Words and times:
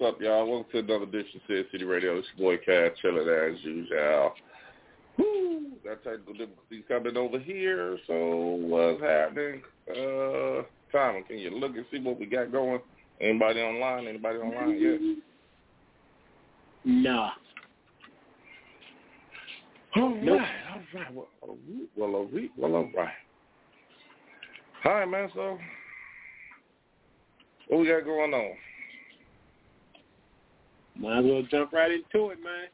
what's 0.00 0.14
up, 0.14 0.20
y'all? 0.22 0.46
Welcome 0.50 0.70
to 0.72 0.78
another 0.78 1.04
edition 1.04 1.36
of 1.36 1.42
Sin 1.46 1.64
City 1.70 1.84
Radio. 1.84 2.16
It's 2.16 2.26
your 2.36 2.56
boy 2.56 2.64
Cat 2.64 2.94
chilling 3.02 3.28
as 3.28 3.62
usual. 3.62 4.32
Woo! 5.18 5.72
Got 5.84 6.02
technical 6.02 6.32
difficulties 6.32 6.84
coming 6.88 7.16
over 7.18 7.38
here. 7.38 7.98
So 8.06 8.58
what's 8.62 9.02
happening? 9.02 9.60
Uh, 9.90 10.62
Tom, 10.90 11.22
can 11.28 11.38
you 11.38 11.50
look 11.50 11.76
and 11.76 11.84
see 11.90 11.98
what 11.98 12.18
we 12.18 12.24
got 12.26 12.50
going? 12.50 12.80
Anybody 13.20 13.60
online? 13.60 14.06
Anybody 14.06 14.38
online 14.38 14.80
yet? 14.80 15.16
Nah. 16.84 17.30
All 19.96 20.14
right, 20.14 20.22
Nope. 20.24 20.40
all 20.40 21.00
right. 21.00 21.14
Well, 21.14 21.28
all 21.42 21.48
right. 21.48 21.88
Well, 21.96 22.14
all 22.14 22.28
right. 22.32 22.50
Well, 22.56 22.74
all 22.74 22.90
right. 22.96 23.14
All 24.86 24.92
right, 24.94 25.08
man. 25.08 25.28
So 25.34 25.58
what 27.68 27.80
we 27.80 27.88
got 27.88 28.04
going 28.04 28.32
on? 28.32 28.52
Might 31.00 31.20
as 31.20 31.24
well 31.24 31.42
jump 31.50 31.72
right 31.72 31.90
into 31.90 32.30
it, 32.30 32.38
man. 32.44 32.68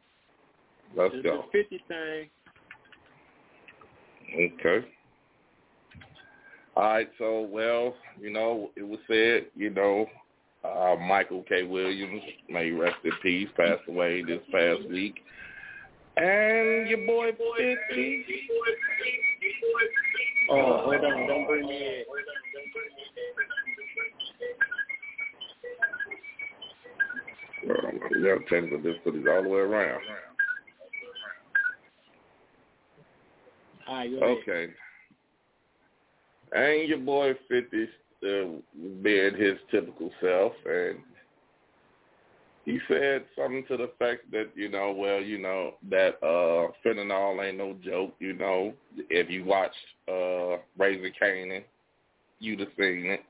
Let's 0.96 1.14
It's 1.14 1.24
go. 1.24 1.44
the 1.52 1.62
50 1.62 1.84
thing. 1.88 2.30
Okay. 4.34 4.86
All 6.74 6.82
right, 6.82 7.08
so 7.18 7.48
well, 7.50 7.94
you 8.20 8.30
know, 8.30 8.70
it 8.76 8.82
was 8.82 8.98
said, 9.06 9.46
you 9.54 9.70
know, 9.70 10.06
uh, 10.64 10.96
Michael 10.96 11.44
K. 11.48 11.62
Williams, 11.62 12.22
may 12.50 12.70
rest 12.70 12.96
in 13.04 13.12
peace, 13.22 13.48
passed 13.56 13.88
away 13.88 14.22
this 14.22 14.40
past 14.52 14.88
week. 14.90 15.14
And 16.16 16.88
your 16.88 17.06
boy 17.06 17.30
50. 17.30 18.24
Oh, 20.50 20.78
hold 20.84 21.04
on. 21.04 21.28
Don't 21.28 21.46
bring 21.46 21.66
me 21.66 21.76
in. 21.76 22.04
Well, 27.66 27.76
we 28.14 28.22
got 28.22 28.46
technical 28.48 28.78
difficulties 28.78 29.26
all 29.28 29.42
the 29.42 29.48
way 29.48 29.60
around. 29.60 30.00
All 33.88 33.96
right. 33.96 34.12
Okay. 34.22 34.68
And 36.52 36.88
your 36.88 36.98
boy 36.98 37.34
50 37.48 37.88
uh, 38.22 38.28
being 39.02 39.34
his 39.36 39.58
typical 39.70 40.10
self, 40.20 40.52
and 40.64 40.98
he 42.64 42.78
said 42.88 43.24
something 43.36 43.64
to 43.68 43.76
the 43.76 43.84
effect 43.84 44.30
that, 44.32 44.48
you 44.54 44.68
know, 44.68 44.92
well, 44.96 45.20
you 45.20 45.38
know, 45.38 45.74
that 45.90 46.16
uh 46.22 46.72
fentanyl 46.84 47.46
ain't 47.46 47.58
no 47.58 47.76
joke, 47.84 48.14
you 48.18 48.32
know. 48.32 48.72
If 49.10 49.30
you 49.30 49.44
watched 49.44 49.74
uh 50.08 50.58
Raising 50.78 51.12
Kanan, 51.20 51.62
you'd 52.38 52.60
have 52.60 52.68
seen 52.76 53.18
it. 53.18 53.20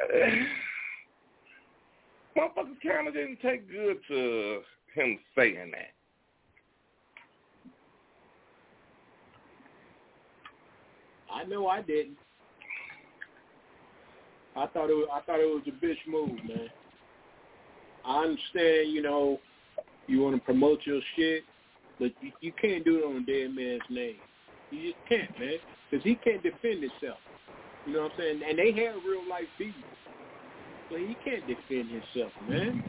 Motherfuckers 2.36 2.80
kind 2.86 3.08
of 3.08 3.14
didn't 3.14 3.40
take 3.40 3.70
good 3.70 3.98
to 4.08 4.60
him 4.94 5.18
saying 5.36 5.70
that. 5.72 5.92
I 11.32 11.44
know 11.44 11.66
I 11.66 11.82
didn't. 11.82 12.16
I 14.56 14.66
thought 14.68 14.88
it 14.88 14.94
was, 14.94 15.08
I 15.12 15.20
thought 15.20 15.40
it 15.40 15.46
was 15.46 15.62
a 15.66 15.84
bitch 15.84 15.98
move, 16.08 16.38
man. 16.46 16.68
I 18.04 18.18
understand, 18.22 18.92
you 18.92 19.02
know, 19.02 19.40
you 20.06 20.20
want 20.20 20.36
to 20.36 20.40
promote 20.42 20.80
your 20.84 21.00
shit, 21.16 21.42
but 21.98 22.12
you, 22.20 22.30
you 22.40 22.52
can't 22.60 22.84
do 22.84 22.98
it 22.98 23.04
on 23.04 23.16
a 23.16 23.26
dead 23.26 23.54
man's 23.54 23.82
name. 23.90 24.16
You 24.70 24.92
just 24.92 25.08
can't, 25.08 25.38
man, 25.38 25.56
because 25.90 26.04
he 26.04 26.14
can't 26.16 26.42
defend 26.42 26.82
himself. 26.82 27.18
You 27.86 27.94
know 27.94 28.02
what 28.02 28.12
I'm 28.12 28.18
saying? 28.18 28.40
And 28.48 28.58
they 28.58 28.72
had 28.72 28.94
real 29.06 29.28
life 29.28 29.48
beef, 29.58 29.74
so 30.94 31.00
he 31.00 31.16
can't 31.24 31.46
defend 31.46 31.90
himself, 31.90 32.32
man. 32.48 32.82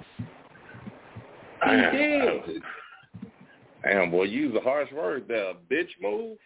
He 1.65 1.97
did. 1.97 2.61
Damn, 3.83 4.11
boy, 4.11 4.23
you 4.23 4.47
use 4.47 4.55
a 4.55 4.61
harsh 4.61 4.91
word 4.91 5.25
there. 5.27 5.53
Bitch 5.71 5.89
move? 6.01 6.37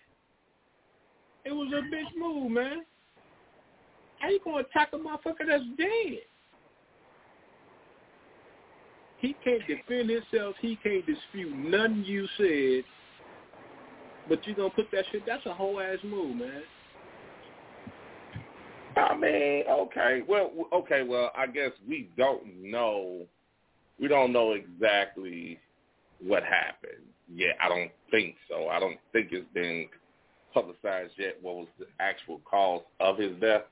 It 1.45 1.51
was 1.51 1.71
a 1.73 1.81
bitch 1.93 2.17
move, 2.17 2.51
man. 2.51 2.83
How 4.19 4.29
you 4.29 4.39
gonna 4.43 4.59
attack 4.59 4.89
a 4.93 4.97
motherfucker 4.97 5.47
that's 5.47 5.63
dead? 5.77 6.19
He 9.19 9.35
can't 9.43 9.61
defend 9.67 10.09
himself. 10.09 10.55
He 10.61 10.77
can't 10.77 11.05
dispute 11.05 11.53
nothing 11.55 12.03
you 12.05 12.27
said. 12.37 12.83
But 14.27 14.45
you 14.45 14.55
gonna 14.55 14.69
put 14.69 14.91
that 14.91 15.05
shit? 15.11 15.25
That's 15.25 15.45
a 15.45 15.53
whole 15.53 15.79
ass 15.79 15.97
move, 16.03 16.37
man. 16.37 16.61
I 19.05 19.17
mean, 19.17 19.63
okay. 19.69 20.21
Well, 20.27 20.51
okay. 20.73 21.03
Well, 21.03 21.31
I 21.37 21.47
guess 21.47 21.71
we 21.87 22.09
don't 22.17 22.63
know. 22.63 23.25
We 23.99 24.07
don't 24.07 24.31
know 24.31 24.53
exactly 24.53 25.59
what 26.25 26.43
happened. 26.43 27.03
Yeah, 27.33 27.51
I 27.61 27.69
don't 27.69 27.91
think 28.11 28.35
so. 28.49 28.67
I 28.69 28.79
don't 28.79 28.97
think 29.13 29.29
it's 29.31 29.45
been 29.53 29.87
publicized 30.53 31.13
yet. 31.17 31.37
What 31.41 31.55
was 31.55 31.67
the 31.77 31.85
actual 31.99 32.41
cause 32.45 32.81
of 32.99 33.17
his 33.17 33.39
death? 33.39 33.63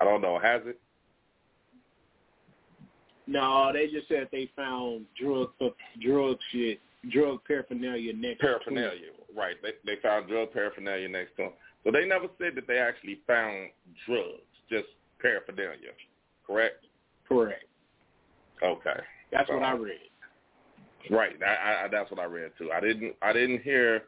I 0.00 0.04
don't 0.04 0.22
know. 0.22 0.38
Has 0.38 0.62
it? 0.64 0.80
No, 3.26 3.70
they 3.72 3.88
just 3.88 4.08
said 4.08 4.28
they 4.32 4.50
found 4.56 5.04
drug 5.20 5.50
drug 6.00 6.38
shit, 6.50 6.80
drug 7.10 7.40
paraphernalia 7.46 8.14
next. 8.14 8.40
to 8.40 8.46
him. 8.46 8.52
Paraphernalia, 8.58 9.10
right? 9.36 9.56
They 9.62 9.72
they 9.84 10.00
found 10.00 10.28
drug 10.28 10.52
paraphernalia 10.52 11.08
next 11.08 11.36
to 11.36 11.44
him. 11.44 11.52
So 11.84 11.92
they 11.92 12.06
never 12.06 12.26
said 12.38 12.54
that 12.56 12.66
they 12.66 12.78
actually 12.78 13.20
found 13.26 13.68
drugs, 14.06 14.40
just 14.70 14.86
paraphernalia. 15.20 15.90
Correct? 16.46 16.84
Correct. 17.28 17.64
Okay. 18.62 19.00
That's 19.32 19.48
what 19.48 19.62
I 19.62 19.72
um, 19.72 19.82
read. 19.82 19.98
Right. 21.10 21.36
I, 21.42 21.84
I, 21.84 21.88
that's 21.88 22.10
what 22.10 22.20
I 22.20 22.24
read 22.24 22.52
too. 22.58 22.70
I 22.72 22.80
didn't. 22.80 23.14
I 23.22 23.32
didn't 23.32 23.62
hear. 23.62 24.04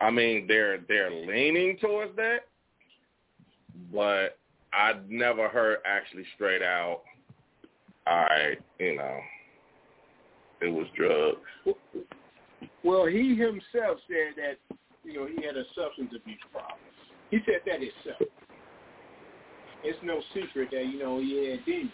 I 0.00 0.10
mean, 0.10 0.46
they're 0.46 0.78
they're 0.88 1.10
leaning 1.10 1.78
towards 1.78 2.14
that, 2.16 2.40
but 3.92 4.38
I 4.72 4.94
never 5.08 5.48
heard 5.48 5.78
actually 5.84 6.24
straight 6.34 6.62
out. 6.62 7.02
All 8.06 8.24
right, 8.24 8.58
you 8.78 8.96
know, 8.96 9.18
it 10.60 10.68
was 10.68 10.86
drugs. 10.94 11.76
Well, 12.82 13.06
he 13.06 13.34
himself 13.34 13.98
said 14.06 14.34
that 14.36 14.76
you 15.04 15.14
know 15.14 15.26
he 15.26 15.44
had 15.44 15.56
a 15.56 15.64
substance 15.74 16.12
abuse 16.14 16.38
problem. 16.52 16.78
He 17.30 17.38
said 17.46 17.60
that 17.66 17.80
himself. 17.80 18.28
It's 19.84 19.98
no 20.02 20.20
secret 20.32 20.70
that 20.72 20.86
you 20.86 20.98
know 20.98 21.20
he 21.20 21.50
had 21.50 21.64
demons, 21.66 21.92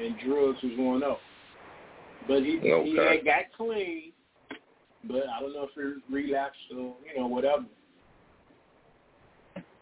and 0.00 0.16
drugs 0.18 0.58
was 0.62 0.72
one 0.78 1.02
of 1.02 1.02
them. 1.02 1.16
But 2.26 2.42
he 2.42 2.58
he 2.58 2.96
had 2.96 3.24
got 3.24 3.52
clean, 3.54 4.12
but 5.04 5.24
I 5.28 5.40
don't 5.40 5.52
know 5.52 5.68
if 5.68 5.70
he 5.74 6.14
relapsed 6.14 6.58
or 6.72 6.94
you 7.06 7.20
know 7.20 7.26
whatever. 7.26 7.66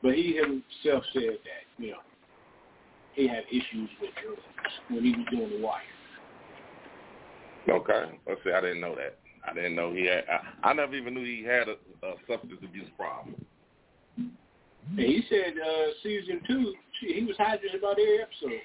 But 0.02 0.14
he 0.14 0.36
himself 0.36 1.04
said 1.12 1.38
that 1.44 1.64
you 1.78 1.92
know 1.92 1.98
he 3.14 3.28
had 3.28 3.44
issues 3.48 3.88
with 4.00 4.10
drugs 4.22 4.42
when 4.90 5.04
he 5.04 5.12
was 5.12 5.26
doing 5.30 5.50
the 5.50 5.64
wire. 5.64 5.82
Okay. 7.68 8.18
Let's 8.28 8.40
see. 8.44 8.52
I 8.52 8.60
didn't 8.60 8.80
know 8.80 8.94
that. 8.96 9.18
I 9.48 9.54
didn't 9.54 9.74
know 9.76 9.92
he 9.92 10.06
had. 10.06 10.24
I, 10.28 10.70
I 10.70 10.72
never 10.72 10.94
even 10.94 11.14
knew 11.14 11.24
he 11.24 11.44
had 11.44 11.68
a, 11.68 11.76
a 12.06 12.14
substance 12.28 12.60
abuse 12.62 12.88
problem. 12.96 13.34
And 14.90 15.00
he 15.00 15.22
said 15.28 15.54
uh, 15.58 15.86
season 16.02 16.40
two, 16.46 16.74
he 17.00 17.24
was 17.24 17.36
just 17.36 17.74
about 17.74 17.92
every 17.92 18.20
episode. 18.22 18.60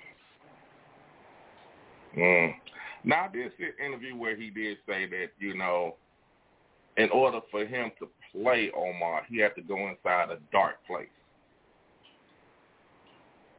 Mm. 2.17 2.53
Now, 3.03 3.25
I 3.25 3.33
did 3.33 3.51
see 3.57 3.65
an 3.65 3.85
interview 3.85 4.15
where 4.15 4.35
he 4.35 4.49
did 4.49 4.77
say 4.87 5.07
that, 5.07 5.29
you 5.39 5.55
know, 5.55 5.95
in 6.97 7.09
order 7.09 7.39
for 7.49 7.65
him 7.65 7.91
to 7.99 8.07
play 8.31 8.69
Omar, 8.75 9.23
he 9.29 9.39
had 9.39 9.55
to 9.55 9.61
go 9.61 9.77
inside 9.87 10.29
a 10.29 10.37
dark 10.51 10.75
place. 10.85 11.07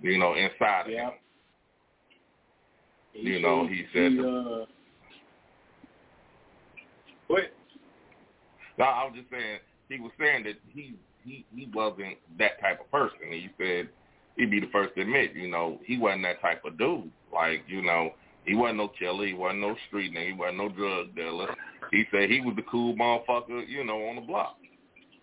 You 0.01 0.19
know, 0.19 0.35
inside 0.35 0.87
of 0.87 0.93
Yeah. 0.93 1.11
him. 1.11 1.19
You 3.15 3.41
know, 3.41 3.67
he 3.67 3.87
said 3.93 4.13
He, 4.13 4.21
uh, 4.21 4.67
what? 7.27 7.53
No, 8.79 8.85
I 8.85 9.05
was 9.05 9.15
just 9.15 9.31
saying 9.31 9.61
he 9.89 10.01
was 10.01 10.13
saying 10.19 10.45
that 10.45 10.57
he 10.69 10.95
he 11.25 11.45
he 11.55 11.69
wasn't 11.73 12.17
that 12.39 12.61
type 12.61 12.81
of 12.81 12.91
person. 12.91 13.31
He 13.31 13.49
said 13.59 13.89
he'd 14.37 14.51
be 14.51 14.61
the 14.61 14.69
first 14.73 14.95
to 14.95 15.03
admit, 15.03 15.35
you 15.35 15.51
know, 15.51 15.79
he 15.85 15.99
wasn't 15.99 16.23
that 16.23 16.41
type 16.41 16.65
of 16.65 16.79
dude. 16.79 17.11
Like, 17.33 17.63
you 17.67 17.83
know, 17.83 18.11
he 18.45 18.55
wasn't 18.55 18.79
no 18.79 18.89
killer, 18.99 19.27
he 19.27 19.35
wasn't 19.35 19.61
no 19.61 19.77
street 19.89 20.15
nigga, 20.15 20.27
he 20.27 20.33
wasn't 20.33 20.59
no 20.59 20.69
drug 20.69 21.15
dealer. 21.15 21.55
He 21.91 22.05
said 22.11 22.31
he 22.31 22.41
was 22.41 22.57
the 22.57 22.63
cool 22.63 22.95
motherfucker, 22.95 23.69
you 23.69 23.85
know, 23.85 24.09
on 24.09 24.17
the 24.17 24.23
block. 24.23 24.57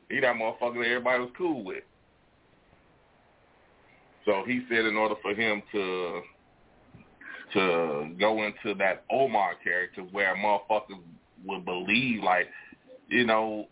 He 0.09 0.19
that 0.19 0.35
motherfucker 0.35 0.81
that 0.81 0.89
everybody 0.89 1.19
was 1.19 1.31
cool 1.37 1.63
with. 1.63 1.83
So 4.25 4.43
he 4.45 4.61
said 4.69 4.85
in 4.85 4.95
order 4.95 5.15
for 5.21 5.33
him 5.33 5.61
to 5.71 6.21
to 7.53 8.15
go 8.19 8.43
into 8.43 8.77
that 8.77 9.03
Omar 9.11 9.55
character 9.63 10.01
where 10.11 10.35
motherfuckers 10.35 11.01
would 11.45 11.65
believe 11.65 12.21
like, 12.23 12.47
you 13.07 13.25
know, 13.25 13.67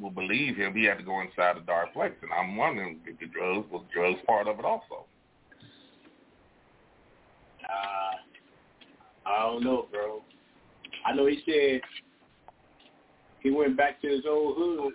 will 0.00 0.10
believe 0.10 0.56
him, 0.56 0.74
he 0.74 0.84
had 0.84 0.98
to 0.98 1.04
go 1.04 1.20
inside 1.20 1.56
a 1.56 1.60
dark 1.60 1.92
place. 1.92 2.12
And 2.22 2.32
I'm 2.32 2.56
wondering 2.56 3.00
if 3.06 3.18
the 3.18 3.26
drugs 3.26 3.70
was 3.70 3.84
drugs 3.92 4.20
part 4.26 4.48
of 4.48 4.58
it 4.58 4.64
also. 4.64 5.06
Uh, 7.64 9.28
I 9.28 9.42
don't 9.42 9.64
know, 9.64 9.86
bro. 9.90 10.22
I 11.06 11.14
know 11.14 11.26
he 11.26 11.40
said 11.46 11.80
he 13.40 13.50
went 13.50 13.76
back 13.76 14.00
to 14.02 14.08
his 14.08 14.24
old 14.28 14.56
hood 14.56 14.92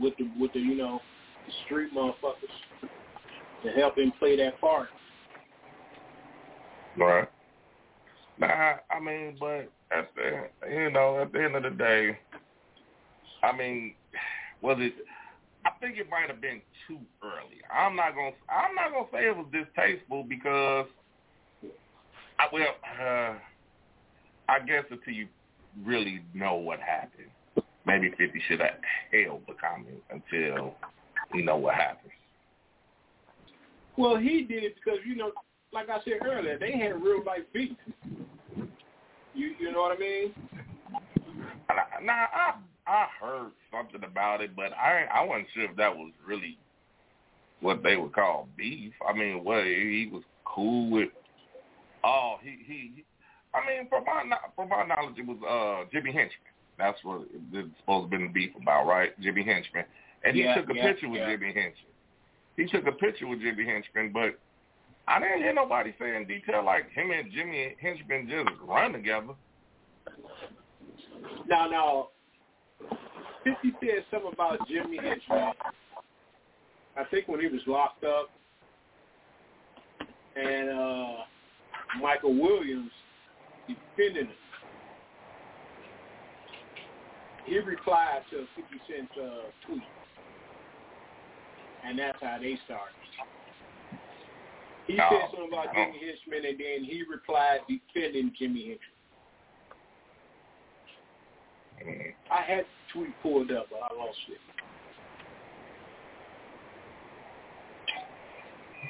with 0.00 0.14
the 0.18 0.28
with 0.40 0.52
the 0.52 0.60
you 0.60 0.76
know 0.76 1.00
the 1.46 1.52
street 1.64 1.90
motherfuckers 1.94 2.88
to 3.62 3.70
help 3.70 3.98
him 3.98 4.12
play 4.18 4.36
that 4.36 4.60
part. 4.60 4.88
Right. 6.96 7.28
Nah, 8.38 8.74
I 8.90 9.00
mean, 9.00 9.36
but 9.38 9.70
at 9.90 10.10
the 10.14 10.48
you 10.70 10.90
know 10.90 11.20
at 11.20 11.32
the 11.32 11.42
end 11.42 11.56
of 11.56 11.62
the 11.62 11.70
day, 11.70 12.18
I 13.44 13.56
mean, 13.56 13.94
was 14.62 14.78
it? 14.80 14.94
I 15.66 15.70
think 15.80 15.98
it 15.98 16.08
might 16.10 16.28
have 16.28 16.40
been 16.40 16.60
too 16.88 16.98
early. 17.22 17.60
I'm 17.72 17.96
not 17.96 18.14
gonna. 18.14 18.32
I'm 18.48 18.74
not 18.74 18.92
gonna 18.92 19.06
say 19.12 19.28
it 19.28 19.36
was 19.36 19.46
distasteful 19.52 20.24
because, 20.24 20.86
I 22.38 22.46
well, 22.52 22.74
uh, 23.00 23.34
I 24.48 24.58
guess 24.66 24.84
until 24.90 25.12
you 25.12 25.28
really 25.84 26.22
know 26.32 26.54
what 26.54 26.80
happened, 26.80 27.30
maybe 27.86 28.10
Fifty 28.16 28.40
should 28.48 28.60
have 28.60 28.78
held 29.12 29.42
the 29.46 29.54
comment 29.54 30.02
until 30.10 30.74
you 31.34 31.44
know 31.44 31.56
what 31.56 31.74
happened. 31.74 32.12
Well, 33.96 34.16
he 34.16 34.42
did 34.42 34.64
it 34.64 34.74
because 34.76 35.00
you 35.06 35.16
know, 35.16 35.32
like 35.72 35.90
I 35.90 35.98
said 36.04 36.26
earlier, 36.26 36.58
they 36.58 36.72
had 36.72 37.02
real 37.02 37.22
life 37.24 37.42
beef. 37.52 37.76
You 39.34 39.54
you 39.58 39.72
know 39.72 39.80
what 39.80 39.96
I 39.96 40.00
mean? 40.00 40.34
Now 42.02 42.26
I 42.32 42.54
I 42.94 43.06
heard 43.20 43.50
something 43.72 44.04
about 44.04 44.40
it, 44.40 44.54
but 44.54 44.72
I 44.72 45.06
I 45.12 45.24
wasn't 45.24 45.48
sure 45.52 45.64
if 45.64 45.76
that 45.76 45.94
was 45.94 46.12
really 46.26 46.56
what 47.60 47.82
they 47.82 47.96
would 47.96 48.12
call 48.12 48.48
beef. 48.56 48.92
I 49.06 49.12
mean, 49.12 49.42
what 49.42 49.64
he 49.64 50.08
was 50.12 50.22
cool 50.44 50.90
with. 50.90 51.08
Oh, 52.04 52.36
he 52.42 52.58
he. 52.66 53.04
I 53.54 53.66
mean, 53.66 53.88
from 53.88 54.04
my 54.04 54.36
from 54.54 54.68
my 54.68 54.84
knowledge, 54.86 55.16
it 55.18 55.26
was 55.26 55.38
uh 55.42 55.88
Jimmy 55.92 56.12
Henchman. 56.12 56.52
That's 56.78 56.98
what 57.02 57.22
it's 57.52 57.68
supposed 57.80 58.10
to 58.10 58.18
be 58.18 58.26
the 58.26 58.32
beef 58.32 58.50
about, 58.60 58.86
right? 58.86 59.18
Jimmy 59.20 59.44
Henchman, 59.44 59.84
and 60.24 60.36
he 60.36 60.42
took 60.54 60.70
a 60.70 60.74
yeah, 60.74 60.92
picture 60.92 61.08
with 61.08 61.20
yeah. 61.20 61.30
Jimmy 61.30 61.46
Henchman. 61.46 61.94
He 62.56 62.66
took 62.66 62.86
a 62.86 62.92
picture 62.92 63.26
with 63.26 63.40
Jimmy 63.40 63.64
Henchman, 63.64 64.12
but 64.12 64.38
I 65.08 65.18
didn't 65.18 65.38
hear 65.38 65.52
nobody 65.52 65.94
say 65.98 66.16
in 66.16 66.26
detail 66.26 66.64
like 66.64 66.90
him 66.90 67.10
and 67.10 67.32
Jimmy 67.32 67.74
Henchman 67.80 68.28
just 68.28 68.56
run 68.62 68.92
together. 68.92 69.34
Now, 71.48 71.68
now, 71.68 72.08
Fifty 73.44 73.72
said 73.80 74.04
something 74.10 74.30
about 74.32 74.66
Jimmy 74.68 74.96
Henchman. 74.96 75.52
I 76.96 77.04
think 77.10 77.28
when 77.28 77.40
he 77.40 77.46
was 77.46 77.60
locked 77.66 78.04
up, 78.04 78.30
and 80.36 80.70
uh 80.70 81.24
Michael 82.00 82.34
Williams 82.34 82.90
defended 83.68 84.26
him. 84.26 84.34
He 87.44 87.58
replied 87.58 88.22
to 88.30 88.46
50 88.56 88.62
Cent's 88.88 89.12
uh, 89.22 89.50
tweet, 89.66 89.82
and 91.86 91.98
that's 91.98 92.16
how 92.22 92.38
they 92.40 92.58
started. 92.64 92.94
He 94.86 94.98
Oh, 94.98 95.08
said 95.10 95.20
something 95.30 95.48
about 95.48 95.66
oh. 95.68 95.72
Jimmy 95.74 96.00
Henchman, 96.06 96.50
and 96.50 96.58
then 96.58 96.84
he 96.84 97.02
replied 97.10 97.60
defending 97.68 98.32
Jimmy 98.38 98.78
Henchman. 101.80 101.96
Mm. 102.00 102.14
I 102.30 102.42
had 102.42 102.64
tweet 102.94 103.10
pulled 103.22 103.50
up, 103.50 103.66
but 103.70 103.80
I 103.82 103.94
lost 103.96 104.18
it. 104.30 104.38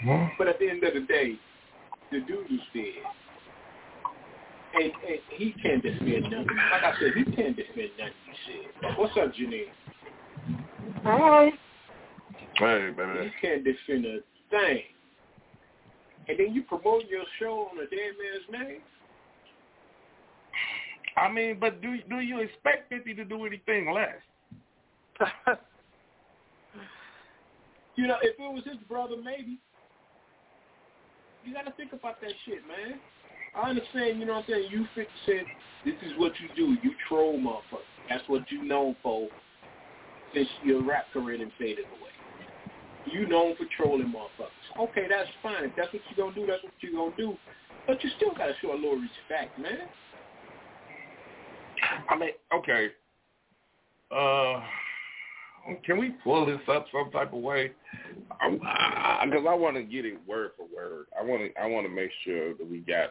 Huh? 0.07 0.29
But 0.39 0.49
at 0.49 0.59
the 0.59 0.69
end 0.69 0.85
of 0.85 0.95
the 0.95 1.01
day, 1.01 1.39
the 2.13 2.21
dude 2.21 2.47
is 2.51 2.61
dead. 2.75 2.85
And, 4.75 4.85
and 4.85 5.19
he 5.31 5.55
can't 5.63 5.83
defend 5.83 6.25
nothing. 6.25 6.47
Like 6.73 6.83
I 6.83 6.95
said, 7.01 7.13
he 7.17 7.25
can't 7.25 7.57
defend 7.57 7.91
nothing 7.99 8.15
he 8.27 8.53
said. 8.83 8.99
What's 8.99 9.17
up, 9.17 9.33
Janine? 9.35 9.71
Hi. 11.05 11.51
Hey, 12.57 12.87
He 12.89 12.93
baby. 12.93 13.33
can't 13.41 13.65
defend 13.65 14.05
a 14.05 14.19
thing. 14.51 14.83
And 16.29 16.39
then 16.39 16.55
you 16.55 16.63
promote 16.63 17.05
your 17.09 17.25
show 17.39 17.69
on 17.71 17.79
a 17.79 17.83
dead 17.89 18.15
man's 18.19 18.69
name? 18.69 18.81
I 21.17 21.31
mean, 21.31 21.59
but 21.61 21.81
do 21.81 21.97
do 22.09 22.21
you 22.21 22.41
expect 22.41 22.89
Fifty 22.89 23.15
to 23.15 23.25
do 23.25 23.47
anything 23.47 23.93
less? 23.93 25.57
You 27.97 28.09
know, 28.09 28.17
if 28.23 28.35
it 28.39 28.53
was 28.53 28.65
his 28.65 28.83
brother, 28.89 29.15
maybe. 29.23 29.59
You 31.45 31.55
got 31.55 31.67
to 31.67 31.73
think 31.73 31.93
about 31.93 32.21
that 32.21 32.33
shit, 32.45 32.67
man. 32.67 32.99
I 33.55 33.71
understand, 33.71 34.19
you 34.19 34.27
know 34.27 34.35
what 34.35 34.45
I'm 34.49 34.51
saying? 34.51 34.69
You 34.71 34.87
50 34.95 35.11
Cent, 35.27 35.47
this 35.85 35.95
is 36.03 36.19
what 36.19 36.33
you 36.41 36.49
do. 36.57 36.77
You 36.83 36.91
troll 37.09 37.39
motherfuckers. 37.39 37.87
That's 38.09 38.29
what 38.29 38.51
you 38.51 38.65
known 38.65 38.97
for 39.03 39.29
since 40.35 40.49
your 40.65 40.83
rap 40.83 41.05
career 41.13 41.39
done 41.39 41.53
faded 41.59 41.85
away. 41.85 42.11
You 43.13 43.29
known 43.29 43.55
for 43.57 43.67
trolling 43.77 44.13
motherfuckers. 44.13 44.89
Okay, 44.89 45.07
that's 45.09 45.29
fine. 45.43 45.65
If 45.65 45.77
that's 45.77 45.93
what 45.93 46.03
you're 46.09 46.25
going 46.27 46.35
to 46.35 46.41
do, 46.41 46.47
that's 46.51 46.65
what 46.65 46.73
you're 46.81 46.93
going 46.93 47.13
to 47.13 47.17
do. 47.17 47.37
But 47.87 48.03
you 48.03 48.11
still 48.17 48.35
got 48.35 48.47
to 48.47 48.55
show 48.61 48.73
a 48.73 48.75
little 48.75 48.99
respect, 48.99 49.57
man. 49.59 49.87
I 52.09 52.17
mean, 52.17 52.31
okay. 52.55 52.89
Uh, 54.11 54.61
can 55.85 55.99
we 55.99 56.11
pull 56.23 56.47
this 56.47 56.61
up 56.71 56.87
some 56.93 57.11
type 57.11 57.33
of 57.33 57.41
way? 57.41 57.73
Because 58.29 58.61
I, 58.67 59.25
I, 59.25 59.27
I 59.27 59.55
want 59.55 59.77
to 59.77 59.83
get 59.83 60.05
it 60.05 60.19
word 60.27 60.53
for 60.57 60.67
word. 60.75 61.07
I 61.19 61.25
want 61.25 61.43
to 61.43 61.61
I 61.61 61.67
want 61.67 61.87
to 61.87 61.93
make 61.93 62.11
sure 62.25 62.55
that 62.55 62.71
we 62.71 62.81
got 62.81 63.11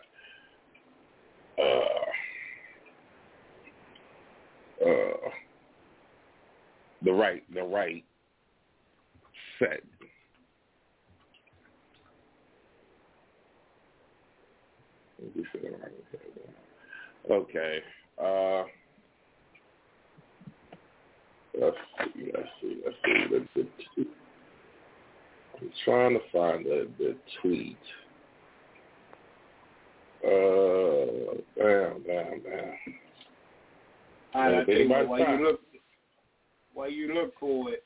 uh 1.60 2.06
uh 4.86 5.30
the 7.04 7.12
right 7.12 7.44
the 7.54 7.63
right 7.63 8.04
set. 9.60 9.82
Okay. 17.32 17.80
Uh, 18.24 18.63
let's 21.60 21.77
see. 22.15 22.32
Let's 22.34 22.50
see. 22.62 22.82
Let's 22.86 22.98
see. 23.06 23.25
The, 23.30 23.48
the, 23.56 23.68
the, 23.98 24.08
I'm 25.60 25.72
trying 25.84 26.13
to 26.13 26.20
find 26.32 26.65
the 26.65 26.88
the 26.98 27.15
tweet. 27.42 27.77
Uh, 30.25 31.36
damn, 31.58 32.03
damn, 32.03 32.42
damn. 32.44 32.74
All 34.34 34.51
right, 34.51 34.70
I 34.70 35.03
while 35.03 35.20
you 35.20 35.46
look, 35.46 35.60
while 36.74 36.89
you 36.89 37.13
look 37.13 37.34
for 37.39 37.70
it, 37.72 37.84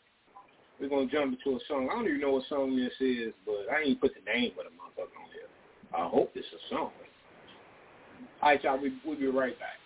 we're 0.80 0.90
gonna 0.90 1.08
jump 1.08 1.38
into 1.38 1.58
a 1.58 1.60
song. 1.68 1.90
I 1.92 1.96
don't 1.96 2.08
even 2.08 2.22
know 2.22 2.34
what 2.34 2.44
song 2.48 2.76
this 2.78 2.94
is, 3.00 3.34
but 3.46 3.66
I 3.74 3.82
ain't 3.82 4.00
put 4.00 4.14
the 4.14 4.32
name 4.32 4.52
of 4.52 4.66
the 4.66 4.72
motherfucker 4.72 5.18
on 5.20 5.32
here. 5.34 5.50
I 5.98 6.08
hope 6.08 6.32
it's 6.36 6.48
a 6.48 6.70
song. 6.70 6.92
All 8.42 8.50
right, 8.50 8.64
y'all, 8.64 8.80
we, 8.80 8.94
we'll 9.04 9.18
be 9.18 9.28
right 9.28 9.58
back. 9.60 9.78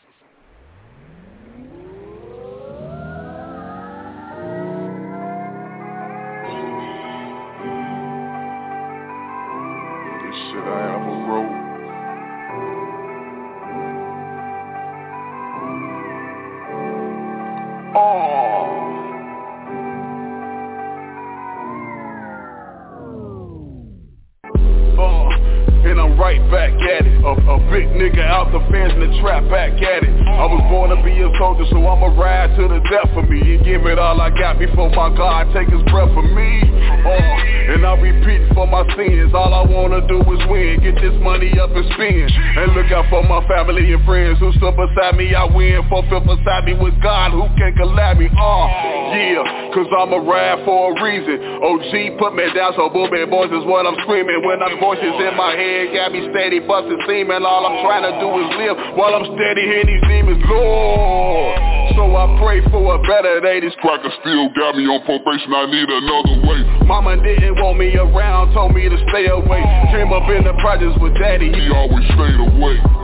Trap 29.21 29.45
back 29.53 29.77
at 29.77 30.01
it. 30.03 30.13
I 30.25 30.45
was 30.49 30.59
born 30.67 30.89
to 30.89 30.99
be 31.05 31.13
a 31.21 31.29
soldier, 31.37 31.69
so 31.69 31.77
I'ma 31.85 32.09
ride 32.17 32.57
to 32.57 32.67
the 32.67 32.81
death 32.89 33.13
for 33.13 33.21
me. 33.23 33.55
And 33.55 33.63
give 33.63 33.85
it 33.85 34.01
all 34.01 34.19
I 34.19 34.33
got 34.33 34.57
before 34.57 34.89
my 34.89 35.13
God 35.13 35.53
take 35.53 35.69
his 35.69 35.85
breath 35.93 36.09
for 36.11 36.25
me. 36.25 36.65
Uh, 37.05 37.77
and 37.77 37.85
I 37.85 37.93
repeat 38.01 38.49
for 38.57 38.65
my 38.65 38.83
sins. 38.97 39.31
All 39.33 39.53
I 39.53 39.63
wanna 39.63 40.01
do 40.09 40.19
is 40.19 40.41
win. 40.49 40.81
Get 40.81 40.97
this 40.97 41.15
money 41.21 41.53
up 41.61 41.69
and 41.71 41.85
spin. 41.93 42.27
And 42.57 42.73
look 42.73 42.91
out 42.91 43.05
for 43.13 43.21
my 43.23 43.45
family 43.47 43.93
and 43.93 44.03
friends 44.03 44.41
who 44.41 44.51
stood 44.57 44.75
beside 44.75 45.15
me. 45.15 45.33
I 45.37 45.45
win. 45.45 45.85
Fulfill 45.87 46.25
beside 46.25 46.65
me 46.65 46.73
with 46.73 46.97
God 47.01 47.31
who 47.31 47.45
can 47.55 47.77
collab 47.77 48.17
me. 48.17 48.27
Uh, 48.33 49.00
yeah, 49.11 49.71
cause 49.75 49.87
I'm 49.91 50.11
a 50.15 50.21
ride 50.23 50.63
for 50.63 50.91
a 50.91 51.03
reason. 51.03 51.35
OG 51.59 52.17
put 52.17 52.31
me 52.35 52.47
down, 52.55 52.73
so 52.79 52.89
booming 52.89 53.29
boys 53.29 53.51
is 53.51 53.63
what 53.67 53.85
I'm 53.85 53.97
screaming. 54.07 54.41
When 54.43 54.63
I'm 54.63 54.79
voices 54.79 55.15
in 55.19 55.33
my 55.35 55.53
head, 55.53 55.93
got 55.93 56.11
me 56.11 56.27
steady 56.31 56.59
busting 56.63 56.99
semen. 57.07 57.43
All 57.43 57.67
I'm 57.67 57.83
trying 57.83 58.07
to 58.07 58.13
do 58.19 58.29
is 58.39 58.47
live 58.57 58.77
while 58.95 59.13
I'm 59.13 59.27
steady 59.35 59.63
hitting 59.67 59.91
these 59.91 60.05
demons, 60.07 60.43
Lord. 60.47 61.81
So 61.95 62.07
I 62.15 62.25
pray 62.39 62.63
for 62.71 62.95
a 62.95 62.99
better 63.03 63.41
day. 63.41 63.59
This 63.59 63.75
cracker 63.83 64.11
still 64.23 64.47
got 64.55 64.75
me 64.79 64.87
on 64.87 65.03
probation. 65.03 65.51
I 65.51 65.67
need 65.67 65.89
another 65.91 66.35
way. 66.47 66.59
Mama 66.87 67.19
didn't 67.19 67.59
want 67.59 67.77
me 67.77 67.95
around, 67.95 68.53
told 68.53 68.73
me 68.73 68.87
to 68.87 68.97
stay 69.11 69.27
away. 69.27 69.61
Came 69.91 70.11
up 70.13 70.27
in 70.31 70.43
the 70.47 70.55
projects 70.63 70.95
with 71.01 71.13
daddy. 71.19 71.51
He 71.51 71.69
always 71.69 72.05
stayed 72.15 72.39
away. 72.39 73.00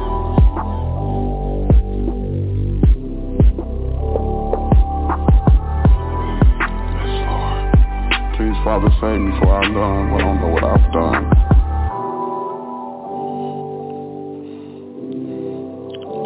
Father, 8.68 8.92
save 9.00 9.22
me 9.22 9.32
for 9.40 9.48
I've 9.48 9.74
done 9.74 10.12
what 10.12 10.20
I 10.20 10.26
don't 10.26 10.42
know 10.42 10.50
what 10.50 10.64
I've 10.66 10.92
done. 10.92 11.24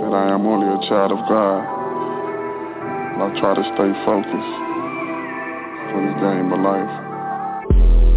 That 0.02 0.14
I 0.18 0.34
am 0.34 0.48
only 0.48 0.66
a 0.66 0.90
child 0.90 1.12
of 1.12 1.20
God. 1.30 1.62
And 3.14 3.22
I 3.22 3.40
try 3.40 3.54
to 3.54 3.62
stay 3.62 3.94
focused 4.10 4.54
for 5.94 6.02
this 6.02 6.18
game 6.18 6.52
of 6.52 6.62
life. 6.66 8.11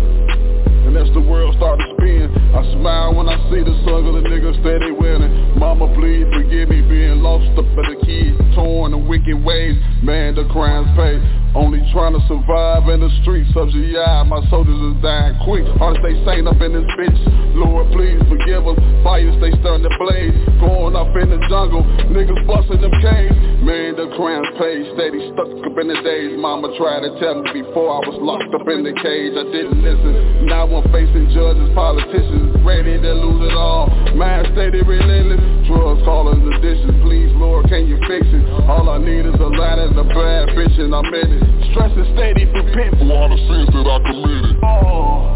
And 0.95 1.09
as 1.09 1.13
the 1.13 1.27
world 1.27 1.57
start 1.57 1.81
to 1.81 1.87
spin, 1.99 2.31
I 2.55 2.63
smile 2.79 3.19
when 3.19 3.29
I 3.29 3.35
see 3.51 3.67
the 3.67 3.75
struggle 3.83 4.15
of 4.15 4.23
niggas 4.23 4.63
steady 4.63 4.95
winning. 4.95 5.59
Mama, 5.59 5.91
please 5.91 6.23
forgive 6.31 6.71
me 6.71 6.87
being 6.87 7.19
lost 7.19 7.51
up 7.59 7.67
in 7.67 7.87
the 7.91 7.99
kids, 8.07 8.39
torn 8.55 8.95
in 8.95 9.09
wicked 9.09 9.43
ways. 9.43 9.75
Man, 10.07 10.37
the 10.37 10.47
crimes 10.55 10.87
paid. 10.95 11.19
Only 11.55 11.79
trying 11.95 12.15
to 12.19 12.23
survive 12.27 12.91
in 12.91 12.99
the 12.99 13.11
streets 13.23 13.51
of 13.55 13.71
GI. 13.71 14.27
My 14.27 14.43
soldiers 14.51 14.75
is 14.75 14.99
dying 15.03 15.39
quick. 15.47 15.63
Heart 15.79 16.03
stay 16.03 16.15
sane 16.27 16.51
up 16.51 16.59
in 16.59 16.75
this 16.75 16.87
bitch. 16.99 17.21
Lord, 17.55 17.91
please 17.95 18.19
forgive 18.27 18.67
us. 18.67 18.75
Fire 19.07 19.31
stay 19.39 19.55
starting 19.63 19.87
to 19.87 19.95
blaze. 20.03 20.35
Going 20.59 20.99
up 20.99 21.15
in 21.15 21.31
the 21.31 21.39
jungle. 21.47 21.87
Niggas 22.11 22.43
busting 22.47 22.83
them 22.83 22.95
caves. 22.99 23.39
Man, 23.63 23.95
the 23.95 24.11
crimes 24.19 24.51
paid. 24.59 24.83
Steady 24.99 25.31
stuck 25.31 25.47
up 25.47 25.79
in 25.79 25.87
the 25.87 25.99
days. 26.03 26.35
Mama 26.43 26.75
tried 26.75 27.07
to 27.07 27.15
tell 27.23 27.39
me 27.39 27.63
before 27.63 27.99
I 27.99 28.01
was 28.03 28.19
locked 28.19 28.51
up 28.51 28.67
in 28.67 28.83
the 28.83 28.95
cage. 28.99 29.39
I 29.39 29.47
didn't 29.55 29.79
listen. 29.79 30.51
Now 30.51 30.67
I'm 30.67 30.84
facing 30.93 31.31
judges, 31.31 31.71
politicians, 31.75 32.57
ready 32.65 33.01
to 33.01 33.13
lose 33.15 33.49
it 33.49 33.57
all. 33.57 33.87
Mind 34.15 34.49
steady 34.53 34.83
relentless. 34.83 35.41
Drugs 35.69 36.03
calling 36.05 36.45
the 36.45 36.59
dishes. 36.61 36.93
Please, 37.03 37.33
Lord, 37.37 37.69
can 37.69 37.87
you 37.87 37.97
fix 38.09 38.27
it? 38.27 38.45
All 38.69 38.89
I 38.89 38.99
need 38.99 39.27
is 39.27 39.35
a 39.35 39.51
line 39.53 39.79
and 39.79 39.97
a 39.99 40.05
bad 40.05 40.49
bitch 40.57 40.79
and 40.79 40.95
I'm 40.95 41.07
in 41.07 41.33
it. 41.41 41.73
Stress 41.73 41.93
is 41.97 42.07
steady 42.15 42.45
repent 42.45 42.99
for 42.99 43.11
all 43.13 43.29
the 43.29 43.37
sins 43.37 43.69
that 43.73 43.87
I 43.87 43.99
committed. 44.05 44.57
Oh. 44.63 45.35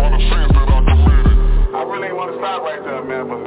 All 0.00 0.10
the 0.10 0.18
sins 0.18 0.50
that 0.52 0.68
I 0.68 0.80
committed. 0.84 1.34
I 1.74 1.82
really 1.84 2.12
want 2.12 2.32
to 2.32 2.38
stop 2.38 2.62
right 2.62 2.82
there, 2.82 3.04
man, 3.04 3.28
but 3.28 3.40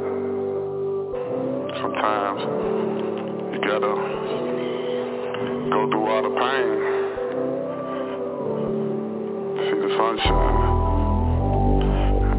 sometimes 1.80 2.40
you 3.52 3.60
gotta 3.60 3.92
go 5.70 5.80
through 5.90 6.06
all 6.08 6.22
the 6.22 6.30
pain. 6.38 6.98
See 9.64 9.78
the 9.80 9.88
sunshine. 9.96 10.77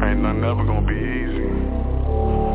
Ain't 0.02 0.20
nothing 0.20 0.44
ever 0.44 0.64
gonna 0.64 0.86
be 0.86 0.94
easy. 0.94 2.49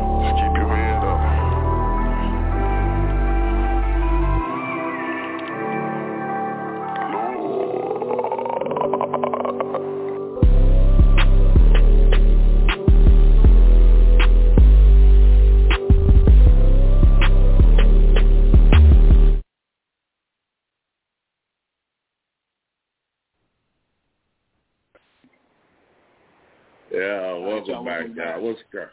Welcome 27.68 27.84
back, 27.84 28.06
y'all. 28.16 28.42
What's 28.42 28.60
good? 28.70 28.88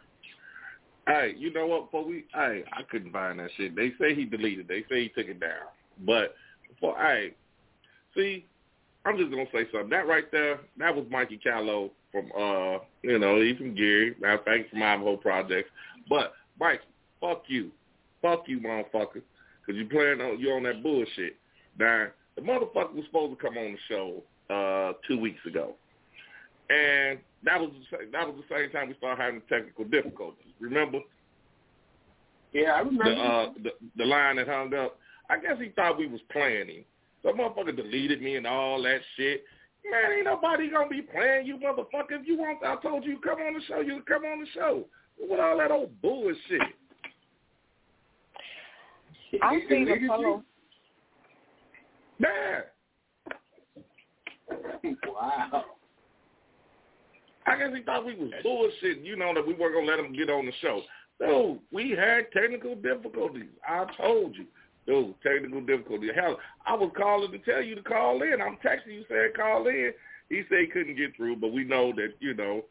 Hey, 1.07 1.35
you 1.37 1.51
know 1.51 1.67
what? 1.67 1.85
Before 1.85 2.05
we, 2.05 2.25
hey, 2.33 2.63
I 2.71 2.83
couldn't 2.89 3.11
find 3.11 3.39
that 3.39 3.49
shit. 3.57 3.75
They 3.75 3.91
say 3.99 4.15
he 4.15 4.25
deleted. 4.25 4.67
They 4.67 4.85
say 4.89 5.03
he 5.03 5.09
took 5.09 5.27
it 5.29 5.39
down. 5.39 5.67
But 6.05 6.35
before, 6.69 6.97
hey, 6.97 7.33
see, 8.15 8.45
I'm 9.05 9.17
just 9.17 9.29
gonna 9.29 9.45
say 9.51 9.67
something. 9.71 9.89
That 9.89 10.07
right 10.07 10.31
there, 10.31 10.59
that 10.77 10.95
was 10.95 11.05
Mikey 11.09 11.37
Callow 11.43 11.91
from, 12.11 12.31
uh, 12.31 12.79
you 13.01 13.19
know, 13.19 13.41
he's 13.41 13.57
from 13.57 13.75
Gary. 13.75 14.15
Matter 14.19 14.37
of 14.37 14.45
fact, 14.45 14.69
from 14.69 14.81
Idaho 14.81 15.17
Projects. 15.17 15.69
But 16.07 16.33
Mike, 16.59 16.81
fuck 17.19 17.43
you, 17.47 17.71
fuck 18.21 18.43
you, 18.47 18.59
motherfucker, 18.59 19.21
because 19.65 19.79
you 19.79 19.87
playing 19.89 20.21
on 20.21 20.39
you 20.39 20.51
on 20.51 20.63
that 20.63 20.81
bullshit. 20.81 21.35
Now, 21.77 22.07
the 22.35 22.41
motherfucker 22.41 22.93
was 22.93 23.05
supposed 23.07 23.37
to 23.37 23.45
come 23.45 23.57
on 23.57 23.73
the 23.73 23.79
show 23.89 24.23
uh 24.49 24.93
two 25.07 25.19
weeks 25.19 25.45
ago, 25.45 25.73
and 26.69 27.19
that 27.45 27.59
was 27.59 27.71
the 27.71 27.97
same, 27.97 28.11
that 28.11 28.27
was 28.27 28.35
the 28.37 28.55
same 28.55 28.69
time 28.71 28.87
we 28.89 28.95
started 28.95 29.21
having 29.21 29.41
technical 29.49 29.85
difficulties. 29.85 30.53
Remember? 30.59 30.99
Yeah, 32.53 32.73
I 32.73 32.79
remember. 32.79 33.15
The, 33.15 33.21
uh, 33.21 33.49
the 33.63 33.71
the 33.97 34.05
line 34.05 34.37
that 34.37 34.47
hung 34.47 34.73
up. 34.73 34.97
I 35.29 35.37
guess 35.39 35.57
he 35.59 35.69
thought 35.69 35.97
we 35.97 36.07
was 36.07 36.21
playing 36.31 36.69
him. 36.69 36.83
The 37.23 37.29
motherfucker 37.29 37.75
deleted 37.75 38.21
me 38.21 38.35
and 38.35 38.45
all 38.45 38.81
that 38.83 38.99
shit. 39.15 39.43
Man, 39.89 40.11
ain't 40.17 40.25
nobody 40.25 40.69
gonna 40.69 40.89
be 40.89 41.01
playing 41.01 41.47
you, 41.47 41.57
motherfucker. 41.57 42.11
If 42.21 42.27
you 42.27 42.37
want, 42.37 42.63
I 42.63 42.75
told 42.81 43.03
you 43.03 43.19
come 43.19 43.39
on 43.39 43.53
the 43.53 43.61
show. 43.67 43.81
You 43.81 44.01
come 44.07 44.23
on 44.23 44.41
the 44.41 44.47
show. 44.53 44.85
With 45.19 45.39
all 45.39 45.57
that 45.57 45.71
old 45.71 46.01
bullshit. 46.01 46.61
I 49.41 49.59
see 49.69 49.85
the 49.85 50.07
post. 50.07 50.43
Yeah. 52.19 52.61
wow. 55.07 55.65
I 57.45 57.57
guess 57.57 57.75
he 57.75 57.81
thought 57.81 58.05
we 58.05 58.15
was 58.15 58.31
bullshit, 58.41 58.99
you 58.99 59.15
know, 59.15 59.33
that 59.33 59.45
we 59.45 59.53
weren't 59.53 59.75
gonna 59.75 59.87
let 59.87 59.99
him 59.99 60.13
get 60.13 60.29
on 60.29 60.45
the 60.45 60.53
show. 60.61 60.81
Dude, 61.19 61.59
we 61.71 61.91
had 61.91 62.31
technical 62.31 62.75
difficulties. 62.75 63.49
I 63.67 63.85
told 63.97 64.35
you. 64.35 64.45
Dude, 64.85 65.15
technical 65.21 65.61
difficulties. 65.61 66.11
Hell, 66.15 66.37
I 66.65 66.73
was 66.75 66.91
calling 66.97 67.31
to 67.31 67.37
tell 67.39 67.61
you 67.61 67.75
to 67.75 67.81
call 67.81 68.21
in. 68.21 68.41
I'm 68.41 68.57
texting 68.57 68.93
you 68.93 69.05
saying 69.09 69.31
call 69.35 69.67
in. 69.67 69.91
He 70.29 70.41
said 70.49 70.59
he 70.61 70.67
couldn't 70.67 70.97
get 70.97 71.15
through, 71.15 71.37
but 71.37 71.53
we 71.53 71.63
know 71.63 71.93
that, 71.95 72.13
you 72.19 72.33
know, 72.33 72.63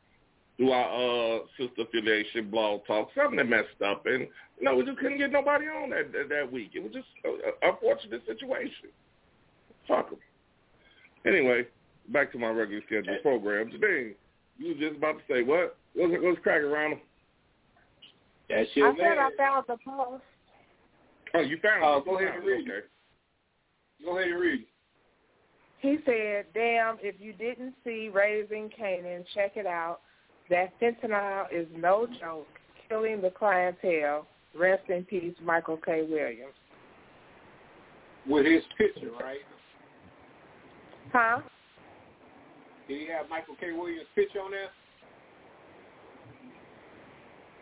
through 0.56 0.72
our 0.72 1.36
uh, 1.36 1.38
sister 1.58 1.82
affiliation, 1.82 2.50
Blog 2.50 2.84
Talk, 2.86 3.08
something 3.16 3.36
that 3.36 3.48
messed 3.48 3.80
up. 3.84 4.04
And, 4.04 4.28
you 4.58 4.64
know, 4.64 4.76
we 4.76 4.84
just 4.84 4.98
couldn't 4.98 5.18
get 5.18 5.32
nobody 5.32 5.66
on 5.66 5.90
that 5.90 6.12
that, 6.12 6.28
that 6.28 6.52
week. 6.52 6.72
It 6.74 6.82
was 6.82 6.92
just 6.92 7.06
an 7.24 7.38
unfortunate 7.62 8.22
situation. 8.26 8.90
Fuck 9.88 10.10
them. 10.10 10.18
Anyway, 11.24 11.66
back 12.08 12.32
to 12.32 12.38
my 12.38 12.50
regular 12.50 12.82
scheduled 12.86 13.22
program. 13.22 13.70
Today, 13.70 14.12
you 14.62 14.68
was 14.70 14.78
just 14.78 14.96
about 14.96 15.18
to 15.18 15.22
say 15.32 15.42
what? 15.42 15.76
What's 15.94 16.12
what's 16.22 16.40
cracking 16.42 16.68
around? 16.68 16.96
That 18.48 18.66
shit, 18.74 18.84
I 18.84 18.92
man. 18.92 19.00
I 19.00 19.08
said 19.08 19.18
I 19.18 19.30
found 19.36 19.64
the 19.68 19.76
post. 19.84 20.22
Oh, 21.34 21.40
you 21.40 21.58
found 21.62 21.82
Oh, 21.84 21.98
it. 21.98 22.04
go 22.04 22.18
ahead 22.18 22.36
and 22.36 22.44
read 22.44 22.68
Okay. 22.68 22.86
Go 24.04 24.18
ahead 24.18 24.30
and 24.32 24.40
read. 24.40 24.60
it. 24.60 24.66
He 25.80 25.98
said, 26.04 26.46
damn, 26.54 26.96
if 27.00 27.16
you 27.18 27.32
didn't 27.32 27.74
see 27.82 28.08
Raising 28.12 28.70
Kanan, 28.70 29.24
check 29.34 29.56
it 29.56 29.66
out. 29.66 30.00
That 30.48 30.78
fentanyl 30.80 31.46
is 31.52 31.66
no 31.76 32.06
joke, 32.20 32.46
killing 32.88 33.20
the 33.20 33.30
clientele. 33.30 34.26
Rest 34.54 34.88
in 34.90 35.04
peace, 35.04 35.34
Michael 35.42 35.78
K. 35.78 36.02
Williams. 36.08 36.52
With 38.28 38.46
his 38.46 38.62
picture, 38.78 39.10
right? 39.18 39.38
Huh? 41.12 41.40
Did 42.88 43.00
he 43.00 43.06
have 43.08 43.28
Michael 43.28 43.56
K. 43.60 43.72
Williams' 43.72 44.06
picture 44.14 44.40
on 44.40 44.50
there? 44.50 44.68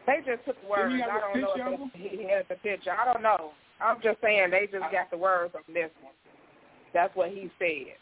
They 0.07 0.19
just 0.27 0.45
took 0.45 0.61
the 0.63 0.69
words. 0.69 0.93
Did 0.93 0.97
he 0.97 1.03
have 1.03 1.11
I 1.11 1.17
a 1.17 1.41
don't 1.41 1.59
know 1.59 1.91
if 1.95 2.11
he 2.11 2.29
has 2.29 2.45
the 2.49 2.57
picture. 2.57 2.93
I 2.93 3.05
don't 3.13 3.23
know. 3.23 3.53
I'm 3.81 4.01
just 4.03 4.21
saying 4.21 4.51
they 4.51 4.69
just 4.71 4.91
got 4.93 5.11
the 5.11 5.17
words 5.17 5.55
on 5.55 5.63
this 5.73 5.91
one. 6.03 6.13
That's 6.93 7.15
what 7.15 7.31
he 7.31 7.51
said. 7.59 7.95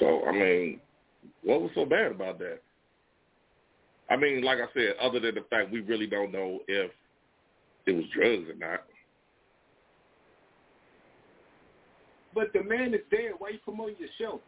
So 0.00 0.24
I 0.26 0.32
mean, 0.32 0.80
what 1.44 1.60
was 1.60 1.70
so 1.74 1.84
bad 1.84 2.12
about 2.12 2.38
that? 2.38 2.60
I 4.10 4.16
mean, 4.16 4.42
like 4.42 4.58
I 4.58 4.66
said, 4.74 4.94
other 5.00 5.20
than 5.20 5.34
the 5.34 5.44
fact 5.50 5.70
we 5.70 5.80
really 5.80 6.06
don't 6.06 6.32
know 6.32 6.60
if 6.68 6.90
it 7.86 7.92
was 7.92 8.04
drugs 8.14 8.48
or 8.48 8.54
not. 8.54 8.84
But 12.34 12.52
the 12.52 12.62
man 12.62 12.94
is 12.94 13.00
dead. 13.10 13.32
Why 13.38 13.50
you 13.50 13.58
promoting 13.64 13.96
your 13.98 14.08
show? 14.18 14.40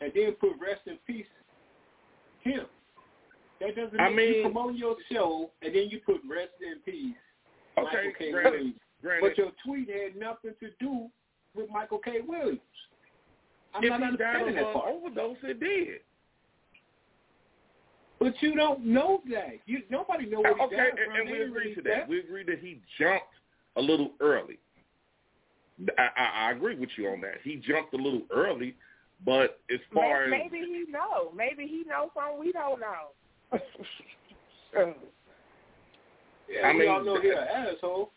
And 0.00 0.12
then 0.14 0.34
put 0.40 0.52
rest 0.60 0.82
in 0.86 0.98
peace 1.06 1.26
him. 2.42 2.66
That 3.60 3.74
doesn't 3.74 3.98
I 3.98 4.08
mean, 4.08 4.16
mean- 4.16 4.34
you 4.34 4.42
promote 4.42 4.74
your 4.76 4.96
show 5.10 5.50
and 5.62 5.74
then 5.74 5.88
you 5.90 6.00
put 6.06 6.20
rest 6.28 6.52
in 6.60 6.78
peace 6.84 7.16
Okay, 7.76 7.84
Michael 7.96 8.12
K. 8.18 8.32
granted, 8.32 8.52
Williams. 8.52 8.74
granted, 9.02 9.28
But 9.28 9.38
your 9.38 9.50
tweet 9.64 9.88
had 9.88 10.16
nothing 10.16 10.52
to 10.60 10.68
do 10.80 11.08
with 11.54 11.68
Michael 11.70 11.98
K. 11.98 12.20
Williams. 12.26 12.60
I'm 13.74 13.82
if 13.84 13.90
not 13.90 14.10
he 14.10 14.16
died 14.16 14.36
understanding 14.36 14.54
that 14.56 14.72
part. 14.74 14.86
overdose, 14.94 15.36
it 15.42 15.60
did. 15.60 16.00
But 18.18 18.34
you 18.42 18.54
don't 18.56 18.84
know 18.84 19.22
that. 19.30 19.58
You 19.66 19.82
nobody 19.90 20.26
know 20.26 20.40
what 20.40 20.56
he 20.56 20.62
okay, 20.64 20.76
died 20.76 20.88
and, 20.90 20.98
from. 21.06 21.16
and 21.20 21.28
They 21.28 21.32
we 21.32 21.42
agree 21.44 21.74
to 21.76 21.82
that. 21.82 21.90
that. 21.90 22.08
We 22.08 22.18
agree 22.20 22.44
that 22.44 22.58
he 22.58 22.80
jumped 22.98 23.26
a 23.76 23.80
little 23.80 24.12
early. 24.20 24.58
I, 25.98 26.08
I, 26.16 26.48
I 26.48 26.52
agree 26.52 26.76
with 26.76 26.90
you 26.96 27.08
on 27.08 27.20
that. 27.20 27.36
He 27.44 27.56
jumped 27.56 27.94
a 27.94 27.96
little 27.96 28.22
early, 28.30 28.74
but 29.24 29.60
as 29.72 29.80
far 29.92 30.26
maybe, 30.26 30.46
as 30.46 30.52
maybe 30.52 30.66
he 30.66 30.84
know. 30.90 31.32
Maybe 31.36 31.66
he 31.66 31.84
knows 31.88 32.10
something 32.14 32.38
we 32.38 32.52
don't 32.52 32.80
know. 32.80 33.60
Yeah, 36.50 36.68
I 36.68 36.72
we 36.72 36.80
mean, 36.80 36.88
all 36.88 37.04
know 37.04 37.20
he's 37.20 37.30
an 37.30 37.74
asshole. 37.74 38.10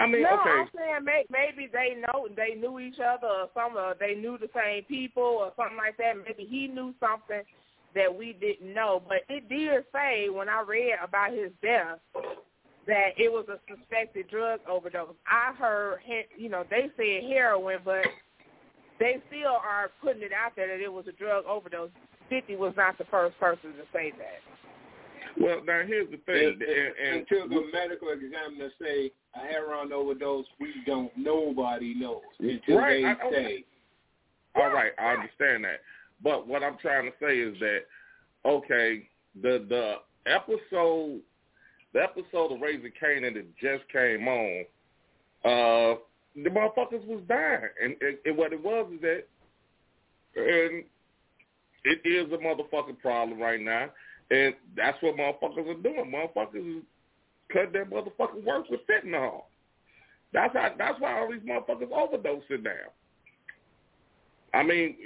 I 0.00 0.06
mean, 0.06 0.22
no, 0.22 0.38
okay, 0.40 0.50
I'm 0.50 0.68
saying 0.76 1.04
may, 1.04 1.24
maybe 1.30 1.68
they 1.72 2.00
know 2.00 2.28
they 2.36 2.54
knew 2.54 2.78
each 2.78 2.98
other, 2.98 3.26
or 3.26 3.48
some 3.54 3.76
uh, 3.76 3.94
they 3.98 4.14
knew 4.14 4.38
the 4.38 4.48
same 4.54 4.84
people, 4.84 5.22
or 5.22 5.52
something 5.56 5.76
like 5.76 5.96
that. 5.98 6.14
Maybe 6.16 6.48
he 6.48 6.68
knew 6.68 6.94
something 7.00 7.42
that 7.94 8.14
we 8.14 8.32
didn't 8.32 8.74
know. 8.74 9.02
But 9.06 9.18
it 9.28 9.48
did 9.48 9.84
say 9.92 10.28
when 10.28 10.48
I 10.48 10.62
read 10.66 10.94
about 11.02 11.32
his 11.32 11.50
death 11.62 11.98
that 12.88 13.10
it 13.16 13.30
was 13.30 13.46
a 13.48 13.58
suspected 13.72 14.28
drug 14.28 14.60
overdose. 14.68 15.14
I 15.26 15.52
heard, 15.54 15.98
you 16.36 16.48
know, 16.48 16.64
they 16.68 16.90
said 16.96 17.30
heroin, 17.30 17.78
but 17.84 18.04
they 18.98 19.22
still 19.28 19.52
are 19.62 19.90
putting 20.02 20.22
it 20.22 20.32
out 20.32 20.52
there 20.56 20.66
that 20.76 20.82
it 20.82 20.92
was 20.92 21.04
a 21.06 21.12
drug 21.12 21.44
overdose. 21.46 21.90
Fifty 22.28 22.56
was 22.56 22.74
not 22.76 22.98
the 22.98 23.04
first 23.04 23.38
person 23.38 23.72
to 23.74 23.84
say 23.92 24.12
that. 24.18 24.40
well, 25.40 25.62
now 25.64 25.82
here's 25.86 26.10
the 26.10 26.16
thing, 26.26 26.48
And- 26.48 26.62
and, 26.62 26.94
and 26.96 27.16
Until 27.20 27.48
the 27.48 27.70
medical 27.72 28.08
examiner 28.08 28.70
say 28.80 29.12
a 29.34 29.38
heroin 29.38 29.92
overdose, 29.92 30.46
we 30.58 30.72
don't. 30.86 31.10
Nobody 31.16 31.94
knows 31.94 32.22
until 32.40 32.78
Right, 32.78 33.02
they 33.02 33.04
I- 33.04 33.26
okay. 33.28 33.44
say. 33.58 33.64
All 34.56 34.70
right, 34.72 34.92
I 34.98 35.12
understand 35.12 35.64
that. 35.64 35.80
But 36.22 36.46
what 36.48 36.62
I'm 36.64 36.76
trying 36.78 37.04
to 37.04 37.12
say 37.20 37.38
is 37.38 37.56
that 37.60 37.80
okay, 38.44 39.08
the 39.40 39.64
the 39.68 39.96
episode 40.26 41.20
the 41.92 42.02
episode 42.02 42.52
of 42.52 42.60
Raising 42.60 42.92
Kanan 43.02 43.34
that 43.34 43.56
just 43.56 43.88
came 43.92 44.28
on, 44.28 44.64
uh 45.44 45.98
the 46.36 46.50
motherfuckers 46.50 47.04
was 47.06 47.22
dying. 47.28 47.68
And, 47.82 47.96
and, 48.00 48.18
and 48.24 48.36
what 48.36 48.52
it 48.52 48.62
was 48.62 48.92
is 48.92 49.00
that 49.00 49.24
and 50.36 50.84
it 51.84 52.00
is 52.04 52.32
a 52.32 52.36
motherfucking 52.36 53.00
problem 53.00 53.40
right 53.40 53.60
now. 53.60 53.88
And 54.30 54.54
that's 54.76 54.98
what 55.02 55.16
motherfuckers 55.16 55.68
are 55.68 55.82
doing. 55.82 56.12
Motherfuckers 56.14 56.82
cut 57.52 57.72
their 57.72 57.86
motherfucking 57.86 58.44
work 58.44 58.68
with 58.70 58.80
fentanyl. 58.86 59.42
That's 60.32 60.54
how 60.54 60.70
that's 60.76 61.00
why 61.00 61.18
all 61.18 61.30
these 61.30 61.40
motherfuckers 61.40 61.90
overdosing 61.90 62.62
now. 62.62 62.92
I 64.54 64.62
mean, 64.62 64.96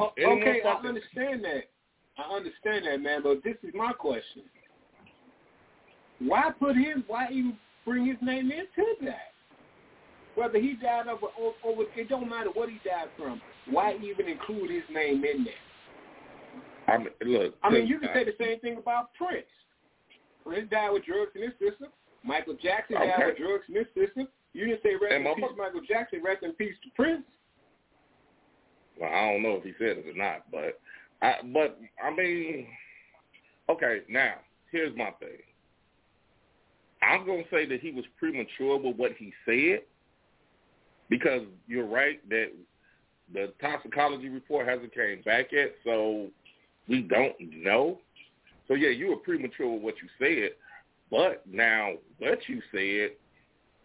Okay, 0.00 0.62
I 0.64 0.86
understand 0.86 1.44
that. 1.44 1.64
I 2.16 2.34
understand 2.34 2.86
that, 2.86 3.00
man. 3.00 3.22
But 3.22 3.42
this 3.44 3.56
is 3.62 3.74
my 3.74 3.92
question: 3.92 4.42
Why 6.20 6.50
put 6.58 6.76
his? 6.76 7.02
Why 7.06 7.28
even 7.30 7.56
bring 7.84 8.06
his 8.06 8.16
name 8.22 8.50
into 8.50 8.94
that? 9.02 9.32
Whether 10.34 10.58
he 10.60 10.74
died 10.74 11.08
of 11.08 11.18
o- 11.22 11.54
over, 11.64 11.82
it 11.96 12.08
don't 12.08 12.28
matter 12.28 12.50
what 12.54 12.68
he 12.68 12.76
died 12.84 13.08
from. 13.16 13.40
Why 13.68 13.96
even 13.96 14.28
include 14.28 14.70
his 14.70 14.84
name 14.92 15.24
in 15.24 15.44
there? 15.44 15.54
I 16.88 16.98
mean, 16.98 17.08
look. 17.22 17.54
I 17.62 17.70
mean, 17.70 17.86
you 17.86 17.98
can 17.98 18.10
say 18.14 18.24
the 18.24 18.34
same 18.38 18.60
thing 18.60 18.76
about 18.76 19.14
Prince. 19.14 19.46
Prince 20.44 20.70
died 20.70 20.90
with 20.90 21.04
drugs 21.04 21.32
in 21.34 21.42
his 21.42 21.52
system. 21.52 21.88
Michael 22.24 22.56
Jackson 22.62 22.96
died 22.96 23.26
with 23.26 23.38
drugs 23.38 23.64
in 23.68 23.74
his 23.76 23.86
system. 23.94 24.28
You 24.52 24.66
didn't 24.66 24.82
say 24.82 24.94
rest 24.94 25.14
And 25.14 25.26
in 25.26 25.34
peace, 25.34 25.44
Michael 25.56 25.80
Jackson. 25.88 26.20
Rest 26.24 26.42
in 26.42 26.52
peace 26.52 26.74
to 26.84 26.90
Prince. 26.96 27.22
Well, 29.00 29.10
I 29.10 29.32
don't 29.32 29.42
know 29.42 29.54
if 29.54 29.62
he 29.64 29.72
said 29.78 29.98
it 29.98 30.06
or 30.06 30.16
not, 30.16 30.44
but 30.50 30.80
I, 31.22 31.36
but 31.52 31.78
I 32.02 32.14
mean, 32.14 32.66
okay. 33.68 34.00
Now, 34.08 34.34
here's 34.72 34.96
my 34.96 35.10
thing. 35.20 35.38
I'm 37.02 37.26
gonna 37.26 37.42
say 37.50 37.66
that 37.66 37.80
he 37.80 37.90
was 37.92 38.04
premature 38.18 38.78
with 38.78 38.96
what 38.96 39.12
he 39.18 39.32
said 39.44 39.82
because 41.08 41.42
you're 41.66 41.86
right 41.86 42.26
that 42.28 42.52
the 43.32 43.52
toxicology 43.60 44.28
report 44.28 44.68
hasn't 44.68 44.94
came 44.94 45.22
back 45.22 45.52
yet, 45.52 45.74
so 45.84 46.28
we 46.88 47.02
don't 47.02 47.34
know. 47.62 47.98
So 48.68 48.74
yeah, 48.74 48.90
you 48.90 49.08
were 49.08 49.16
premature 49.16 49.72
with 49.72 49.82
what 49.82 49.94
you 50.02 50.08
said, 50.18 50.52
but 51.10 51.44
now 51.50 51.94
what 52.18 52.38
you 52.48 52.60
said, 52.72 53.16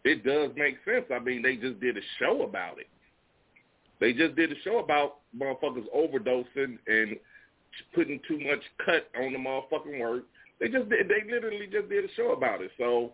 it 0.04 0.24
does 0.24 0.52
make 0.56 0.78
sense. 0.86 1.06
I 1.14 1.20
mean, 1.20 1.42
they 1.42 1.56
just 1.56 1.80
did 1.80 1.98
a 1.98 2.02
show 2.20 2.44
about 2.44 2.80
it. 2.80 2.88
They 4.00 4.14
just 4.14 4.36
did 4.36 4.52
a 4.52 4.56
show 4.64 4.80
about 4.80 5.18
motherfuckers 5.36 5.86
overdosing 5.96 6.78
and 6.88 7.18
putting 7.94 8.20
too 8.28 8.40
much 8.40 8.62
cut 8.86 9.10
on 9.20 9.34
the 9.34 9.40
motherfucking 9.40 10.00
work. 10.00 10.26
They 10.60 10.68
just 10.70 10.90
did, 10.90 11.10
they 11.10 11.30
literally 11.30 11.68
just 11.72 11.90
did 11.90 12.06
a 12.06 12.14
show 12.16 12.32
about 12.32 12.62
it. 12.62 12.72
So, 12.78 13.12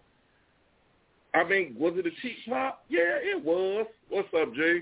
I 1.33 1.43
mean, 1.43 1.75
was 1.77 1.93
it 1.95 2.05
a 2.05 2.11
cheap 2.21 2.37
pop? 2.47 2.83
Yeah, 2.89 3.17
it 3.21 3.43
was. 3.43 3.87
What's 4.09 4.27
up, 4.39 4.53
Jay? 4.53 4.81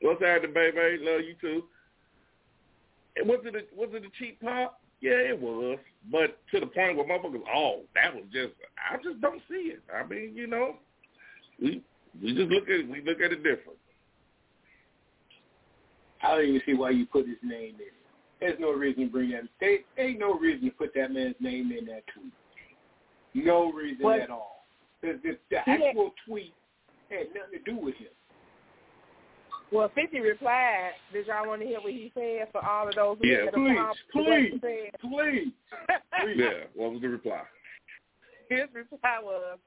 What's 0.00 0.22
happening, 0.22 0.54
baby? 0.54 0.98
Love 1.00 1.20
you 1.20 1.34
too. 1.40 1.64
And 3.16 3.28
Was 3.28 3.40
it 3.44 3.54
a, 3.54 3.76
was 3.76 3.90
it 3.92 4.04
a 4.04 4.10
cheap 4.18 4.40
pop? 4.40 4.80
Yeah, 5.00 5.12
it 5.12 5.40
was. 5.40 5.78
But 6.10 6.38
to 6.52 6.60
the 6.60 6.66
point 6.66 6.96
where 6.96 7.06
motherfuckers, 7.06 7.42
oh, 7.54 7.82
that 7.94 8.14
was 8.14 8.24
just, 8.32 8.54
I 8.78 8.96
just 9.02 9.20
don't 9.20 9.42
see 9.50 9.72
it. 9.74 9.82
I 9.94 10.06
mean, 10.06 10.32
you 10.34 10.46
know, 10.46 10.76
we 11.60 11.82
we 12.22 12.34
just 12.34 12.50
look 12.50 12.68
at 12.68 12.88
we 12.88 13.02
look 13.04 13.20
at 13.20 13.32
it 13.32 13.42
different. 13.42 13.78
I 16.22 16.36
don't 16.36 16.44
even 16.44 16.62
see 16.64 16.74
why 16.74 16.90
you 16.90 17.04
put 17.06 17.26
his 17.26 17.36
name 17.42 17.74
in. 17.80 18.01
There's 18.42 18.58
no 18.58 18.72
reason 18.72 19.04
to 19.04 19.10
bring 19.10 19.30
that. 19.30 19.42
There 19.60 19.78
ain't 19.98 20.18
no 20.18 20.34
reason 20.34 20.68
to 20.68 20.74
put 20.74 20.92
that 20.94 21.12
man's 21.12 21.36
name 21.38 21.70
in 21.70 21.86
that 21.86 22.02
tweet. 22.12 22.32
No 23.34 23.70
reason 23.72 24.02
What? 24.04 24.20
at 24.20 24.30
all. 24.30 24.64
The, 25.00 25.18
the, 25.22 25.38
the 25.50 25.58
He 25.64 25.70
had- 25.70 25.80
actual 25.82 26.12
tweet 26.26 26.52
had 27.08 27.28
nothing 27.28 27.58
to 27.64 27.70
do 27.70 27.76
with 27.78 27.94
him. 27.94 28.08
Well, 29.70 29.90
50 29.94 30.20
replied. 30.20 30.90
Did 31.12 31.28
y'all 31.28 31.46
want 31.46 31.62
to 31.62 31.66
hear 31.66 31.80
what 31.80 31.92
he 31.92 32.10
said 32.14 32.48
for 32.52 32.62
all 32.64 32.88
of 32.88 32.94
those 32.94 33.16
who 33.22 33.28
Yeah, 33.28 33.38
had 33.46 33.48
a 33.48 33.52
please, 33.52 33.74
problem 33.74 33.96
with 34.14 34.26
what 34.26 34.38
he 34.40 34.50
please. 34.50 34.60
said? 34.60 35.00
Please. 35.00 35.52
Please. 36.20 36.36
Yeah, 36.36 36.64
what 36.74 36.92
was 36.92 37.00
the 37.00 37.08
reply? 37.08 37.42
His 38.50 38.64
reply 38.74 39.18
was, 39.22 39.58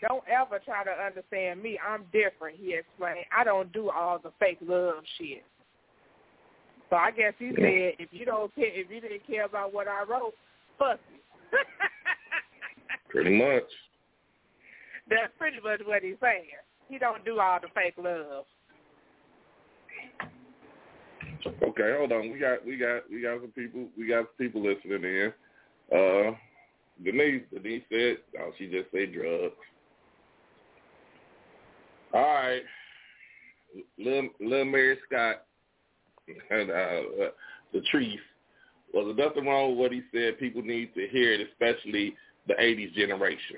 don't 0.00 0.24
ever 0.26 0.58
try 0.64 0.82
to 0.84 0.90
understand 0.90 1.62
me. 1.62 1.78
I'm 1.86 2.04
different, 2.12 2.56
he 2.58 2.74
explained. 2.74 3.24
I 3.36 3.44
don't 3.44 3.72
do 3.72 3.88
all 3.90 4.18
the 4.18 4.32
fake 4.40 4.58
love 4.66 4.94
shit. 5.18 5.44
So 6.92 6.96
I 6.98 7.10
guess 7.10 7.32
he 7.38 7.52
said, 7.56 7.94
if 7.98 8.10
you 8.10 8.26
don't 8.26 8.54
care, 8.54 8.66
if 8.68 8.90
you 8.90 9.00
didn't 9.00 9.26
care 9.26 9.46
about 9.46 9.72
what 9.72 9.88
I 9.88 10.04
wrote, 10.04 10.34
fuck 10.78 11.00
you. 11.10 11.58
Pretty 13.08 13.30
much. 13.30 13.64
That's 15.08 15.32
pretty 15.38 15.56
much 15.64 15.80
what 15.86 16.02
he's 16.02 16.16
saying. 16.20 16.44
He 16.90 16.98
don't 16.98 17.24
do 17.24 17.40
all 17.40 17.58
the 17.62 17.68
fake 17.74 17.94
love. 17.96 18.44
Okay, 21.62 21.96
hold 21.96 22.12
on. 22.12 22.30
We 22.30 22.38
got 22.38 22.64
we 22.64 22.76
got 22.76 23.10
we 23.10 23.22
got 23.22 23.40
some 23.40 23.52
people 23.52 23.88
we 23.96 24.06
got 24.06 24.26
some 24.26 24.46
people 24.46 24.62
listening 24.62 25.02
in. 25.02 25.32
Uh 25.92 26.36
Denise 27.02 27.42
Denise 27.52 27.82
said 27.90 28.18
oh 28.38 28.52
she 28.58 28.66
just 28.66 28.90
said 28.92 29.14
drugs. 29.14 29.54
All 32.12 32.20
right. 32.20 32.62
Lil, 33.98 34.28
Lil 34.40 34.64
Mary 34.66 34.98
Scott 35.06 35.46
and 36.50 36.70
uh, 36.70 37.24
uh 37.24 37.30
the 37.72 37.80
trees. 37.90 38.18
Was 38.92 39.14
there 39.16 39.26
nothing 39.26 39.46
wrong 39.46 39.70
with 39.70 39.78
what 39.78 39.92
he 39.92 40.02
said? 40.12 40.38
People 40.38 40.62
need 40.62 40.94
to 40.94 41.08
hear 41.08 41.32
it, 41.32 41.48
especially 41.50 42.14
the 42.46 42.54
eighties 42.60 42.92
generation. 42.94 43.56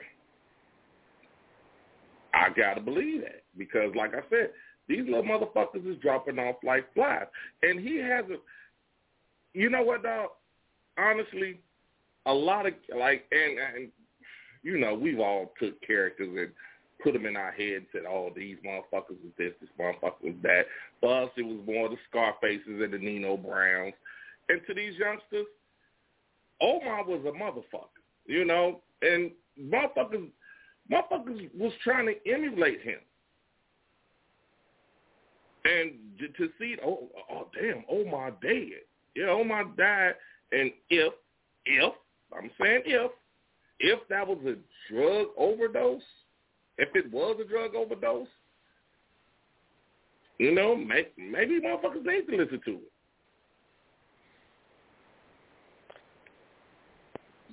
I 2.32 2.48
gotta 2.50 2.80
believe 2.80 3.22
that. 3.22 3.42
Because 3.56 3.92
like 3.96 4.14
I 4.14 4.20
said, 4.30 4.50
these 4.88 5.04
little 5.04 5.22
motherfuckers 5.22 5.88
is 5.88 6.00
dropping 6.02 6.38
off 6.38 6.56
like 6.62 6.92
flies. 6.94 7.26
And 7.62 7.80
he 7.80 7.96
has 7.98 8.24
a 8.26 8.36
you 9.56 9.70
know 9.70 9.82
what 9.82 10.02
dog? 10.02 10.30
Honestly, 10.98 11.60
a 12.26 12.32
lot 12.32 12.66
of 12.66 12.74
like 12.96 13.24
and, 13.30 13.58
and 13.58 13.88
you 14.62 14.78
know, 14.78 14.94
we've 14.94 15.20
all 15.20 15.52
took 15.60 15.80
characters 15.82 16.28
and 16.36 16.50
put 17.02 17.12
them 17.12 17.26
in 17.26 17.36
our 17.36 17.52
heads 17.52 17.86
said, 17.92 18.02
oh, 18.08 18.30
these 18.34 18.56
motherfuckers 18.64 19.18
is 19.24 19.32
this, 19.36 19.52
this 19.60 19.70
motherfucker 19.78 20.22
was 20.22 20.34
that. 20.42 20.66
For 21.00 21.24
us, 21.24 21.30
it 21.36 21.42
was 21.42 21.58
more 21.66 21.88
the 21.88 21.96
Scarfaces 22.08 22.62
and 22.66 22.92
the 22.92 22.98
Nino 22.98 23.36
Browns. 23.36 23.94
And 24.48 24.60
to 24.66 24.74
these 24.74 24.94
youngsters, 24.98 25.46
Omar 26.60 27.04
was 27.04 27.20
a 27.26 27.32
motherfucker, 27.32 27.88
you 28.26 28.44
know, 28.44 28.80
and 29.02 29.30
motherfuckers, 29.60 30.28
motherfuckers 30.90 31.50
was 31.58 31.72
trying 31.82 32.06
to 32.06 32.32
emulate 32.32 32.80
him. 32.82 32.98
And 35.64 35.92
to 36.36 36.48
see, 36.58 36.76
oh, 36.84 37.08
oh 37.30 37.48
damn, 37.58 37.84
Omar 37.90 38.32
dead. 38.42 38.82
Yeah, 39.16 39.28
Omar 39.28 39.64
died. 39.76 40.14
And 40.52 40.70
if, 40.90 41.12
if, 41.64 41.94
I'm 42.36 42.50
saying 42.60 42.82
if, 42.84 43.10
if 43.80 44.00
that 44.08 44.26
was 44.26 44.38
a 44.46 44.56
drug 44.92 45.28
overdose, 45.38 46.02
if 46.78 46.88
it 46.94 47.12
was 47.12 47.36
a 47.40 47.48
drug 47.48 47.74
overdose, 47.74 48.28
you 50.38 50.52
know, 50.52 50.76
maybe, 50.76 51.08
maybe 51.16 51.60
motherfuckers 51.60 52.04
need 52.04 52.26
to 52.28 52.36
listen 52.36 52.60
to 52.64 52.72
it. 52.72 52.92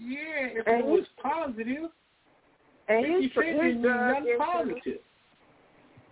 Yeah, 0.04 0.60
if 0.60 0.68
and 0.68 0.80
it 0.80 0.86
was 0.86 1.06
positive. 1.22 1.92
And 2.88 3.06
his, 3.06 3.32
his, 3.32 3.76
his 3.76 3.82
drug 3.82 4.24
issue, 4.24 4.38
positive. 4.40 5.00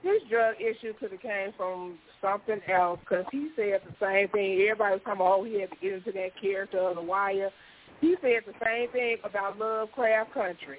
his 0.04 0.22
drug 0.30 0.56
issue 0.62 0.94
could 1.00 1.12
have 1.12 1.22
came 1.22 1.52
from 1.58 1.98
something 2.22 2.62
else 2.72 3.00
because 3.02 3.26
he 3.32 3.50
said 3.56 3.82
the 3.88 3.96
same 4.00 4.30
thing. 4.30 4.62
Everybody 4.62 4.94
was 4.94 5.02
talking 5.04 5.22
about, 5.22 5.40
oh, 5.40 5.44
he 5.44 5.60
had 5.60 5.72
to 5.72 5.76
get 5.82 5.94
into 5.94 6.12
that 6.12 6.40
character 6.40 6.80
of 6.80 6.96
The 6.98 7.02
Wire. 7.02 7.50
He 8.00 8.16
said 8.22 8.44
the 8.46 8.54
same 8.64 8.92
thing 8.92 9.18
about 9.24 9.58
Lovecraft 9.58 10.34
Country, 10.34 10.78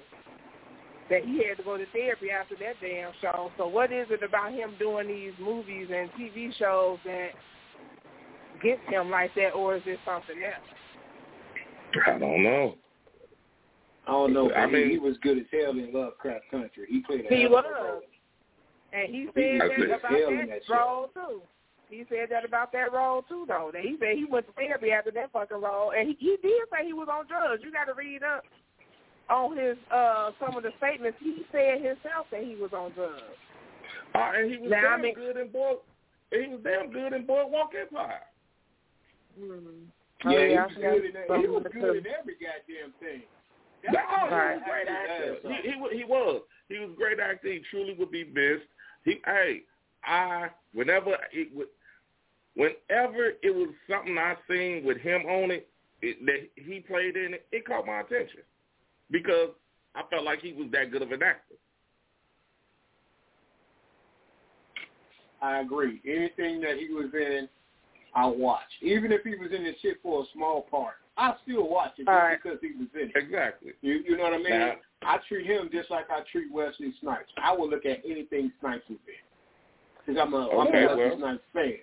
that 1.09 1.25
he 1.25 1.43
had 1.45 1.57
to 1.57 1.63
go 1.63 1.77
to 1.77 1.85
therapy 1.91 2.29
after 2.31 2.55
that 2.55 2.75
damn 2.81 3.11
show. 3.21 3.51
So 3.57 3.67
what 3.67 3.91
is 3.91 4.07
it 4.09 4.23
about 4.23 4.53
him 4.53 4.73
doing 4.79 5.07
these 5.07 5.33
movies 5.39 5.89
and 5.93 6.09
TV 6.11 6.55
shows 6.57 6.99
that 7.05 7.29
gets 8.63 8.81
him 8.89 9.09
like 9.09 9.33
that, 9.35 9.49
or 9.49 9.75
is 9.75 9.83
it 9.85 9.99
something 10.05 10.37
else? 10.43 12.05
I 12.07 12.17
don't 12.17 12.43
know. 12.43 12.75
I 14.07 14.11
don't 14.11 14.33
know. 14.33 14.51
I 14.53 14.65
mean, 14.65 14.89
he 14.89 14.97
was 14.97 15.17
good 15.21 15.37
as 15.37 15.45
hell 15.51 15.71
in 15.71 15.91
Lovecraft 15.93 16.45
Country. 16.49 16.85
He 16.89 17.01
played. 17.01 17.25
A 17.29 17.35
he 17.35 17.47
was, 17.47 18.01
and 18.93 19.13
he 19.13 19.27
said 19.33 19.59
that 19.61 19.99
about 19.99 20.11
that, 20.11 20.47
that 20.49 20.73
role 20.73 21.07
too. 21.13 21.41
He 21.89 22.05
said 22.09 22.29
that 22.31 22.45
about 22.45 22.71
that 22.71 22.93
role 22.93 23.21
too, 23.23 23.45
though. 23.47 23.69
That 23.73 23.83
he 23.83 23.97
said 23.99 24.15
he 24.15 24.25
went 24.25 24.47
to 24.47 24.53
therapy 24.53 24.91
after 24.91 25.11
that 25.11 25.31
fucking 25.31 25.61
role, 25.61 25.91
and 25.91 26.07
he, 26.07 26.15
he 26.19 26.37
did 26.41 26.63
say 26.71 26.85
he 26.85 26.93
was 26.93 27.07
on 27.11 27.27
drugs. 27.27 27.61
You 27.63 27.71
got 27.71 27.85
to 27.85 27.93
read 27.93 28.23
up 28.23 28.43
on 29.31 29.57
his 29.57 29.77
uh 29.91 30.31
some 30.39 30.55
of 30.55 30.63
the 30.63 30.71
statements 30.77 31.17
he 31.21 31.43
said 31.51 31.81
himself 31.81 32.27
that 32.31 32.43
he 32.43 32.55
was 32.55 32.71
on 32.73 32.91
drugs. 32.91 33.23
Uh, 34.13 34.31
and 34.35 34.51
he 34.51 34.57
was 34.57 34.69
now, 34.69 34.81
damn 34.81 34.99
I 34.99 35.01
mean, 35.01 35.15
good 35.15 35.37
in 35.37 35.47
board. 35.49 35.77
He 36.31 36.47
was 36.47 36.59
damn 36.63 36.91
good 36.91 37.13
in 37.13 37.25
Boardwalk 37.25 37.71
Empire. 37.79 38.21
Mm. 39.39 39.87
Yeah, 40.25 40.29
oh, 40.29 40.31
yeah, 40.31 40.47
he 40.47 40.57
was 40.57 40.71
good 40.75 41.05
in 41.05 41.41
He 41.41 41.47
was 41.47 41.63
good 41.73 41.97
in 41.97 42.05
every 42.07 42.35
goddamn 42.35 42.93
thing. 42.99 43.23
No, 43.89 43.99
he 43.99 44.29
was 44.29 44.61
a 44.61 44.69
great 44.69 44.87
actor. 44.87 45.37
He, 45.43 45.69
he 45.69 45.97
he 45.97 46.03
was. 46.03 46.41
He 46.69 46.77
was 46.77 46.89
a 46.93 46.95
great 46.95 47.19
actor. 47.19 47.51
He 47.51 47.61
truly 47.71 47.95
would 47.97 48.11
be 48.11 48.25
missed. 48.25 48.67
He 49.05 49.21
hey, 49.25 49.61
I 50.03 50.49
whenever 50.73 51.17
it 51.31 51.55
would, 51.55 51.67
whenever 52.55 53.31
it 53.41 53.55
was 53.55 53.69
something 53.89 54.17
I 54.17 54.35
seen 54.49 54.83
with 54.85 54.97
him 54.97 55.21
on 55.25 55.51
it, 55.51 55.67
it 56.01 56.23
that 56.25 56.49
he 56.55 56.81
played 56.81 57.15
in 57.15 57.35
it, 57.35 57.47
it 57.51 57.65
caught 57.65 57.87
my 57.87 58.01
attention 58.01 58.41
because 59.11 59.49
I 59.95 60.01
felt 60.09 60.23
like 60.23 60.41
he 60.41 60.53
was 60.53 60.67
that 60.71 60.91
good 60.91 61.01
of 61.01 61.11
an 61.11 61.21
actor. 61.21 61.55
I 65.41 65.59
agree. 65.59 66.01
Anything 66.05 66.61
that 66.61 66.77
he 66.77 66.93
was 66.93 67.09
in, 67.13 67.49
I 68.15 68.27
watch. 68.27 68.59
Even 68.81 69.11
if 69.11 69.23
he 69.23 69.35
was 69.35 69.49
in 69.55 69.63
the 69.63 69.73
shit 69.81 69.97
for 70.03 70.21
a 70.21 70.25
small 70.33 70.61
part. 70.61 70.95
I 71.17 71.33
still 71.43 71.67
watch 71.67 71.91
it 71.97 72.05
just 72.05 72.09
right. 72.09 72.37
because 72.41 72.59
he 72.61 72.71
was 72.77 72.87
in 72.95 73.09
it. 73.09 73.11
Exactly. 73.15 73.73
You 73.81 74.01
you 74.07 74.17
know 74.17 74.23
what 74.23 74.33
I 74.33 74.37
mean? 74.37 74.49
Now, 74.49 74.73
I 75.03 75.17
treat 75.27 75.45
him 75.45 75.69
just 75.71 75.91
like 75.91 76.09
I 76.09 76.21
treat 76.31 76.51
Wesley 76.51 76.93
Snipes. 77.01 77.29
I 77.41 77.51
will 77.51 77.69
look 77.69 77.85
at 77.85 78.01
anything 78.05 78.51
Snipes 78.59 78.83
is 78.89 78.95
in 79.07 80.05
because 80.05 80.21
I'm 80.21 80.33
a 80.33 80.47
okay, 80.47 80.85
I'm 80.85 80.89
a 80.89 80.97
Wesley 80.97 81.19
Snipes 81.19 81.43
fan. 81.53 81.73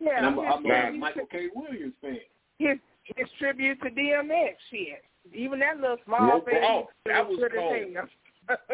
Yeah, 0.00 0.18
and 0.18 0.26
I'm 0.26 0.38
a, 0.38 0.42
I'm 0.42 0.64
a 0.64 0.96
Michael 0.96 1.26
K. 1.30 1.48
Williams 1.54 1.94
fan. 2.00 2.18
His 2.58 2.78
his 3.16 3.26
tribute 3.38 3.80
to 3.82 3.90
DMX 3.90 4.52
shit. 4.70 5.02
Even 5.34 5.58
that 5.60 5.78
little 5.78 5.96
small 6.04 6.40
thing. 6.40 6.60
Oh, 6.62 6.88
that 7.06 7.26
was 7.26 7.38
cold. 7.54 8.08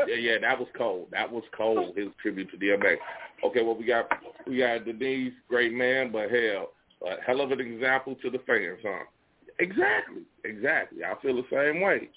yeah, 0.09 0.15
yeah, 0.15 0.39
that 0.41 0.59
was 0.59 0.69
cold. 0.77 1.09
That 1.13 1.31
was 1.31 1.43
cold. 1.57 1.97
His 1.97 2.09
tribute 2.23 2.51
to 2.51 2.57
DMX. 2.57 2.97
Okay, 3.45 3.63
well 3.63 3.77
we 3.77 3.85
got 3.85 4.07
we 4.47 4.59
got 4.59 4.85
Denise, 4.85 5.33
great 5.49 5.73
man, 5.73 6.13
but 6.13 6.31
hell, 6.31 6.71
a 7.07 7.21
hell 7.27 7.41
of 7.41 7.51
an 7.51 7.61
example 7.61 8.15
to 8.23 8.31
the 8.31 8.39
fans, 8.47 8.79
huh? 8.83 9.05
Exactly, 9.59 10.23
exactly. 10.45 11.05
I 11.05 11.15
feel 11.21 11.37
the 11.37 11.45
same 11.51 11.81
way. 11.81 12.09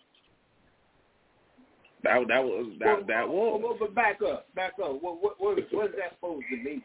That 2.04 2.28
that 2.28 2.44
was 2.44 2.72
that 2.80 2.86
well, 2.86 3.06
that 3.08 3.28
was. 3.28 3.62
Well, 3.64 3.78
but 3.80 3.96
back 3.96 4.22
up, 4.22 4.54
back 4.56 4.74
up. 4.84 5.02
What 5.02 5.22
what 5.22 5.36
what, 5.40 5.58
what 5.72 5.88
is 5.88 5.96
that 5.98 6.14
supposed 6.16 6.46
to 6.52 6.58
mean? 6.58 6.84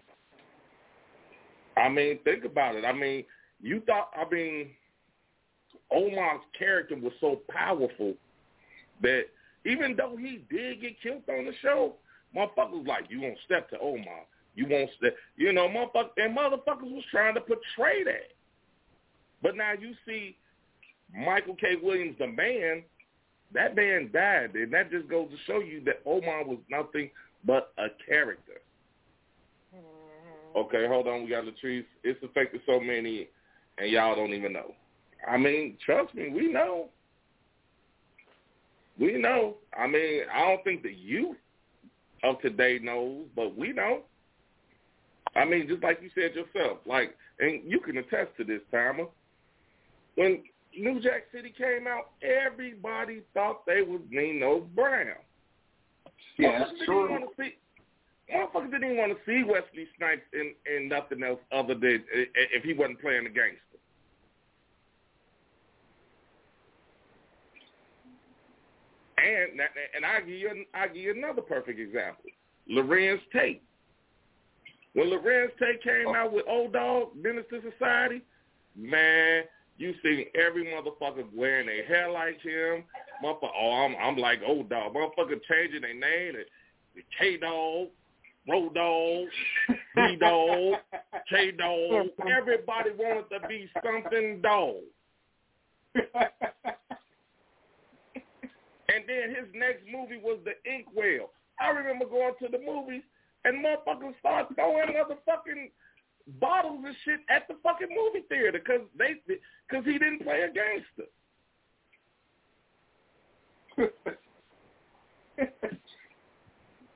I 1.77 1.89
mean, 1.89 2.19
think 2.25 2.45
about 2.45 2.77
it. 2.77 2.85
I 2.85 2.93
mean, 2.93 3.25
you 3.61 3.83
thought. 3.87 4.11
I 4.17 4.29
mean, 4.33 4.71
Omar's 5.93 6.43
character 6.59 6.97
was 6.97 7.13
so 7.21 7.41
powerful 7.49 8.15
that 9.03 9.25
even 9.65 9.97
though 9.97 10.17
he 10.17 10.45
did 10.51 10.81
get 10.81 11.01
killed 11.03 11.23
on 11.29 11.45
the 11.45 11.53
show, 11.63 11.95
motherfuckers 12.37 12.87
like 12.87 13.05
you 13.11 13.21
won't 13.21 13.39
step 13.45 13.69
to 13.71 13.79
Omar. 13.79 14.27
You 14.55 14.67
won't 14.69 14.91
step. 14.99 15.17
You 15.37 15.53
know, 15.53 15.69
motherfuckers 15.69 16.11
and 16.17 16.37
motherfuckers 16.37 16.91
was 16.91 17.05
trying 17.11 17.35
to 17.35 17.41
portray 17.41 18.05
that. 18.05 18.33
But 19.43 19.57
now 19.57 19.73
you 19.79 19.95
see 20.07 20.37
Michael 21.15 21.57
K. 21.57 21.77
Williams, 21.83 22.17
the 22.19 22.27
man, 22.27 22.83
that 23.53 23.77
man 23.77 24.11
died, 24.13 24.55
and 24.55 24.73
that 24.73 24.91
just 24.91 25.09
goes 25.09 25.29
to 25.31 25.37
show 25.47 25.61
you 25.61 25.83
that 25.85 26.01
Omar 26.07 26.45
was 26.45 26.59
nothing 26.71 27.11
but 27.45 27.73
a 27.79 27.89
character. 28.07 28.61
Mm-hmm. 29.75 30.59
Okay, 30.59 30.87
hold 30.87 31.09
on. 31.09 31.25
We 31.25 31.31
got 31.31 31.45
Latrice. 31.45 31.85
It's 32.05 32.23
affected 32.23 32.63
so 32.67 32.81
many, 32.81 33.29
and 33.79 33.91
y'all 33.91 34.15
don't 34.15 34.35
even 34.35 34.53
know. 34.53 34.75
I 35.29 35.37
mean, 35.37 35.77
trust 35.85 36.15
me, 36.15 36.31
we 36.31 36.53
know. 36.53 36.89
We 38.99 39.19
know. 39.19 39.57
I 39.79 39.87
mean, 39.87 40.23
I 40.33 40.41
don't 40.41 40.65
think 40.65 40.83
the 40.83 40.93
youth 40.93 41.37
of 42.23 42.41
today 42.41 42.79
knows, 42.83 43.27
but 43.35 43.57
we 43.57 43.73
know. 43.73 44.01
I 45.35 45.45
mean, 45.45 45.67
just 45.67 45.83
like 45.83 46.01
you 46.03 46.11
said 46.15 46.35
yourself, 46.35 46.79
like, 46.87 47.17
and 47.41 47.63
you 47.65 47.81
can 47.81 47.97
attest 47.97 48.37
to 48.37 48.45
this, 48.45 48.61
Timer. 48.71 49.07
When 50.15 50.43
New 50.79 51.01
Jack 51.01 51.25
City 51.35 51.53
came 51.57 51.87
out, 51.87 52.11
everybody 52.23 53.23
thought 53.33 53.65
they 53.67 53.83
was 53.83 54.01
Nino 54.11 54.61
Brown. 54.75 55.17
Yeah, 56.39 56.59
that's 56.59 56.73
true. 56.85 57.11
Want 57.11 57.25
to 57.37 57.43
see, 57.43 57.55
motherfuckers 58.35 58.71
didn't 58.71 58.85
even 58.85 58.97
want 58.99 59.13
to 59.13 59.19
see 59.27 59.43
Wesley 59.43 59.87
Snipes 59.97 60.23
in, 60.33 60.55
in 60.75 60.89
nothing 60.89 61.23
else 61.23 61.41
other 61.51 61.75
than 61.75 62.05
if 62.13 62.63
he 62.63 62.75
wasn't 62.75 63.01
playing 63.01 63.25
the 63.25 63.31
gangster. 63.31 63.72
And 69.23 69.61
and 69.95 70.05
I 70.05 70.21
give 70.21 70.29
you 70.29 70.65
I 70.75 70.89
give 70.89 70.97
you 70.97 71.15
another 71.17 71.43
perfect 71.43 71.79
example. 71.79 72.25
Larenz 72.71 73.21
Tate. 73.33 73.63
When 74.95 75.09
Larenz 75.09 75.51
Tate 75.59 75.83
came 75.83 76.15
out 76.15 76.33
with 76.33 76.45
Old 76.49 76.75
Dog, 76.75 77.11
Menace 77.17 77.45
II 77.53 77.61
Society, 77.73 78.23
man, 78.77 79.45
you 79.79 79.95
see 80.03 80.27
every 80.35 80.67
motherfucker 80.67 81.25
wearing 81.35 81.67
their 81.67 81.85
hair 81.85 82.11
like 82.11 82.41
him. 82.41 82.85
Motherfucker, 83.25 83.51
oh, 83.59 83.71
I'm, 83.71 83.97
I'm 84.01 84.17
like 84.17 84.41
old 84.47 84.69
dog. 84.69 84.95
Motherfucker 84.95 85.41
changing 85.51 85.83
their 85.83 85.95
name 85.95 86.35
to 86.35 87.03
K 87.19 87.37
Dog, 87.39 87.89
Road 88.49 88.75
Dog, 88.75 89.29
B 89.97 90.17
Dog, 90.21 90.75
K 91.29 91.53
Dog. 91.53 92.09
Everybody 92.31 92.91
wanted 92.99 93.29
to 93.31 93.49
be 93.49 93.69
something 93.85 94.41
dog. 94.43 94.77
and 98.95 99.05
then 99.09 99.31
his 99.31 99.49
next 99.55 99.83
movie 99.91 100.21
was 100.23 100.39
The 100.45 100.53
Inkwell. 100.71 101.31
I 101.61 101.71
remember 101.71 102.07
going 102.07 102.35
to 102.41 102.49
the 102.51 102.59
movies 102.59 103.03
and 103.45 103.65
motherfuckers 103.65 104.19
started 104.21 104.55
throwing 104.55 104.89
motherfucking 104.89 105.71
bottles 106.41 106.85
and 106.85 106.95
shit 107.05 107.21
at 107.29 107.49
the 107.49 107.55
fucking 107.63 107.89
movie 107.89 108.25
theater 108.29 108.53
because 108.53 108.83
they 108.99 109.15
because 109.69 109.85
he 109.85 109.93
didn't 109.93 110.23
play 110.23 110.43
a 110.43 110.51
gangster. 110.53 111.09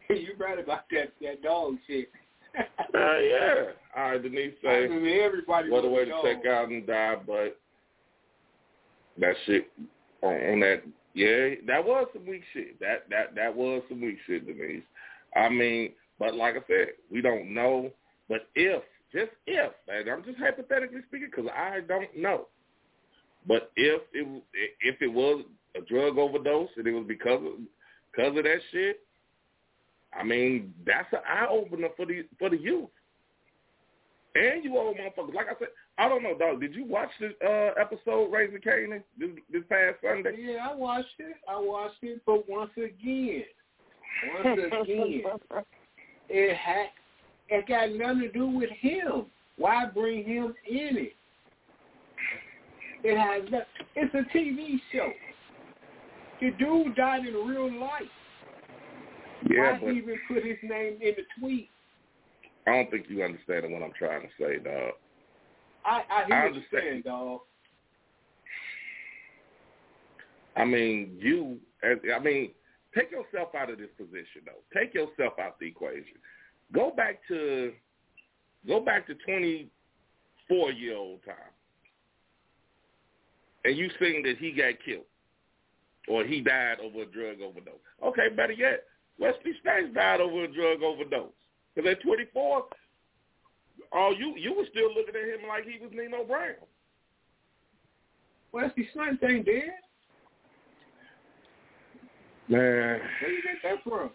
You're 0.09 0.37
right 0.37 0.59
about 0.59 0.85
that 0.91 1.13
that 1.21 1.43
dog 1.43 1.75
shit. 1.87 2.09
uh, 2.59 3.19
yeah. 3.19 3.65
All 3.97 4.11
right, 4.11 4.23
Denise 4.23 4.55
say 4.63 4.85
I 4.85 4.89
mean, 4.89 5.21
everybody 5.21 5.71
what 5.71 5.85
a 5.85 5.89
way 5.89 6.05
to 6.05 6.13
check 6.23 6.47
out 6.47 6.69
and 6.69 6.87
die, 6.87 7.17
but 7.27 7.59
that 9.19 9.35
shit 9.47 9.71
on, 10.23 10.35
on 10.35 10.61
that 10.61 10.83
yeah, 11.17 11.55
that 11.67 11.83
was 11.83 12.07
some 12.13 12.27
weak 12.27 12.43
shit. 12.53 12.79
That 12.79 13.09
that 13.09 13.35
that 13.35 13.57
was 13.57 13.83
some 13.89 14.03
weak 14.03 14.19
shit, 14.27 14.47
Denise. 14.47 14.83
I 15.35 15.49
mean, 15.49 15.93
but 16.19 16.35
like 16.35 16.57
I 16.57 16.61
said, 16.69 16.89
we 17.11 17.23
don't 17.23 17.55
know. 17.55 17.91
But 18.29 18.49
if 18.55 18.83
just 19.15 19.31
if, 19.47 19.73
and 19.89 20.11
I'm 20.11 20.25
just 20.25 20.39
hypothetically 20.39 21.01
speaking 21.09 21.31
because 21.35 21.51
I 21.57 21.81
don't 21.81 22.15
know. 22.15 22.49
But 23.49 23.73
if 23.77 24.03
it 24.13 24.43
if 24.83 25.01
it 25.01 25.07
was 25.07 25.43
a 25.75 25.81
drug 25.81 26.19
overdose 26.19 26.69
and 26.77 26.87
it 26.87 26.93
was 26.93 27.07
because 27.09 27.41
of 27.43 27.61
because 28.15 28.37
of 28.37 28.45
that 28.45 28.61
shit, 28.71 29.01
I 30.13 30.23
mean 30.23 30.75
that's 30.85 31.11
an 31.15 31.21
eye 31.27 31.47
opener 31.49 31.89
for 31.97 32.05
the 32.05 32.27
for 32.39 32.51
the 32.51 32.59
youth. 32.59 32.91
And 34.35 34.63
you 34.63 34.77
old 34.77 34.99
motherfuckers, 34.99 35.33
like 35.33 35.47
I 35.47 35.59
said, 35.59 35.69
I 35.99 36.09
don't 36.09 36.23
know, 36.23 36.37
dog. 36.37 36.61
Did 36.61 36.75
you 36.75 36.85
watch 36.85 37.09
the 37.21 37.29
uh, 37.45 37.81
episode 37.81 38.31
Raising 38.31 38.61
Kanan 38.61 39.03
this 39.19 39.31
this 39.51 39.63
past 39.69 39.97
Sunday? 40.03 40.37
Yeah, 40.39 40.69
I 40.71 40.75
watched 40.75 41.09
it. 41.19 41.37
I 41.49 41.59
watched 41.59 42.03
it, 42.03 42.21
but 42.27 42.49
once 42.49 42.71
again, 42.77 43.45
once 44.45 44.61
again, 44.83 45.23
it 46.29 46.57
had 46.57 46.87
it 47.49 47.67
got 47.67 47.93
nothing 47.93 48.21
to 48.21 48.33
do 48.33 48.47
with 48.47 48.71
him. 48.81 49.27
Why 49.57 49.87
bring 49.87 50.25
him 50.25 50.55
in 50.69 50.97
it? 50.99 51.13
It 53.03 53.17
has 53.17 53.51
no, 53.51 53.61
it's 53.95 54.15
a 54.15 54.37
TV 54.37 54.79
show. 54.93 55.11
The 56.41 56.51
dude 56.59 56.95
died 56.95 57.27
in 57.27 57.35
real 57.35 57.73
life. 57.81 58.03
Yeah, 59.49 59.73
Why 59.73 59.79
but 59.81 59.93
he 59.93 59.99
even 59.99 60.19
put 60.29 60.45
his 60.45 60.57
name 60.63 60.99
in 61.01 61.15
the 61.17 61.23
tweet? 61.41 61.71
I 62.67 62.73
don't 62.73 62.91
think 62.91 63.07
you 63.09 63.23
understand 63.23 63.73
what 63.73 63.83
I'm 63.83 63.93
trying 63.99 64.23
to 64.23 64.29
say, 64.39 64.59
dog. 64.59 64.93
I, 65.87 66.03
I 66.11 66.25
hear 66.27 66.35
I 66.35 66.45
what 66.45 66.47
understand. 66.49 66.67
you're 66.73 66.83
saying, 66.83 67.03
dog. 67.05 67.41
I 70.57 70.65
mean, 70.65 71.17
you. 71.21 71.59
I 71.85 72.19
mean, 72.19 72.51
take 72.95 73.11
yourself 73.11 73.55
out 73.55 73.71
of 73.71 73.79
this 73.79 73.91
position, 73.97 74.43
though. 74.47 74.79
Take 74.79 74.95
yourself 74.95 75.35
out 75.39 75.59
the 75.61 75.67
equation. 75.67 76.17
Go 76.73 76.93
back 76.97 77.21
to, 77.29 77.73
go 78.67 78.81
back 78.81 79.07
to 79.07 79.15
24 79.15 80.73
year 80.73 80.97
old 80.97 81.23
time, 81.25 81.35
and 83.65 83.77
you 83.77 83.89
saying 84.01 84.23
that 84.25 84.39
he 84.39 84.51
got 84.51 84.75
killed 84.85 85.05
or 86.09 86.25
he 86.25 86.41
died 86.41 86.79
over 86.83 87.03
a 87.03 87.07
drug 87.07 87.41
overdose. 87.41 87.75
Okay, 88.05 88.29
better 88.35 88.53
yet, 88.53 88.85
Wesley 89.19 89.53
Snipes 89.63 89.95
died 89.95 90.21
over 90.21 90.45
a 90.45 90.53
drug 90.53 90.83
overdose. 90.83 91.33
Because 91.75 91.91
at 91.93 92.03
24, 92.03 92.65
oh, 93.97 94.13
you 94.17 94.35
you 94.37 94.55
were 94.55 94.67
still 94.71 94.89
looking 94.95 95.15
at 95.17 95.41
him 95.41 95.49
like 95.49 95.65
he 95.65 95.83
was 95.83 95.91
Nino 95.93 96.25
Brown. 96.25 96.55
Wesley 98.53 98.89
Snipes 98.93 99.19
ain't 99.29 99.45
dead. 99.45 99.75
Man, 102.49 102.59
Where 102.61 103.31
you 103.31 103.43
get 103.43 103.57
that 103.65 103.83
from? 103.83 104.11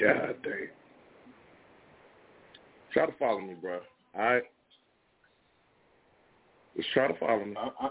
God 0.00 0.34
damn. 0.42 0.68
Try 2.92 3.06
to 3.06 3.12
follow 3.18 3.40
me, 3.40 3.54
bro. 3.54 3.80
All 4.18 4.22
right? 4.22 4.42
Just 6.76 6.88
try 6.92 7.08
to 7.08 7.18
follow 7.18 7.44
me. 7.44 7.54
I, 7.56 7.86
I, 7.86 7.88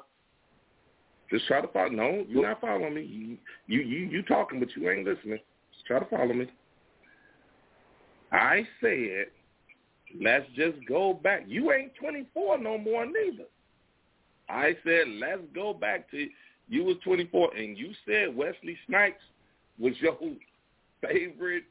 Just 1.29 1.47
try 1.47 1.61
to 1.61 1.67
follow. 1.69 1.89
No, 1.89 2.25
you're 2.27 2.47
not 2.47 2.61
following 2.61 2.93
me. 2.93 3.03
You, 3.03 3.37
you, 3.67 3.81
you, 3.81 4.09
you 4.09 4.21
talking, 4.23 4.59
but 4.59 4.69
you 4.75 4.89
ain't 4.89 5.07
listening. 5.07 5.39
Just 5.73 5.85
try 5.85 5.99
to 5.99 6.05
follow 6.05 6.33
me. 6.33 6.47
I 8.31 8.67
said, 8.79 9.27
let's 10.21 10.45
just 10.55 10.77
go 10.87 11.13
back. 11.13 11.43
You 11.47 11.71
ain't 11.73 11.93
24 11.95 12.59
no 12.59 12.77
more 12.77 13.05
neither. 13.05 13.45
I 14.49 14.75
said, 14.83 15.07
let's 15.19 15.41
go 15.53 15.73
back 15.73 16.09
to 16.11 16.27
you 16.71 16.85
was 16.85 16.95
24, 17.03 17.55
and 17.57 17.77
you 17.77 17.91
said 18.07 18.35
Wesley 18.35 18.77
Snipes 18.87 19.21
was 19.77 19.93
your 19.99 20.17
favorite 21.01 21.65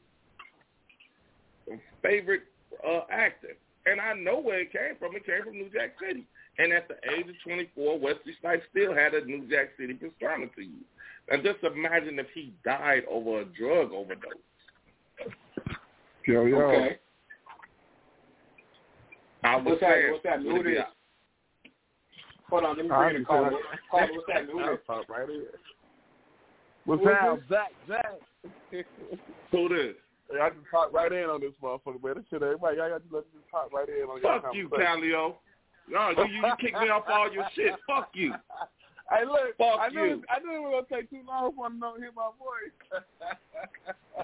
favorite 2.03 2.43
uh, 2.87 3.01
actor. 3.11 3.55
And 3.87 3.99
I 3.99 4.13
know 4.13 4.39
where 4.39 4.59
it 4.59 4.71
came 4.71 4.95
from. 4.99 5.15
It 5.15 5.25
came 5.25 5.43
from 5.43 5.53
New 5.53 5.71
Jack 5.73 5.95
City. 5.99 6.25
And 6.59 6.71
at 6.71 6.87
the 6.87 6.95
age 7.11 7.27
of 7.27 7.35
24, 7.43 7.99
Wesley 7.99 8.35
Snipes 8.41 8.63
still 8.69 8.93
had 8.93 9.15
a 9.15 9.25
New 9.25 9.49
Jack 9.49 9.69
City 9.79 9.93
persona 9.93 10.45
to 10.55 10.61
you. 10.61 10.85
And 11.29 11.43
just 11.43 11.63
imagine 11.63 12.19
if 12.19 12.27
he 12.35 12.53
died 12.63 13.03
over 13.09 13.41
a 13.41 13.45
drug 13.45 13.91
overdose. 13.91 14.33
Yo, 16.25 16.45
yo. 16.45 16.57
okay. 16.61 16.99
I 19.43 19.55
was 19.55 19.65
What's 19.65 19.81
that? 19.81 19.89
saying, 19.89 20.11
What's 20.11 20.23
that? 20.23 20.37
would 20.39 20.47
Who 20.47 20.55
it 20.59 20.63
be- 20.63 20.71
it 20.71 20.77
is? 20.77 20.83
Hold 22.49 22.63
on, 22.65 22.77
let 22.77 22.85
me 22.85 22.91
I 22.91 23.09
bring 23.09 23.19
the 23.19 23.25
call. 23.25 23.45
understand. 23.45 23.79
Call, 23.89 23.99
what's 24.01 24.27
that? 24.27 24.45
Who 24.45 24.59
it 24.59 24.73
is? 24.73 24.79
Pop 24.85 25.09
right 25.09 25.29
in. 25.29 25.45
What's 26.85 27.03
Who 27.03 27.09
is 27.09 27.15
up. 27.23 27.39
Zach? 27.49 27.71
Zach. 27.87 28.85
Who 29.51 29.69
this? 29.69 29.95
Hey, 30.31 30.39
I 30.39 30.49
just 30.49 30.61
pop 30.71 30.93
right 30.93 31.11
in 31.11 31.29
on 31.29 31.41
this 31.41 31.51
motherfucker, 31.61 32.03
man. 32.03 32.15
This 32.15 32.25
shit, 32.29 32.43
everybody, 32.43 32.77
y'all 32.77 32.89
got 32.89 33.09
to 33.09 33.15
let 33.15 33.25
me 33.25 33.31
just 33.39 33.49
pop 33.51 33.71
right 33.73 33.87
in 33.89 34.03
on 34.09 34.21
your 34.21 34.41
Fuck 34.41 34.53
you, 34.53 34.69
conversation. 34.69 35.01
Calio. 35.01 35.35
No, 35.89 36.09
you, 36.11 36.31
you, 36.33 36.45
you 36.45 36.53
kicked 36.59 36.79
me 36.79 36.89
off 36.89 37.03
all 37.09 37.31
your 37.31 37.45
shit. 37.55 37.73
Fuck 37.87 38.09
you. 38.13 38.33
Hey, 39.11 39.25
look, 39.25 39.57
Fuck 39.57 39.79
I 39.79 39.89
knew, 39.89 40.05
you. 40.05 40.23
I 40.31 40.39
knew 40.39 40.55
it 40.55 40.61
was 40.61 40.85
gonna 40.89 41.01
take 41.01 41.09
too 41.09 41.19
long 41.27 41.51
for 41.53 41.67
him 41.67 41.81
to 41.81 41.99
hear 41.99 42.11
my 42.15 42.31
voice. 42.39 42.71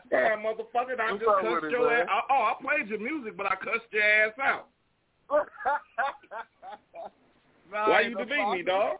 Damn, 0.09 0.39
motherfucker, 0.39 0.95
I 0.95 1.11
What's 1.11 1.23
just 1.23 1.35
cussed 1.43 1.65
it, 1.65 1.71
your 1.71 1.89
man? 1.89 2.07
ass. 2.07 2.07
I, 2.09 2.21
oh, 2.31 2.43
I 2.47 2.53
played 2.63 2.87
your 2.87 2.99
music, 2.99 3.35
but 3.35 3.47
I 3.47 3.55
cussed 3.55 3.91
your 3.91 4.03
ass 4.03 4.33
out. 4.41 4.67
Nah, 7.69 7.89
Why 7.89 7.99
you 7.99 8.15
no 8.15 8.23
defeat 8.23 8.47
me, 8.53 8.63
dog? 8.63 8.95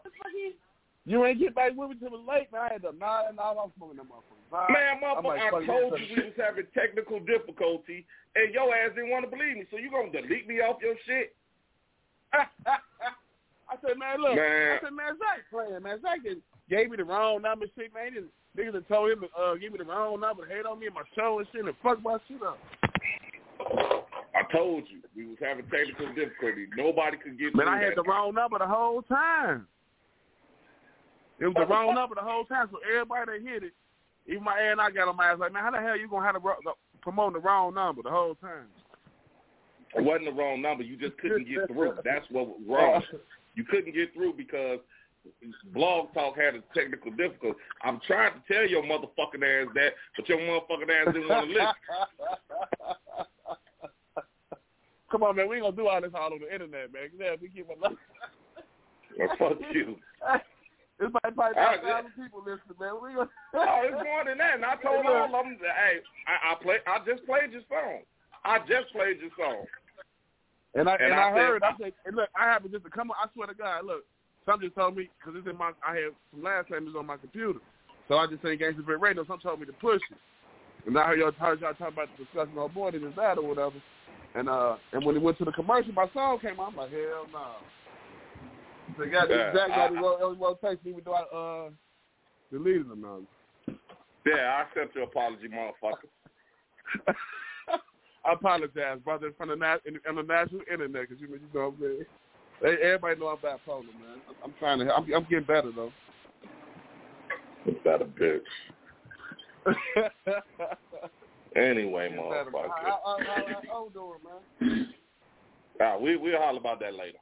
You 1.06 1.24
ain't 1.24 1.40
get 1.40 1.54
back 1.54 1.72
with 1.74 1.88
me 1.88 1.96
till 1.96 2.20
late, 2.20 2.52
man. 2.52 2.68
I 2.68 2.72
had 2.74 2.82
to 2.82 2.92
nod 2.92 3.30
and 3.30 3.38
all 3.40 3.58
I'm 3.58 3.72
smoking 3.78 3.96
that 3.96 4.04
motherfucker. 4.04 4.44
Nah, 4.52 4.68
Man, 4.68 5.00
motherfucker, 5.00 5.24
like, 5.24 5.40
I 5.40 5.64
told 5.64 5.98
you 5.98 6.06
we 6.14 6.22
was 6.24 6.36
having 6.36 6.66
technical 6.74 7.18
difficulty, 7.18 8.04
and 8.36 8.52
your 8.52 8.74
ass 8.76 8.90
didn't 8.94 9.08
want 9.08 9.24
to 9.24 9.30
believe 9.34 9.56
me, 9.56 9.64
so 9.70 9.78
you 9.78 9.90
gonna 9.90 10.12
delete 10.12 10.46
me 10.46 10.60
off 10.60 10.82
your 10.82 10.96
shit? 11.06 11.34
I 13.70 13.76
said, 13.84 13.98
man, 13.98 14.20
look. 14.20 14.36
Man. 14.36 14.78
I 14.78 14.78
said, 14.82 14.92
man, 14.92 15.18
Zach 15.18 15.44
playing, 15.50 15.82
man. 15.82 16.00
Zach 16.00 16.24
just 16.24 16.40
gave 16.70 16.90
me 16.90 16.96
the 16.96 17.04
wrong 17.04 17.42
number, 17.42 17.64
and 17.64 17.72
shit, 17.76 17.92
man. 17.92 18.12
Just, 18.14 18.32
niggas 18.56 18.72
that 18.72 18.88
told 18.88 19.10
him 19.10 19.20
to 19.20 19.28
uh, 19.40 19.54
give 19.54 19.72
me 19.72 19.78
the 19.78 19.84
wrong 19.84 20.20
number, 20.20 20.46
hate 20.46 20.66
on 20.66 20.78
me 20.78 20.86
and 20.86 20.94
my 20.94 21.02
show 21.14 21.38
and 21.38 21.48
shit, 21.52 21.64
and 21.64 21.74
fuck 21.82 22.02
my 22.02 22.18
shit 22.26 22.42
up. 22.42 22.58
I 24.34 24.42
told 24.52 24.84
you 24.88 25.00
we 25.16 25.26
was 25.26 25.36
having 25.40 25.66
technical 25.68 26.08
difficulty. 26.14 26.66
Nobody 26.76 27.16
could 27.18 27.38
get 27.38 27.54
Man, 27.54 27.68
I 27.68 27.78
had 27.78 27.94
the 27.96 28.02
wrong 28.02 28.34
number 28.34 28.58
the 28.58 28.66
whole 28.66 29.02
time. 29.02 29.66
It 31.40 31.46
was 31.46 31.54
the 31.54 31.66
wrong 31.66 31.94
number 31.94 32.14
the 32.14 32.22
whole 32.22 32.44
time, 32.44 32.68
so 32.72 32.78
everybody 32.88 33.38
that 33.38 33.48
hit 33.48 33.62
it, 33.62 33.72
even 34.26 34.42
my 34.44 34.58
aunt 34.58 34.72
and 34.72 34.80
I 34.80 34.90
got 34.90 35.08
on 35.08 35.16
my 35.16 35.30
ass 35.30 35.38
like, 35.38 35.52
man, 35.52 35.62
how 35.62 35.70
the 35.70 35.80
hell 35.80 35.96
you 35.96 36.08
gonna 36.08 36.26
have 36.26 36.34
to 36.34 36.72
promote 37.00 37.32
the 37.32 37.38
wrong 37.38 37.74
number 37.74 38.02
the 38.02 38.10
whole 38.10 38.34
time? 38.36 38.66
It 39.94 40.04
wasn't 40.04 40.26
the 40.26 40.32
wrong 40.32 40.60
number. 40.60 40.82
You 40.82 40.96
just 40.96 41.16
couldn't 41.18 41.48
get 41.48 41.66
through. 41.68 41.94
That's 42.04 42.26
what 42.30 42.48
was 42.48 42.58
wrong. 42.68 43.02
You 43.58 43.64
couldn't 43.64 43.92
get 43.92 44.14
through 44.14 44.34
because 44.34 44.78
Blog 45.74 46.14
Talk 46.14 46.36
had 46.36 46.54
a 46.54 46.62
technical 46.76 47.10
difficulty. 47.10 47.58
I'm 47.82 47.98
trying 48.06 48.34
to 48.34 48.42
tell 48.46 48.64
your 48.64 48.84
motherfucking 48.84 49.42
ass 49.42 49.66
that, 49.74 49.94
but 50.16 50.28
your 50.28 50.38
motherfucking 50.38 50.88
ass 50.88 51.06
didn't 51.12 51.28
want 51.28 51.48
to 51.48 51.52
listen. 51.52 51.74
Come 55.10 55.24
on, 55.24 55.34
man, 55.34 55.48
we 55.48 55.56
ain't 55.56 55.64
gonna 55.64 55.74
do 55.74 55.88
all 55.88 56.00
this 56.00 56.12
all 56.14 56.32
on 56.32 56.38
the 56.38 56.54
internet, 56.54 56.92
man. 56.92 57.10
Yeah, 57.18 57.34
we 57.42 57.48
keep 57.48 57.66
a 57.66 57.74
Well, 57.80 57.96
fuck 59.36 59.58
you. 59.74 59.96
It's 61.00 61.12
probably 61.14 61.30
probably 61.36 61.54
five 61.54 61.78
thousand 61.86 62.10
people 62.18 62.42
listening, 62.42 62.74
man. 62.74 62.98
We 62.98 63.14
gonna. 63.14 63.30
Oh, 63.54 63.86
it's 63.86 64.02
more 64.02 64.26
than 64.26 64.34
that. 64.38 64.54
And 64.58 64.64
I 64.64 64.74
told 64.82 65.06
all 65.06 65.30
of 65.30 65.46
them, 65.46 65.56
hey, 65.62 66.02
I, 66.26 66.50
I 66.50 66.54
play. 66.60 66.82
I 66.90 66.98
just 67.06 67.24
played 67.24 67.52
your 67.52 67.62
song. 67.70 68.02
I 68.44 68.58
just 68.66 68.90
played 68.90 69.20
your 69.22 69.30
song. 69.38 69.62
And 70.74 70.88
I 70.88 70.94
And 70.96 71.04
and, 71.04 71.14
I 71.14 71.16
I, 71.16 71.30
said- 71.32 71.36
heard. 71.36 71.62
I 71.62 71.72
said, 71.80 71.92
and 72.06 72.16
look, 72.16 72.28
I 72.38 72.44
happened 72.44 72.72
just 72.72 72.84
to 72.84 72.90
come. 72.90 73.10
I 73.12 73.26
swear 73.34 73.46
to 73.48 73.54
God, 73.54 73.84
look, 73.86 74.04
some 74.46 74.60
just 74.60 74.74
told 74.74 74.96
me 74.96 75.08
because 75.18 75.38
it's 75.38 75.48
in 75.48 75.56
my. 75.56 75.72
I 75.86 75.94
had 75.96 76.12
some 76.30 76.42
last 76.42 76.70
name 76.70 76.88
is 76.88 76.94
on 76.96 77.06
my 77.06 77.16
computer, 77.16 77.58
so 78.08 78.16
I 78.16 78.26
just 78.26 78.42
saying 78.42 78.58
Gangsta 78.58 78.86
Bit 78.86 79.00
Radio. 79.00 79.24
Some 79.26 79.40
told 79.40 79.60
me 79.60 79.66
to 79.66 79.72
push 79.74 80.00
it, 80.10 80.16
and 80.86 80.96
I 80.98 81.04
heard 81.06 81.18
y'all, 81.18 81.32
heard 81.32 81.60
y'all 81.60 81.72
talking 81.74 81.94
about 81.94 82.08
the 82.16 82.24
discussion 82.24 82.56
on 82.58 82.70
board 82.72 82.94
and 82.94 83.14
that 83.16 83.38
or 83.38 83.46
whatever. 83.48 83.76
And 84.34 84.48
uh, 84.48 84.76
and 84.92 85.04
when 85.04 85.16
it 85.16 85.22
went 85.22 85.38
to 85.38 85.44
the 85.44 85.52
commercial, 85.52 85.92
my 85.94 86.06
song 86.12 86.38
came 86.40 86.60
out. 86.60 86.68
I'm 86.68 86.76
like, 86.76 86.90
hell 86.90 87.26
no. 87.32 87.46
So 88.96 89.04
got 89.10 89.28
Yeah, 89.30 89.52
Zach 89.54 89.68
got 89.68 89.90
his 89.90 89.98
own- 90.02 90.56
text 90.62 90.86
even 90.86 91.00
though 91.04 91.14
I 91.14 91.22
uh 91.36 91.70
deleted 92.52 92.88
them 92.88 93.00
now. 93.02 93.20
Yeah, 94.26 94.34
I 94.58 94.62
accept 94.62 94.94
your 94.94 95.04
apology, 95.04 95.48
motherfucker. 95.48 96.08
I 98.28 98.32
apologize, 98.34 98.98
brother, 99.04 99.32
from 99.38 99.48
the 99.48 99.54
on 100.08 100.16
the 100.16 100.22
national 100.22 100.60
internet, 100.70 101.08
because 101.08 101.20
you, 101.20 101.28
you 101.28 101.40
know 101.54 101.60
what 101.60 101.74
I'm 101.74 101.76
saying. 101.80 102.04
Hey, 102.60 102.76
Everybody 102.82 103.20
know 103.20 103.28
I'm 103.28 103.38
bipolar, 103.38 103.84
man. 103.84 104.20
I'm, 104.44 104.52
trying 104.58 104.80
to. 104.80 104.94
I'm, 104.94 105.04
I'm 105.14 105.24
getting 105.24 105.44
better 105.44 105.72
though. 105.74 105.92
That 107.84 108.02
a 108.02 108.04
bitch. 108.04 108.40
Anyway, 111.56 112.14
motherfucker. 112.14 112.68
How, 112.84 113.00
how, 113.04 113.16
how, 113.18 113.62
how, 113.68 113.88
old 113.96 114.16
man? 114.60 114.92
Ah, 115.80 115.96
we 115.96 116.14
we'll 116.16 116.38
holler 116.38 116.58
about 116.58 116.78
that 116.80 116.92
later. 116.92 117.16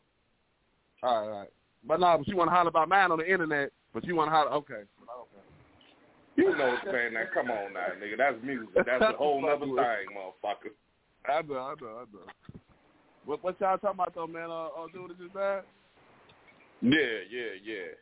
All 1.03 1.21
right, 1.21 1.33
all 1.33 1.41
right. 1.41 1.49
But 1.87 2.01
no, 2.01 2.19
but 2.19 2.27
you 2.27 2.37
want 2.37 2.51
to 2.51 2.55
holler 2.55 2.69
about 2.69 2.89
mine 2.89 3.13
on 3.13 3.19
the 3.19 3.33
internet, 3.33 3.71
but 3.95 4.05
you 4.05 4.17
want 4.17 4.29
to 4.29 4.35
holler. 4.35 4.51
Okay. 4.51 4.75
Okay. 4.75 4.87
You 6.37 6.57
know 6.57 6.67
what 6.67 6.81
I'm 6.89 6.93
saying? 6.93 7.15
Now, 7.15 7.23
come 7.33 7.51
on 7.51 7.73
now, 7.73 7.87
nigga. 8.03 8.19
That's 8.19 8.37
music. 8.43 8.75
That's 8.75 9.01
a 9.01 9.13
whole 9.17 9.41
nother 9.41 9.61
thing, 9.61 9.77
motherfucker. 9.77 10.75
I 11.29 11.43
know, 11.43 11.55
I 11.55 11.75
know, 11.81 11.89
I 11.89 12.05
know. 12.13 12.61
What 13.25 13.43
what 13.43 13.61
y'all 13.61 13.77
talking 13.79 14.01
about 14.01 14.15
though, 14.15 14.27
man? 14.27 14.51
Uh, 14.51 14.67
uh 14.67 14.87
dude 14.93 15.11
that 15.11 15.19
just 15.19 15.35
died. 15.35 15.63
Yeah, 16.81 17.27
yeah, 17.31 17.53
yeah. 17.65 17.95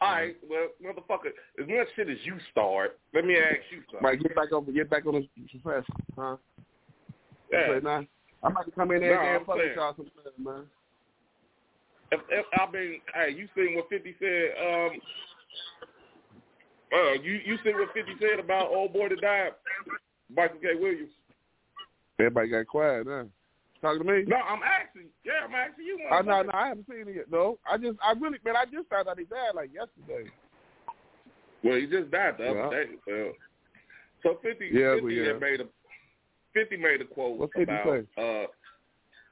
All 0.00 0.12
right, 0.12 0.36
well, 0.48 0.68
motherfucker, 0.82 1.30
as 1.60 1.66
much 1.68 1.88
shit 1.96 2.08
as 2.08 2.18
you 2.22 2.36
start, 2.52 2.98
let 3.12 3.24
me 3.24 3.34
ask 3.34 3.58
you 3.72 3.82
something. 3.90 4.06
Right, 4.06 4.20
get 4.20 4.34
back 4.34 4.52
over, 4.52 4.70
get 4.70 4.88
back 4.88 5.04
on 5.06 5.14
the 5.14 5.60
profession, 5.60 5.94
huh? 6.16 6.36
Yeah. 7.50 7.80
Now, 7.82 8.04
I'm 8.44 8.52
about 8.52 8.66
to 8.66 8.70
come 8.70 8.92
in 8.92 9.00
there 9.00 9.16
No, 9.16 9.20
and 9.20 9.38
I'm 9.40 9.44
fuck 9.44 9.56
with 9.56 9.74
y'all 9.74 9.94
some 9.96 10.44
man. 10.44 10.62
If, 12.12 12.20
if, 12.30 12.46
I 12.54 12.70
mean, 12.70 13.00
hey, 13.12 13.34
you 13.36 13.48
seen 13.56 13.74
what 13.74 13.88
Fifty 13.88 14.14
said? 14.20 14.50
Um, 14.60 14.90
uh, 16.92 17.12
you 17.22 17.40
you 17.44 17.58
seen 17.64 17.74
what 17.74 17.92
Fifty 17.92 18.12
said 18.20 18.38
about 18.38 18.68
old 18.68 18.92
boy 18.92 19.08
that 19.08 19.20
died, 19.20 19.50
Michael 20.34 20.58
K. 20.58 20.68
Williams? 20.78 21.10
Everybody 22.18 22.48
got 22.48 22.66
quiet 22.66 23.06
now. 23.06 23.26
Talking 23.80 24.02
to 24.04 24.12
me? 24.12 24.24
No, 24.26 24.36
I'm 24.36 24.60
asking. 24.62 25.08
Yeah, 25.24 25.44
I'm 25.44 25.54
asking 25.54 25.84
you. 25.86 25.98
Oh, 26.10 26.20
no, 26.20 26.42
no, 26.42 26.50
I 26.52 26.68
haven't 26.68 26.86
seen 26.88 27.06
it 27.06 27.14
yet. 27.14 27.30
No, 27.30 27.58
I 27.70 27.76
just, 27.78 27.96
I 28.02 28.12
really, 28.18 28.38
man, 28.44 28.56
I 28.56 28.64
just 28.64 28.88
found 28.88 29.06
out 29.06 29.18
he 29.18 29.24
died 29.24 29.54
like 29.54 29.70
yesterday. 29.72 30.28
Well, 31.62 31.76
he 31.76 31.86
just 31.86 32.10
died 32.10 32.34
the 32.38 32.50
other 32.50 32.58
Yeah. 32.58 32.70
day. 32.70 32.84
Well, 33.06 33.32
so 34.22 34.38
Fifty, 34.42 34.66
Yeah, 34.72 34.94
50 34.94 35.00
but 35.02 35.08
yeah. 35.08 35.26
had 35.32 35.40
made 35.40 35.60
a 35.60 35.66
Fifty 36.54 36.76
made 36.76 37.00
a 37.00 37.04
quote 37.04 37.38
What's 37.38 37.52
50 37.52 37.72
about. 37.72 37.86
say? 37.86 38.06
Uh, 38.16 38.46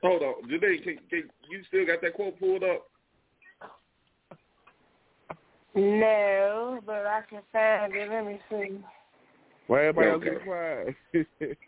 hold 0.03 0.23
on, 0.23 0.49
Janae, 0.49 0.83
can, 0.85 0.99
can 1.11 1.31
you 1.51 1.65
still 1.67 1.87
got 1.87 2.01
that 2.03 2.15
quote 2.15 2.39
pulled 2.39 2.63
up? 2.63 2.87
No, 5.75 6.81
but 6.87 7.05
I 7.05 7.23
can 7.29 7.43
find 7.53 7.95
it. 7.95 8.09
Let 8.09 8.27
me 8.27 8.39
see. 8.49 8.79
Why 9.67 9.87
everybody 9.87 10.09
else 10.09 10.23
Okay. 10.23 10.31
getting 10.31 10.45
quiet? 10.45 10.95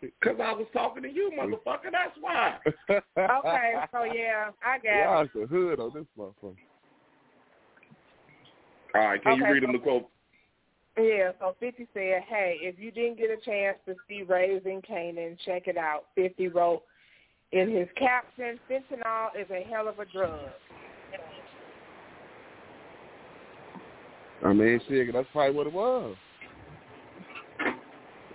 Because 0.01 0.39
I 0.41 0.53
was 0.53 0.67
talking 0.73 1.03
to 1.03 1.09
you, 1.11 1.31
motherfucker. 1.37 1.91
That's 1.91 2.15
why. 2.19 2.57
Okay, 2.89 3.73
so 3.91 4.03
yeah, 4.03 4.51
I 4.65 4.77
got 4.83 5.21
it. 5.23 5.31
Y'all 5.35 5.41
the 5.41 5.47
hood 5.47 5.79
on 5.79 5.91
this 5.93 6.05
motherfucker. 6.17 6.55
All 8.95 9.01
right, 9.05 9.21
can 9.21 9.35
you 9.37 9.43
Okay, 9.43 9.51
read 9.53 9.63
him 9.63 9.69
so- 9.71 9.77
the 9.77 9.83
quote? 9.83 10.09
Yeah, 10.97 11.31
so 11.39 11.55
50 11.61 11.87
said, 11.93 12.23
hey, 12.27 12.57
if 12.61 12.77
you 12.77 12.91
didn't 12.91 13.17
get 13.19 13.29
a 13.29 13.37
chance 13.37 13.77
to 13.85 13.95
see 14.09 14.23
Raising 14.23 14.81
Kanan, 14.81 15.37
check 15.45 15.67
it 15.67 15.77
out. 15.77 16.05
50 16.15 16.49
wrote 16.49 16.81
in 17.53 17.71
his 17.73 17.87
caption, 17.95 18.59
fentanyl 18.69 19.29
is 19.39 19.49
a 19.49 19.63
hell 19.71 19.87
of 19.87 19.99
a 19.99 20.05
drug. 20.05 20.39
I 24.43 24.51
mean, 24.51 24.81
shit, 24.89 25.13
that's 25.13 25.27
probably 25.31 25.55
what 25.55 25.67
it 25.67 25.73
was. 25.73 26.15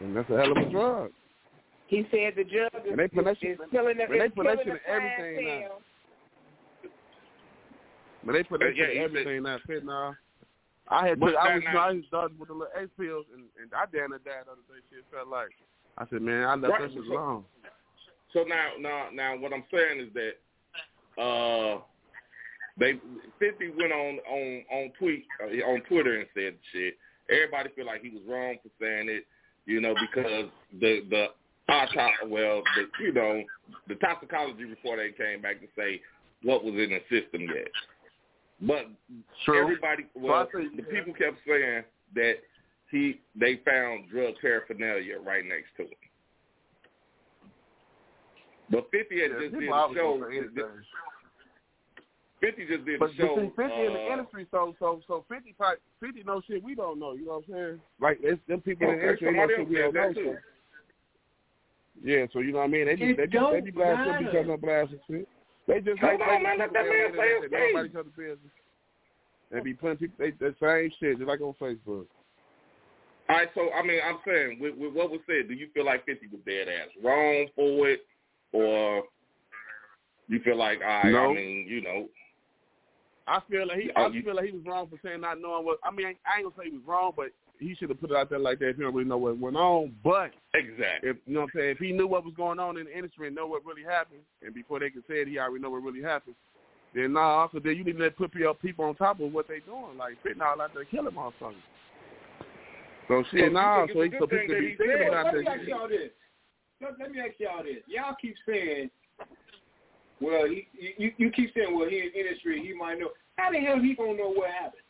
And 0.01 0.17
that's 0.17 0.29
a 0.31 0.37
hell 0.37 0.53
of 0.53 0.57
a 0.59 0.71
drug. 0.71 1.11
He 1.87 2.07
said 2.11 2.35
the 2.37 2.45
drug 2.45 2.73
is, 2.85 2.91
And 2.91 2.99
they 2.99 3.09
put 3.09 3.25
that 3.25 3.33
is, 3.33 3.39
shit- 3.41 3.51
is 3.61 3.71
killing 3.71 3.97
the, 3.99 4.07
they 4.09 4.29
put 4.29 4.45
that 4.47 4.59
killing 4.65 4.79
shit 4.79 4.83
the 4.87 4.95
in 4.97 5.03
everything 5.03 5.47
now. 5.69 6.91
But 8.25 8.33
they 8.33 8.43
put 8.43 8.61
that 8.61 8.67
Uh, 8.67 8.71
yeah, 8.71 8.85
shit 8.87 8.91
in 8.91 8.97
he 8.97 9.05
everything 9.05 9.43
now, 9.43 9.59
fentanyl. 9.69 10.17
I 10.89 11.09
had 11.09 11.21
But 11.21 11.31
took, 11.31 11.37
I 11.39 11.55
was 11.55 11.65
now- 11.65 11.79
I 11.89 11.93
was 11.93 12.05
done 12.11 12.39
with 12.39 12.49
the 12.49 12.55
little 12.55 12.73
X 12.77 12.89
pills 12.99 13.27
and, 13.33 13.45
and 13.61 13.73
I 13.75 13.85
damn 13.93 14.11
near 14.11 14.19
died 14.21 14.45
the 14.47 14.53
other 14.53 14.65
day. 14.69 14.81
Shit 14.91 15.05
felt 15.13 15.29
like 15.29 15.49
I 15.97 16.07
said, 16.11 16.23
man, 16.23 16.45
I 16.45 16.55
left 16.57 16.73
Right, 16.73 16.83
that 16.83 16.93
shit 16.93 17.05
so- 17.07 17.13
alone. 17.13 17.45
So 18.33 18.43
now, 18.43 18.71
now, 18.81 19.09
now, 19.13 19.37
what 19.39 19.53
I'm 19.53 19.63
saying 19.73 20.01
is 20.01 20.13
that 20.15 20.35
uh, 21.23 21.79
they 22.77 22.95
50 23.39 23.71
went 23.79 23.93
on 23.93 24.19
on 24.27 24.65
on 24.73 24.93
tweet 24.99 25.25
uh, 25.41 25.47
on 25.71 25.81
Twitter 25.83 26.19
and 26.19 26.27
said 26.35 26.57
shit. 26.73 26.99
Everybody 27.31 27.71
feel 27.77 27.87
like 27.87 28.03
he 28.03 28.11
was 28.11 28.23
wrong 28.27 28.57
for 28.61 28.71
saying 28.81 29.09
it, 29.09 29.25
you 29.67 29.81
know, 29.81 29.95
because 30.01 30.47
the 30.81 31.03
the 31.11 31.27
autopsy, 31.73 32.27
well, 32.29 32.63
the 32.77 33.05
you 33.05 33.13
know, 33.13 33.43
the 33.89 33.95
toxicology 33.97 34.65
report 34.65 35.01
ain't 35.01 35.17
came 35.17 35.41
back 35.43 35.61
to 35.61 35.67
say 35.77 36.01
what 36.43 36.65
was 36.65 36.75
in 36.75 36.91
the 36.91 37.01
system 37.09 37.43
yet. 37.43 37.69
But 38.61 38.87
everybody, 39.49 40.07
well, 40.15 40.35
I 40.35 40.45
say- 40.53 40.69
the 40.77 40.83
people 40.83 41.15
kept 41.15 41.39
saying 41.47 41.85
that 42.15 42.35
he 42.91 43.21
they 43.35 43.57
found 43.65 44.09
drug 44.11 44.35
paraphernalia 44.41 45.19
right 45.19 45.45
next 45.45 45.75
to 45.77 45.83
him. 45.85 45.91
But 48.71 48.91
50 48.91 49.21
had 49.21 49.31
Yeah, 49.31 49.39
just 49.41 49.55
did 49.55 49.69
a 49.69 49.95
show. 49.95 50.31
Gonna 52.45 52.57
say 52.57 52.67
anything. 52.67 52.67
50 52.67 52.77
just 52.77 52.85
did 52.87 53.01
But, 53.01 53.11
a 53.11 53.15
show. 53.17 53.35
but 53.37 53.43
see, 53.43 53.53
fifty 53.57 53.81
in 53.87 53.93
the 53.95 54.01
uh, 54.01 54.13
industry, 54.13 54.47
so 54.51 54.75
so 54.79 55.01
so 55.07 55.25
fifty 55.29 55.55
probably, 55.57 55.79
fifty 56.01 56.23
know 56.25 56.41
shit 56.47 56.63
we 56.63 56.75
don't 56.75 56.99
know. 57.01 57.13
You 57.13 57.27
know 57.27 57.43
what 57.45 57.49
I'm 57.49 57.55
saying? 57.55 57.81
Like 58.01 58.19
it's 58.23 58.41
them 58.49 58.61
people 58.61 58.89
in 58.91 58.97
the 58.99 59.03
industry 59.03 59.33
they 59.33 59.39
know 59.39 59.49
shit 59.49 59.69
we 59.69 59.77
don't 59.77 59.95
know. 59.95 60.13
too. 60.13 60.35
So. 60.35 60.37
Yeah, 62.05 62.27
so 62.33 62.41
you 62.41 62.53
know 62.53 62.59
what 62.59 62.65
I 62.65 62.69
mean? 62.69 62.87
They 62.87 62.97
be 62.97 63.05
It 63.11 63.17
they 63.17 63.27
be, 63.27 63.39
they 63.39 63.61
be 63.61 63.71
don't 63.71 63.75
blasting 63.75 64.13
they 64.13 64.19
be 64.19 64.25
matter. 64.25 64.37
cutting 64.39 64.53
up 64.53 64.61
blasting 64.61 65.01
shit. 65.09 65.29
They 65.67 65.81
just 65.81 65.99
Hold 66.01 66.21
like 66.21 66.29
on, 66.29 66.43
man, 66.43 66.59
let 66.59 66.73
that 66.75 66.85
people 66.85 66.99
man 66.99 67.07
on 67.07 67.13
the 67.13 67.19
say 67.23 67.29
his 67.29 67.45
internet 67.45 67.51
that 67.51 67.61
Nobody 67.73 67.89
thing. 67.89 67.97
cut 67.97 68.05
the 68.05 68.23
business. 68.23 68.55
They 69.53 69.61
be 69.61 69.75
putting 69.75 69.97
people 69.99 70.17
they 70.19 70.31
the 70.33 70.55
same 70.61 70.91
shit 71.01 71.17
just 71.19 71.29
like 71.29 71.41
on 71.41 71.55
Facebook. 71.61 72.07
All 73.31 73.37
right, 73.37 73.49
so 73.55 73.71
I 73.73 73.83
mean, 73.83 74.01
I'm 74.05 74.19
saying 74.27 74.59
with, 74.61 74.75
with 74.77 74.93
what 74.93 75.11
was 75.11 75.21
said, 75.27 75.49
do 75.49 75.55
you 75.55 75.69
feel 75.73 75.87
like 75.87 76.05
50 76.05 76.27
was 76.29 76.41
dead 76.45 76.69
ass 76.69 76.89
wrong 77.03 77.47
for 77.57 77.89
it, 77.89 78.05
or 78.53 79.05
you 80.29 80.41
feel 80.41 80.59
like, 80.59 80.81
all 80.83 80.89
right, 81.05 81.13
No. 81.13 81.31
I 81.31 81.35
mean, 81.35 81.67
you 81.69 81.81
know, 81.81 82.09
I 83.27 83.41
feel 83.51 83.67
like 83.67 83.79
he 83.79 83.91
Oh, 83.97 84.03
I 84.05 84.07
you- 84.09 84.23
feel 84.23 84.35
like 84.35 84.45
he 84.47 84.53
was 84.53 84.65
wrong 84.67 84.87
for 84.89 84.99
saying 85.03 85.21
not 85.23 85.41
knowing 85.41 85.65
what 85.65 85.79
I 85.83 85.91
mean 85.91 86.07
I 86.27 86.39
ain't 86.39 86.45
gonna 86.45 86.55
say 86.59 86.71
he 86.71 86.77
was 86.77 86.87
wrong, 86.87 87.13
but 87.17 87.31
he 87.59 87.75
should 87.75 87.89
have 87.89 88.01
put 88.01 88.11
it 88.11 88.17
out 88.17 88.29
there 88.29 88.39
like 88.39 88.59
that 88.59 88.71
if 88.71 88.77
he 88.77 88.83
don't 88.83 88.95
really 88.95 89.09
know 89.09 89.17
what 89.17 89.39
went 89.39 89.57
on. 89.57 89.95
But 90.03 90.33
exactly. 90.55 91.11
if 91.11 91.17
you 91.27 91.35
know 91.35 91.41
what 91.43 91.51
I'm 91.55 91.61
saying, 91.61 91.71
if 91.71 91.79
he 91.79 91.93
knew 91.93 92.07
what 92.07 92.25
was 92.25 92.35
going 92.37 92.59
on 92.59 92.77
in 92.77 92.87
the 92.87 92.97
industry 92.97 93.29
and 93.29 93.37
know 93.37 93.47
what 93.47 93.65
really 93.65 93.85
happened, 93.85 94.21
and 94.43 94.53
before 94.55 94.81
they 94.81 94.91
could 94.91 95.05
say 95.09 95.23
it, 95.23 95.29
he 95.29 95.39
already 95.39 95.63
know 95.63 95.71
what 95.71 95.83
really 95.83 96.03
happened. 96.03 96.35
Then 96.95 97.13
nah, 97.15 97.49
so 97.51 97.59
then 97.61 97.77
you 97.77 97.85
need 97.85 97.97
to 97.99 98.11
put 98.11 98.33
people 98.33 98.55
people 98.55 98.85
on 98.85 98.95
top 98.97 99.21
of 99.21 99.33
what 99.33 99.49
they 99.49 99.61
doing, 99.61 99.97
like 99.97 100.15
fentanyl 100.23 100.61
out 100.61 100.75
there 100.75 100.85
killing 100.85 101.15
motherfuckers. 101.15 101.55
So 103.09 103.23
So 103.23 103.25
shit, 103.31 103.41
you 103.45 103.51
nah, 103.51 103.87
so, 103.87 104.01
he, 104.03 104.09
a 104.09 104.19
so 104.19 104.27
people 104.27 104.27
thing 104.29 104.49
be 104.49 104.55
he 104.55 104.77
thinking 104.77 104.97
said- 104.99 105.09
about 105.09 105.25
let 105.27 105.35
me 105.35 105.47
ask 105.47 105.63
y'all 105.69 105.89
this. 105.89 106.11
Let, 106.81 106.99
let 106.99 107.11
me 107.13 107.21
ask 107.21 107.33
y'all 107.39 107.63
this. 107.63 107.83
Y'all 107.87 108.15
keep 108.21 108.35
saying, 108.47 108.91
well, 110.21 110.47
he, 110.47 110.67
you 110.99 111.13
you 111.19 111.31
keep 111.31 111.53
saying, 111.55 111.77
well, 111.77 111.89
he 111.89 111.99
in 112.01 112.11
industry, 112.15 112.63
he 112.65 112.73
might 112.75 112.99
know. 112.99 113.11
How 113.37 113.51
the 113.51 113.59
hell 113.61 113.79
he 113.81 113.95
gonna 113.95 114.15
know 114.15 114.31
what 114.33 114.51
happened 114.51 114.83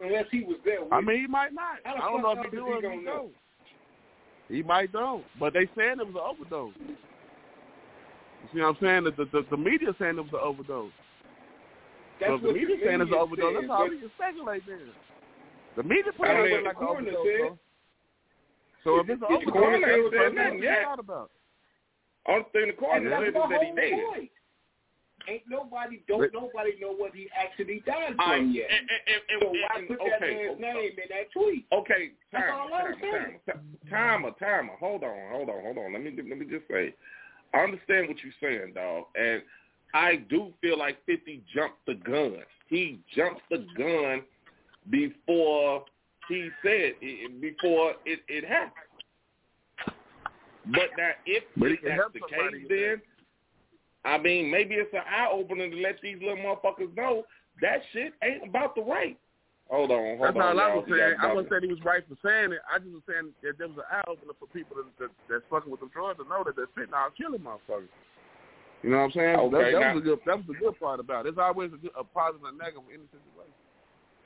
unless 0.00 0.26
he 0.30 0.42
was 0.42 0.56
there? 0.64 0.82
With 0.82 0.92
I 0.92 1.00
mean, 1.00 1.20
he 1.22 1.26
might 1.26 1.52
not. 1.52 1.78
The 1.84 1.90
I 1.90 1.94
don't 2.10 2.22
know 2.22 2.32
if 2.32 2.44
he 2.50 2.56
do 2.56 2.64
he 2.66 2.72
or 2.72 2.76
if 2.78 2.82
he 2.82 2.88
gonna 2.88 3.02
know? 3.02 3.30
He 4.48 4.62
might 4.62 4.92
don't, 4.92 5.24
but 5.38 5.52
they 5.54 5.68
saying 5.76 6.00
it 6.00 6.06
was 6.06 6.14
an 6.14 6.26
overdose. 6.26 6.74
You 6.78 8.48
see 8.52 8.60
what 8.60 8.68
I'm 8.74 8.76
saying? 8.82 9.04
The 9.04 9.10
the, 9.12 9.24
the, 9.32 9.46
the 9.50 9.56
media 9.56 9.94
saying 9.98 10.18
it 10.18 10.22
was 10.22 10.32
an 10.32 10.40
overdose. 10.42 10.90
That's 12.20 12.30
so 12.30 12.34
if 12.34 12.40
the 12.42 12.46
what 12.48 12.56
media 12.56 12.76
saying 12.84 13.00
it's 13.00 13.10
an 13.10 13.18
overdose. 13.18 13.54
said, 13.54 13.62
That's 13.62 13.70
all 13.72 13.88
we 13.88 13.98
can 13.98 14.10
speculate 14.18 14.62
then. 14.66 14.90
The 15.76 15.82
media 15.82 16.12
put 16.12 16.28
it 16.28 16.36
mean, 16.42 16.64
like 16.64 16.74
the 16.76 16.80
an 16.82 16.86
overdose. 16.88 17.26
said- 17.26 17.58
So 18.84 18.98
if 19.00 19.08
it's 19.08 19.22
an 19.22 19.30
overdose, 19.30 19.52
coroner 19.54 19.86
that's 19.86 20.02
said 20.02 20.12
the 20.12 20.18
first 20.18 20.34
nothing, 20.34 20.50
thing 20.50 20.60
we 20.60 20.66
about. 20.98 21.30
Only 22.26 22.44
thing 22.52 22.66
the 22.66 22.72
coroner 22.76 23.10
said 23.10 23.34
the 23.34 23.42
is 23.42 23.48
that 23.48 23.62
he 23.62 23.70
point. 24.04 24.30
Ain't 25.28 25.42
nobody 25.48 26.02
don't 26.08 26.20
But- 26.20 26.32
nobody 26.32 26.72
know 26.80 26.92
what 26.92 27.14
he 27.14 27.28
actually 27.36 27.80
died 27.86 28.16
All 28.18 28.26
right, 28.28 28.36
from 28.38 28.46
and, 28.46 28.54
yet. 28.54 28.70
and, 28.70 28.88
and, 28.90 29.22
and, 29.30 29.40
So 29.42 29.48
why 29.48 29.78
and- 29.78 29.88
put 29.88 29.98
that 29.98 30.20
man's 30.20 30.50
okay. 30.52 30.60
name 30.60 30.92
in 30.98 31.08
that 31.10 31.30
tweet? 31.32 31.66
Okay, 31.72 32.10
That's 32.32 32.44
time, 32.44 32.60
all 32.60 32.74
I'm 32.74 32.92
time, 32.92 33.00
saying. 33.00 33.40
time, 33.46 33.78
timer, 33.90 34.30
timer. 34.38 34.72
Hold 34.80 35.04
on, 35.04 35.30
hold 35.30 35.48
on, 35.50 35.62
hold 35.62 35.78
on. 35.78 35.92
Let 35.92 36.02
me 36.02 36.10
let 36.16 36.38
me 36.38 36.46
just 36.46 36.66
say, 36.68 36.94
I 37.54 37.58
understand 37.60 38.08
what 38.08 38.16
you're 38.22 38.32
saying, 38.40 38.74
dog, 38.74 39.04
and 39.14 39.42
I 39.94 40.16
do 40.28 40.52
feel 40.60 40.78
like 40.78 40.96
Fifty 41.06 41.42
jumped 41.54 41.84
the 41.86 41.94
gun. 41.94 42.36
He 42.68 43.00
jumped 43.14 43.42
the 43.50 43.66
gun 43.76 44.22
before 44.90 45.84
he 46.28 46.48
said 46.62 46.94
it, 47.00 47.40
before 47.40 47.92
it, 48.06 48.20
it 48.28 48.44
happened. 48.44 48.72
But 50.66 50.90
now, 50.96 51.10
if, 51.26 51.42
But 51.56 51.72
if 51.72 51.80
that's 51.82 52.12
the 52.12 52.20
case, 52.20 52.52
with 52.52 52.68
then 52.68 53.02
I 54.04 54.18
mean, 54.18 54.50
maybe 54.50 54.74
it's 54.74 54.92
an 54.92 55.06
eye 55.08 55.28
opener 55.30 55.70
to 55.70 55.76
let 55.76 56.00
these 56.02 56.18
little 56.20 56.36
motherfuckers 56.38 56.94
know 56.96 57.24
that 57.60 57.80
shit 57.92 58.12
ain't 58.22 58.48
about 58.48 58.74
the 58.74 58.82
rape. 58.82 59.18
Hold 59.70 59.90
on, 59.90 60.18
hold 60.18 60.20
That's 60.20 60.36
on. 60.36 60.42
That's 60.42 60.44
all 60.52 60.60
I 60.60 60.68
y'all. 60.68 60.76
was 60.82 60.86
saying. 60.90 61.14
I 61.22 61.32
wasn't 61.32 61.48
saying 61.48 61.62
he 61.62 61.72
was 61.72 61.84
right 61.86 62.02
for 62.04 62.18
saying 62.20 62.52
it. 62.52 62.60
I 62.68 62.76
just 62.82 62.92
was 62.92 63.06
saying 63.08 63.30
that 63.46 63.56
there 63.56 63.68
was 63.70 63.78
an 63.78 63.88
eye 63.88 64.04
opener 64.10 64.34
for 64.36 64.50
people 64.50 64.76
that, 64.76 64.90
that, 64.98 65.10
that's 65.30 65.46
fucking 65.48 65.70
with 65.70 65.80
them 65.80 65.88
drugs 65.94 66.18
to 66.18 66.28
know 66.28 66.42
that 66.44 66.56
they're 66.58 66.68
sitting 66.76 66.92
out 66.92 67.14
killing 67.16 67.40
motherfuckers. 67.40 67.88
You 68.82 68.90
know 68.90 69.06
what 69.06 69.14
I'm 69.14 69.16
saying? 69.16 69.36
Okay, 69.38 69.54
that, 69.54 69.72
that 69.72 69.80
now- 69.80 69.94
was 69.94 70.02
a 70.02 70.04
good. 70.04 70.20
That 70.26 70.36
was 70.42 70.48
the 70.50 70.58
good 70.58 70.76
part 70.82 70.98
about 71.00 71.24
it. 71.24 71.32
There's 71.32 71.40
always 71.40 71.70
a, 71.72 71.78
good, 71.78 71.94
a 71.94 72.02
positive 72.02 72.44
and 72.44 72.58
negative 72.58 72.82
in 72.90 73.06
any 73.06 73.08
situation. 73.14 73.56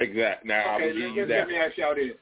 Exactly. 0.00 0.48
Now 0.48 0.64
Okay, 0.64 0.72
I'm 0.72 0.80
gonna 0.80 0.92
give 0.96 0.96
let, 0.96 1.14
you 1.14 1.22
let, 1.22 1.28
that. 1.28 1.38
let 1.46 1.48
me 1.52 1.56
ask 1.60 1.74
y'all 1.76 1.94
this. 1.94 2.16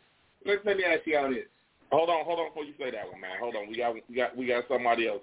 Let, 0.45 0.57
let 0.67 0.77
me 0.77 0.85
ask 0.85 1.03
y'all 1.07 1.31
this. 1.31 1.49
Hold 1.95 2.11
on, 2.11 2.25
hold 2.27 2.41
on 2.43 2.49
before 2.51 2.67
you 2.67 2.75
say 2.77 2.91
that 2.91 3.07
one, 3.07 3.23
man. 3.23 3.39
Hold 3.39 3.55
on. 3.57 3.71
We 3.71 3.79
got 3.79 3.95
we 3.95 4.03
got 4.13 4.37
we 4.37 4.45
got 4.51 4.65
somebody 4.69 5.07
else. 5.07 5.23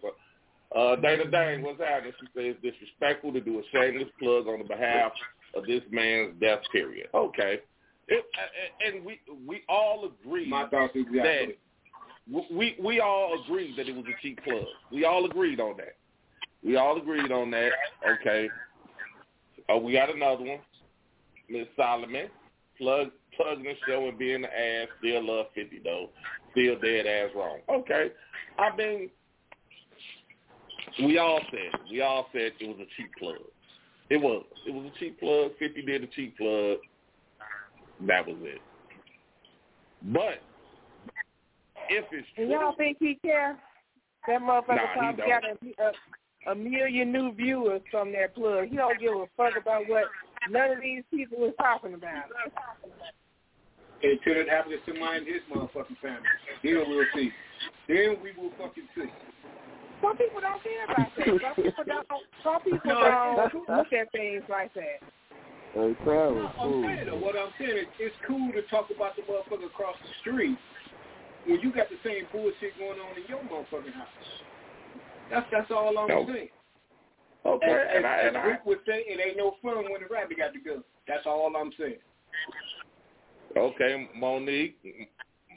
Uh 0.75 0.95
Dana 0.97 1.29
Dang, 1.29 1.63
what's 1.63 1.79
happening? 1.81 2.13
She 2.19 2.27
says 2.27 2.55
it's 2.55 2.61
disrespectful 2.61 3.33
to 3.33 3.41
do 3.41 3.59
a 3.59 3.61
shameless 3.71 4.09
plug 4.19 4.47
on 4.47 4.59
the 4.59 4.65
behalf 4.65 5.11
of 5.55 5.65
this 5.65 5.81
man's 5.91 6.33
death 6.39 6.59
period. 6.71 7.07
Okay. 7.13 7.59
It, 8.07 8.25
and 8.85 9.05
we 9.05 9.19
we 9.47 9.63
all 9.69 10.09
agree 10.09 10.49
My 10.49 10.67
thoughts 10.67 10.93
exactly. 10.95 11.21
that 11.21 11.47
we 12.51 12.75
we 12.81 12.99
all 12.99 13.41
agreed 13.43 13.77
that 13.77 13.87
it 13.87 13.95
was 13.95 14.05
a 14.05 14.21
cheap 14.21 14.41
plug. 14.43 14.65
We 14.91 15.05
all 15.05 15.25
agreed 15.25 15.59
on 15.59 15.77
that. 15.77 15.95
We 16.63 16.75
all 16.75 16.97
agreed 16.97 17.31
on 17.31 17.51
that. 17.51 17.71
Okay. 18.19 18.49
Oh, 19.69 19.77
we 19.79 19.93
got 19.93 20.13
another 20.13 20.43
one. 20.43 20.59
Miss 21.49 21.67
Solomon, 21.75 22.27
plug 22.77 23.11
plugging 23.35 23.63
the 23.63 23.73
show 23.87 24.07
and 24.07 24.17
being 24.17 24.41
the 24.41 24.47
ass. 24.47 24.87
Still 24.99 25.25
love 25.25 25.47
fifty 25.53 25.79
though. 25.83 26.09
Still 26.51 26.79
dead 26.79 27.07
ass 27.07 27.29
wrong. 27.35 27.59
Okay. 27.69 28.11
I 28.57 28.75
mean, 28.75 29.09
we 30.99 31.17
all 31.17 31.39
said 31.49 31.59
it. 31.73 31.81
we 31.89 32.01
all 32.01 32.27
said 32.31 32.51
it 32.59 32.67
was 32.67 32.77
a 32.77 32.87
cheap 32.97 33.11
plug. 33.17 33.35
It 34.09 34.17
was. 34.17 34.43
It 34.67 34.73
was 34.73 34.91
a 34.93 34.99
cheap 34.99 35.19
plug. 35.19 35.51
Fifty 35.59 35.81
did 35.81 36.03
a 36.03 36.07
cheap 36.07 36.37
plug. 36.37 36.77
That 38.07 38.27
was 38.27 38.37
it. 38.41 38.61
But 40.03 40.41
if 41.89 42.05
it's 42.11 42.27
true, 42.35 42.49
y'all 42.49 42.75
think 42.75 42.97
he 42.99 43.17
care? 43.23 43.57
That 44.27 44.41
motherfucker 44.41 44.75
Nah, 44.75 44.93
probably 44.93 45.23
got 45.25 45.43
a, 45.43 46.49
a, 46.49 46.51
a 46.51 46.55
million 46.55 47.11
new 47.11 47.33
viewers 47.33 47.81
from 47.89 48.11
that 48.13 48.35
plug. 48.35 48.67
He 48.67 48.75
don't 48.75 48.99
give 48.99 49.13
a 49.13 49.25
fuck 49.37 49.53
about 49.59 49.87
what 49.87 50.05
none 50.49 50.71
of 50.71 50.81
these 50.81 51.03
people 51.11 51.45
is 51.45 51.53
talking 51.57 51.93
about. 51.93 52.25
Until 54.03 54.41
it 54.41 54.49
happens 54.49 54.75
to 54.85 54.91
somebody 54.91 55.19
in 55.19 55.25
his 55.25 55.41
motherfucking 55.53 55.97
family. 56.01 56.27
Then 56.63 56.83
we'll 56.87 57.05
see. 57.15 57.31
Then 57.87 58.17
we 58.23 58.31
will 58.39 58.51
fucking 58.57 58.87
see. 58.95 59.09
Some 60.01 60.17
people 60.17 60.41
don't 60.41 60.61
care 60.63 60.85
about 60.85 61.13
that. 61.15 61.27
Some 61.41 61.55
people 61.55 61.83
don't. 61.85 62.07
Some 62.43 62.61
people 62.61 62.79
No, 62.85 63.49
don't 63.53 63.69
look 63.77 63.93
at 63.93 64.11
things 64.11 64.43
like 64.49 64.73
that. 64.73 64.99
Hey, 65.73 65.95
No, 66.05 66.51
I'm 66.59 66.83
saying 66.83 67.05
though, 67.07 67.17
what 67.17 67.35
I'm 67.37 67.53
saying 67.57 67.77
is 67.77 67.87
it's 67.97 68.15
cool 68.27 68.51
to 68.51 68.61
talk 68.63 68.89
about 68.93 69.15
the 69.15 69.21
motherfucker 69.23 69.67
across 69.67 69.95
the 70.03 70.09
street 70.19 70.57
when 71.45 71.61
you 71.61 71.71
got 71.71 71.87
the 71.89 71.95
same 72.03 72.25
bullshit 72.33 72.77
going 72.77 72.99
on 72.99 73.15
in 73.15 73.23
your 73.29 73.39
motherfucking 73.39 73.93
house. 73.93 74.07
That's 75.29 75.47
that's 75.51 75.71
all 75.71 75.97
I'm 75.97 76.09
No. 76.09 76.25
saying. 76.27 76.49
okay, 77.45 77.71
As, 77.71 77.95
and 77.95 78.05
I 78.05 78.15
and 78.17 78.35
as 78.35 78.41
I 78.43 78.47
Rick 78.47 78.65
would 78.65 78.79
say, 78.85 79.03
it 79.07 79.19
ain't 79.25 79.37
no 79.37 79.55
fun 79.61 79.89
when 79.91 80.01
the 80.01 80.13
rabbit 80.13 80.37
got 80.37 80.51
the 80.53 80.59
gun. 80.59 80.83
That's 81.07 81.25
all 81.25 81.55
I'm 81.55 81.71
saying. 81.79 82.03
okay, 83.55 84.09
Monique, 84.15 84.77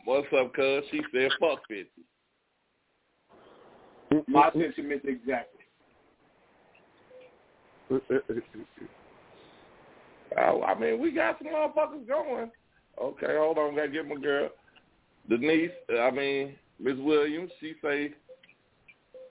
what's 0.04 0.28
up, 0.38 0.54
cuz? 0.54 0.84
She 0.92 1.02
said 1.12 1.32
fuck 1.40 1.66
fifty. 1.66 2.02
My 4.26 4.50
sentiments 4.52 5.04
exactly. 5.06 5.60
Oh, 10.36 10.62
I 10.62 10.78
mean, 10.78 11.00
we 11.00 11.12
got 11.12 11.38
some 11.38 11.52
motherfuckers 11.52 12.06
going. 12.06 12.50
Okay, 13.00 13.36
hold 13.36 13.58
on, 13.58 13.76
gotta 13.76 13.88
get 13.88 14.08
my 14.08 14.16
girl. 14.16 14.50
Denise, 15.28 15.70
I 16.00 16.10
mean, 16.10 16.54
Miss 16.78 16.96
Williams, 16.98 17.50
she 17.60 17.74
say 17.82 18.12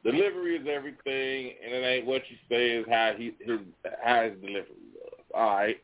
delivery 0.03 0.57
is 0.57 0.67
everything, 0.69 1.53
and 1.63 1.73
it 1.73 1.85
ain't 1.85 2.05
what 2.05 2.21
you 2.29 2.37
say 2.49 2.71
is 2.71 2.85
how 2.89 3.13
he 3.17 3.35
his 3.39 3.59
how 4.03 4.23
his 4.23 4.33
delivery 4.39 4.65
was. 4.95 5.13
All 5.33 5.55
right, 5.55 5.77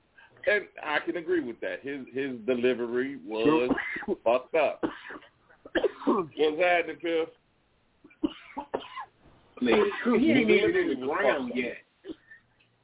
and 0.48 0.66
I 0.84 1.00
can 1.00 1.18
agree 1.18 1.42
with 1.42 1.60
that. 1.62 1.82
His 1.84 2.02
his 2.14 2.32
delivery 2.46 3.18
was 3.26 3.70
fucked 4.24 4.56
up. 4.56 4.84
What's 6.06 6.60
happening, 6.60 6.98
Phil? 7.02 7.26
I 9.62 9.66
mean, 9.66 9.86
he 10.20 10.32
ain't 10.32 10.50
even 10.50 10.76
in 10.76 11.00
the 11.00 11.06
ground 11.08 11.52
yet. 11.56 11.78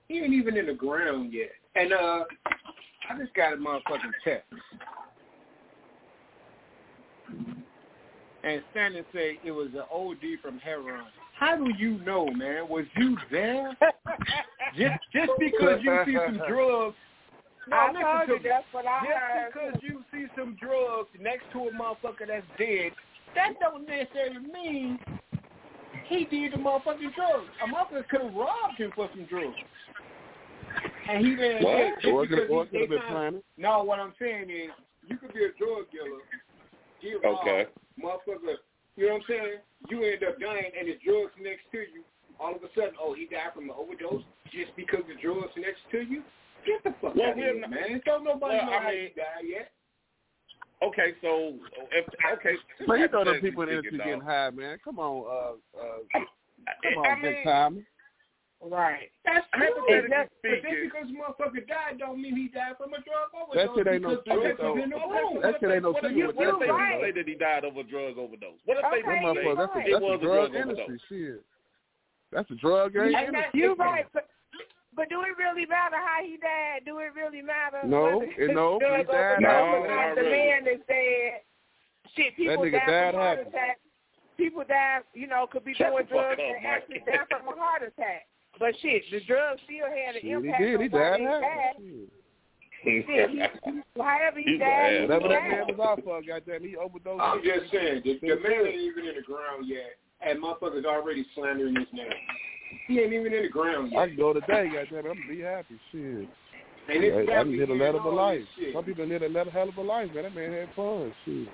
He 0.08 0.20
ain't 0.20 0.34
even 0.34 0.58
in 0.58 0.68
the 0.68 0.74
ground 0.74 1.34
yet. 1.34 1.52
And 1.76 1.94
uh, 1.94 2.24
I 3.10 3.18
just 3.20 3.34
got 3.34 3.54
a 3.54 3.58
motherfucking 3.58 4.12
text. 4.24 4.54
And 8.44 8.62
Stanton 8.72 9.06
say 9.14 9.40
it 9.44 9.52
was 9.52 9.70
an 9.74 9.84
OD 9.92 10.40
from 10.42 10.60
heroin. 10.60 11.06
How 11.38 11.58
do 11.58 11.72
you 11.78 11.98
know, 12.06 12.28
man? 12.28 12.70
Was 12.70 12.86
you 12.96 13.18
there? 13.32 13.76
just 14.78 15.00
just 15.12 15.32
because 15.40 15.80
you 15.82 16.02
see 16.06 16.18
some 16.26 16.38
drugs. 16.48 16.96
No, 17.68 17.76
I 17.78 17.88
listen 17.88 18.28
to 18.28 18.34
you 18.34 18.40
me. 18.44 18.50
that's 18.50 18.66
what 18.72 18.86
I 18.86 19.02
Just 19.02 19.18
heard. 19.18 19.52
because 19.54 19.82
you 19.82 20.04
see 20.12 20.28
some 20.38 20.56
drugs 20.62 21.10
next 21.20 21.46
to 21.54 21.68
a 21.68 21.72
motherfucker 21.72 22.28
that's 22.28 22.46
dead, 22.60 22.92
that 23.34 23.54
don't 23.60 23.88
necessarily 23.88 24.40
mean 24.54 25.00
he 26.08 26.26
did 26.26 26.54
the 26.54 26.58
motherfucking 26.58 27.14
drugs. 27.16 27.50
A 27.64 27.68
motherfucker 27.68 28.08
could 28.10 28.22
have 28.22 28.34
robbed 28.34 28.78
him 28.78 28.92
for 28.96 29.10
some 29.14 29.26
drugs. 29.26 29.56
And 31.10 31.26
he 31.26 31.36
ran 31.36 31.64
What? 31.64 32.02
just 32.02 32.08
Or 32.14 32.26
could 32.28 32.50
or 32.50 32.66
could 32.66 32.82
have 32.82 32.90
been 32.90 33.02
planning. 33.10 33.44
No, 33.58 33.84
what 33.84 34.00
I'm 34.00 34.14
saying 34.20 34.50
is, 34.50 34.72
you 35.08 35.18
could 35.18 35.34
be 35.34 35.46
a 35.46 35.52
drug 35.54 35.86
dealer, 35.92 36.22
get 37.02 37.24
robbed, 37.24 37.42
Okay. 37.48 37.66
motherfucker, 38.02 38.58
you 38.96 39.08
know 39.08 39.14
what 39.14 39.22
I'm 39.22 39.28
saying? 39.28 39.58
You 39.90 40.04
end 40.04 40.24
up 40.24 40.40
dying 40.40 40.72
and 40.78 40.88
the 40.88 40.98
drugs 41.06 41.34
next 41.40 41.70
to 41.72 41.80
you. 41.80 42.04
All 42.40 42.56
of 42.56 42.64
a 42.64 42.68
sudden, 42.76 42.96
oh, 43.00 43.14
he 43.14 43.26
died 43.28 43.54
from 43.54 43.66
an 43.70 43.76
overdose 43.78 44.24
just 44.52 44.76
because 44.76 45.04
the 45.08 45.16
drugs 45.22 45.54
next 45.58 45.82
to 45.92 46.02
you? 46.02 46.24
Get 46.66 46.84
the 46.84 46.92
fuck 47.00 47.14
Well, 47.16 47.26
out 47.28 47.32
of 47.32 47.38
here, 47.38 47.54
man. 47.68 48.02
Don't 48.06 48.24
nobody 48.24 48.58
Well, 48.58 48.66
know 48.66 48.72
I 48.74 48.82
how 48.82 48.90
mean- 48.90 49.02
he 49.02 49.08
died 49.16 49.46
yet. 49.46 49.72
Okay, 50.84 51.14
so 51.22 51.54
if 51.92 52.06
okay, 52.34 52.56
Man, 52.88 53.00
you 53.00 53.08
know 53.08 53.24
them 53.24 53.40
hypothetically 53.40 53.50
people 53.50 53.64
in 53.64 53.70
the 53.70 53.76
industry 53.78 53.98
getting 54.00 54.22
high, 54.22 54.50
man. 54.52 54.78
Come 54.84 55.00
on, 55.00 55.24
uh, 55.26 55.80
uh, 55.80 55.84
dog, 56.14 56.28
come 56.84 57.06
I 57.06 57.10
on, 57.10 57.22
big 57.22 57.36
mean, 57.36 57.44
time. 57.46 57.86
Right. 58.62 59.12
That's 59.26 59.46
true. 59.54 59.68
Hypothetically 59.88 60.28
But 60.42 60.62
just 60.64 60.82
because 60.84 61.08
motherfucker 61.14 61.68
died 61.68 62.00
don't 62.00 62.22
mean 62.22 62.36
he 62.36 62.48
died 62.50 62.76
from 62.78 62.94
a 62.94 63.00
drug 63.04 63.30
overdose. 63.36 63.56
That 63.56 63.70
shit 63.78 63.88
ain't 63.94 64.02
no 64.04 64.20
drugs 64.20 64.26
secret, 64.26 64.58
though. 64.60 64.78
is 64.78 64.84
in 64.84 64.90
the 64.90 64.96
Okay, 64.96 65.22
room. 65.22 65.42
That 65.44 65.54
shit 65.60 65.72
ain't 65.72 65.84
no 65.84 65.92
what 65.92 66.04
if, 66.04 66.12
secret 66.12 66.36
what 66.36 66.48
if 66.50 66.60
they 66.60 66.72
right. 66.72 67.02
say 67.02 67.12
that 67.12 67.28
he 67.28 67.36
died 67.36 67.64
of 67.66 67.78
a 67.78 67.84
drug 67.84 68.18
overdose? 68.18 68.60
What 68.66 68.78
if 68.78 68.86
Okay, 68.86 69.00
they 69.00 69.06
say 69.06 69.22
motherfuckers, 69.22 69.58
that's, 69.58 69.76
a, 69.76 69.80
right. 69.80 69.90
it 69.90 70.02
was 70.02 70.12
a 70.12 70.16
a 70.16 70.26
drug 70.26 70.52
drug 70.52 70.56
industry 70.56 70.84
overdose? 70.84 71.08
shit. 71.10 71.42
That's 72.32 72.50
a 72.52 72.56
drug 72.56 72.94
game. 72.94 73.14
And 73.16 73.36
that- 73.36 73.54
You 73.54 73.76
right, 73.76 74.08
but 74.12 74.28
but 74.96 75.10
do 75.10 75.22
it 75.22 75.36
really 75.38 75.66
matter 75.66 75.98
how 75.98 76.24
he 76.24 76.38
died? 76.38 76.82
Do 76.86 77.00
it 77.00 77.12
really 77.16 77.42
matter? 77.42 77.82
No, 77.86 78.20
whether 78.20 78.32
it- 78.38 78.56
no, 78.56 78.80
he 78.80 79.04
died 79.04 79.38
overdose 79.38 79.42
No, 79.42 79.84
or 79.84 79.88
not 79.88 80.16
The 80.16 80.22
really. 80.22 80.32
man 80.38 80.68
is 80.68 80.82
dead. 80.88 81.42
Shit, 82.16 82.36
people 82.38 82.64
nigga 82.64 82.80
die 82.80 82.86
died 82.92 83.12
from 83.14 83.20
heart 83.22 83.38
happy. 83.40 83.50
attack. 83.50 83.78
People 84.38 84.64
die, 84.68 85.00
you 85.14 85.28
know, 85.28 85.48
could 85.52 85.64
be 85.64 85.74
Shut 85.74 85.92
doing 85.92 86.04
the 86.04 86.16
fuck 86.16 86.36
drugs 86.36 86.40
up, 86.40 86.40
and 86.40 86.64
Mike. 86.64 86.66
actually 86.66 87.00
die 87.08 87.24
from 87.30 87.48
a 87.48 87.56
heart 87.60 87.84
attack. 87.84 88.28
But 88.60 88.72
shit, 88.82 89.04
the 89.12 89.20
drugs 89.28 89.62
still 89.64 89.88
had 89.88 90.16
an 90.16 90.22
Shit, 90.22 90.24
he 90.24 90.32
impact 90.32 90.60
did. 90.62 90.76
on 90.76 90.82
He 90.84 90.90
why 90.90 91.00
died 91.00 91.20
they 91.20 91.24
happy. 91.24 91.44
died. 91.44 91.76
Shit. 92.84 93.06
Shit, 93.08 93.30
he, 93.32 93.40
however 94.00 94.40
he 94.40 94.44
He's 94.52 94.60
died, 94.60 94.70
bad. 94.70 94.94
he 94.94 95.02
Whatever 95.08 95.28
that 95.28 95.44
man 95.50 95.64
was 95.68 95.80
off 95.80 96.00
for, 96.04 96.22
goddamn, 96.22 96.64
he 96.64 96.76
overdosed. 96.78 97.20
I'm 97.22 97.42
just 97.44 97.72
saying, 97.72 98.02
the, 98.06 98.20
the 98.22 98.36
man 98.44 98.64
Shit. 98.64 98.76
ain't 98.76 98.82
even 98.92 99.04
in 99.08 99.16
the 99.16 99.24
ground 99.26 99.66
yet, 99.68 99.98
and 100.22 100.40
motherfuckers 100.44 100.86
already 100.86 101.26
slandering 101.36 101.76
his 101.76 101.88
name. 101.92 102.12
He 102.88 103.00
ain't 103.00 103.14
even 103.14 103.34
in 103.34 103.44
the 103.44 103.50
ground 103.50 103.92
yet. 103.92 104.02
I 104.02 104.08
can 104.08 104.18
go 104.18 104.34
today, 104.34 104.70
goddamn, 104.72 105.12
I'm 105.12 105.18
gonna 105.18 105.28
be 105.28 105.42
happy. 105.42 105.80
Shit. 105.92 106.30
And 106.88 107.02
I, 107.02 107.08
it's 107.08 107.18
I 107.18 107.26
got 107.26 107.36
done 107.44 107.52
me 107.52 107.58
hit 107.58 107.70
a 107.70 107.74
hearing 107.74 107.94
let 107.94 107.96
of 107.96 108.06
a 108.06 108.10
life. 108.10 108.42
shit. 108.58 108.74
Some 108.74 108.84
people 108.86 109.06
hit 109.06 109.22
a 109.24 109.28
let 109.28 109.48
hell 109.48 109.70
of 109.70 109.78
a 109.78 109.82
life, 109.82 110.14
man. 110.14 110.24
That 110.24 110.36
man 110.36 110.52
had 110.52 110.70
fun. 110.76 111.14
Shit. 111.26 111.48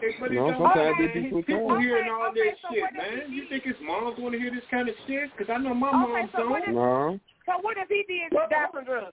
Hey, 0.00 0.16
but 0.18 0.32
it 0.32 0.34
No, 0.34 0.50
don't 0.50 0.60
sometimes 0.64 0.96
matter, 0.96 1.12
they 1.12 1.20
be 1.20 1.28
People 1.28 1.42
calm. 1.44 1.80
hearing 1.80 2.08
Okay, 2.08 2.10
all 2.10 2.30
okay, 2.32 2.50
this 2.50 2.58
so 2.64 2.68
shit, 2.72 2.80
what 2.82 2.94
man. 2.96 3.32
You 3.32 3.44
think 3.48 3.64
his 3.64 3.76
moms 3.84 4.16
want 4.18 4.32
to 4.32 4.40
hear 4.40 4.50
this 4.50 4.64
kind 4.70 4.88
of 4.88 4.94
shit? 5.06 5.28
Because 5.36 5.52
I 5.52 5.58
know 5.58 5.74
my 5.74 5.88
Okay, 5.88 6.24
mom 6.24 6.30
so 6.32 6.38
don't. 6.48 6.62
if- 6.62 6.74
No. 6.74 7.20
So 7.46 7.52
what 7.60 7.76
if 7.76 7.88
he 7.88 8.04
did 8.08 8.32
die 8.32 8.66
from 8.72 8.84
drugs? 8.84 9.12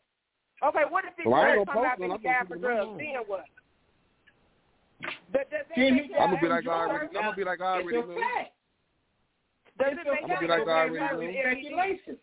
Okay, 0.64 0.84
what 0.90 1.06
if 1.06 1.14
he 1.18 1.28
Well, 1.28 1.42
I 1.44 1.56
ain't 1.56 1.66
gonna 1.66 1.66
come 1.66 1.76
post 1.76 1.88
out 1.88 2.00
and 2.00 2.12
he 2.12 2.18
died 2.24 2.48
from 2.48 2.58
keep 2.60 2.64
it 2.64 2.72
in 2.72 2.76
drugs? 2.76 3.00
Then 3.00 3.24
what? 3.28 3.46
Does, 5.32 5.46
does 5.52 5.66
that 5.70 5.78
he 5.78 6.16
I'm 6.20 6.32
gonna 6.32 6.42
be 6.42 6.48
like 6.48 6.68
I 6.68 6.72
already. 6.72 7.08
I'm 7.16 7.24
gonna 7.24 7.36
be 7.36 7.44
like 7.44 7.62
I 7.62 7.66
already 7.78 7.98
It's 8.00 8.10
a 8.10 8.16
knew. 9.78 9.86
fact. 9.86 9.98
Does 9.98 9.98
It's 9.98 10.02
it 10.02 10.08
a 10.08 10.14
make 10.14 10.24
I'ma 10.26 10.40
be 10.42 10.48
like 10.48 10.60
have 10.60 10.70
I 10.70 10.82
already 10.90 11.34
knew. 11.34 11.42
if 11.42 11.58
he 11.58 11.64
did? 11.64 11.72
speculation. 11.72 12.18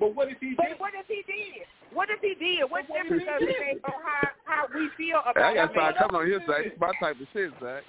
But 0.00 0.14
what 0.14 0.28
if 0.30 0.38
he 0.40 0.54
But 0.54 0.68
did? 0.68 0.80
what 0.80 0.92
if 0.94 1.06
he 1.06 1.22
did? 1.26 1.66
What 1.94 2.10
if 2.10 2.18
he 2.20 2.34
did? 2.34 2.62
What 2.66 2.88
what 2.90 3.06
if 3.06 3.06
difference 3.06 3.22
he 3.22 3.26
does 3.30 3.42
it 3.42 3.46
did? 3.46 3.78
make 3.78 3.86
on 3.86 4.02
how, 4.02 4.28
how 4.44 4.62
we 4.74 4.90
feel 4.98 5.22
about 5.22 5.38
I 5.38 5.54
gotta 5.54 5.70
start 5.72 5.94
coming 5.94 6.16
on 6.18 6.26
his 6.26 6.42
side. 6.42 6.66
It's 6.66 6.80
my 6.80 6.90
type 6.98 7.14
of 7.22 7.26
shit, 7.30 7.54
Zach. 7.62 7.82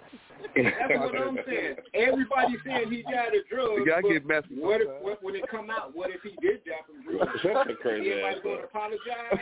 That's 0.54 1.02
what 1.02 1.18
I'm 1.18 1.40
saying. 1.50 1.76
Everybody 1.98 2.54
saying 2.62 2.92
he 2.94 3.02
died 3.02 3.34
of 3.34 3.42
drugs. 3.50 3.82
You 3.82 3.86
gotta 3.90 4.06
get 4.06 4.22
messy 4.30 4.54
What 4.62 4.82
if 4.82 4.86
sometimes. 4.86 5.02
what, 5.02 5.24
when 5.26 5.34
it 5.36 5.50
come 5.50 5.74
out? 5.74 5.96
What 5.98 6.14
if 6.14 6.22
he 6.22 6.38
did 6.38 6.62
die 6.70 6.86
from 6.86 7.02
drugs? 7.02 7.34
Shut 7.42 7.66
the 7.66 7.74
crazy 7.82 8.14
Everybody 8.14 8.38
ass 8.38 8.44
gonna 8.46 8.70
apologize? 8.70 9.34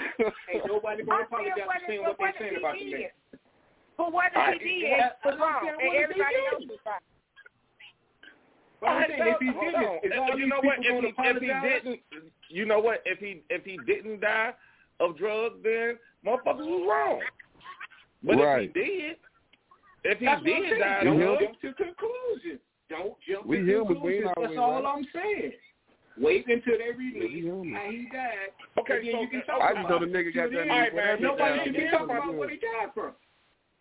Ain't 0.56 0.64
nobody 0.72 1.04
gonna 1.04 1.28
apologize 1.28 1.68
for 1.68 1.80
saying 1.84 2.02
what 2.08 2.16
but 2.16 2.24
what 2.24 2.34
they 2.40 2.48
saying 2.48 2.58
about 2.64 2.76
he 2.80 2.86
the 2.88 3.04
man. 3.04 3.12
But 4.00 4.08
what 4.16 4.32
if 4.32 4.62
he 4.64 4.88
did 4.88 5.04
that- 5.04 5.20
wrong 5.36 5.68
and 5.68 5.76
saying, 5.76 5.92
what 5.92 6.00
if 6.00 6.16
he 6.16 6.24
everybody 6.24 6.40
else 6.48 6.64
was 6.72 6.80
right? 6.88 7.04
But 8.84 8.90
I'm 8.90 9.06
saying 9.08 9.22
if 9.34 9.40
he 9.40 9.48
hold 9.48 9.66
did 9.66 9.76
on. 9.76 9.96
it, 10.04 10.06
is 10.08 10.12
all 10.20 10.30
you 10.38 10.46
these 10.46 10.50
know 10.50 10.62
what? 10.62 10.76
If 10.80 11.04
he, 11.04 11.10
if 11.24 11.40
he 11.42 11.70
didn't, 11.70 12.00
you 12.50 12.66
know 12.66 12.80
what? 12.80 13.02
If 13.06 13.20
he 13.20 13.44
if 13.50 13.64
he 13.64 13.78
didn't 13.78 14.20
die 14.20 14.54
of 15.00 15.18
drugs, 15.18 15.56
then 15.64 15.98
motherfuckers 16.26 16.68
was 16.68 16.84
wrong. 16.88 17.22
But 18.24 18.36
Right. 18.38 18.70
if 18.70 18.76
he 18.76 18.82
did, 18.82 19.18
if 20.04 20.20
he 20.20 20.26
That's 20.26 20.44
did 20.44 20.80
die 20.80 21.04
Don't 21.04 21.18
drugs, 21.20 21.42
jump 21.44 21.62
to 21.62 21.74
conclusions. 21.84 22.60
Don't 22.90 23.16
jump 23.28 23.46
We 23.48 23.58
to 23.58 23.64
humans, 23.64 24.00
we 24.04 24.18
ain't 24.18 24.26
conclusions. 24.26 24.36
That's 24.36 24.60
always 24.60 24.60
all 24.60 24.84
right. 24.84 24.94
I'm 24.98 25.08
saying. 25.14 25.52
Wait 26.20 26.46
until 26.48 26.78
they 26.78 26.92
we 26.96 27.10
release 27.12 27.44
humans. 27.44 27.74
how 27.76 27.90
he 27.90 28.08
died. 28.14 28.52
Okay, 28.78 29.02
then 29.02 29.12
so- 29.14 29.22
you 29.22 29.28
can 29.30 29.42
talk 29.48 29.62
I 29.64 29.72
about 29.72 29.76
just 29.82 29.90
know 29.90 30.00
the 30.00 30.12
nigga 30.12 30.36
got 30.36 30.52
that. 30.52 30.60
Alright, 30.70 30.96
man, 30.96 31.22
Nobody 31.22 31.58
Yeah, 31.58 31.64
should 31.64 31.74
be 31.74 31.88
talking 31.90 32.16
about 32.16 32.34
what 32.36 32.50
he 32.52 32.58
died 32.58 32.92
from. 32.94 33.16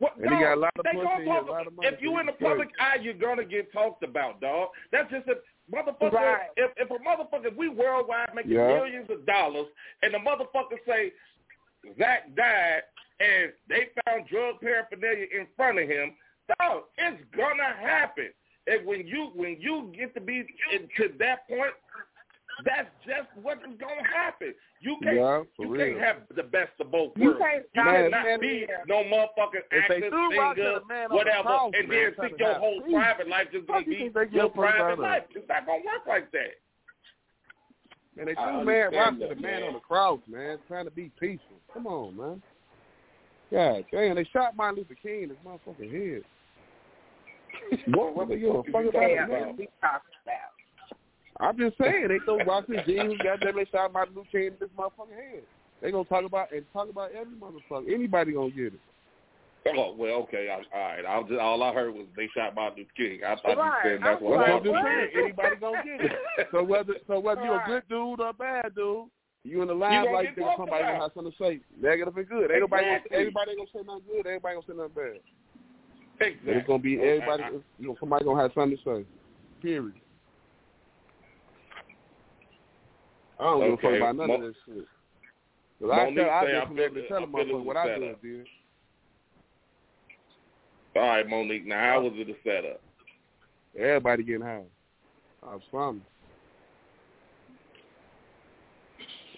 What, 0.03 0.17
And 0.17 0.25
he 0.35 0.41
got 0.43 0.55
a 0.55 0.57
lot 0.57 0.73
of 0.77 0.85
they 0.85 0.91
pussy 0.91 1.07
gonna 1.07 1.25
talk, 1.25 1.47
a 1.47 1.51
lot 1.53 1.67
of 1.69 1.77
money, 1.77 1.89
If 1.89 2.03
you 2.03 2.11
so 2.11 2.19
in 2.19 2.27
the 2.27 2.33
he's 2.33 2.37
straight. 2.39 2.49
public 2.51 2.69
eye, 2.81 2.99
you're 3.01 3.15
gonna 3.15 3.45
get 3.45 3.73
talked 3.73 4.03
about, 4.03 4.41
dog. 4.41 4.71
That's 4.91 5.09
just 5.13 5.29
a 5.29 5.37
Motherfucker, 5.73 6.13
Right. 6.13 6.49
if, 6.57 6.73
if 6.77 6.91
a 6.91 6.95
motherfucker, 6.99 7.47
if 7.47 7.55
we 7.57 7.69
worldwide 7.69 8.35
making 8.35 8.51
Yeah. 8.51 8.67
millions 8.67 9.09
of 9.11 9.25
dollars, 9.25 9.69
and 10.03 10.13
the 10.13 10.19
motherfucker 10.19 10.77
say 10.85 11.13
Zach 11.97 12.35
died, 12.35 12.83
and 13.21 13.53
they 13.69 13.91
found 14.05 14.27
drug 14.27 14.61
paraphernalia 14.61 15.27
in 15.33 15.47
front 15.57 15.79
of 15.79 15.89
him, 15.89 16.17
dog, 16.59 16.83
it's 16.99 17.23
gonna 17.37 17.73
happen. 17.75 18.33
And 18.67 18.85
when 18.85 19.07
you 19.07 19.27
when 19.35 19.57
you 19.61 19.93
get 19.97 20.15
to 20.15 20.21
be 20.21 20.45
to 20.97 21.09
that 21.21 21.47
point, 21.49 21.75
that's 22.65 22.89
just 23.07 23.29
what 23.43 23.59
is 23.59 23.79
gonna 23.79 24.07
happen. 24.07 24.55
You 24.81 24.97
can't 25.03 25.17
Yeah, 25.17 25.43
you 25.59 25.69
real. 25.71 25.87
can't 25.95 26.01
have 26.01 26.17
the 26.35 26.43
best 26.43 26.73
of 26.81 26.91
both 26.91 27.13
You 27.17 27.31
worlds. 27.31 27.41
can't 27.41 27.65
You 27.75 27.85
Man, 27.85 28.11
cannot 28.11 28.25
man, 28.25 28.41
be 28.41 28.67
yeah. 28.69 28.77
no 28.87 29.05
motherfucking 29.05 29.63
If 29.71 29.89
they 29.89 29.95
actor, 30.03 30.11
singer, 30.31 30.77
at 30.77 30.83
a 30.83 30.87
man 30.87 31.05
on 31.05 31.11
the 31.11 31.15
whatever, 31.17 31.43
cross, 31.43 31.73
and 31.75 31.91
then 31.91 32.15
trying 32.15 32.29
think 32.31 32.41
your 32.41 32.55
whole 32.55 32.81
peace. 32.83 32.95
private 32.95 33.29
life 33.29 33.49
is 33.53 33.63
gonna 33.67 33.85
be 33.85 33.99
think 33.99 34.15
they 34.15 34.27
your 34.31 34.51
private 34.51 34.97
that 34.97 35.03
life. 35.03 35.23
It's 35.35 35.49
not 35.49 35.67
gonna 35.67 35.85
work 35.85 36.07
like 36.07 36.31
that. 36.33 36.59
Man, 38.17 38.27
they 38.27 38.35
I 38.37 38.45
threw 38.45 38.65
man 38.65 38.87
understand 38.93 38.95
Rock 38.95 39.13
to 39.15 39.19
that, 39.21 39.29
the 39.37 39.41
man 39.41 39.61
man. 39.61 39.63
on 39.69 39.73
the 39.75 39.81
cross, 39.81 40.21
man, 40.29 40.59
trying 40.69 40.85
to 40.85 40.91
be 40.91 41.11
peaceful. 41.19 41.57
Come 41.73 41.87
on, 41.87 42.17
man. 42.17 42.43
God 43.51 43.85
damn, 43.93 44.17
they 44.17 44.25
shot 44.33 44.57
Martin 44.57 44.79
Luther 44.79 44.97
King 45.01 45.25
in 45.25 45.29
his 45.31 45.39
motherfucking 45.45 45.93
head. 45.93 46.23
what, 47.95 48.17
what 48.17 48.29
they 48.29 48.39
give 48.39 48.55
a 48.55 48.63
fuck 48.65 48.85
about 48.87 48.93
Yeah, 48.95 49.25
it, 49.25 49.29
man? 49.29 49.57
talking 49.81 50.17
about. 50.25 50.53
I'm 51.43 51.59
just 51.59 51.77
saying, 51.77 52.07
they 52.09 52.21
throw 52.25 52.39
rocks 52.45 52.71
at 52.77 52.87
Jesus, 52.87 53.19
goddamn, 53.23 53.57
they 53.57 53.67
shot 53.73 53.93
Martin 53.93 54.15
Luther 54.15 54.29
King 54.31 54.47
in 54.47 54.55
this 54.61 54.69
motherfucking 54.79 55.17
head. 55.17 55.43
They 55.81 55.91
gonna 55.91 56.05
talk 56.05 56.25
about 56.25 56.53
and 56.53 56.65
talk 56.73 56.89
about 56.89 57.11
every 57.11 57.35
motherfucker. 57.35 57.93
Anybody 57.93 58.33
gonna 58.33 58.51
get 58.51 58.75
it. 58.75 58.81
Oh 59.77 59.95
well, 59.97 60.27
okay, 60.27 60.49
I, 60.51 60.77
all 60.77 60.83
right. 60.89 61.05
I 61.05 61.19
was 61.19 61.27
just, 61.29 61.41
all 61.41 61.63
I 61.63 61.73
heard 61.73 61.95
was 61.95 62.07
they 62.17 62.29
shot 62.35 62.55
Martin 62.55 62.79
Luther 62.79 62.91
King. 62.97 63.21
I 63.27 63.35
thought 63.37 63.59
Right, 63.59 63.85
you 63.85 63.91
said 63.91 64.01
that's 64.03 64.21
I 64.21 64.25
what 64.25 64.39
was 64.39 64.39
That's 64.39 64.49
I 64.49 64.53
what 64.53 64.59
I'm 64.59 64.65
just 64.65 64.79
saying. 64.83 65.25
Anybody 65.25 65.57
gonna 65.61 65.83
get 65.83 66.01
it. 66.07 66.49
So 66.53 66.63
whether 66.63 66.95
so 67.07 67.19
whether 67.19 67.43
you're 67.43 67.61
a 67.63 67.67
good 67.67 67.83
dude 67.89 68.21
or 68.21 68.29
a 68.29 68.33
bad 68.33 68.75
dude, 68.75 69.07
you 69.45 69.63
in 69.63 69.69
the 69.69 69.75
You 69.75 69.81
line 69.81 70.13
like 70.13 70.35
get 70.35 70.45
that, 70.45 70.55
somebody 70.57 70.83
gonna 70.83 71.03
have 71.03 71.11
something 71.15 71.33
to 71.33 71.39
say. 71.39 71.61
Negative 71.81 72.17
and 72.17 72.29
good. 72.29 72.51
Ain't 72.51 72.61
nobody 72.61 72.87
Exactly. 72.87 73.19
everybody 73.19 73.57
gonna 73.57 73.71
say 73.75 73.83
nothing 73.87 74.07
good. 74.07 74.27
Everybody 74.27 74.55
gonna 74.55 74.67
say 74.67 74.77
nothing 74.79 74.95
bad. 74.95 75.19
Exactly. 76.23 76.47
But 76.47 76.57
it's 76.57 76.67
gonna 76.67 76.83
be 76.83 76.95
everybody. 77.03 77.43
I- 77.43 77.49
I- 77.49 77.67
You 77.79 77.89
know, 77.89 77.97
somebody 77.99 78.25
gonna 78.25 78.43
have 78.43 78.53
something 78.55 78.79
to 78.79 78.83
say. 78.83 79.07
Period. 79.61 79.95
I 83.43 83.45
don't 83.45 83.61
give 83.61 83.73
a 83.73 83.77
fuck 83.77 83.85
Okay, 83.87 83.97
about 83.99 84.17
none 84.17 84.29
Mo- 84.29 84.35
of 84.37 84.41
this 84.43 84.57
shit. 84.65 84.89
'Cause 85.81 85.91
I 85.91 85.97
Monique 86.05 86.19
I 86.19 86.29
I 86.29 86.45
just 86.45 86.79
able 86.79 86.95
to 86.95 87.09
tell 87.09 87.19
I 87.19 87.23
a 87.25 87.27
feel 87.27 87.45
motherfucker 87.45 87.65
what 87.65 87.77
I 87.77 87.87
setup. 87.87 88.23
did. 88.23 88.49
All 90.95 91.03
right, 91.03 91.29
Monique. 91.29 91.67
Now, 91.67 91.81
how 91.81 91.99
uh, 91.99 92.03
was 92.03 92.13
it 92.17 92.29
a 92.29 92.37
setup? 92.45 92.81
Everybody 93.77 94.23
getting 94.23 94.43
high. 94.43 94.63
I. 95.43 96.03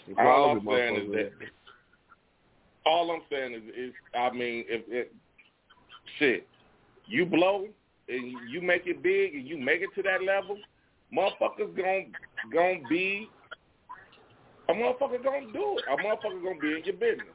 It's 0.06 0.18
All 0.18 0.26
all 0.26 0.50
I'm 0.50 0.66
saying 0.66 0.96
is 0.96 1.12
that. 1.12 1.32
All 2.84 3.10
I'm 3.10 3.22
saying 3.30 3.54
is, 3.54 3.62
is 3.74 3.94
I 4.14 4.30
mean, 4.30 4.66
if 4.68 4.82
it, 4.88 5.14
shit, 6.18 6.46
you 7.06 7.24
blow 7.24 7.68
and 8.08 8.26
you- 8.30 8.40
you 8.48 8.60
make 8.60 8.86
it 8.86 9.00
big 9.02 9.34
and 9.34 9.48
you 9.48 9.56
make 9.56 9.80
it 9.80 9.94
to 9.94 10.02
that 10.02 10.22
level, 10.22 10.58
motherfuckers 11.10 11.74
gonna 11.74 12.04
gonna 12.50 12.86
be 12.88 13.30
a 14.68 14.72
motherfucker 14.72 15.22
gonna 15.22 15.52
do 15.52 15.78
it. 15.78 15.84
A 15.90 15.96
motherfucker 16.02 16.42
gonna 16.42 16.60
be 16.60 16.76
in 16.78 16.84
your 16.84 16.94
business. 16.96 17.28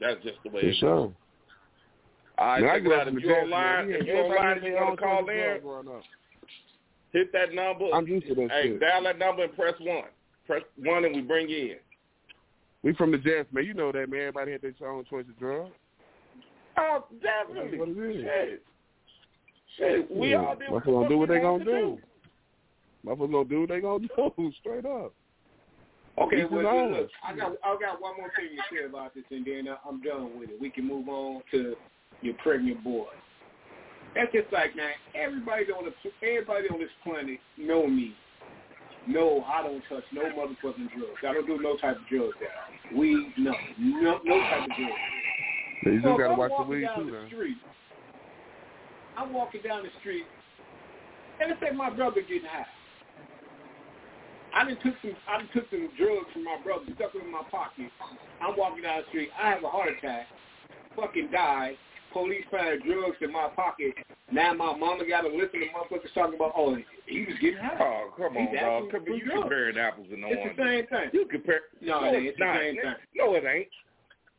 That's 0.00 0.22
just 0.22 0.38
the 0.44 0.50
way 0.50 0.60
For 0.62 0.66
it 0.68 0.70
goes. 0.72 0.76
sure. 0.78 1.12
All 2.38 2.46
right, 2.46 2.62
Man, 2.62 2.70
I 2.70 2.78
check 2.78 2.86
it 2.86 2.92
out. 2.92 3.08
If 3.08 3.14
the 3.14 3.20
you 3.20 3.28
jazz 3.28 3.42
online, 3.44 3.90
if 3.90 4.06
you 4.06 4.12
Everybody 4.14 4.38
online, 4.38 4.64
you 4.64 4.74
want 4.74 4.98
to 4.98 5.04
call 5.04 5.18
in, 5.20 5.24
drugs 5.36 5.62
growing 5.62 5.88
up. 5.88 6.02
hit 7.12 7.32
that 7.32 7.52
number. 7.54 7.84
I'm 7.92 8.06
used 8.06 8.26
to 8.28 8.34
that 8.36 8.50
Hey, 8.50 8.62
shit. 8.62 8.80
dial 8.80 9.02
that 9.04 9.18
number 9.18 9.44
and 9.44 9.54
press 9.54 9.74
one. 9.80 10.04
Press 10.46 10.62
one 10.76 11.04
and 11.04 11.14
we 11.14 11.20
bring 11.22 11.48
you 11.48 11.72
in. 11.72 11.76
We 12.82 12.94
from 12.94 13.10
the 13.12 13.18
jazz, 13.18 13.44
man. 13.52 13.64
You 13.66 13.74
know 13.74 13.92
that, 13.92 14.08
man. 14.08 14.20
Everybody 14.20 14.52
had 14.52 14.62
their 14.62 14.90
own 14.90 15.04
choice 15.04 15.26
of 15.28 15.38
drugs. 15.38 15.70
Oh, 16.78 17.04
That's 17.22 17.46
definitely. 17.48 17.78
what 17.78 17.88
it 17.90 18.16
is. 18.16 18.24
Shit. 18.24 18.62
Shit, 19.76 20.10
we 20.10 20.30
Yeah. 20.30 20.46
all 20.46 20.56
did 20.56 20.68
Motherfuckers 20.70 20.84
gonna 20.86 21.08
do 21.10 21.18
what 21.18 21.28
they 21.28 21.40
gonna 21.40 21.64
to 21.64 21.70
do. 21.70 21.98
Motherfuckers 23.04 23.32
gonna 23.32 23.48
do 23.48 23.60
what 23.60 23.68
they 23.68 23.80
gonna 23.80 24.08
do. 24.38 24.52
Straight 24.60 24.86
up. 24.86 25.12
Okay, 26.20 26.44
well, 26.44 26.62
look, 26.62 26.98
look, 26.98 27.10
I 27.24 27.34
got 27.34 27.52
I 27.64 27.76
got 27.80 28.00
one 28.00 28.16
more 28.18 28.30
thing 28.36 28.48
to 28.52 28.62
say 28.70 28.84
about 28.84 29.14
this, 29.14 29.24
and 29.30 29.44
then 29.44 29.68
I- 29.68 29.88
I'm 29.88 30.02
done 30.02 30.38
with 30.38 30.50
it. 30.50 30.60
We 30.60 30.68
can 30.70 30.86
move 30.86 31.08
on 31.08 31.42
to 31.52 31.76
your 32.20 32.34
pregnant 32.42 32.84
boy. 32.84 33.06
That's 34.14 34.30
just 34.32 34.52
like 34.52 34.76
now. 34.76 34.90
Everybody 35.14 35.64
on 35.72 35.86
the 35.86 35.94
everybody 36.26 36.68
on 36.68 36.78
this 36.78 36.90
planet 37.02 37.38
know 37.56 37.86
me. 37.86 38.14
No, 39.06 39.42
I 39.44 39.62
don't 39.62 39.82
touch 39.88 40.04
no 40.12 40.22
motherfucking 40.24 40.92
drugs. 40.92 41.24
I 41.26 41.32
don't 41.32 41.46
do 41.46 41.58
no 41.58 41.76
type 41.78 41.96
of 41.96 42.06
drugs. 42.06 42.36
That 42.40 42.96
weed, 42.96 43.32
no, 43.38 43.54
no, 43.78 44.20
no 44.22 44.40
type 44.40 44.68
of 44.68 44.76
drugs. 44.76 44.92
You 45.86 45.92
just 45.92 46.04
So 46.04 46.12
if 46.12 46.18
gotta 46.18 46.32
I'm 46.32 46.38
watch 46.38 46.50
the 46.50 46.54
walking 46.54 46.68
weed 46.68 46.82
down 46.82 46.98
too, 46.98 47.06
the 47.06 47.12
man. 47.12 47.26
street. 47.28 47.56
I'm 49.16 49.32
walking 49.32 49.62
down 49.62 49.84
the 49.84 49.90
street, 50.00 50.24
and 51.40 51.48
let's 51.50 51.60
say 51.62 51.74
my 51.74 51.88
brother 51.88 52.20
getting 52.20 52.44
high. 52.48 52.66
I 54.54 54.64
done 54.64 54.78
took 54.82 54.94
some 55.02 55.16
I 55.28 55.38
done 55.38 55.48
took 55.54 55.70
some 55.70 55.88
drugs 55.96 56.30
from 56.32 56.44
my 56.44 56.58
brother, 56.64 56.84
stuck 56.96 57.12
them 57.12 57.22
in 57.22 57.32
my 57.32 57.42
pocket. 57.50 57.90
I'm 58.40 58.56
walking 58.56 58.82
down 58.82 59.02
the 59.02 59.08
street, 59.08 59.30
I 59.40 59.50
have 59.50 59.64
a 59.64 59.68
heart 59.68 59.90
attack, 59.96 60.26
fucking 60.96 61.30
die. 61.32 61.74
Police 62.12 62.42
find 62.50 62.82
drugs 62.82 63.16
in 63.20 63.30
my 63.30 63.48
pocket. 63.54 63.94
Now 64.32 64.52
my 64.54 64.76
mama 64.76 65.06
got 65.08 65.22
to 65.22 65.28
listen 65.28 65.60
to 65.60 65.66
motherfuckers 65.70 66.12
talking 66.12 66.34
about, 66.34 66.52
oh, 66.56 66.76
he 67.06 67.20
was 67.20 67.38
getting 67.40 67.58
oh, 67.58 67.62
high. 67.62 67.78
Oh, 67.78 68.14
come 68.16 68.36
on, 68.36 68.54
dog. 68.54 68.90
Come- 68.90 69.04
for 69.04 69.10
You 69.10 69.24
drugs. 69.24 69.42
comparing 69.42 69.78
apples 69.78 70.08
and 70.10 70.24
oranges. 70.24 70.46
It's 70.50 70.56
the 70.56 70.64
same 70.64 70.86
thing. 70.86 71.10
You 71.12 71.26
compare. 71.30 71.60
No, 71.80 72.00
no 72.00 72.06
it 72.08 72.16
ain't. 72.16 72.26
it's 72.26 72.34
It's 72.34 72.38
the 72.38 72.58
same 72.58 72.74
thing. 72.82 72.94
No, 73.14 73.34
it 73.34 73.44
ain't. 73.46 73.68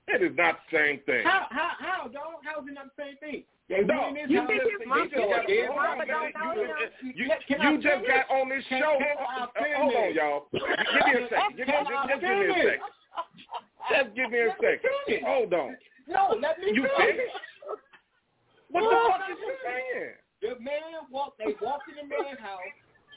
It 0.08 0.22
is 0.24 0.36
not 0.36 0.60
the 0.72 0.78
same 0.78 0.99
thing. 1.06 1.24
How 1.24 1.47
how 1.49 1.72
how 1.80 2.08
dog? 2.08 2.41
How 2.43 2.62
is 2.62 2.68
it 2.68 2.74
not 2.74 2.88
the 2.95 3.04
same 3.04 3.18
thing? 3.18 3.43
They 3.70 3.82
No, 3.88 4.10
You 4.28 4.45
think 4.47 4.60
house, 4.60 4.68
his 4.68 4.80
they 4.80 4.86
mama 4.86 5.08
saw 5.16 5.24
a 5.24 5.38
got- 5.38 5.47
dead 5.47 5.68
hold 5.72 5.78
mama 5.80 6.02
on, 6.02 6.08
body. 6.08 6.32
don't 6.34 6.68
know 6.68 6.76
you, 7.02 7.14
you, 7.16 7.26
Can- 7.30 7.41
can 7.47 7.62
I 7.62 7.72
you 7.72 7.78
just 7.80 8.02
got 8.08 8.26
on 8.30 8.49
this 8.49 8.66
Can- 8.68 8.82
show. 8.82 8.93
can 8.99 9.16
I 9.16 9.43
uh, 9.43 9.47
hold 9.80 9.95
on, 9.95 10.10
y'all. 10.14 10.47
Give 10.52 10.62
me 10.62 11.14
a 11.16 11.30
second. 11.32 11.56
Give 11.56 11.68
me, 11.68 11.74
just, 11.74 11.88
just 11.88 12.20
give 12.20 12.28
me 12.28 12.49
a 12.52 12.56
second. 12.60 12.82
Just 13.88 14.10
give 14.16 14.30
me 14.32 14.39
a 14.43 14.52
second. 14.60 15.24
Hold 15.24 15.54
on. 15.54 15.72
No, 16.08 16.36
let 16.41 16.60
me 16.60 16.72
You 16.74 16.84
finish. 16.97 17.32
What 18.72 18.82
the 18.84 18.97
fuck 19.08 19.22
is 19.32 19.38
you 19.39 19.54
saying? 19.64 20.12
The 20.41 20.60
man 20.60 21.08
walked. 21.12 21.38
They 21.39 21.56
walked 21.62 21.88
in 21.88 21.95
the 21.95 22.08
man's 22.12 22.39
house. 22.39 22.60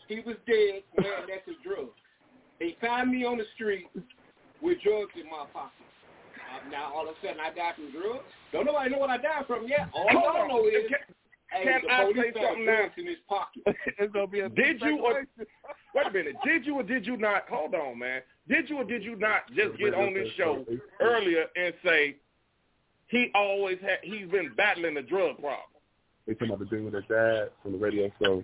He 0.06 0.20
was 0.20 0.36
dead, 0.46 0.82
wearing 0.98 1.26
next 1.28 1.46
to 1.46 1.54
drugs. 1.66 1.96
They 2.60 2.76
found 2.80 3.10
me 3.10 3.24
on 3.24 3.38
the 3.38 3.46
street 3.54 3.88
with 4.62 4.78
drugs 4.82 5.10
in 5.18 5.26
my 5.30 5.46
pocket. 5.52 5.72
Uh, 6.54 6.70
now 6.70 6.92
all 6.94 7.08
of 7.08 7.14
a 7.14 7.26
sudden 7.26 7.40
I 7.40 7.50
died 7.54 7.74
from 7.74 7.90
drugs. 7.90 8.24
Don't 8.52 8.66
nobody 8.66 8.90
know 8.90 8.98
what 8.98 9.10
I 9.10 9.16
died 9.18 9.46
from 9.46 9.66
yet. 9.66 9.88
All 9.92 10.06
Hold 10.10 10.22
y'all 10.24 10.42
on. 10.42 10.48
know 10.48 10.66
is 10.68 10.86
Can- 10.88 11.14
hey, 11.50 11.64
can 11.64 11.80
the 11.84 11.92
I 11.92 12.04
police 12.04 12.16
say 12.16 12.32
found 12.32 12.46
something 12.46 12.66
now? 12.66 12.86
in 12.96 13.06
his 13.06 13.16
pocket. 13.28 13.62
it's 13.98 14.12
gonna 14.12 14.26
be 14.26 14.40
a 14.40 14.48
Did 14.48 14.80
you 14.80 14.98
or- 15.00 15.24
Wait 15.94 16.06
a 16.06 16.10
minute. 16.10 16.34
Did 16.44 16.66
you 16.66 16.74
or 16.76 16.82
did 16.82 17.06
you 17.06 17.16
not? 17.16 17.48
Hold 17.48 17.74
on, 17.74 17.98
man. 17.98 18.22
Did 18.48 18.68
you 18.68 18.78
or 18.78 18.84
did 18.84 19.02
you 19.04 19.16
not 19.16 19.48
just 19.54 19.78
get 19.78 19.94
on 19.94 20.12
this 20.14 20.28
show 20.36 20.64
earlier 21.00 21.46
and 21.56 21.72
say 21.84 22.16
he 23.08 23.30
always 23.34 23.78
had? 23.80 23.98
He's 24.02 24.28
been 24.28 24.52
battling 24.56 24.96
a 24.96 25.02
drug 25.02 25.38
problem. 25.38 25.60
They 26.26 26.34
talking 26.34 26.48
about 26.48 26.58
the 26.60 26.64
dude 26.66 26.92
that 26.92 27.06
died 27.08 27.48
from 27.62 27.72
the 27.72 27.78
radio 27.78 28.10
show. 28.22 28.42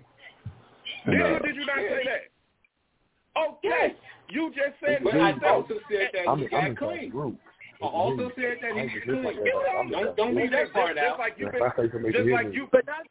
Did 1.05 1.13
you 1.15 1.23
uh, 1.23 1.27
or 1.29 1.39
did 1.39 1.55
you 1.55 1.65
not 1.65 1.77
say 1.77 2.03
that? 2.05 3.41
Okay. 3.41 3.95
You 4.29 4.49
just 4.55 4.79
said 4.83 4.99
But 5.03 5.13
that. 5.13 5.43
I 5.43 5.49
also 5.49 5.75
said 5.89 6.09
that 6.13 6.29
I'm, 6.29 6.39
he 6.39 6.45
I'm 6.45 6.49
got 6.51 6.67
inside 6.67 6.71
the 6.71 6.75
clean. 6.97 7.09
group. 7.09 7.37
I 7.81 7.87
also 7.87 8.31
said 8.35 8.57
that 8.61 8.73
he 8.77 8.93
just 8.93 9.07
look 9.07 9.25
like 9.25 9.35
clean. 9.35 9.91
Don't 9.91 10.15
don't 10.17 10.35
leave 10.35 10.51
that 10.51 10.71
part 10.71 10.95
just 10.95 11.05
out. 11.05 11.19
like 11.19 11.33
you've 11.37 11.51
been, 11.51 11.63
I 11.63 11.69
say 11.75 11.89
something, 11.91 12.13
just 12.13 12.29
like 12.29 12.53
you, 12.53 12.67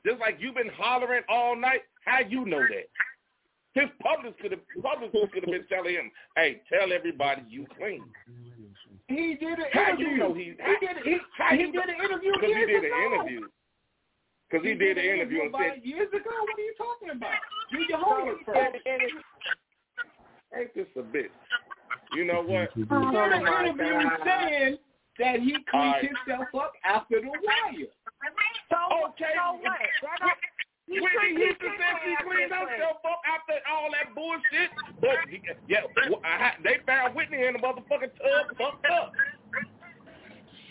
just 0.06 0.20
like 0.20 0.36
you've 0.38 0.54
been 0.54 0.70
hollering 0.76 1.22
all 1.28 1.56
night. 1.56 1.82
How 2.04 2.20
you 2.20 2.44
know 2.44 2.60
that? 2.60 2.86
His 3.72 3.88
public 4.02 4.38
could 4.40 4.50
have, 4.50 4.60
publicist 4.82 5.32
could 5.32 5.44
have 5.44 5.52
been 5.52 5.66
telling 5.68 5.94
him, 5.94 6.10
"Hey, 6.36 6.62
tell 6.70 6.92
everybody 6.92 7.42
you 7.48 7.66
clean." 7.78 8.02
He 9.06 9.34
did 9.34 9.58
an 9.58 9.66
How 9.72 9.90
interview. 9.90 10.06
you 10.06 10.16
know 10.18 10.34
he? 10.34 10.44
he 10.54 10.86
did 10.86 10.96
he, 11.04 11.16
how 11.36 11.54
he 11.54 11.62
you 11.62 11.72
did 11.72 11.88
an 11.88 11.98
interview 12.04 12.32
Because 12.34 12.54
he 12.54 12.66
did 12.66 12.84
an 12.84 12.94
interview. 13.10 13.40
Because 14.48 14.66
he 14.66 14.74
did 14.74 14.98
an 14.98 15.04
interview 15.04 15.42
and 15.42 15.54
said, 15.54 15.82
years 15.82 16.08
ago. 16.10 16.30
What 16.30 16.58
are 16.58 16.62
you 16.62 16.74
talking 16.78 17.10
about? 17.10 17.38
Do 17.70 17.78
your 17.88 17.98
homework 17.98 18.44
first. 18.46 18.76
"Ain't 20.56 20.74
this 20.74 20.86
a 20.96 21.02
bitch?" 21.02 21.30
You 22.14 22.24
know 22.24 22.42
what? 22.42 22.70
He 22.74 22.82
did 22.82 22.92
an 22.92 23.14
interview 23.14 24.08
God. 24.08 24.18
saying 24.24 24.78
that 25.18 25.40
he 25.40 25.52
cleaned 25.70 25.94
right. 25.94 26.04
himself 26.04 26.48
up 26.54 26.72
after 26.84 27.20
the 27.20 27.28
wire. 27.28 27.86
So, 28.70 28.78
Okay. 29.08 29.32
so 29.36 29.52
what? 29.62 29.78
That 30.02 30.18
don't- 30.20 30.38
Whitney 30.90 31.38
Houston 31.38 31.70
said 31.78 31.94
she 32.02 32.16
cleaned 32.26 32.52
ass 32.52 32.66
herself 32.68 32.98
up 33.06 33.22
after 33.22 33.54
all 33.70 33.90
that 33.94 34.10
bullshit. 34.14 34.70
But 35.00 35.22
yeah, 35.68 35.86
I, 36.24 36.54
they 36.64 36.78
found 36.84 37.14
Whitney 37.14 37.46
in 37.46 37.54
the 37.54 37.60
motherfucking 37.60 38.10
tub 38.18 38.56
fucked 38.58 38.86
up. 38.90 39.12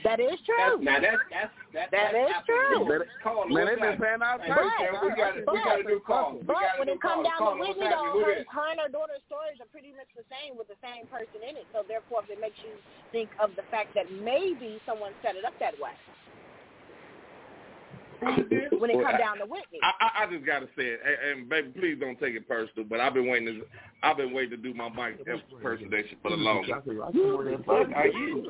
That 0.04 0.20
is 0.24 0.32
That's, 0.32 0.45
true. 0.47 0.80
now 0.80 1.00
that's 1.04 1.20
that's 1.28 1.52
That, 1.76 1.91
That 1.91 2.16
that's 2.16 2.16
is 2.16 2.32
absolutely- 2.39 3.04
true. 3.04 3.20
Call 3.22 3.45
Man, 3.52 3.68
they 3.68 3.76
what's 3.76 3.84
been 3.84 3.93
that? 3.93 4.02
paying 4.02 4.24
out 4.24 4.39
Hey, 4.41 4.47
taxes. 4.47 4.80
man, 4.80 5.02
we 5.04 5.10
got 5.14 5.32
to 5.36 5.41
we 5.52 5.58
got 5.60 5.76
to 5.76 5.84
do 5.84 6.00
calls. 6.02 6.39
We 6.39 6.47
But 6.47 6.80
when 6.80 6.88
it 6.89 7.02
comes 7.04 7.28
down 7.28 7.38
Call 7.38 7.54
to 7.54 7.60
what's 7.60 7.76
Whitney, 7.78 7.91
happening. 7.91 8.10
though, 8.10 8.16
Who 8.16 8.24
her, 8.26 8.41
her 8.47 8.68
and 8.72 8.80
her 8.80 8.89
daughter's 8.89 9.22
stories 9.28 9.60
are 9.60 9.70
pretty 9.70 9.91
much 9.93 10.08
the 10.16 10.24
same 10.32 10.56
with 10.56 10.72
the 10.72 10.80
same 10.82 11.06
person 11.12 11.43
in 11.43 11.60
it. 11.60 11.68
So 11.76 11.84
therefore, 11.84 12.24
it 12.32 12.39
makes 12.39 12.58
you 12.64 12.74
think 13.12 13.28
of 13.43 13.52
the 13.60 13.64
fact 13.70 13.91
that 14.00 14.08
maybe 14.24 14.80
someone 14.88 15.12
set 15.22 15.36
it 15.36 15.43
up 15.43 15.54
that 15.60 15.76
way. 15.84 15.93
When 18.80 18.89
it 18.89 18.95
Well, 18.97 19.05
comes 19.07 19.20
down 19.20 19.38
to 19.39 19.45
Whitney. 19.45 19.80
I, 19.84 19.91
I, 19.99 20.24
I 20.24 20.32
just 20.32 20.45
gotta 20.45 20.67
say 20.78 20.84
it, 20.88 20.99
and, 21.05 21.39
and 21.41 21.49
baby, 21.49 21.70
please 21.78 21.97
don't 21.99 22.20
take 22.20 22.36
it 22.36 22.47
personal. 22.47 22.86
But 22.89 22.99
I've 23.01 23.13
been 23.13 23.28
waiting 23.30 23.47
to, 23.47 23.61
I've 24.03 24.17
been 24.17 24.34
waiting 24.34 24.51
to 24.51 24.57
do 24.57 24.74
my 24.74 24.88
Mike 24.89 25.20
impersonation 25.28 26.17
for 26.22 26.32
the 26.32 26.38
longest. 26.38 26.74
Who 26.86 27.43
the 27.43 27.57
fuck 27.65 27.88
are 27.95 28.07
you? 28.07 28.45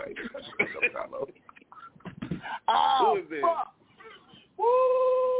oh, 2.68 3.16
Who 3.16 3.22
is 3.24 3.30
this? 3.30 3.42
fuck. 3.42 3.74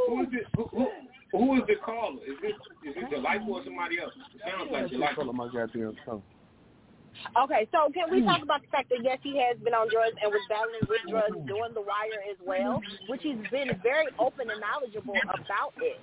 Who 0.08 0.22
is 0.22 0.28
it? 0.32 0.46
Who, 0.56 0.64
who, 0.72 0.86
who 1.32 1.54
is 1.56 1.62
the 1.68 1.76
caller? 1.84 2.16
Is 2.26 2.36
this 2.42 2.52
is 2.88 2.94
it 2.96 3.10
Delightful 3.10 3.54
or 3.54 3.64
somebody 3.64 3.98
else? 4.00 4.12
It 4.34 4.40
sounds 4.50 4.70
like 4.72 4.90
Delightful. 4.90 5.32
my 5.32 5.48
goddamn 5.52 5.96
phone. 6.06 6.22
Okay, 7.44 7.68
so 7.70 7.90
can 7.92 8.10
we 8.10 8.22
talk 8.22 8.40
mm. 8.40 8.48
about 8.48 8.62
the 8.62 8.68
fact 8.68 8.88
that 8.90 9.02
yes, 9.02 9.18
he 9.22 9.38
has 9.38 9.56
been 9.62 9.74
on 9.74 9.88
drugs 9.92 10.16
and 10.22 10.32
was 10.32 10.42
battling 10.48 10.84
with 10.88 11.02
drugs 11.08 11.36
during 11.46 11.74
the 11.74 11.80
wire 11.80 12.20
as 12.30 12.36
well, 12.44 12.80
which 13.08 13.22
he's 13.22 13.38
been 13.50 13.70
very 13.82 14.08
open 14.18 14.50
and 14.50 14.60
knowledgeable 14.60 15.14
about 15.28 15.74
it. 15.78 16.00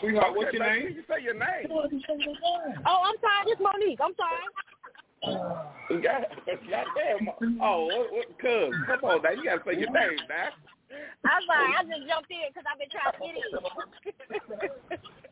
Sweetheart, 0.00 0.36
what's 0.36 0.52
your 0.52 0.62
name? 0.62 0.94
You 0.94 1.02
say 1.08 1.22
your 1.22 1.34
name. 1.34 1.68
Oh, 1.70 3.00
I'm 3.04 3.18
sorry, 3.20 3.44
it's 3.46 3.60
Monique. 3.60 4.00
I'm 4.00 4.14
sorry. 4.16 4.46
God, 6.02 6.26
goddamn. 6.70 7.28
Oh, 7.60 7.86
what, 7.86 8.12
what, 8.12 8.28
cuz, 8.38 8.74
come 8.86 9.04
on 9.04 9.22
now, 9.22 9.30
you 9.30 9.44
gotta 9.44 9.62
say 9.66 9.78
your 9.78 9.90
name 9.90 10.18
now. 10.28 10.54
I'm 11.26 11.42
sorry, 11.46 11.74
I 11.76 11.82
just 11.84 12.06
jumped 12.08 12.30
in 12.30 12.48
because 12.48 12.64
I've 12.64 12.78
been 12.78 12.88
trying 12.88 13.12
to 13.12 13.20
get 13.20 13.34
in. 14.92 14.98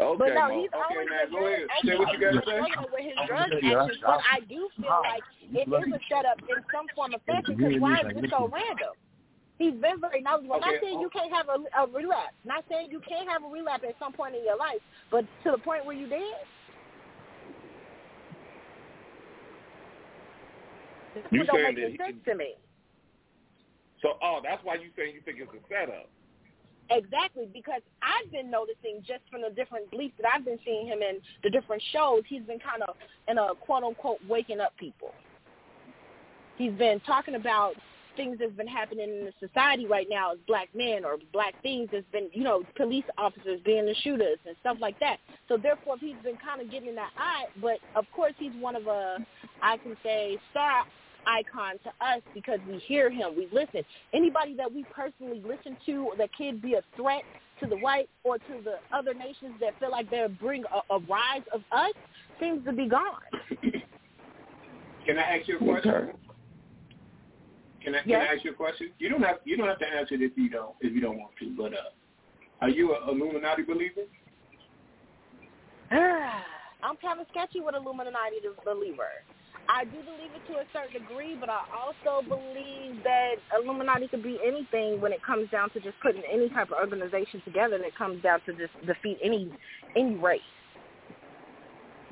Okay, 0.00 0.16
But 0.16 0.32
no, 0.32 0.48
Mo. 0.48 0.56
he's 0.64 0.72
Okay, 0.72 0.96
always 0.96 1.08
man, 1.12 1.28
been 1.28 1.36
go 1.36 1.44
very 1.44 1.68
ahead. 1.68 1.84
Say 1.84 1.96
what 2.00 2.08
you 2.16 2.20
gotta 2.20 2.40
say. 2.48 2.56
with 2.88 3.04
his 3.04 3.16
drug 3.28 3.52
addictions, 3.52 4.00
but 4.00 4.20
I 4.24 4.40
do 4.48 4.72
feel 4.80 4.96
like 5.04 5.24
it 5.44 5.68
is 5.68 5.92
a 5.92 6.00
setup 6.08 6.40
in 6.48 6.64
some 6.72 6.88
form 6.96 7.12
of 7.12 7.20
fashion 7.28 7.60
because 7.60 7.76
why 7.76 8.00
is 8.00 8.16
it 8.16 8.32
so 8.32 8.48
random? 8.48 8.96
He's 9.60 9.76
been 9.76 10.00
very 10.00 10.24
knowledgeable. 10.24 10.56
Not 10.56 10.72
Okay. 10.72 10.80
saying 10.88 11.04
you 11.04 11.12
can't 11.12 11.28
have 11.36 11.52
a, 11.52 11.60
a 11.76 11.86
relapse. 11.92 12.32
Not 12.48 12.64
saying 12.72 12.88
you 12.88 13.00
can't 13.04 13.28
have 13.28 13.44
a 13.44 13.50
relapse 13.52 13.84
at 13.84 13.92
some 14.00 14.16
point 14.16 14.32
in 14.34 14.40
your 14.42 14.56
life, 14.56 14.80
but 15.12 15.28
to 15.44 15.52
the 15.52 15.60
point 15.60 15.84
where 15.84 15.94
you 15.94 16.08
did. 16.08 16.24
You 21.30 21.44
one 21.44 21.46
don't 21.46 21.62
make 21.62 21.76
any 21.76 21.82
that 21.82 21.90
he- 21.92 21.96
sense 21.98 22.24
to 22.24 22.34
me. 22.34 22.56
So, 24.00 24.16
oh, 24.24 24.40
that's 24.42 24.64
why 24.64 24.76
you 24.80 24.88
saying 24.96 25.12
you 25.12 25.20
think 25.20 25.44
it's 25.44 25.52
a 25.52 25.60
setup. 25.68 26.08
Exactly, 26.90 27.48
because 27.52 27.82
I've 28.02 28.30
been 28.32 28.50
noticing 28.50 29.02
just 29.06 29.22
from 29.30 29.42
the 29.42 29.50
different 29.50 29.90
bleeps 29.92 30.12
that 30.20 30.30
I've 30.34 30.44
been 30.44 30.58
seeing 30.64 30.86
him 30.86 30.98
in 31.02 31.18
the 31.44 31.50
different 31.50 31.82
shows, 31.92 32.22
he's 32.28 32.42
been 32.42 32.58
kind 32.58 32.82
of 32.82 32.96
in 33.28 33.38
a 33.38 33.54
quote 33.60 33.84
unquote 33.84 34.18
waking 34.28 34.60
up 34.60 34.76
people. 34.76 35.14
He's 36.58 36.72
been 36.72 37.00
talking 37.06 37.36
about 37.36 37.74
things 38.16 38.38
that's 38.40 38.52
been 38.52 38.66
happening 38.66 39.08
in 39.08 39.24
the 39.24 39.46
society 39.46 39.86
right 39.86 40.08
now 40.10 40.32
as 40.32 40.38
black 40.48 40.68
men 40.74 41.04
or 41.04 41.16
black 41.32 41.54
things 41.62 41.88
that's 41.92 42.04
been, 42.12 42.28
you 42.32 42.42
know, 42.42 42.64
police 42.76 43.04
officers 43.16 43.60
being 43.64 43.86
the 43.86 43.94
shooters 44.02 44.38
and 44.44 44.56
stuff 44.60 44.76
like 44.80 44.98
that. 44.98 45.18
So 45.48 45.56
therefore, 45.56 45.96
he's 45.98 46.16
been 46.24 46.36
kind 46.36 46.60
of 46.60 46.70
getting 46.72 46.96
that 46.96 47.10
eye. 47.16 47.44
But 47.62 47.78
of 47.94 48.04
course, 48.14 48.34
he's 48.36 48.52
one 48.58 48.74
of 48.74 48.88
a, 48.88 49.18
I 49.62 49.76
can 49.76 49.96
say, 50.02 50.38
star 50.50 50.84
icon 51.26 51.78
to 51.84 51.88
us 52.04 52.20
because 52.34 52.58
we 52.68 52.78
hear 52.78 53.10
him, 53.10 53.34
we 53.36 53.48
listen. 53.52 53.82
Anybody 54.12 54.54
that 54.56 54.72
we 54.72 54.84
personally 54.84 55.42
listen 55.44 55.76
to 55.86 56.12
that 56.18 56.30
could 56.36 56.60
be 56.62 56.74
a 56.74 56.82
threat 56.96 57.22
to 57.60 57.66
the 57.66 57.76
white 57.76 58.08
or 58.24 58.38
to 58.38 58.60
the 58.64 58.76
other 58.96 59.14
nations 59.14 59.54
that 59.60 59.78
feel 59.78 59.90
like 59.90 60.10
they'll 60.10 60.28
bring 60.28 60.64
a, 60.64 60.94
a 60.94 60.98
rise 61.00 61.42
of 61.52 61.62
us 61.72 61.92
seems 62.40 62.64
to 62.64 62.72
be 62.72 62.88
gone. 62.88 63.20
Can 65.06 65.18
I 65.18 65.22
ask 65.22 65.48
you 65.48 65.56
a 65.56 65.58
question? 65.58 65.90
Okay. 65.92 66.12
Can 67.82 67.94
I 67.94 68.00
can 68.02 68.10
Yes. 68.10 68.26
I 68.30 68.34
ask 68.34 68.44
you 68.44 68.50
a 68.52 68.54
question? 68.54 68.90
You 68.98 69.08
don't 69.08 69.22
have 69.22 69.36
you 69.44 69.56
don't 69.56 69.66
have 69.66 69.78
to 69.78 69.86
answer 69.86 70.14
it 70.14 70.22
if 70.22 70.32
you 70.36 70.50
don't 70.50 70.74
if 70.80 70.94
you 70.94 71.00
don't 71.00 71.18
want 71.18 71.32
to. 71.40 71.56
But 71.56 71.72
uh, 71.72 72.60
are 72.60 72.68
you 72.68 72.94
a 72.94 73.10
Illuminati 73.10 73.62
believer? 73.62 74.02
I'm 75.90 76.96
kind 77.02 77.20
of 77.20 77.26
sketchy 77.30 77.60
with 77.60 77.74
Illuminati 77.74 78.36
believer. 78.64 79.08
I 79.68 79.84
do 79.84 80.02
believe 80.02 80.32
it 80.34 80.42
to 80.52 80.58
a 80.58 80.64
certain 80.72 81.02
degree, 81.02 81.36
but 81.38 81.48
I 81.48 81.62
also 81.70 82.26
believe 82.26 83.02
that 83.04 83.36
Illuminati 83.54 84.08
could 84.08 84.22
be 84.22 84.38
anything 84.44 85.00
when 85.00 85.12
it 85.12 85.22
comes 85.22 85.48
down 85.50 85.70
to 85.70 85.80
just 85.80 85.94
putting 86.02 86.22
any 86.30 86.48
type 86.50 86.70
of 86.70 86.78
organization 86.78 87.42
together 87.44 87.78
that 87.78 87.96
comes 87.96 88.22
down 88.22 88.40
to 88.46 88.52
just 88.52 88.74
defeat 88.86 89.18
any 89.22 89.52
any 89.96 90.16
race. 90.16 90.40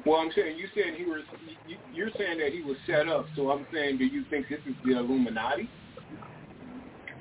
Well, 0.06 0.20
I'm 0.20 0.30
saying 0.34 0.56
you 0.56 0.68
saying 0.74 0.94
he 0.96 1.04
was 1.04 1.22
you, 1.66 1.76
you're 1.92 2.10
saying 2.16 2.38
that 2.38 2.52
he 2.52 2.62
was 2.62 2.76
set 2.86 3.08
up. 3.08 3.26
So 3.34 3.50
I'm 3.50 3.66
saying, 3.72 3.98
do 3.98 4.06
you 4.06 4.24
think 4.30 4.48
this 4.48 4.60
is 4.66 4.74
the 4.84 4.96
Illuminati? 4.98 5.68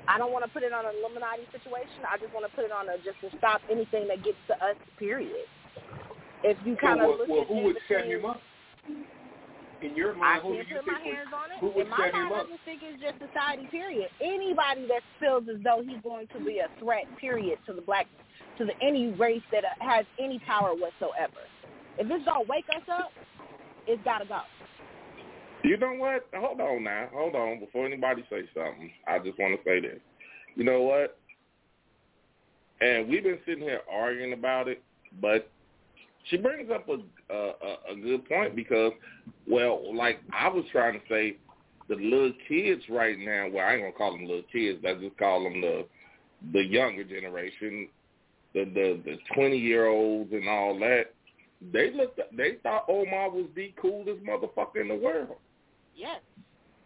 I 0.08 0.16
don't 0.16 0.32
want 0.32 0.44
to 0.44 0.50
put 0.50 0.62
it 0.62 0.72
on 0.72 0.86
an 0.86 0.92
Illuminati 1.02 1.44
situation. 1.52 2.00
I 2.08 2.16
just 2.16 2.32
want 2.32 2.48
to 2.48 2.52
put 2.56 2.64
it 2.64 2.72
on 2.72 2.88
a 2.88 2.96
just 3.04 3.20
to 3.20 3.36
stop 3.36 3.60
anything 3.70 4.08
that 4.08 4.24
gets 4.24 4.40
to 4.48 4.54
us. 4.54 4.76
Period. 4.98 5.44
If 6.44 6.56
you 6.64 6.76
kind 6.76 7.00
of 7.02 7.08
well, 7.08 7.18
look 7.18 7.28
well, 7.28 7.42
at 7.42 7.48
who 7.48 7.62
would 7.64 7.76
set 7.88 8.06
him 8.06 8.24
up? 8.24 8.40
In 9.80 9.94
your 9.94 10.14
I 10.14 10.18
mind, 10.18 10.42
who 10.42 10.52
do 10.52 10.58
you 10.58 10.64
think 10.64 10.86
my 10.86 10.98
would, 11.04 11.34
on 11.34 11.50
it. 11.50 11.58
who 11.60 11.66
would 11.70 11.86
In 11.86 11.90
my 11.90 11.96
set 11.98 12.14
him 12.14 12.22
mind, 12.28 12.34
I 12.34 12.38
up? 12.40 12.48
just 12.48 12.64
think 12.64 12.80
it's 12.82 13.00
just 13.00 13.14
society. 13.22 13.68
Period. 13.70 14.10
Anybody 14.20 14.86
that 14.88 15.02
feels 15.20 15.44
as 15.48 15.62
though 15.62 15.82
he's 15.86 16.02
going 16.02 16.26
to 16.34 16.40
be 16.44 16.58
a 16.58 16.68
threat, 16.82 17.04
period, 17.20 17.58
to 17.66 17.72
the 17.72 17.82
black, 17.82 18.06
to 18.58 18.64
the 18.64 18.74
any 18.82 19.12
race 19.14 19.42
that 19.52 19.64
uh, 19.64 19.68
has 19.78 20.04
any 20.18 20.40
power 20.40 20.74
whatsoever. 20.74 21.46
If 21.98 22.10
it's 22.10 22.24
gonna 22.24 22.42
wake 22.48 22.66
us 22.74 22.82
up, 22.90 23.10
it's 23.86 24.02
gotta 24.04 24.26
go. 24.26 24.40
You 25.62 25.76
know 25.76 25.94
what? 25.94 26.26
Hold 26.34 26.60
on 26.60 26.84
now. 26.84 27.08
Hold 27.12 27.34
on. 27.34 27.60
Before 27.60 27.86
anybody 27.86 28.24
say 28.30 28.48
something, 28.54 28.90
I 29.06 29.18
just 29.18 29.38
want 29.38 29.58
to 29.58 29.64
say 29.68 29.80
this. 29.80 29.98
You 30.54 30.64
know 30.64 30.82
what? 30.82 31.18
And 32.80 33.08
we've 33.08 33.24
been 33.24 33.38
sitting 33.46 33.62
here 33.62 33.80
arguing 33.90 34.32
about 34.32 34.68
it, 34.68 34.82
but 35.20 35.50
she 36.24 36.36
brings 36.36 36.70
up 36.70 36.88
a 36.88 36.98
a, 37.32 37.36
a, 37.36 37.92
a 37.92 37.96
good 38.02 38.28
point 38.28 38.56
because, 38.56 38.92
well, 39.48 39.94
like 39.94 40.20
I 40.32 40.48
was 40.48 40.64
trying 40.72 40.94
to 40.94 41.00
say, 41.08 41.36
the 41.88 41.96
little 41.96 42.32
kids 42.46 42.82
right 42.90 43.18
now. 43.18 43.48
Well, 43.52 43.66
I 43.66 43.74
ain't 43.74 43.82
gonna 43.82 43.92
call 43.92 44.12
them 44.12 44.26
little 44.26 44.42
kids. 44.52 44.84
I 44.86 44.94
just 44.94 45.16
call 45.18 45.44
them 45.44 45.60
the 45.60 45.86
the 46.52 46.62
younger 46.62 47.04
generation, 47.04 47.88
the 48.54 48.64
the 48.64 49.00
the 49.04 49.16
twenty 49.34 49.58
year 49.58 49.86
olds 49.86 50.32
and 50.32 50.48
all 50.48 50.78
that. 50.80 51.14
They 51.72 51.92
looked. 51.92 52.20
They 52.36 52.56
thought 52.62 52.84
Omar 52.88 53.30
was 53.30 53.46
the 53.56 53.72
coolest 53.80 54.22
motherfucker 54.24 54.80
in 54.80 54.88
the 54.88 54.94
world. 54.94 55.36
Yes. 55.96 56.20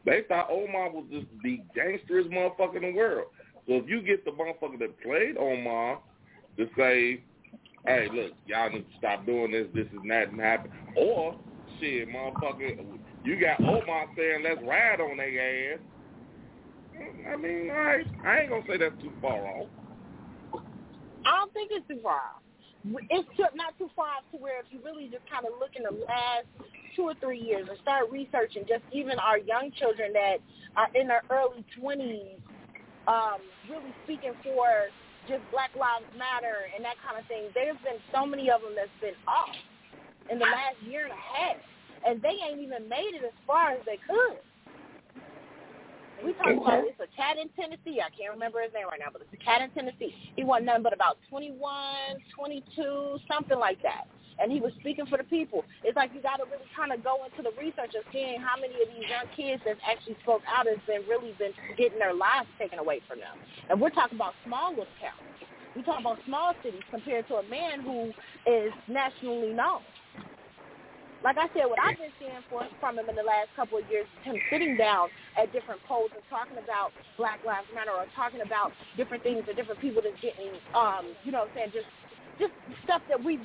They 0.04 0.22
thought 0.28 0.50
Omar 0.50 0.90
was 0.90 1.04
just 1.10 1.26
the 1.42 1.60
gangsterest 1.74 2.30
motherfucker 2.30 2.76
in 2.76 2.82
the 2.82 2.92
world. 2.92 3.26
So 3.66 3.74
if 3.74 3.88
you 3.88 4.02
get 4.02 4.24
the 4.24 4.32
motherfucker 4.32 4.78
that 4.80 5.00
played 5.02 5.36
Omar 5.36 6.00
to 6.56 6.66
say, 6.76 7.22
hey, 7.86 8.08
look, 8.12 8.32
y'all 8.46 8.70
need 8.70 8.88
to 8.88 8.98
stop 8.98 9.26
doing 9.26 9.52
this, 9.52 9.66
this 9.74 9.86
is 9.86 10.00
not 10.04 10.28
and 10.28 10.40
happen. 10.40 10.70
Or, 10.96 11.36
shit, 11.80 12.08
motherfucker, 12.08 12.84
you 13.24 13.40
got 13.40 13.60
Omar 13.60 14.06
saying, 14.16 14.42
let's 14.44 14.60
ride 14.62 15.00
on 15.00 15.16
their 15.16 15.74
ass. 15.74 15.80
I 17.32 17.36
mean, 17.36 17.68
right, 17.68 18.06
I 18.24 18.40
ain't 18.40 18.50
to 18.50 18.72
say 18.72 18.78
that's 18.78 19.00
too 19.02 19.12
far 19.20 19.46
off. 19.46 19.68
I 21.24 21.38
don't 21.38 21.52
think 21.52 21.70
it's 21.72 21.86
too 21.88 22.00
far 22.02 22.16
off. 22.16 22.42
It's 23.10 23.28
not 23.54 23.78
too 23.78 23.88
far 23.94 24.06
off 24.18 24.24
to 24.32 24.38
where 24.38 24.60
if 24.60 24.66
you 24.70 24.80
really 24.84 25.08
just 25.08 25.22
kind 25.30 25.46
of 25.46 25.52
look 25.58 25.70
in 25.76 25.84
the 25.84 26.04
last 26.04 26.46
two 26.96 27.02
or 27.02 27.14
three 27.20 27.38
years 27.38 27.66
and 27.68 27.78
start 27.80 28.10
researching 28.10 28.64
just 28.68 28.82
even 28.92 29.18
our 29.18 29.38
young 29.38 29.70
children 29.78 30.12
that 30.12 30.38
are 30.76 30.88
in 30.94 31.08
their 31.08 31.22
early 31.30 31.64
20s 31.78 32.38
um, 33.06 33.40
really 33.70 33.94
speaking 34.04 34.32
for 34.42 34.90
just 35.28 35.42
Black 35.50 35.70
Lives 35.78 36.08
Matter 36.18 36.66
and 36.74 36.84
that 36.84 36.98
kind 37.02 37.18
of 37.18 37.26
thing. 37.26 37.50
There's 37.54 37.78
been 37.86 38.00
so 38.10 38.26
many 38.26 38.50
of 38.50 38.62
them 38.62 38.74
that's 38.74 38.92
been 39.00 39.18
off 39.26 39.54
in 40.30 40.38
the 40.38 40.46
last 40.46 40.78
year 40.86 41.04
and 41.04 41.14
a 41.14 41.22
half, 41.22 41.58
and 42.06 42.22
they 42.22 42.36
ain't 42.42 42.60
even 42.60 42.88
made 42.88 43.14
it 43.14 43.24
as 43.24 43.36
far 43.46 43.72
as 43.72 43.82
they 43.86 43.98
could. 44.06 44.38
We 46.24 46.32
talking 46.34 46.58
about 46.58 46.86
it's 46.86 47.00
a 47.02 47.10
cat 47.16 47.34
in 47.36 47.50
Tennessee. 47.58 47.98
I 47.98 48.10
can't 48.14 48.30
remember 48.30 48.62
his 48.62 48.70
name 48.72 48.86
right 48.86 49.00
now, 49.00 49.10
but 49.10 49.22
it's 49.22 49.34
a 49.34 49.44
cat 49.44 49.60
in 49.60 49.70
Tennessee. 49.70 50.14
He 50.36 50.44
wasn't 50.44 50.66
nothing 50.66 50.84
but 50.86 50.94
about 50.94 51.18
21, 51.28 51.58
22, 52.38 53.18
something 53.26 53.58
like 53.58 53.82
that. 53.82 54.06
And 54.40 54.52
he 54.52 54.60
was 54.60 54.72
speaking 54.80 55.06
for 55.06 55.18
the 55.18 55.24
people. 55.24 55.64
It's 55.84 55.96
like 55.96 56.12
you 56.14 56.22
got 56.22 56.38
to 56.38 56.44
really 56.50 56.68
kind 56.76 56.92
of 56.92 57.04
go 57.04 57.24
into 57.24 57.42
the 57.42 57.52
research 57.58 57.94
of 57.98 58.04
seeing 58.12 58.40
how 58.40 58.60
many 58.60 58.74
of 58.82 58.88
these 58.88 59.08
young 59.08 59.28
kids 59.36 59.62
that 59.66 59.78
actually 59.88 60.16
spoke 60.22 60.42
out 60.48 60.66
has 60.68 60.78
been 60.86 61.02
really 61.08 61.34
been 61.38 61.52
getting 61.78 61.98
their 61.98 62.14
lives 62.14 62.48
taken 62.58 62.78
away 62.78 63.00
from 63.08 63.20
them. 63.20 63.36
And 63.70 63.80
we're 63.80 63.90
talking 63.94 64.16
about 64.16 64.34
small 64.44 64.70
little 64.70 64.94
towns. 65.00 65.26
We're 65.76 65.82
talking 65.84 66.06
about 66.06 66.18
small 66.26 66.54
cities 66.62 66.82
compared 66.90 67.28
to 67.28 67.36
a 67.36 67.44
man 67.48 67.80
who 67.82 68.12
is 68.46 68.72
nationally 68.88 69.52
known. 69.52 69.82
like 71.24 71.38
I 71.38 71.48
said, 71.54 71.66
what 71.66 71.78
I've 71.82 71.98
been 71.98 72.14
seeing 72.18 72.38
for, 72.50 72.62
from 72.80 72.98
him 72.98 73.08
in 73.08 73.16
the 73.16 73.26
last 73.26 73.50
couple 73.56 73.78
of 73.78 73.86
years 73.90 74.06
is 74.06 74.22
him 74.26 74.38
sitting 74.50 74.76
down 74.76 75.08
at 75.38 75.52
different 75.52 75.82
polls 75.86 76.10
and 76.14 76.22
talking 76.30 76.58
about 76.58 76.92
Black 77.18 77.40
Lives 77.46 77.66
Matter 77.74 77.90
or 77.92 78.06
talking 78.14 78.42
about 78.42 78.72
different 78.96 79.22
things 79.22 79.42
or 79.48 79.54
different 79.54 79.80
people 79.80 80.02
that's 80.02 80.18
getting, 80.22 80.54
um, 80.74 81.14
you 81.24 81.32
know 81.32 81.46
what 81.46 81.54
I'm 81.54 81.70
saying, 81.70 81.72
just 81.74 81.90
just 82.42 82.54
stuff 82.82 83.02
that 83.06 83.22
we, 83.22 83.38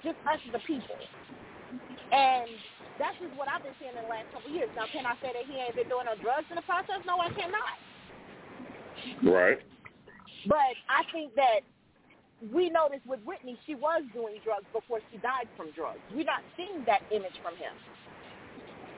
just 0.00 0.16
us 0.24 0.40
as 0.40 0.52
the 0.52 0.64
people. 0.64 0.96
And 2.08 2.48
that's 2.96 3.16
just 3.20 3.36
what 3.36 3.52
I've 3.52 3.60
been 3.60 3.76
seeing 3.76 3.92
in 3.92 4.00
the 4.00 4.08
last 4.08 4.32
couple 4.32 4.48
of 4.48 4.56
years. 4.56 4.72
Now, 4.72 4.88
can 4.88 5.04
I 5.04 5.12
say 5.20 5.36
that 5.36 5.44
he 5.44 5.60
ain't 5.60 5.76
been 5.76 5.92
doing 5.92 6.08
no 6.08 6.16
drugs 6.16 6.48
in 6.48 6.56
the 6.56 6.64
process? 6.64 7.04
No, 7.04 7.20
I 7.20 7.28
cannot. 7.36 7.76
Right. 9.20 9.60
But 10.48 10.72
I 10.88 11.04
think 11.12 11.36
that 11.36 11.60
we 12.48 12.72
noticed 12.72 13.04
with 13.04 13.20
Whitney, 13.28 13.60
she 13.68 13.76
was 13.76 14.00
doing 14.16 14.40
drugs 14.40 14.64
before 14.72 15.04
she 15.12 15.20
died 15.20 15.44
from 15.60 15.68
drugs. 15.76 16.00
We're 16.16 16.24
not 16.24 16.40
seeing 16.56 16.84
that 16.88 17.04
image 17.12 17.36
from 17.44 17.54
him. 17.60 17.76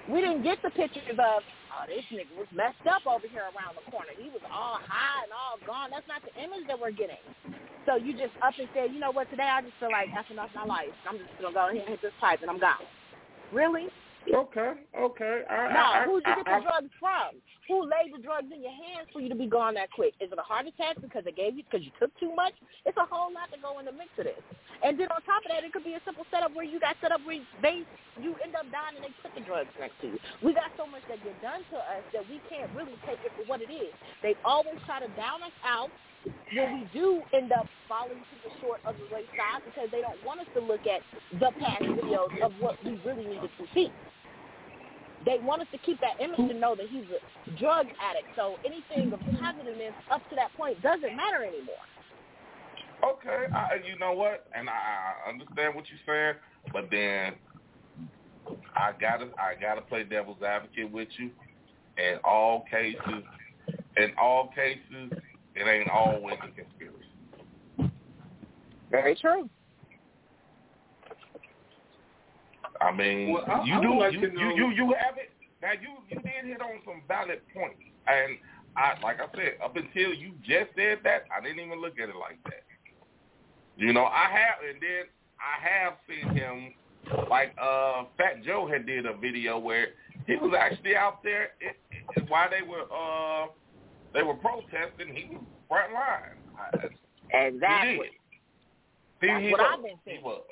We 0.07 0.23
didn't 0.23 0.43
get 0.47 0.63
the 0.63 0.71
pictures 0.71 1.19
of, 1.19 1.43
oh, 1.43 1.85
this 1.91 2.07
nigga 2.11 2.35
was 2.39 2.51
messed 2.55 2.87
up 2.87 3.03
over 3.07 3.27
here 3.27 3.51
around 3.55 3.75
the 3.79 3.87
corner. 3.91 4.15
He 4.15 4.31
was 4.31 4.43
all 4.47 4.79
high 4.83 5.27
and 5.27 5.35
all 5.35 5.59
gone. 5.67 5.91
That's 5.91 6.07
not 6.07 6.23
the 6.23 6.35
image 6.39 6.67
that 6.71 6.79
we're 6.79 6.95
getting. 6.95 7.23
So 7.87 7.97
you 7.97 8.13
just 8.13 8.35
up 8.43 8.55
and 8.59 8.69
said, 8.75 8.95
you 8.95 9.01
know 9.01 9.11
what, 9.11 9.31
today 9.31 9.49
I 9.51 9.63
just 9.63 9.75
feel 9.81 9.91
like 9.91 10.09
effing 10.15 10.39
off 10.39 10.51
my 10.55 10.65
life. 10.65 10.95
I'm 11.09 11.19
just 11.19 11.31
going 11.41 11.51
to 11.51 11.55
go 11.55 11.67
ahead 11.67 11.83
and 11.83 11.89
hit 11.89 12.03
this 12.03 12.15
pipe 12.21 12.39
and 12.43 12.51
I'm 12.51 12.61
gone. 12.63 12.87
Really? 13.53 13.91
Okay, 14.23 14.79
okay. 14.95 15.43
I, 15.51 15.75
no, 15.75 15.83
I, 15.83 16.07
who'd 16.07 16.23
you 16.23 16.35
get 16.39 16.47
I, 16.47 16.63
the 16.63 16.63
drugs 16.63 16.95
from? 17.03 17.43
Who 17.67 17.83
laid 17.83 18.15
the 18.15 18.23
drugs 18.23 18.55
in 18.55 18.63
your 18.63 18.71
hands 18.71 19.11
for 19.11 19.19
you 19.19 19.27
to 19.27 19.35
be 19.35 19.51
gone 19.51 19.75
that 19.75 19.91
quick? 19.91 20.15
Is 20.23 20.31
it 20.31 20.39
a 20.39 20.47
heart 20.47 20.71
attack 20.71 21.03
because 21.03 21.27
they 21.27 21.35
gave 21.35 21.59
you 21.59 21.67
because 21.67 21.83
you 21.83 21.91
took 21.99 22.15
too 22.23 22.31
much? 22.31 22.55
It's 22.87 22.95
a 22.95 23.07
whole 23.11 23.35
lot 23.35 23.51
to 23.51 23.59
go 23.59 23.83
in 23.83 23.85
the 23.91 23.95
mix 23.95 24.15
of 24.23 24.31
this. 24.31 24.39
And 24.87 24.95
then 24.95 25.11
on 25.11 25.19
top 25.27 25.43
of 25.43 25.51
that, 25.51 25.67
it 25.67 25.75
could 25.75 25.83
be 25.83 25.99
a 25.99 26.03
simple 26.07 26.23
setup 26.31 26.55
where 26.55 26.63
you 26.63 26.79
got 26.79 26.95
set 27.03 27.11
up 27.11 27.19
where 27.27 27.43
they 27.67 27.83
you 28.23 28.39
end 28.45 28.55
up 28.55 28.67
dying 28.71 28.95
and 28.95 29.03
they 29.03 29.15
put 29.27 29.35
the 29.35 29.43
drugs 29.43 29.75
next 29.83 29.99
to 30.07 30.15
you. 30.15 30.19
We 30.39 30.55
got 30.55 30.71
so 30.79 30.87
much 30.87 31.03
that 31.11 31.19
get 31.27 31.35
done 31.43 31.67
to 31.75 31.79
us 31.83 32.05
that 32.15 32.23
we 32.31 32.39
can't 32.47 32.71
really 32.79 32.95
take 33.03 33.19
it 33.27 33.35
for 33.35 33.43
what 33.51 33.59
it 33.59 33.75
is. 33.75 33.91
They 34.23 34.39
always 34.47 34.79
try 34.87 35.03
to 35.03 35.11
down 35.19 35.43
us 35.43 35.55
out 35.67 35.91
when 36.25 36.81
we 36.81 36.89
do 36.93 37.23
end 37.33 37.53
up 37.53 37.67
falling 37.89 38.19
to 38.19 38.37
the 38.49 38.55
short 38.61 38.81
of 38.87 38.95
the 38.97 39.15
wayside 39.15 39.63
because 39.65 39.89
they 39.91 40.01
don't 40.01 40.19
want 40.25 40.41
us 40.41 40.47
to 40.55 40.61
look 40.61 40.87
at 40.87 41.01
the 41.39 41.51
past 41.61 41.83
videos 41.83 42.31
of 42.43 42.53
what 42.61 42.77
we 42.85 43.01
really 43.05 43.25
needed 43.25 43.51
to 43.59 43.65
see. 43.75 43.91
They 45.25 45.39
want 45.39 45.63
us 45.63 45.69
to 45.73 45.79
keep 45.79 46.01
that 46.01 46.21
image 46.23 46.49
to 46.51 46.55
know 46.55 46.75
that 46.75 46.89
he's 46.89 47.05
a 47.11 47.59
drug 47.59 47.87
addict. 48.03 48.27
So 48.35 48.57
anything 48.65 49.13
of 49.13 49.21
positiveness 49.21 49.95
up 50.11 50.29
to 50.31 50.37
that 50.37 50.53
point 50.57 50.83
doesn't 50.83 51.17
matter 51.17 51.45
anymore. 51.45 51.87
Okay, 53.05 53.53
I, 53.53 53.81
you 53.87 53.99
know 53.99 54.13
what? 54.13 54.47
And 54.55 54.69
I, 54.69 54.73
I 55.27 55.31
understand 55.31 55.75
what 55.75 55.85
you're 55.91 56.07
saying, 56.07 56.35
but 56.73 56.89
then 56.91 57.35
I 58.77 58.93
gotta 59.01 59.29
I 59.39 59.61
gotta 59.61 59.81
play 59.81 60.05
devil's 60.05 60.43
advocate 60.43 60.91
with 60.91 61.09
you. 61.19 61.31
In 61.99 62.19
all 62.25 62.65
cases, 62.71 63.25
in 63.97 64.13
all 64.21 64.51
cases, 64.55 65.19
it 65.55 65.67
ain't 65.69 65.91
always 65.91 66.37
a 66.43 66.49
conspiracy. 66.49 67.93
Very 68.91 69.15
true. 69.17 69.49
I 72.81 72.93
mean, 72.93 73.33
Well, 73.33 73.45
I- 73.51 73.65
you 73.65 73.75
I 73.75 73.81
do 73.81 73.99
like 73.99 74.13
you, 74.13 74.21
you 74.21 74.55
you 74.57 74.71
you 74.71 74.95
have 74.99 75.17
it 75.17 75.31
now. 75.63 75.73
You 75.73 75.97
you 76.11 76.17
did 76.21 76.45
hit 76.45 76.61
on 76.61 76.81
some 76.85 77.03
valid 77.07 77.41
points, 77.55 77.81
and 78.07 78.39
I 78.77 78.99
like 79.03 79.21
I 79.21 79.27
said 79.37 79.55
up 79.63 79.77
until 79.77 80.13
you 80.15 80.33
just 80.43 80.75
said 80.75 80.99
that, 81.05 81.25
I 81.35 81.41
didn't 81.41 81.61
even 81.65 81.81
look 81.81 81.99
at 81.99 82.09
it 82.09 82.17
like 82.17 82.43
that. 82.45 82.65
You 83.77 83.93
know, 83.93 84.05
I 84.05 84.29
have, 84.31 84.57
and 84.69 84.81
then 84.83 85.05
I 85.41 85.67
have 85.67 85.95
seen 86.09 86.35
him 86.35 86.75
like 87.31 87.55
uh 87.61 88.05
Fat 88.17 88.43
Joe 88.45 88.67
had 88.71 88.85
did 88.87 89.07
a 89.07 89.15
video 89.17 89.59
where 89.59 89.89
he 90.27 90.37
was 90.37 90.55
actually 90.59 90.97
out 90.97 91.23
there 91.23 91.51
it, 91.61 91.77
it, 92.17 92.29
while 92.29 92.49
they 92.51 92.63
were 92.67 92.83
uh 92.93 93.47
they 94.15 94.23
were 94.23 94.35
protesting. 94.35 95.15
He 95.15 95.35
was 95.35 95.43
front 95.69 95.93
line. 95.93 96.37
I, 96.59 96.89
Exactly. 97.47 98.11
He, 99.21 99.27
That's 99.27 99.43
he 99.45 99.51
what 99.53 99.61
was. 99.61 99.71
I've 99.73 99.83
been 99.83 99.99
saying. 100.05 100.19
He 100.19 100.25
was. 100.25 100.43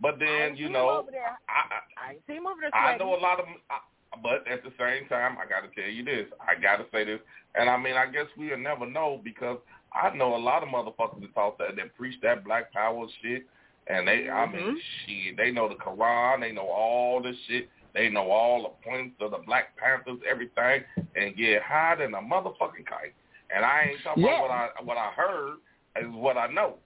But 0.00 0.18
then 0.18 0.56
you 0.56 0.68
know. 0.68 1.06
I, 1.48 2.10
I 2.10 2.14
see 2.26 2.34
him 2.34 2.46
over 2.46 2.60
there. 2.60 2.74
I 2.74 2.96
know 2.96 3.14
a 3.14 3.20
lot 3.20 3.38
of, 3.38 3.46
I, 3.70 3.78
but 4.22 4.48
at 4.50 4.64
the 4.64 4.72
same 4.78 5.08
time, 5.08 5.36
I 5.38 5.48
got 5.48 5.60
to 5.60 5.80
tell 5.80 5.90
you 5.90 6.04
this. 6.04 6.26
I 6.40 6.60
got 6.60 6.78
to 6.78 6.86
say 6.92 7.04
this, 7.04 7.20
and 7.54 7.68
I 7.70 7.76
mean, 7.76 7.94
I 7.94 8.06
guess 8.06 8.26
we'll 8.36 8.58
never 8.58 8.86
know 8.86 9.20
because 9.22 9.58
I 9.92 10.14
know 10.16 10.34
a 10.34 10.38
lot 10.38 10.62
of 10.62 10.68
motherfuckers 10.70 11.20
that 11.20 11.34
talk 11.34 11.58
that 11.58 11.76
that 11.76 11.94
preach 11.96 12.18
that 12.22 12.44
Black 12.44 12.72
Power 12.72 13.06
shit, 13.22 13.44
and 13.86 14.08
they, 14.08 14.28
I 14.28 14.46
mean, 14.46 14.62
Mhm. 14.62 14.76
shit, 15.06 15.36
they 15.36 15.50
know 15.50 15.68
the 15.68 15.74
Quran, 15.76 16.40
they 16.40 16.52
know 16.52 16.66
all 16.68 17.22
this 17.22 17.36
shit, 17.46 17.68
they 17.94 18.08
know 18.08 18.30
all 18.30 18.62
the 18.62 18.88
points 18.88 19.16
of 19.20 19.32
the 19.32 19.38
Black 19.38 19.76
Panthers, 19.76 20.20
everything, 20.28 20.84
and 21.16 21.36
get 21.36 21.62
high 21.62 21.96
than 21.96 22.14
a 22.14 22.18
motherfucking 22.18 22.86
kite. 22.86 23.14
And 23.54 23.64
I 23.64 23.90
ain't 23.90 24.04
talking 24.04 24.22
Yeah. 24.22 24.38
about 24.38 24.42
what 24.42 24.50
I 24.50 24.68
what 24.84 24.96
I 24.96 25.10
heard 25.10 25.56
is 26.00 26.06
what 26.14 26.36
I 26.36 26.46
know. 26.46 26.76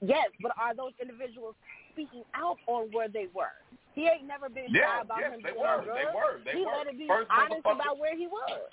Yes, 0.00 0.28
but 0.40 0.52
are 0.60 0.74
those 0.74 0.92
individuals 1.00 1.54
speaking 1.92 2.22
out 2.34 2.58
on 2.66 2.88
where 2.92 3.08
they 3.08 3.26
were? 3.34 3.56
He 3.94 4.06
ain't 4.06 4.26
never 4.26 4.48
been 4.48 4.70
shy 4.70 4.78
Yeah, 4.78 5.02
about 5.02 5.18
yes, 5.18 5.32
him 5.34 5.42
they 5.42 5.50
doing 5.50 5.58
were, 5.58 5.82
drugs. 5.84 5.98
they 5.98 6.06
were, 6.14 6.34
they 6.44 6.54
he 6.54 6.64
were. 6.64 6.72
let 6.76 6.86
it 6.86 6.98
be 6.98 7.06
First 7.08 7.30
honest 7.34 7.66
about 7.66 7.98
where 7.98 8.16
he 8.16 8.26
was. 8.28 8.70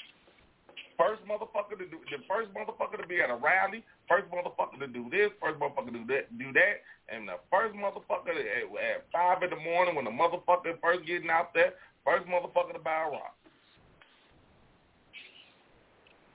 First 0.97 1.21
motherfucker 1.27 1.77
to 1.77 1.85
do 1.85 1.99
the 2.09 2.23
first 2.27 2.49
motherfucker 2.53 3.01
to 3.01 3.07
be 3.07 3.21
at 3.21 3.29
a 3.29 3.35
rally, 3.35 3.83
first 4.07 4.25
motherfucker 4.31 4.79
to 4.79 4.87
do 4.87 5.07
this, 5.11 5.29
first 5.41 5.59
motherfucker 5.59 5.91
to 5.91 5.99
do 5.99 6.05
that, 6.07 6.37
do 6.37 6.51
that, 6.53 6.83
and 7.09 7.27
the 7.27 7.35
first 7.51 7.75
motherfucker 7.75 8.35
at, 8.35 8.65
at 8.67 9.05
five 9.11 9.43
in 9.43 9.49
the 9.49 9.61
morning 9.63 9.95
when 9.95 10.05
the 10.05 10.11
motherfucker 10.11 10.79
first 10.81 11.05
getting 11.05 11.29
out 11.29 11.53
there, 11.53 11.73
first 12.03 12.25
motherfucker 12.27 12.73
to 12.73 12.79
buy 12.79 13.05
a 13.07 13.11
rock. 13.11 13.35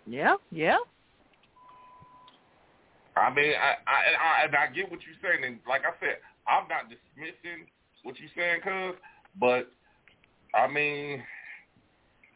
Yeah, 0.06 0.36
yeah. 0.50 0.78
I 3.16 3.32
mean, 3.34 3.52
I 3.52 3.76
I 3.86 3.98
I, 4.16 4.44
and 4.46 4.56
I 4.56 4.66
get 4.72 4.90
what 4.90 5.00
you're 5.04 5.20
saying, 5.22 5.44
and 5.44 5.60
like 5.68 5.82
I 5.82 5.92
said, 6.00 6.18
I'm 6.48 6.68
not 6.68 6.88
dismissing 6.88 7.66
what 8.02 8.16
you're 8.18 8.32
saying, 8.34 8.60
cuz, 8.62 8.96
but 9.38 9.70
I 10.54 10.66
mean, 10.66 11.22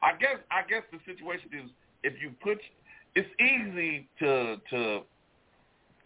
I 0.03 0.12
guess 0.18 0.39
I 0.51 0.62
guess 0.68 0.83
the 0.93 0.99
situation 1.07 1.51
is 1.53 1.70
if 2.05 2.20
you 2.20 2.30
put, 2.42 2.59
it's 3.16 3.28
easy 3.40 4.07
to 4.20 4.57
to 4.70 5.00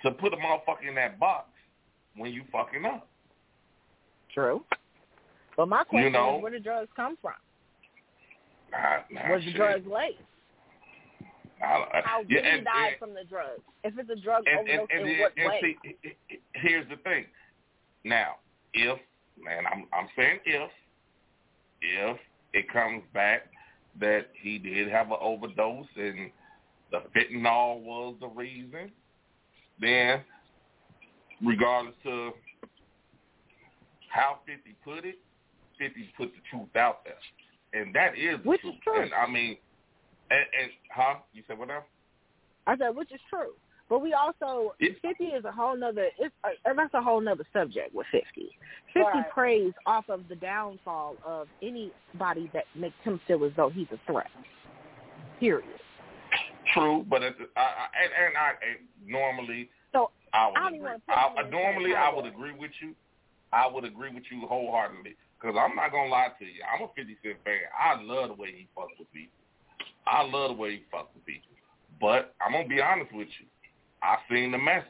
to 0.02 0.10
put 0.12 0.32
a 0.32 0.36
motherfucker 0.36 0.88
in 0.88 0.94
that 0.94 1.18
box 1.18 1.48
when 2.16 2.32
you 2.32 2.44
fucking 2.50 2.84
up. 2.86 3.08
True. 4.32 4.62
But 5.56 5.68
my 5.68 5.82
question 5.84 6.12
know, 6.12 6.36
is, 6.36 6.42
where 6.42 6.52
did 6.52 6.62
drugs 6.64 6.88
come 6.94 7.18
from? 7.20 7.32
Nah, 8.70 9.00
nah, 9.10 9.34
Was 9.34 9.44
the 9.44 9.52
drugs 9.52 9.84
laced? 9.86 10.18
I- 11.60 12.02
How 12.04 12.20
yeah, 12.28 12.42
did 12.42 12.44
he 12.44 12.60
die 12.60 12.88
and- 12.90 12.98
from 13.00 13.14
the 13.14 13.24
drugs? 13.24 13.60
If 13.82 13.98
it's 13.98 14.08
a 14.08 14.14
drug 14.14 14.44
and, 14.46 14.60
overdose, 14.60 14.86
and, 14.92 15.00
and, 15.00 15.08
in 15.08 15.14
and, 15.14 15.20
what 15.20 15.32
way? 15.36 15.76
see, 15.82 16.38
here's 16.54 16.88
the 16.88 16.96
thing. 16.98 17.24
Now, 18.04 18.36
if 18.72 18.98
man, 19.42 19.64
I'm 19.66 19.86
I'm 19.92 20.08
saying 20.16 20.38
if 20.44 20.70
if 21.82 22.18
it 22.52 22.72
comes 22.72 23.02
back 23.12 23.48
that 24.00 24.26
he 24.40 24.58
did 24.58 24.88
have 24.88 25.08
an 25.08 25.18
overdose 25.20 25.86
and 25.96 26.30
the 26.90 26.98
fentanyl 27.14 27.80
was 27.80 28.14
the 28.20 28.28
reason, 28.28 28.90
then 29.80 30.20
regardless 31.44 31.94
of 32.06 32.32
how 34.08 34.38
50 34.46 34.76
put 34.84 35.04
it, 35.04 35.18
50 35.78 36.12
put 36.16 36.32
the 36.32 36.40
truth 36.50 36.74
out 36.76 37.00
there, 37.04 37.80
and 37.80 37.94
that 37.94 38.16
is 38.16 38.42
the 38.42 38.48
Which 38.48 38.60
truth. 38.62 38.74
is 38.74 38.80
true. 38.82 39.02
And 39.02 39.12
I 39.14 39.30
mean, 39.30 39.56
and, 40.30 40.40
and 40.40 40.70
huh? 40.94 41.14
You 41.32 41.42
said 41.46 41.58
what 41.58 41.70
else? 41.70 41.84
I 42.66 42.76
said, 42.76 42.94
which 42.96 43.12
is 43.12 43.20
true. 43.30 43.52
But 43.88 44.00
we 44.00 44.12
also 44.12 44.74
It- 44.78 45.00
fifty 45.00 45.28
is 45.28 45.44
a 45.44 45.52
whole 45.52 45.76
nother. 45.76 46.08
It's 46.18 46.34
a, 46.44 46.74
that's 46.74 46.92
a 46.94 47.02
whole 47.02 47.20
nother 47.20 47.44
subject 47.52 47.94
with 47.94 48.06
fifty. 48.08 48.50
Fifty 48.92 49.18
Right. 49.18 49.30
preys 49.30 49.72
off 49.86 50.08
of 50.08 50.28
the 50.28 50.36
downfall 50.36 51.16
of 51.24 51.48
anybody 51.62 52.50
that 52.52 52.64
makes 52.74 52.96
him 53.02 53.18
feel 53.26 53.44
as 53.44 53.52
though 53.56 53.70
he's 53.70 53.88
a 53.92 53.98
threat. 54.06 54.30
Period. 55.40 55.80
True, 56.74 57.04
but 57.08 57.20
the, 57.20 57.48
I, 57.56 57.60
I, 57.60 57.86
and, 58.04 58.12
and 58.26 58.36
I 58.36 58.48
and 58.60 58.78
normally 59.06 59.70
So 59.92 60.10
I 60.34 60.48
would 60.48 60.56
I 60.58 60.68
agree. 60.68 60.90
I, 61.08 61.42
the 61.42 61.50
normally 61.50 61.94
I 61.94 62.12
would 62.14 62.26
agree 62.26 62.52
with 62.52 62.72
you. 62.82 62.94
I 63.52 63.66
would 63.66 63.84
agree 63.84 64.12
with 64.12 64.24
you 64.30 64.46
wholeheartedly 64.46 65.16
because 65.40 65.56
I'm 65.58 65.74
not 65.76 65.92
gonna 65.92 66.10
lie 66.10 66.28
to 66.38 66.44
you. 66.44 66.60
I'm 66.68 66.82
a 66.82 66.88
50 66.94 67.16
Cent 67.22 67.36
fan. 67.44 67.60
I 67.72 68.02
love 68.02 68.28
the 68.28 68.34
way 68.34 68.52
he 68.52 68.68
fucks 68.76 68.98
with 68.98 69.10
people. 69.12 69.32
I 70.06 70.24
love 70.24 70.50
the 70.56 70.60
way 70.60 70.70
he 70.72 70.84
fucks 70.92 71.08
with 71.14 71.24
people. 71.24 71.48
But 72.00 72.34
I'm 72.44 72.52
gonna 72.52 72.68
be 72.68 72.82
honest 72.82 73.12
with 73.14 73.28
you. 73.40 73.46
I 74.02 74.16
seen 74.30 74.52
the 74.52 74.58
message. 74.58 74.86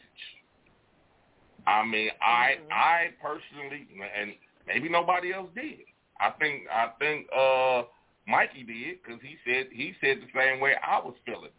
I 1.66 1.84
mean, 1.84 2.11
I 2.20 2.59
Mhm. 2.61 2.72
I 2.72 3.12
personally 3.20 3.86
and 4.14 4.34
maybe 4.66 4.88
nobody 4.88 5.32
else 5.32 5.50
did. 5.54 5.84
I 6.20 6.30
think 6.30 6.68
I 6.70 6.88
think 6.98 7.28
uh 7.32 7.84
Mikey 8.26 8.64
did 8.64 9.02
because 9.02 9.20
he 9.22 9.38
said 9.44 9.68
he 9.72 9.94
said 10.00 10.20
the 10.20 10.30
same 10.32 10.61
way 10.61 10.76
I 10.76 10.98
was 10.98 11.14
feeling. 11.24 11.52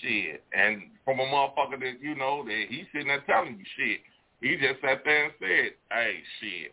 Shit, 0.00 0.44
and 0.52 0.90
from 1.04 1.18
a 1.18 1.26
motherfucker 1.26 1.80
that 1.80 2.00
you 2.00 2.14
know 2.14 2.44
that 2.44 2.66
he's 2.68 2.86
sitting 2.92 3.08
there 3.08 3.20
telling 3.22 3.58
you 3.58 3.64
shit. 3.76 4.00
He 4.40 4.56
just 4.56 4.80
sat 4.80 5.04
there 5.04 5.24
and 5.24 5.34
said, 5.38 5.74
"Hey, 5.90 6.22
shit, 6.40 6.72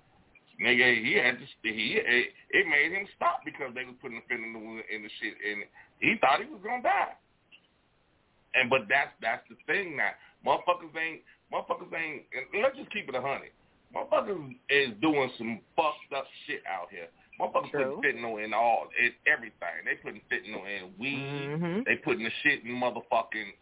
nigga, 0.61 1.03
he 1.03 1.13
had 1.13 1.39
to, 1.39 1.45
he 1.63 1.97
it, 1.97 2.33
it 2.51 2.67
made 2.67 2.91
him 2.91 3.07
stop 3.15 3.41
because 3.43 3.73
they 3.73 3.85
was 3.85 3.95
putting 4.01 4.21
the 4.21 4.33
fentanyl 4.33 4.81
in 4.89 5.03
the 5.03 5.09
shit, 5.19 5.35
and 5.43 5.65
he 5.99 6.15
thought 6.21 6.39
he 6.41 6.49
was 6.49 6.61
gonna 6.63 6.83
die. 6.83 7.13
And 8.57 8.69
but 8.69 8.89
that's 8.89 9.11
that's 9.21 9.43
the 9.49 9.55
thing 9.67 9.95
now. 9.97 10.11
Motherfuckers 10.45 10.95
ain't 10.97 11.21
motherfuckers 11.53 11.93
ain't. 11.93 12.23
And 12.33 12.63
let's 12.63 12.75
just 12.77 12.91
keep 12.91 13.07
it 13.07 13.15
a 13.15 13.21
hundred. 13.21 13.51
Motherfuckers 13.95 14.55
is 14.69 14.89
doing 15.01 15.29
some 15.37 15.59
fucked 15.75 16.11
up 16.15 16.25
shit 16.45 16.61
out 16.67 16.89
here. 16.89 17.07
Motherfuckers 17.39 17.71
True. 17.71 18.01
putting 18.01 18.17
fentanyl 18.17 18.43
in 18.43 18.53
all 18.53 18.87
in 18.99 19.11
everything. 19.31 19.85
They 19.85 19.95
putting 20.01 20.21
fentanyl 20.31 20.65
in 20.65 20.93
weed. 20.97 21.21
Mhm. 21.21 21.85
They 21.85 21.95
putting 21.97 22.23
the 22.23 22.31
shit 22.43 22.63
in 22.63 22.71
motherfucking 22.71 23.53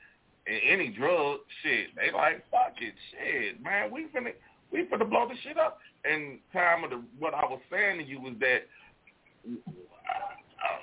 in 0.47 0.59
any 0.63 0.89
drug 0.89 1.39
shit. 1.61 1.93
They 1.95 2.11
like 2.11 2.49
fuck 2.49 2.79
it, 2.79 2.93
shit, 3.11 3.61
man. 3.61 3.91
We 3.91 4.07
finna 4.07 4.33
we 4.71 4.85
finna 4.85 5.09
blow 5.09 5.27
the 5.27 5.35
shit 5.43 5.57
up. 5.57 5.79
And 6.05 6.39
time 6.53 6.83
of 6.83 6.89
the 6.91 7.03
what 7.19 7.33
I 7.33 7.45
was 7.45 7.59
saying 7.69 7.97
to 7.99 8.05
you 8.05 8.21
was 8.21 8.33
that 8.39 8.67
uh, 9.45 10.81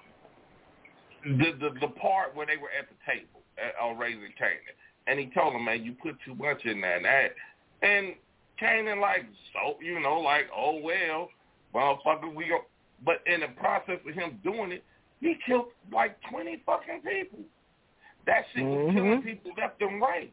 the 1.24 1.52
the 1.58 1.80
the 1.80 1.88
part 2.00 2.34
where 2.34 2.46
they 2.46 2.56
were 2.56 2.70
at 2.70 2.88
the 2.88 2.96
table 3.06 3.41
on 3.82 3.98
raising 3.98 4.22
Kanan, 4.40 4.74
and 5.06 5.18
he 5.18 5.26
told 5.34 5.54
him, 5.54 5.64
man, 5.64 5.84
you 5.84 5.94
put 6.02 6.16
too 6.24 6.34
much 6.34 6.64
in 6.64 6.80
that, 6.80 6.96
and 6.96 7.04
that, 7.04 7.34
and 7.82 8.14
Kanan 8.60 9.00
like 9.00 9.24
so 9.52 9.76
you 9.82 10.00
know 10.00 10.20
like 10.20 10.46
oh 10.56 10.80
well, 10.82 11.28
motherfucker, 11.74 12.32
we 12.34 12.48
go. 12.48 12.60
But 13.04 13.22
in 13.26 13.40
the 13.40 13.48
process 13.48 13.98
of 14.06 14.14
him 14.14 14.38
doing 14.44 14.72
it, 14.72 14.84
he 15.20 15.34
killed 15.44 15.66
like 15.92 16.16
twenty 16.30 16.62
fucking 16.64 17.00
people. 17.02 17.40
That 18.26 18.44
shit 18.54 18.64
was 18.64 18.90
Mhm. 18.90 18.94
killing 18.94 19.22
people 19.22 19.50
left 19.58 19.82
and 19.82 20.00
right. 20.00 20.32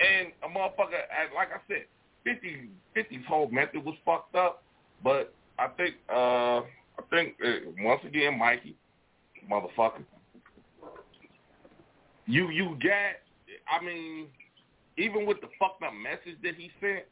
And 0.00 0.28
a 0.44 0.48
motherfucker, 0.48 1.02
like 1.34 1.48
I 1.52 1.58
said, 1.66 1.86
50, 2.22 2.68
50's 2.94 3.26
whole 3.26 3.48
method 3.48 3.84
was 3.84 3.96
fucked 4.04 4.36
up. 4.36 4.62
But 5.02 5.34
I 5.58 5.66
think, 5.68 5.96
uh, 6.08 6.60
I 6.60 7.02
think 7.10 7.34
uh, 7.44 7.70
once 7.80 8.00
again, 8.04 8.38
Mikey, 8.38 8.76
motherfucker, 9.50 10.04
you 12.28 12.50
you 12.50 12.76
got. 12.82 13.16
I 13.70 13.84
mean, 13.84 14.26
even 14.96 15.26
with 15.26 15.40
the 15.40 15.48
fucked 15.58 15.82
up 15.82 15.92
message 15.94 16.38
that 16.42 16.54
he 16.56 16.70
sent, 16.80 17.04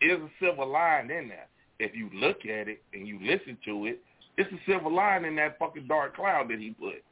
there's 0.00 0.20
a 0.20 0.30
silver 0.40 0.64
line 0.64 1.10
in 1.10 1.28
there. 1.28 1.48
If 1.78 1.94
you 1.94 2.08
look 2.14 2.38
at 2.44 2.68
it 2.68 2.82
and 2.94 3.06
you 3.06 3.18
listen 3.22 3.58
to 3.66 3.86
it, 3.86 4.00
it's 4.36 4.50
a 4.52 4.70
silver 4.70 4.90
line 4.90 5.24
in 5.24 5.36
that 5.36 5.58
fucking 5.58 5.86
dark 5.88 6.16
cloud 6.16 6.48
that 6.50 6.58
he 6.58 6.70
put. 6.70 7.02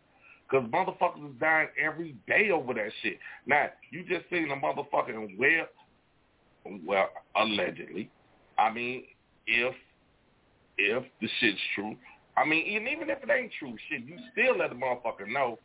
Because 0.48 0.66
motherfuckers 0.70 1.28
is 1.28 1.40
dying 1.40 1.68
every 1.82 2.16
day 2.26 2.50
over 2.50 2.72
that 2.74 2.90
shit. 3.02 3.18
Now, 3.46 3.66
you 3.90 4.04
just 4.04 4.30
seen 4.30 4.50
a 4.50 4.56
motherfucking 4.56 5.38
well, 5.38 5.66
well, 6.86 7.10
allegedly. 7.36 8.10
I 8.58 8.72
mean, 8.72 9.04
if 9.46 9.74
if 10.78 11.04
the 11.20 11.28
shit's 11.40 11.58
true. 11.74 11.96
I 12.36 12.44
mean, 12.44 12.76
and 12.76 12.88
even 12.88 13.10
if 13.10 13.18
it 13.22 13.30
ain't 13.30 13.52
true, 13.58 13.74
shit, 13.88 14.04
you 14.04 14.16
still 14.32 14.58
let 14.58 14.70
the 14.70 14.76
motherfucker 14.76 15.28
know, 15.28 15.58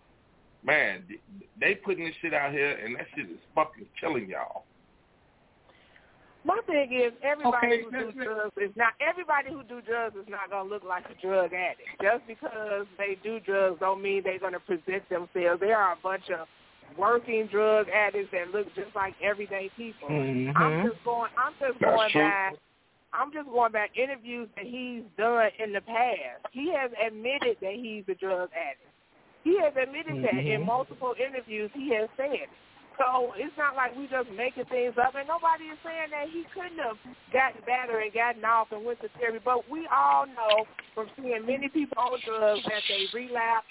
man, 0.65 1.03
they 1.59 1.75
putting 1.75 2.05
this 2.05 2.15
shit 2.21 2.33
out 2.33 2.51
here, 2.51 2.71
and 2.71 2.95
that 2.95 3.05
shit 3.15 3.29
is 3.29 3.39
fucking 3.55 3.85
killing 3.99 4.29
y'all. 4.29 4.63
My 6.45 6.59
thing 6.67 6.91
is 6.91 7.13
everybody 7.23 7.67
Okay, 7.67 7.83
who 7.83 7.91
do 7.91 7.97
let's- 7.97 8.17
let's- 8.17 8.27
drugs 8.27 8.57
is 8.57 8.75
not 8.75 8.93
everybody 8.99 9.49
who 9.49 9.63
do 9.63 9.81
drugs 9.81 10.15
is 10.15 10.27
not 10.27 10.49
gonna 10.49 10.67
look 10.67 10.83
like 10.83 11.09
a 11.09 11.13
drug 11.15 11.53
addict. 11.53 12.01
Just 12.01 12.27
because 12.27 12.85
they 12.97 13.15
do 13.15 13.39
drugs 13.39 13.79
don't 13.79 14.01
mean 14.01 14.23
they're 14.23 14.39
gonna 14.39 14.59
present 14.59 15.07
themselves. 15.07 15.61
There 15.61 15.77
are 15.77 15.93
a 15.93 15.97
bunch 15.97 16.29
of 16.29 16.47
working 16.97 17.47
drug 17.47 17.87
addicts 17.89 18.31
that 18.31 18.51
look 18.51 18.73
just 18.75 18.93
like 18.93 19.15
everyday 19.21 19.69
people. 19.69 20.09
I'm 20.09 20.53
mm-hmm. 20.53 20.87
just 20.87 21.03
going 21.05 21.31
I'm 21.37 21.53
just 21.59 21.79
That's 21.79 21.95
going 21.95 22.11
true. 22.11 22.21
by 22.21 22.51
I'm 23.13 23.31
just 23.31 23.47
going 23.47 23.71
back 23.71 23.95
interviews 23.95 24.49
that 24.55 24.65
he's 24.65 25.03
done 25.17 25.49
in 25.59 25.71
the 25.71 25.81
past. 25.81 26.45
He 26.51 26.73
has 26.73 26.91
admitted 26.99 27.57
that 27.61 27.73
he's 27.73 28.03
a 28.09 28.15
drug 28.15 28.49
addict. 28.51 28.92
He 29.43 29.59
has 29.59 29.73
admitted 29.75 30.23
that 30.23 30.39
in 30.39 30.63
mm-hmm. 30.63 30.65
multiple 30.65 31.13
interviews 31.19 31.69
he 31.73 31.93
has 31.95 32.09
said. 32.15 32.47
So 32.97 33.33
it's 33.35 33.53
not 33.57 33.75
like 33.75 33.97
we 33.97 34.05
just 34.05 34.29
making 34.37 34.69
things 34.69 34.93
up, 35.01 35.17
and 35.17 35.27
nobody 35.27 35.65
is 35.73 35.81
saying 35.81 36.13
that 36.13 36.29
he 36.29 36.45
couldn't 36.53 36.77
have 36.77 36.99
gotten 37.33 37.61
better 37.65 37.99
and 37.99 38.13
gotten 38.13 38.45
off 38.45 38.69
and 38.71 38.85
went 38.85 39.01
to 39.01 39.09
therapy. 39.17 39.41
But 39.43 39.65
we 39.65 39.89
all 39.89 40.29
know 40.29 40.69
from 40.93 41.09
seeing 41.17 41.45
many 41.45 41.69
people 41.69 41.97
on 41.97 42.21
drugs 42.21 42.61
that 42.69 42.85
they 42.85 43.09
relapse. 43.09 43.65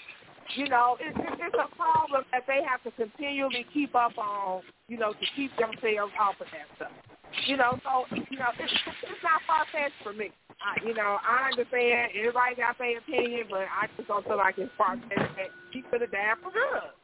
You 0.59 0.67
know, 0.67 0.99
it's, 0.99 1.15
it's 1.15 1.39
it's 1.39 1.55
a 1.55 1.71
problem 1.75 2.27
that 2.35 2.43
they 2.51 2.59
have 2.67 2.83
to 2.83 2.91
continually 2.99 3.65
keep 3.73 3.95
up 3.95 4.17
on. 4.17 4.61
You 4.91 4.99
know, 4.99 5.13
to 5.13 5.25
keep 5.35 5.55
themselves 5.55 6.11
off 6.19 6.35
of 6.43 6.47
that 6.51 6.67
stuff. 6.75 7.12
You 7.47 7.57
know, 7.57 7.79
so 7.83 8.05
you 8.15 8.37
know, 8.37 8.51
it's 8.59 8.71
it's 8.71 9.23
not 9.23 9.41
far 9.47 9.65
fetched 9.73 9.99
for 10.03 10.13
me. 10.13 10.31
I, 10.63 10.79
you 10.85 10.93
know, 10.93 11.17
I 11.19 11.51
understand 11.51 12.11
everybody 12.15 12.55
got 12.55 12.77
their 12.77 12.97
opinion, 12.97 13.47
but 13.49 13.67
I 13.67 13.87
just 13.97 14.07
don't 14.07 14.23
feel 14.25 14.37
like 14.37 14.55
it's 14.57 14.71
far 14.77 14.95
fetched 14.95 15.35
that 15.35 15.51
he 15.71 15.81
could 15.91 16.01
have 16.01 16.11
died 16.11 16.39
for 16.41 16.51
drugs. 16.51 16.95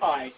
All 0.00 0.16
right, 0.16 0.32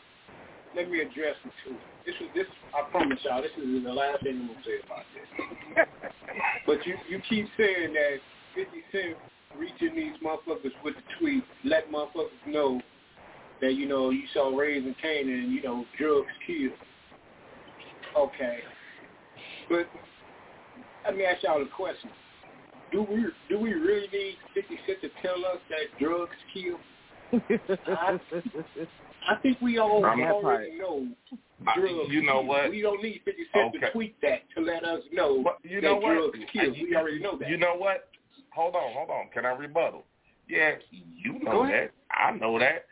let 0.74 0.90
me 0.90 1.00
address 1.00 1.36
the 1.44 1.50
two. 1.64 1.76
This 2.06 2.14
is 2.20 2.28
this. 2.34 2.46
I 2.74 2.88
promise 2.90 3.18
y'all, 3.22 3.42
this 3.42 3.52
is 3.58 3.84
the 3.84 3.92
last 3.92 4.22
thing 4.22 4.40
I'm 4.42 4.48
gonna 4.48 4.64
say 4.64 4.80
about 4.82 5.04
this. 5.14 5.28
but 6.66 6.84
you 6.86 6.94
you 7.08 7.20
keep 7.28 7.46
saying 7.56 7.92
that 7.94 8.18
50 8.54 8.70
Cent 8.90 9.16
reaching 9.56 9.94
these 9.94 10.16
motherfuckers 10.24 10.74
with 10.84 10.94
the 10.94 11.02
tweet, 11.18 11.44
let 11.64 11.90
motherfuckers 11.90 12.42
know 12.46 12.80
that 13.60 13.74
you 13.74 13.86
know 13.88 14.10
you 14.10 14.22
saw 14.32 14.56
Raising 14.56 14.94
Kanan 15.04 15.44
and 15.44 15.52
you 15.52 15.62
know 15.62 15.84
drugs 15.98 16.28
kill. 16.46 16.70
Okay, 18.16 18.58
but 19.68 19.86
let 21.04 21.16
me 21.16 21.24
ask 21.24 21.42
y'all 21.42 21.62
a 21.62 21.66
question. 21.68 22.10
Do 22.90 23.02
we 23.02 23.24
do 23.48 23.58
we 23.58 23.74
really 23.74 24.08
need 24.12 24.36
50 24.54 24.78
Cent 24.86 25.00
to 25.02 25.08
tell 25.22 25.44
us 25.44 25.58
that 25.68 25.98
drugs 26.00 26.36
kill? 26.54 26.78
I, 27.86 28.18
I 29.28 29.34
think 29.42 29.60
we 29.60 29.78
all 29.78 30.04
I'm- 30.06 30.20
already 30.22 30.78
know 30.78 31.06
drugs 31.74 32.08
you 32.10 32.22
know 32.22 32.38
kill. 32.40 32.46
what? 32.46 32.70
We 32.70 32.80
don't 32.80 33.02
need 33.02 33.20
50 33.26 33.42
Cent 33.52 33.66
Okay. 33.76 33.78
to 33.86 33.92
tweet 33.92 34.20
that 34.22 34.42
to 34.56 34.62
let 34.62 34.84
us 34.84 35.02
know 35.12 35.42
But 35.42 35.58
you 35.62 35.80
that 35.82 35.86
know 35.86 35.96
what? 35.96 36.14
drugs 36.32 36.38
kill. 36.52 36.74
You- 36.74 36.86
We 36.88 36.96
already 36.96 37.20
know 37.20 37.36
that. 37.38 37.48
You 37.50 37.58
know 37.58 37.74
what? 37.76 38.08
Hold 38.54 38.74
on, 38.74 38.92
hold 38.94 39.10
on. 39.10 39.28
Can 39.34 39.44
I 39.44 39.50
rebuttal? 39.50 40.04
Yeah, 40.48 40.76
you 40.90 41.38
know 41.40 41.66
that. 41.66 41.90
I 42.10 42.30
know 42.32 42.58
that. 42.58 42.86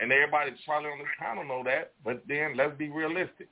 And 0.00 0.10
everybody 0.12 0.52
probably 0.64 0.90
on 0.90 0.98
this 0.98 1.08
panel 1.18 1.44
know 1.44 1.62
that. 1.64 1.92
But 2.04 2.22
then 2.26 2.56
let's 2.56 2.76
be 2.78 2.88
realistic. 2.88 3.48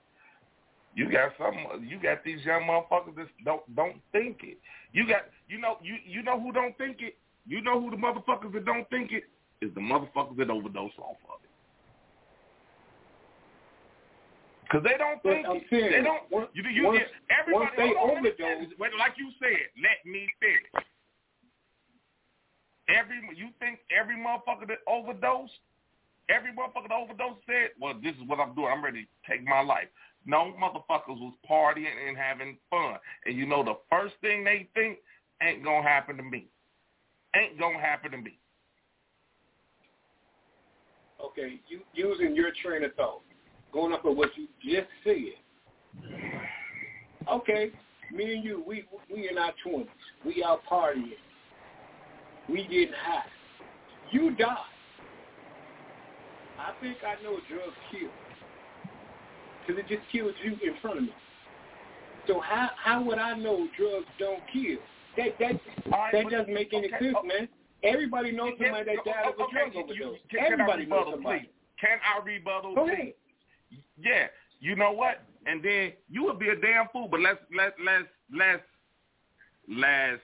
You 0.94 1.10
got 1.12 1.32
some. 1.38 1.54
You 1.86 2.00
got 2.00 2.24
these 2.24 2.40
young 2.44 2.62
motherfuckers 2.62 3.14
that 3.16 3.28
don't 3.44 3.76
don't 3.76 3.96
think 4.12 4.38
it. 4.42 4.58
You 4.92 5.06
got 5.06 5.26
you 5.48 5.58
know 5.60 5.76
you 5.82 5.96
you 6.06 6.22
know 6.22 6.40
who 6.40 6.50
don't 6.52 6.76
think 6.78 6.98
it. 7.00 7.16
You 7.46 7.60
know 7.60 7.80
who 7.80 7.90
the 7.90 7.96
motherfuckers 7.96 8.52
that 8.54 8.64
don't 8.64 8.88
think 8.90 9.12
it 9.12 9.24
is 9.60 9.72
the 9.74 9.80
motherfuckers 9.80 10.36
that 10.38 10.50
overdose 10.50 10.92
off 10.98 11.16
of 11.28 11.40
it. 11.44 11.50
Cause 14.70 14.82
they 14.84 14.96
don't 14.98 15.22
think 15.22 15.46
I'm 15.48 15.56
it. 15.56 15.62
saying, 15.70 15.92
they 15.92 16.02
don't. 16.02 16.30
once- 16.30 16.50
you 16.52 16.62
you 16.68 16.84
once- 16.84 16.98
get 16.98 17.08
everybody. 17.40 17.64
once 17.64 17.76
they 17.76 17.88
on, 17.96 18.18
overdose-. 18.18 18.98
Like 18.98 19.16
you 19.16 19.30
said, 19.40 19.64
let 19.80 20.04
me 20.04 20.28
finish. 20.40 20.84
Every 22.88 23.16
you 23.36 23.48
think 23.60 23.80
every 23.90 24.16
motherfucker 24.16 24.66
that 24.68 24.78
overdosed, 24.86 25.52
every 26.28 26.52
motherfucker 26.52 26.88
that 26.88 26.94
overdosed 26.94 27.40
said, 27.46 27.70
"Well, 27.80 27.94
this 28.02 28.14
is 28.16 28.22
what 28.26 28.40
I'm 28.40 28.54
doing. 28.54 28.68
I'm 28.68 28.84
ready 28.84 29.04
to 29.04 29.30
take 29.30 29.44
my 29.44 29.60
life." 29.60 29.88
No 30.26 30.52
motherfuckers 30.60 31.18
was 31.18 31.34
partying 31.48 32.08
and 32.08 32.16
having 32.16 32.58
fun, 32.70 32.98
and 33.24 33.36
you 33.36 33.46
know 33.46 33.62
the 33.62 33.78
first 33.90 34.14
thing 34.20 34.44
they 34.44 34.68
think 34.74 34.98
ain't 35.42 35.64
gonna 35.64 35.88
happen 35.88 36.16
to 36.16 36.22
me. 36.22 36.48
Ain't 37.34 37.58
gonna 37.58 37.78
happen 37.78 38.10
to 38.10 38.18
me. 38.18 38.38
Okay, 41.24 41.60
you 41.68 41.80
using 41.94 42.34
your 42.34 42.50
train 42.62 42.84
of 42.84 42.94
thought, 42.94 43.22
going 43.72 43.92
off 43.92 44.04
of 44.04 44.16
what 44.16 44.30
you 44.36 44.48
just 44.62 44.88
said. 45.04 45.34
Okay, 47.28 47.70
me 48.12 48.34
and 48.34 48.44
you, 48.44 48.62
we 48.66 48.84
we 49.12 49.28
in 49.28 49.38
our 49.38 49.52
twenties, 49.62 49.88
we 50.24 50.44
out 50.44 50.60
partying, 50.70 51.12
we 52.48 52.62
getting 52.64 52.94
high. 52.94 53.24
You 54.10 54.34
die. 54.36 54.56
I 56.58 56.72
think 56.80 56.98
I 57.06 57.22
know 57.22 57.38
drugs 57.48 57.76
kill, 57.90 58.10
because 59.60 59.80
it 59.80 59.88
just 59.88 60.02
kills 60.10 60.34
you 60.42 60.52
in 60.52 60.76
front 60.82 60.98
of 60.98 61.04
me. 61.04 61.14
So 62.26 62.40
how 62.40 62.70
how 62.76 63.02
would 63.02 63.18
I 63.18 63.36
know 63.36 63.68
drugs 63.76 64.06
don't 64.18 64.42
kill? 64.52 64.78
That 65.16 65.38
that 65.38 65.60
right, 65.90 66.12
that 66.12 66.30
doesn't 66.30 66.52
make 66.52 66.72
any 66.74 66.88
okay, 66.88 66.98
sense, 66.98 67.16
oh, 67.18 67.22
man. 67.22 67.48
Everybody 67.84 68.32
knows 68.32 68.54
somebody 68.60 68.96
that 68.96 69.04
died 69.04 69.26
of 69.26 69.34
a 69.34 69.52
drug 69.52 69.76
overdose. 69.76 70.18
Can, 70.30 70.40
can 70.40 70.40
I 70.40 70.46
Everybody 70.52 70.86
knows 70.86 71.06
somebody. 71.12 71.38
please? 71.40 71.48
Can 71.80 71.98
I 72.02 72.24
rebuttal, 72.24 72.74
Go 72.74 72.88
ahead. 72.88 73.12
Yeah, 74.00 74.26
you 74.60 74.74
know 74.74 74.90
what? 74.90 75.22
And 75.46 75.62
then 75.62 75.92
you 76.10 76.24
would 76.24 76.38
be 76.38 76.48
a 76.48 76.56
damn 76.56 76.88
fool. 76.92 77.08
But 77.08 77.20
let's 77.20 77.38
let 77.56 77.74
let's 77.84 78.08
let's 78.36 78.62
let's 79.68 80.22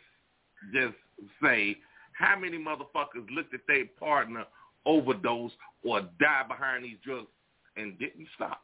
just 0.72 0.96
say 1.42 1.76
how 2.12 2.38
many 2.38 2.58
motherfuckers 2.58 3.28
looked 3.30 3.54
at 3.54 3.60
their 3.68 3.86
partner 3.98 4.44
overdose 4.86 5.52
or 5.84 6.00
die 6.20 6.42
behind 6.48 6.84
these 6.84 6.96
drugs 7.04 7.28
and 7.76 7.98
didn't 7.98 8.26
stop. 8.36 8.62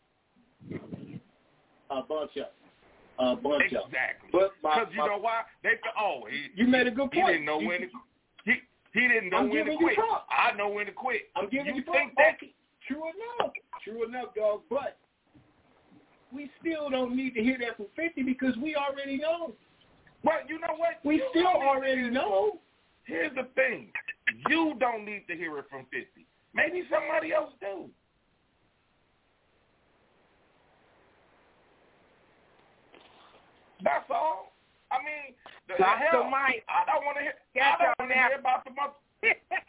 A 1.91 2.03
bunch 2.03 2.31
of, 2.37 2.47
a 3.19 3.37
bunch 3.37 3.73
of. 3.73 3.87
Exactly. 3.87 4.29
Because 4.33 4.87
you 4.93 4.99
my- 4.99 5.07
know 5.07 5.19
why? 5.19 5.43
They 5.63 5.71
th- 5.71 5.81
oh 5.99 6.23
he, 6.31 6.47
You 6.61 6.69
made 6.69 6.87
a 6.87 6.91
good 6.91 7.11
point. 7.11 7.15
he 7.15 7.23
didn't 7.33 7.45
know 7.47 7.61
You- 7.61 7.69
when 7.69 7.81
to 7.81 7.87
he 8.45 8.53
he 8.95 9.01
didn't 9.09 9.31
know 9.31 9.39
I'm 9.39 9.51
when 9.51 9.67
to 9.67 9.77
quit. 9.77 9.97
props. 9.97 10.25
I 10.31 10.57
know 10.57 10.69
when 10.69 10.87
to 10.87 10.93
quit. 10.93 11.23
I'm 11.37 11.49
giving 11.49 11.75
you, 11.75 11.83
you 11.87 11.93
think 11.93 12.13
that 12.17 12.35
Okay, 12.37 12.55
True 12.87 13.03
enough. 13.39 13.53
True 13.85 14.05
enough, 14.05 14.35
dog. 14.35 14.63
But 14.71 14.99
we 16.33 16.51
still 16.61 16.91
don't 16.91 17.15
need 17.17 17.35
to 17.35 17.43
hear 17.43 17.57
that 17.59 17.77
from 17.77 17.87
50 17.97 18.23
because 18.23 18.57
we 18.57 18.75
already 18.77 19.17
know. 19.19 19.53
Well, 20.23 20.39
you 20.49 20.59
know 20.61 20.75
what? 20.77 21.01
We 21.05 21.17
You 21.17 21.27
still 21.31 21.43
don't 21.45 21.55
need 21.55 21.61
to 21.61 21.67
already 21.69 22.11
know. 22.11 22.59
Here's 23.05 23.35
the 23.35 23.49
thing. 23.55 23.91
You 24.49 24.75
don't 24.79 25.05
need 25.05 25.27
to 25.29 25.35
hear 25.35 25.59
it 25.59 25.67
from 25.71 25.85
50. 25.91 26.27
Maybe 26.55 26.85
somebody 26.91 27.33
else 27.33 27.51
do. 27.61 27.91
That's 33.83 34.05
all. 34.11 34.53
I 34.93 34.99
mean, 34.99 35.35
the 35.69 35.79
Dr. 35.79 35.99
hell, 35.99 36.25
Mike. 36.29 36.67
I 36.69 36.85
don't 36.85 37.05
want 37.07 37.17
to 37.17 37.23
hear. 37.23 37.37
I 37.63 37.79
don't 37.79 37.97
want 37.99 38.11
to 38.11 38.19
hear 38.19 38.37
about 38.39 38.65
the 38.65 38.75
mother. 38.75 38.99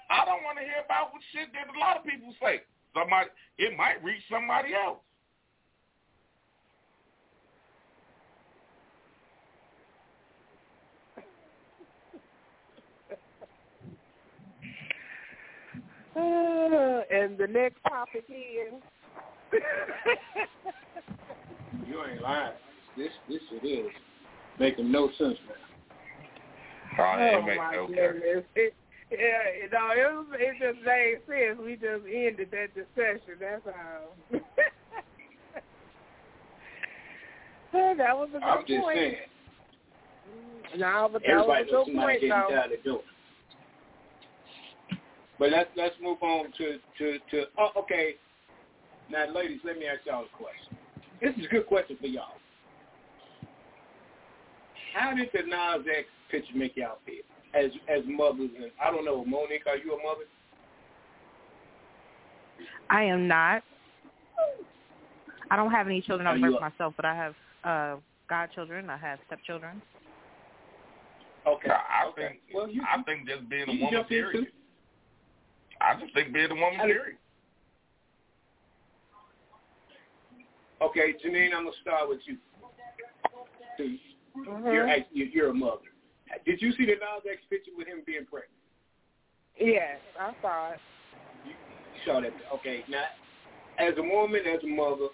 I 0.10 0.26
don't 0.26 0.44
want 0.44 0.58
to 0.58 0.66
hear 0.66 0.84
about 0.84 1.14
what 1.14 1.22
shit 1.32 1.48
that 1.54 1.70
a 1.72 1.78
lot 1.80 1.98
of 1.98 2.04
people 2.04 2.34
say. 2.42 2.62
Somebody, 2.92 3.30
it 3.58 3.78
might 3.78 4.04
reach 4.04 4.22
somebody 4.28 4.76
else. 4.76 5.00
Ah, 16.16 17.01
and 17.12 17.38
the 17.38 17.47
next 17.47 17.82
topic 17.84 18.26
is 18.30 18.74
You 21.88 22.03
ain't 22.05 22.22
lying. 22.22 22.53
This 22.97 23.12
this 23.30 23.41
it 23.51 23.66
is. 23.66 23.91
Making 24.59 24.91
no 24.91 25.07
sense, 25.18 25.38
man. 25.47 25.57
Oh, 26.99 27.38
oh 27.38 27.55
my 27.55 27.88
goodness. 27.88 28.43
It, 28.55 28.74
yeah, 29.12 29.18
you 29.64 29.70
know, 29.72 29.91
it 29.91 30.14
was 30.14 30.26
it 30.34 30.55
just 30.59 30.86
made 30.86 31.18
sense. 31.28 31.59
We 31.64 31.76
just 31.76 32.05
ended 32.05 32.49
that 32.51 32.74
discussion. 32.76 33.36
That's 33.39 33.66
all. 33.68 34.39
That 37.74 38.18
was 38.18 38.28
a 38.32 38.34
good 38.34 38.43
I'm 38.43 38.66
just 38.68 38.82
point. 38.82 38.97
saying. 38.97 39.16
No, 40.78 41.09
but 41.12 41.22
that 41.22 41.30
Everybody 41.30 41.64
was 41.64 41.72
knows 41.72 41.84
a 41.84 41.86
good 41.86 41.95
somebody 41.95 42.20
point, 42.20 42.22
getting 42.22 42.84
though. 42.84 43.01
Tired 45.50 45.68
of 45.68 45.76
doing. 45.76 45.76
But 45.76 45.86
let's 45.86 45.96
let's 45.96 45.96
move 46.02 46.22
on 46.22 46.52
to 46.58 46.78
to 46.98 47.20
to. 47.32 47.46
Oh, 47.58 47.70
okay. 47.80 48.16
Now, 49.10 49.34
ladies, 49.34 49.60
let 49.66 49.78
me 49.78 49.86
ask 49.88 50.06
y'all 50.06 50.26
a 50.26 50.38
question. 50.38 50.78
This 51.22 51.36
is 51.38 51.46
a 51.46 51.50
good 51.50 51.68
question 51.68 51.98
for 52.00 52.08
y'all. 52.08 52.38
How 54.94 55.16
did 55.16 55.30
the 55.34 55.42
Nas 55.48 55.86
X 55.88 56.08
picture 56.30 56.56
make 56.56 56.78
y'all 56.78 56.98
feel 57.06 57.24
as 57.54 57.72
as 57.88 58.04
mothers? 58.08 58.50
And 58.56 58.72
I 58.84 58.92
don't 58.92 59.06
know, 59.06 59.24
Monique, 59.26 59.68
are 59.68 59.78
you 59.78 59.94
a 59.94 59.98
mother? 59.98 60.26
I 62.89 63.04
am 63.04 63.28
not. 63.28 63.64
I 65.50 65.56
don't 65.56 65.72
have 65.72 65.88
any 65.88 66.02
children 66.02 66.28
Are 66.28 66.36
of 66.36 66.42
birth 66.42 66.56
a- 66.58 66.62
myself, 66.62 66.94
but 66.96 67.06
I 67.06 67.16
have 67.16 67.36
uh 67.64 68.00
godchildren. 68.30 68.89
I 68.89 68.98
have 68.98 69.20
stepchildren. 69.28 69.82
Okay. 71.48 71.70
I 71.72 72.08
okay. 72.10 72.22
think 72.22 72.39
Well, 72.54 72.70
you, 72.70 72.84
I 72.84 73.02
think 73.04 73.28
just 73.28 73.50
being 73.50 73.68
a 73.68 73.72
you 73.74 73.80
woman 73.86 73.94
jump 74.00 74.12
in 74.12 74.18
period. 74.18 74.46
too. 74.46 74.52
I 75.82 76.00
just 76.00 76.14
think 76.14 76.34
being 76.34 76.52
a 76.52 76.56
woman 76.56 76.80
I- 76.80 76.86
period. 76.86 77.18
Okay, 80.82 81.14
Janine, 81.24 81.54
I'm 81.54 81.66
gonna 81.66 81.78
start 81.82 82.10
with 82.10 82.20
you. 82.26 82.38
So 83.78 83.84
You're 83.84 84.88
you- 85.12 85.26
you're 85.26 85.50
a 85.50 85.54
mother. 85.54 85.92
Did 86.46 86.62
you 86.62 86.72
see 86.74 86.86
the 86.86 86.96
Nas 86.96 87.26
X 87.30 87.44
picture 87.50 87.72
with 87.76 87.88
him 87.88 88.02
being 88.06 88.26
pregnant? 88.26 88.54
Yes, 89.58 90.00
I 90.18 90.34
saw 90.42 90.72
it. 90.72 90.80
You 91.46 91.54
saw 92.06 92.22
that. 92.22 92.34
Okay, 92.54 92.84
now 92.88 93.06
as 93.78 93.98
a 93.98 94.02
woman, 94.02 94.46
as 94.48 94.64
a 94.64 94.68
mother, 94.68 95.10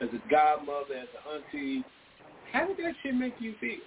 as 0.00 0.08
a 0.12 0.18
godmother, 0.28 0.94
as 0.94 1.08
an 1.08 1.42
auntie, 1.42 1.84
how 2.52 2.66
did 2.66 2.76
that 2.78 2.96
shit 3.02 3.14
make 3.14 3.40
you 3.40 3.54
feel? 3.54 3.80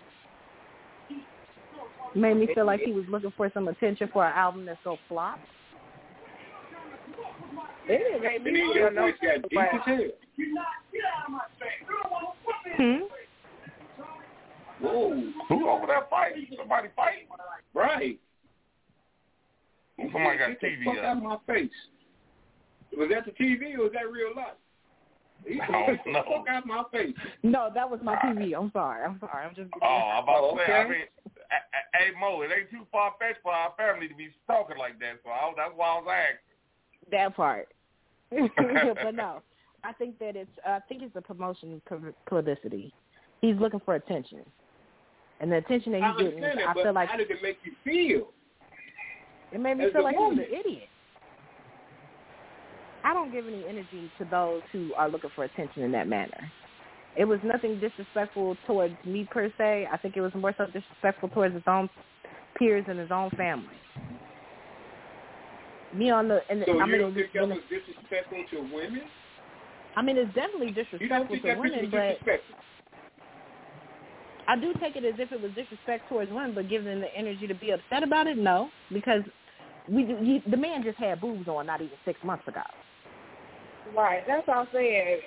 Made 2.15 2.33
me 2.35 2.47
feel 2.53 2.65
like 2.65 2.81
he 2.81 2.91
was 2.91 3.05
looking 3.09 3.31
for 3.37 3.49
some 3.53 3.67
attention 3.69 4.09
for 4.11 4.25
an 4.25 4.33
album 4.35 4.65
that's 4.65 4.79
so 4.83 4.97
flop. 5.07 5.39
It 7.87 7.97
didn't 7.97 8.21
make 8.23 8.43
me 8.43 8.73
feel 8.73 8.91
no 8.91 9.01
voice 9.03 9.13
got 9.21 9.49
deep 9.49 9.59
as 9.59 9.81
hell. 9.85 9.97
Hmm. 12.77 12.97
Whoa, 14.81 15.31
Who 15.49 15.69
over 15.69 15.87
there 15.87 16.01
fighting? 16.09 16.47
Somebody 16.57 16.89
fighting? 16.95 17.27
right. 17.73 18.19
Somebody 19.97 20.37
got 20.39 20.49
Get 20.49 20.61
the 20.61 20.67
TV 20.67 20.83
fuck 20.85 20.97
up. 20.97 21.03
out 21.03 21.17
of 21.17 21.23
my 21.23 21.37
face. 21.47 21.69
Was 22.97 23.09
that 23.11 23.25
the 23.25 23.31
TV 23.31 23.75
or 23.77 23.83
was 23.83 23.91
that 23.93 24.11
real 24.11 24.35
life? 24.35 24.57
He 25.45 25.55
said, 25.59 25.69
I 25.75 25.85
don't 26.03 26.13
know. 26.13 26.23
fuck 26.27 26.45
out 26.49 26.65
my 26.65 26.83
face. 26.91 27.15
No, 27.43 27.69
that 27.73 27.89
was 27.89 27.99
my 28.03 28.15
TV. 28.17 28.53
I'm 28.57 28.71
sorry. 28.73 29.05
I'm 29.05 29.19
sorry. 29.19 29.45
I'm 29.45 29.55
just. 29.55 29.69
Oh, 29.81 29.85
I'm 29.85 30.23
about 30.23 30.39
Oh, 30.43 30.55
to 30.57 30.63
say. 30.67 30.73
I 30.73 30.83
mean, 30.87 30.93
a- 31.01 31.29
a- 31.29 31.40
hey 31.93 32.11
Mo, 32.19 32.41
it 32.41 32.51
ain't 32.57 32.69
too 32.69 32.85
far 32.91 33.13
fetched 33.19 33.41
for 33.43 33.51
our 33.51 33.73
family 33.77 34.07
to 34.07 34.15
be 34.15 34.29
talking 34.47 34.77
like 34.77 34.99
that. 34.99 35.19
So 35.23 35.29
I, 35.29 35.51
that's 35.55 35.71
why 35.75 35.87
I 35.87 35.99
was 35.99 36.07
asking. 36.09 37.11
that 37.11 37.35
part. 37.35 37.67
but 39.03 39.15
no, 39.15 39.41
I 39.83 39.93
think 39.93 40.19
that 40.19 40.35
it's. 40.35 40.51
I 40.65 40.79
think 40.87 41.01
it's 41.01 41.15
a 41.15 41.21
promotion 41.21 41.81
publicity. 42.27 42.93
He's 43.41 43.55
looking 43.57 43.81
for 43.83 43.95
attention, 43.95 44.45
and 45.39 45.51
the 45.51 45.57
attention 45.57 45.91
that 45.93 46.03
he's 46.03 46.25
getting, 46.25 46.41
that, 46.41 46.57
I 46.67 46.73
feel 46.73 46.93
like 46.93 47.09
how 47.09 47.17
did 47.17 47.31
it 47.31 47.41
make 47.41 47.57
you 47.63 47.73
feel? 47.83 48.27
it 49.51 49.59
made 49.59 49.77
me 49.77 49.85
as 49.85 49.91
feel 49.91 50.03
like 50.03 50.15
he 50.15 50.21
was 50.21 50.37
an 50.37 50.59
idiot. 50.59 50.87
I 53.03 53.13
don't 53.13 53.31
give 53.31 53.47
any 53.47 53.65
energy 53.67 54.11
to 54.19 54.25
those 54.25 54.61
who 54.71 54.93
are 54.95 55.09
looking 55.09 55.31
for 55.35 55.43
attention 55.43 55.83
in 55.83 55.91
that 55.91 56.07
manner. 56.07 56.51
It 57.15 57.25
was 57.25 57.39
nothing 57.43 57.79
disrespectful 57.79 58.55
towards 58.65 58.95
me 59.05 59.27
per 59.29 59.51
se. 59.57 59.87
I 59.91 59.97
think 59.97 60.15
it 60.15 60.21
was 60.21 60.31
more 60.33 60.53
so 60.57 60.65
disrespectful 60.65 61.29
towards 61.29 61.53
his 61.53 61.63
own 61.67 61.89
peers 62.57 62.85
and 62.87 62.97
his 62.99 63.11
own 63.11 63.29
family. 63.31 63.75
Me 65.93 66.09
on 66.09 66.29
the, 66.29 66.39
and 66.49 66.63
So 66.65 66.79
I 66.79 66.87
you 66.87 66.97
don't 66.99 67.13
think 67.13 67.33
that 67.33 67.47
was 67.47 67.59
disrespectful 67.69 68.43
to 68.51 68.61
women? 68.73 69.01
I 69.97 70.01
mean, 70.01 70.17
it's 70.17 70.33
definitely 70.33 70.67
You 70.69 71.09
don't 71.09 71.27
disrespectful 71.27 71.27
think 71.27 71.41
to 71.43 71.47
that 71.49 71.61
picture 71.61 71.77
women, 71.77 71.91
was 71.91 71.91
but 71.91 72.07
disrespectful? 72.07 72.55
I 74.47 74.55
do 74.55 74.73
take 74.79 74.95
it 74.95 75.05
as 75.05 75.15
if 75.19 75.31
it 75.31 75.41
was 75.41 75.51
disrespect 75.51 76.07
towards 76.07 76.31
women, 76.31 76.53
but 76.55 76.69
giving 76.69 76.87
them 76.87 77.01
the 77.01 77.13
energy 77.15 77.47
to 77.47 77.55
be 77.55 77.71
upset 77.71 78.03
about 78.03 78.27
it, 78.27 78.37
no, 78.37 78.69
because 78.91 79.23
we 79.89 80.03
you, 80.03 80.41
the 80.49 80.57
man 80.57 80.83
just 80.83 80.97
had 80.97 81.19
boobs 81.19 81.47
on 81.47 81.65
not 81.65 81.81
even 81.81 81.97
six 82.05 82.19
months 82.23 82.47
ago. 82.47 82.61
Right, 83.95 84.23
that's 84.27 84.47
all 84.47 84.61
I'm 84.61 84.67
saying. 84.73 85.21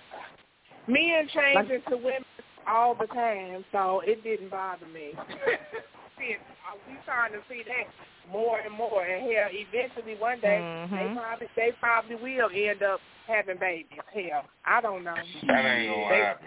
Men 0.86 1.28
change 1.28 1.54
Like- 1.56 1.70
into 1.70 1.96
women 1.96 2.24
all 2.66 2.94
the 2.94 3.06
time, 3.08 3.64
so 3.72 4.00
it 4.00 4.22
didn't 4.22 4.48
bother 4.50 4.86
me. 4.86 5.12
See, 6.18 6.36
uh, 6.36 6.76
we 6.88 6.96
starting 7.02 7.40
to 7.40 7.42
see 7.48 7.62
that 7.66 7.86
more 8.30 8.58
and 8.60 8.72
more, 8.72 9.02
and 9.04 9.22
hell, 9.30 9.48
eventually 9.50 10.14
one 10.16 10.38
day 10.40 10.58
they 10.90 10.96
Mhm. 10.96 11.16
probably 11.16 11.48
they 11.56 11.72
probably 11.72 12.16
will 12.16 12.50
end 12.54 12.82
up 12.82 13.00
having 13.26 13.56
babies. 13.58 13.98
Hell, 14.12 14.44
I 14.64 14.80
don't 14.80 15.02
know. 15.04 15.14
That 15.14 15.64
ain't 15.64 15.92
gonna 15.92 16.08
They- 16.08 16.20
happen. 16.24 16.46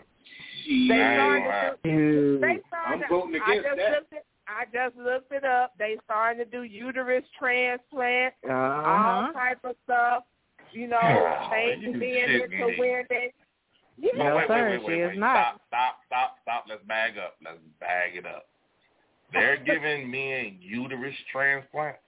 They 0.68 0.88
That 0.88 1.16
starting 1.16 1.44
gonna 1.44 1.46
to 1.46 1.52
happen. 1.52 2.42
They 2.42 2.60
starting 2.68 2.94
I'm 2.94 3.00
to, 3.02 3.08
voting 3.08 3.42
I 3.42 3.54
against 3.54 3.66
just 3.68 3.78
that. 3.78 3.92
looked 3.92 4.14
it 4.14 4.26
I 4.50 4.64
just 4.72 4.96
looked 4.96 5.32
it 5.34 5.44
up. 5.44 5.78
They 5.78 5.98
starting 6.06 6.40
to 6.44 6.50
do 6.50 6.64
uterus 6.64 7.26
transplant, 7.38 8.34
all 8.46 8.52
Uh-huh. 8.52 9.34
type 9.34 9.60
of 9.66 9.76
stuff. 9.84 10.24
You 10.72 10.88
know, 10.88 11.00
Oh, 11.02 11.50
changing 11.52 11.92
you 11.94 11.98
men 12.00 12.30
shitting 12.30 12.52
into 12.54 12.80
women. 12.80 13.32
Yeah. 14.00 14.12
No, 14.16 14.36
wait, 14.36 14.48
sir, 14.48 14.70
wait, 14.70 14.78
wait, 14.78 14.82
she 14.86 14.88
wait, 14.94 15.02
is 15.02 15.10
wait. 15.10 15.20
not. 15.20 15.36
Stop, 15.36 15.62
stop, 15.68 15.96
stop, 16.08 16.36
stop. 16.44 16.66
Let's 16.70 16.84
bag 16.88 17.18
up. 17.18 17.36
Let's 17.44 17.58
bag 17.80 18.16
it 18.16 18.26
up. 18.26 18.46
They're 19.34 19.58
giving 19.66 20.10
men 20.12 20.58
uterus 20.62 21.16
transplants. 21.32 22.00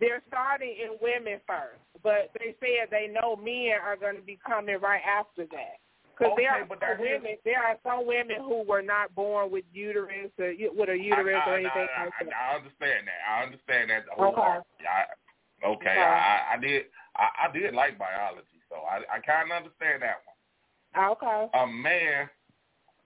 They're 0.00 0.22
starting 0.28 0.74
in 0.82 0.98
women 1.00 1.38
first, 1.46 1.78
but 2.02 2.30
they 2.38 2.56
said 2.58 2.90
they 2.90 3.06
know 3.12 3.36
men 3.36 3.78
are 3.82 3.96
going 3.96 4.16
to 4.16 4.22
be 4.22 4.38
coming 4.46 4.78
right 4.80 5.02
after 5.06 5.46
that. 5.54 5.78
Because 6.12 6.32
Okay, 6.34 6.42
there 6.44 6.52
are 6.52 6.66
that 6.66 6.98
is- 6.98 7.00
women, 7.00 7.36
there 7.44 7.62
are 7.62 7.78
some 7.82 8.06
women 8.06 8.36
who 8.42 8.62
were 8.62 8.82
not 8.82 9.14
born 9.14 9.50
with 9.50 9.64
uterus 9.72 10.30
or 10.38 10.52
with 10.74 10.88
a 10.90 10.98
uterus 10.98 11.40
I, 11.46 11.50
or 11.50 11.54
anything 11.54 11.86
I, 11.96 12.04
like 12.04 12.12
that. 12.18 12.34
I 12.34 12.56
understand 12.56 13.06
that. 13.06 13.20
I 13.30 13.42
understand 13.42 13.90
that. 13.90 14.04
The 14.06 14.12
Okay. 14.22 14.40
whole. 14.40 14.66
I, 14.82 15.02
okay, 15.66 15.90
Okay. 15.90 16.00
I, 16.00 16.54
I 16.54 16.56
did. 16.60 16.82
I, 17.16 17.46
I 17.48 17.52
did 17.52 17.74
like 17.74 17.98
biology, 17.98 18.58
so 18.68 18.76
I, 18.88 19.04
I 19.08 19.20
kind 19.20 19.50
of 19.50 19.56
understand 19.56 20.02
that 20.02 20.24
one. 20.26 20.31
Okay. 20.96 21.46
A 21.54 21.66
man, 21.66 22.28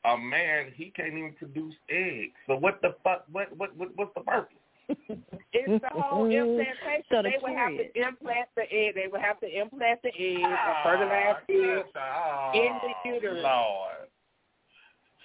a 0.05 0.16
man, 0.18 0.72
he 0.74 0.93
can't 0.97 1.09
even 1.12 1.34
produce 1.39 1.74
eggs. 1.91 2.34
So 2.47 2.57
what 2.57 2.80
the 2.82 2.95
fuck? 3.05 3.24
What 3.30 3.57
what, 3.57 3.76
what 3.76 3.91
what's 3.97 4.12
the 4.14 4.22
purpose? 4.22 4.57
It's 5.53 5.82
the 5.82 6.01
whole 6.01 6.26
implantation. 6.26 7.03
So 7.11 7.22
the 7.22 7.30
they 7.30 7.39
would 7.43 7.57
have 7.57 7.72
to 7.72 7.87
implant 7.99 8.49
the 8.57 8.62
egg. 8.70 8.95
They 8.95 9.09
would 9.11 9.20
have 9.20 9.41
to 9.41 9.49
implant 9.49 10.01
the 10.03 10.11
egg, 10.11 10.43
Ah, 10.45 10.80
a 10.80 10.84
fertilized 10.84 11.51
egg. 11.51 11.84
ah, 11.97 12.53
in 12.53 12.72
the 12.82 13.11
uterus. 13.11 13.43
Lord. 13.43 14.07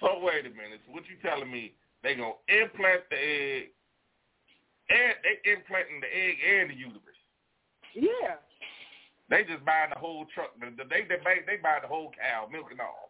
So 0.00 0.18
wait 0.24 0.46
a 0.46 0.50
minute. 0.50 0.80
So 0.86 0.92
what 0.92 1.04
you 1.08 1.16
telling 1.22 1.50
me? 1.50 1.74
They 2.02 2.14
gonna 2.14 2.34
implant 2.48 3.02
the 3.10 3.16
egg, 3.16 3.62
and 4.90 5.14
they 5.22 5.52
implanting 5.52 6.00
the 6.00 6.10
egg 6.10 6.36
and 6.42 6.70
the 6.70 6.74
uterus. 6.74 7.18
Yeah. 7.94 8.36
They 9.32 9.48
just 9.48 9.64
buying 9.64 9.88
the 9.88 9.98
whole 9.98 10.26
truck. 10.34 10.52
They 10.60 10.68
they 10.76 11.08
they 11.08 11.16
buy, 11.24 11.40
they 11.48 11.56
buy 11.56 11.80
the 11.80 11.88
whole 11.88 12.12
cow, 12.12 12.52
milk 12.52 12.68
and 12.70 12.84
all. 12.84 13.08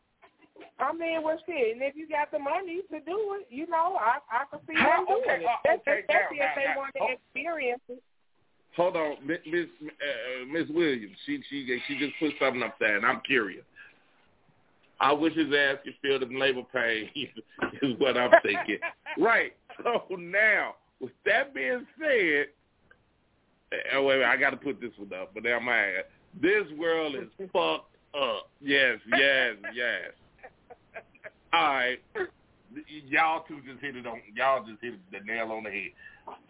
I 0.78 0.92
mean, 0.92 1.18
well, 1.24 1.36
shit. 1.44 1.74
And 1.74 1.82
if 1.82 1.96
you 1.96 2.06
got 2.08 2.30
the 2.30 2.38
money 2.38 2.78
to 2.94 3.00
do 3.00 3.42
it, 3.42 3.50
you 3.50 3.66
know, 3.66 3.98
I 3.98 4.22
I 4.30 4.44
can 4.46 4.60
see 4.62 4.78
them 4.78 5.02
doing 5.10 5.26
okay, 5.26 5.42
it. 5.42 5.50
uh, 5.50 5.58
That's 5.66 5.82
okay, 5.82 6.06
especially 6.06 6.38
now, 6.38 6.46
if 6.46 6.54
they 6.54 6.70
now, 6.70 6.78
want 6.78 6.94
to 6.94 7.00
now. 7.02 7.18
experience 7.18 7.82
it. 7.88 8.02
Hold 8.76 8.96
on, 8.96 9.16
Miss 9.26 9.42
Miss 9.50 9.66
uh, 9.82 10.46
Miss 10.46 10.68
Williams. 10.70 11.18
She 11.26 11.42
she 11.50 11.66
she 11.88 11.98
just 11.98 12.14
put 12.20 12.30
something 12.38 12.62
up 12.62 12.78
there, 12.78 12.96
and 12.96 13.04
I'm 13.04 13.20
curious. 13.26 13.64
I 15.00 15.10
wish 15.10 15.34
his 15.34 15.50
ass 15.50 15.82
could 15.82 15.98
feel 16.02 16.20
the 16.20 16.30
labor 16.30 16.62
pain. 16.72 17.10
is 17.82 17.98
what 17.98 18.16
I'm 18.16 18.30
thinking. 18.44 18.78
right. 19.18 19.54
So 19.82 20.06
now, 20.14 20.76
with 21.00 21.10
that 21.26 21.52
being 21.52 21.84
said, 21.98 22.54
uh, 23.96 24.02
wait, 24.02 24.18
wait, 24.18 24.24
I 24.24 24.36
got 24.36 24.50
to 24.50 24.56
put 24.56 24.80
this 24.80 24.90
one 24.96 25.12
up, 25.20 25.32
but 25.34 25.42
now 25.44 25.60
my 25.60 26.02
this 26.40 26.64
world 26.78 27.14
is 27.14 27.28
fucked 27.52 27.94
up. 28.14 28.50
Yes, 28.60 28.98
yes, 29.16 29.54
yes. 29.74 30.12
All 31.52 31.62
right, 31.74 31.98
y'all 33.08 33.44
two 33.46 33.60
just 33.66 33.80
hit 33.80 33.96
it 33.96 34.06
on. 34.06 34.20
Y'all 34.34 34.64
just 34.64 34.80
hit 34.80 34.94
the 35.10 35.20
nail 35.20 35.52
on 35.52 35.64
the 35.64 35.70
head. 35.70 35.90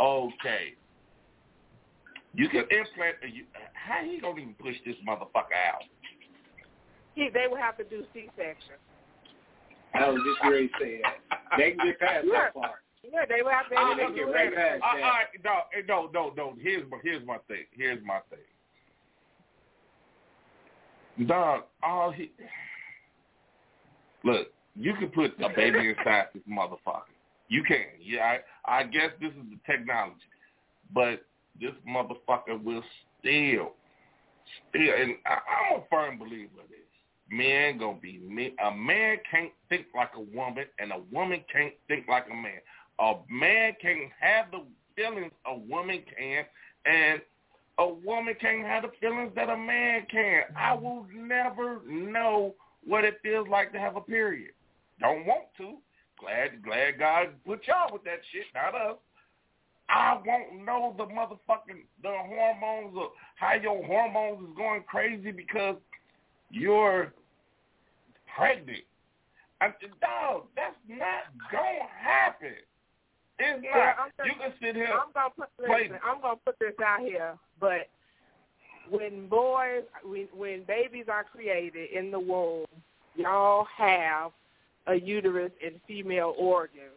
Okay. 0.00 0.74
You 2.34 2.48
can 2.48 2.60
implant. 2.70 3.16
A, 3.24 3.28
you- 3.28 3.46
how 3.74 4.04
he 4.04 4.20
gonna 4.20 4.40
even 4.40 4.54
push 4.54 4.76
this 4.86 4.94
motherfucker 5.06 5.58
out? 5.68 5.82
He, 7.14 7.28
they 7.34 7.46
would 7.50 7.60
have 7.60 7.76
to 7.76 7.84
do 7.84 8.04
C-section. 8.14 8.76
I 9.94 10.08
was 10.08 10.20
just 10.24 10.50
ready 10.50 10.68
to 10.68 10.74
say 10.80 11.00
that. 11.02 11.58
They 11.58 11.72
can 11.72 11.86
get 11.86 12.00
past 12.00 12.26
that 12.32 12.54
part. 12.54 12.81
Yeah, 13.04 13.24
they 13.28 13.42
would 13.42 13.52
have 13.52 13.68
to. 13.68 13.74
Ah, 13.76 13.94
they 13.96 14.14
do 14.14 14.32
right 14.32 14.54
past 14.54 14.80
Uh, 14.82 14.96
that. 14.96 15.02
all 15.02 15.10
right, 15.10 15.26
no, 15.44 15.62
no, 15.88 16.10
no, 16.14 16.32
no. 16.36 16.54
Here's 16.60 16.88
my 16.90 16.98
here's 17.02 17.26
my 17.26 17.38
thing. 17.48 17.64
Here's 17.72 18.02
my 18.04 18.20
thing. 18.30 18.46
Dog, 21.26 21.64
all 21.82 22.10
he 22.10 22.30
look. 24.24 24.48
You 24.74 24.94
can 24.94 25.08
put 25.08 25.32
a 25.42 25.48
baby 25.54 25.88
inside 25.98 26.26
this 26.32 26.42
motherfucker. 26.48 27.02
You 27.48 27.62
can. 27.64 27.84
Yeah, 28.00 28.38
I 28.66 28.80
I 28.80 28.84
guess 28.84 29.10
this 29.20 29.30
is 29.32 29.44
the 29.50 29.58
technology, 29.70 30.16
but 30.94 31.22
this 31.60 31.72
motherfucker 31.86 32.62
will 32.62 32.82
still, 33.20 33.72
still. 34.70 34.94
And 34.98 35.16
I, 35.26 35.34
I'm 35.34 35.80
a 35.80 35.84
firm 35.90 36.18
believer 36.18 36.62
of 36.62 36.68
this. 36.70 36.78
Men 37.30 37.78
gonna 37.78 37.98
be 38.00 38.20
men. 38.26 38.52
A 38.64 38.74
man 38.74 39.18
can't 39.30 39.52
think 39.68 39.86
like 39.94 40.10
a 40.16 40.20
woman, 40.20 40.64
and 40.78 40.92
a 40.92 41.00
woman 41.12 41.42
can't 41.52 41.74
think 41.88 42.06
like 42.08 42.26
a 42.30 42.34
man. 42.34 42.60
A 43.00 43.14
man 43.30 43.74
can 43.80 44.10
have 44.20 44.50
the 44.50 44.64
feelings 44.96 45.32
a 45.46 45.56
woman 45.56 46.02
can, 46.16 46.44
and 46.84 47.20
a 47.78 47.88
woman 47.88 48.34
can't 48.40 48.66
have 48.66 48.82
the 48.82 48.90
feelings 49.00 49.32
that 49.34 49.48
a 49.48 49.56
man 49.56 50.06
can. 50.10 50.42
I 50.56 50.74
will 50.74 51.06
never 51.14 51.80
know 51.86 52.54
what 52.86 53.04
it 53.04 53.18
feels 53.22 53.48
like 53.48 53.72
to 53.72 53.78
have 53.78 53.96
a 53.96 54.00
period. 54.00 54.50
Don't 55.00 55.26
want 55.26 55.44
to. 55.58 55.76
Glad, 56.20 56.62
glad 56.62 56.98
God 56.98 57.28
put 57.44 57.66
y'all 57.66 57.92
with 57.92 58.04
that 58.04 58.20
shit, 58.30 58.44
not 58.54 58.74
us. 58.74 58.98
I 59.88 60.18
won't 60.24 60.64
know 60.64 60.94
the 60.96 61.04
motherfucking 61.04 61.84
the 62.02 62.12
hormones 62.12 62.96
of 62.96 63.10
how 63.36 63.54
your 63.54 63.84
hormones 63.84 64.48
is 64.48 64.56
going 64.56 64.84
crazy 64.86 65.32
because 65.32 65.76
you're 66.50 67.12
pregnant. 68.36 68.84
I, 69.60 69.68
said, 69.80 69.90
dog, 70.00 70.44
that's 70.56 70.76
not 70.88 71.24
gonna 71.50 71.88
happen. 72.02 72.54
It's 73.38 73.62
not. 73.62 73.76
Yeah, 73.76 73.94
I'm 73.98 74.26
you 74.26 74.32
can 74.38 74.52
sit 74.60 74.76
here. 74.76 74.88
I'm 74.92 75.12
gonna 75.14 75.30
put 75.36 75.48
listen, 75.58 75.98
I'm 76.04 76.20
gonna 76.20 76.36
put 76.44 76.58
this 76.58 76.74
out 76.84 77.00
here, 77.00 77.36
but 77.60 77.88
when 78.90 79.28
boys, 79.28 79.82
when 80.04 80.28
when 80.36 80.64
babies 80.64 81.06
are 81.10 81.24
created 81.24 81.90
in 81.90 82.10
the 82.10 82.20
womb, 82.20 82.66
y'all 83.16 83.66
have 83.76 84.32
a 84.86 84.94
uterus 84.94 85.52
and 85.64 85.80
female 85.86 86.34
organs. 86.38 86.90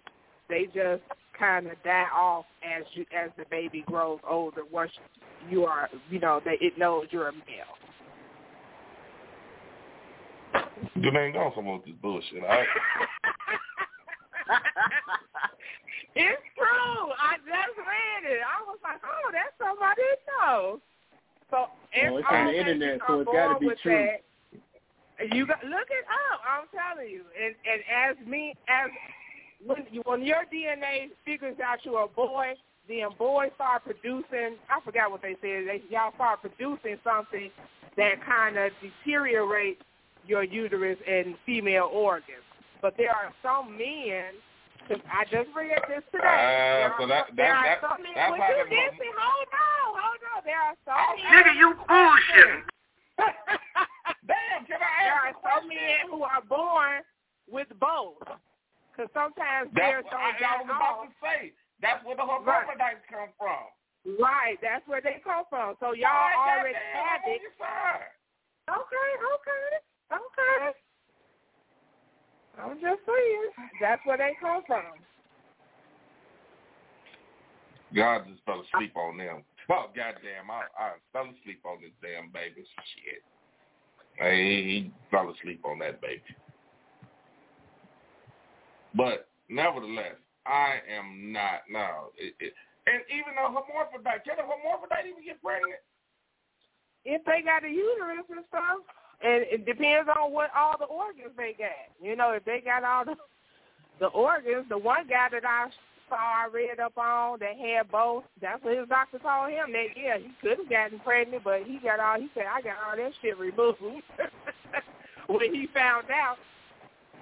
They 0.50 0.66
just 0.66 1.02
kind 1.38 1.68
of 1.68 1.74
die 1.84 2.08
off 2.14 2.46
as 2.64 2.84
you 2.94 3.06
as 3.16 3.30
the 3.38 3.46
baby 3.50 3.84
grows 3.88 4.20
older. 4.30 4.62
Once 4.72 4.92
you 5.50 5.66
are, 5.66 5.90
you 6.10 6.20
know, 6.20 6.42
they 6.44 6.58
it 6.62 6.78
knows 6.78 7.08
you're 7.12 7.30
a 7.30 7.34
male. 7.34 7.76
You 10.96 11.18
ain't 11.18 11.34
gonna 11.34 11.52
come 11.54 11.68
up 11.68 11.78
with 11.78 11.86
this 11.86 11.96
bullshit. 12.02 12.44
All 12.44 12.50
right? 12.50 12.68
it's 16.16 16.42
true. 16.56 17.12
I 17.20 17.38
just 17.44 17.76
read 17.78 18.24
it. 18.32 18.42
I 18.42 18.64
was 18.64 18.80
like, 18.84 19.02
oh, 19.04 19.32
that's 19.32 19.56
something 19.60 19.84
I 19.84 19.96
didn't 19.96 20.26
know. 20.32 20.80
So 21.52 21.58
Well, 21.68 22.18
it's 22.18 22.28
on 22.32 22.48
the 22.48 22.58
internet, 22.58 23.00
so 23.08 23.20
it's 23.22 23.32
gotta 23.32 23.60
be 23.60 23.70
true. 23.82 24.08
That, 25.20 25.36
you 25.36 25.46
got 25.46 25.64
look 25.64 25.88
it 25.92 26.06
up. 26.32 26.40
I'm 26.44 26.68
telling 26.72 27.12
you. 27.12 27.24
And 27.36 27.56
and 27.64 27.82
as 27.88 28.28
me 28.28 28.56
as 28.68 28.90
when 29.66 29.86
you, 29.92 30.02
when 30.06 30.24
your 30.24 30.44
DNA 30.52 31.10
figures 31.24 31.58
out 31.64 31.80
you're 31.84 32.04
a 32.04 32.08
boy, 32.08 32.54
then 32.88 33.10
boys 33.18 33.52
start 33.56 33.84
producing. 33.84 34.58
I 34.70 34.82
forgot 34.84 35.12
what 35.12 35.22
they 35.22 35.36
said. 35.42 35.68
They 35.68 35.82
y'all 35.90 36.14
start 36.16 36.42
producing 36.42 36.98
something 37.04 37.52
that 37.98 38.26
kind 38.26 38.58
of 38.58 38.72
deteriorates 38.82 39.82
your 40.28 40.44
uterus 40.44 40.98
and 41.08 41.36
female 41.46 41.90
organs. 41.92 42.44
But 42.82 42.96
there 42.98 43.12
are 43.12 43.34
some 43.42 43.78
men. 43.78 44.34
'Cause 44.88 45.02
I 45.12 45.26
just 45.26 45.50
read 45.56 45.78
this 45.88 46.04
today. 46.12 46.26
Uh, 46.26 46.32
there 46.32 46.94
so 46.98 47.04
are, 47.04 47.08
that- 47.08 47.36
there 47.36 47.54
that- 47.54 47.58
are 47.58 47.64
that- 47.66 47.82
some 47.82 48.02
men. 48.04 48.14
that's 48.16 48.32
Well, 48.32 48.42
how 48.42 48.50
you 48.50 48.64
the 48.64 48.70
mo- 48.70 48.76
listen. 48.76 49.14
Hold 49.18 49.48
on, 49.54 50.02
hold 50.02 50.22
on. 50.36 50.42
There 50.46 50.62
are 50.62 50.76
some 50.86 50.96
Oh, 50.98 51.16
men. 51.18 51.26
nigga, 51.44 51.54
you 51.56 51.70
bullshitting. 51.90 52.64
Damn, 54.26 54.66
can 54.66 54.82
I 54.82 55.04
there 55.04 55.14
are 55.14 55.28
ask 55.28 55.38
a 55.38 55.42
some 55.42 55.42
question? 55.42 55.70
men 55.76 56.00
who 56.10 56.24
are 56.24 56.42
born 56.42 57.02
with 57.48 57.68
both. 57.80 58.22
Because 58.92 59.12
sometimes 59.14 59.70
they're 59.74 60.02
That's 60.02 60.10
so 60.12 60.18
what 60.18 60.36
I, 60.42 60.56
I 60.56 60.58
was 60.64 60.70
about 60.72 61.04
to 61.04 61.10
say. 61.22 61.52
That's 61.82 62.04
where 62.06 62.16
the 62.16 62.26
hermaphrodites 62.26 63.04
come 63.12 63.30
from. 63.38 63.68
Right, 64.20 64.56
that's 64.62 64.88
where 64.88 65.02
they 65.02 65.20
come 65.24 65.44
from. 65.50 65.76
So 65.80 65.92
y'all 65.94 66.12
All 66.14 66.30
right, 66.30 66.60
already 66.62 66.74
goddamn, 66.76 67.04
have 67.04 67.22
it. 67.26 67.42
Okay, 68.70 69.10
okay, 69.36 69.66
okay. 70.16 70.72
I'm 72.62 72.80
just 72.80 73.02
saying, 73.06 73.70
that's 73.82 74.02
where 74.06 74.18
they 74.18 74.34
come 74.40 74.64
from. 74.66 74.84
God 77.94 78.26
just 78.28 78.44
fell 78.46 78.64
asleep 78.64 78.96
on 78.96 79.18
them. 79.18 79.44
Oh, 79.70 79.88
goddamn, 79.96 80.52
I, 80.52 80.68
I 80.78 80.92
fell 81.14 81.32
asleep 81.32 81.62
on 81.66 81.82
this 81.82 81.96
damn 82.02 82.32
baby. 82.32 82.64
Shit. 82.64 83.24
He, 84.20 84.36
he 84.36 84.92
fell 85.12 85.30
asleep 85.32 85.64
on 85.66 85.80
that 85.80 86.02
baby. 86.02 86.24
But 88.96 89.28
nevertheless, 89.50 90.16
I 90.46 90.80
am 90.88 91.34
not 91.34 91.68
no. 91.70 92.12
It, 92.18 92.36
it, 92.40 92.54
and 92.88 93.02
even 93.10 93.34
a 93.34 93.50
hermaphrodite, 93.50 94.24
can 94.24 94.40
a 94.40 94.46
hermaphrodite 94.46 95.10
even 95.10 95.26
get 95.26 95.42
pregnant? 95.42 95.82
If 97.04 97.26
they 97.26 97.42
got 97.42 97.66
a 97.66 97.70
uterus 97.70 98.30
and 98.30 98.46
stuff, 98.48 98.86
and 99.24 99.46
it 99.48 99.66
depends 99.66 100.10
on 100.20 100.32
what 100.32 100.50
all 100.56 100.76
the 100.78 100.86
organs 100.86 101.32
they 101.38 101.56
got. 101.58 101.70
You 102.02 102.16
know, 102.16 102.32
if 102.32 102.46
they 102.46 102.62
got 102.64 102.84
all 102.84 103.06
the 103.06 103.16
the 104.00 104.08
organs, 104.08 104.66
the 104.70 104.78
one 104.78 105.08
guy 105.08 105.28
that 105.32 105.46
I 105.46 105.70
saw, 106.10 106.16
I 106.16 106.48
read 106.52 106.80
up 106.80 106.98
on 106.98 107.40
that 107.40 107.58
had 107.58 107.92
both. 107.92 108.24
That's 108.42 108.62
what 108.64 108.78
his 108.78 108.90
doctor 108.90 109.20
told 109.20 109.52
him. 109.52 109.72
That 109.72 109.88
yeah, 109.96 110.18
he 110.18 110.32
could 110.42 110.58
have 110.60 110.70
gotten 110.70 111.00
pregnant, 111.00 111.44
but 111.44 111.64
he 111.64 111.80
got 111.80 112.00
all. 112.00 112.20
He 112.20 112.30
said 112.34 112.46
I 112.52 112.62
got 112.62 112.76
all 112.86 112.98
that 112.98 113.12
shit 113.22 113.38
removed 113.38 113.80
when 115.28 115.54
he 115.54 115.68
found 115.74 116.08
out 116.12 116.38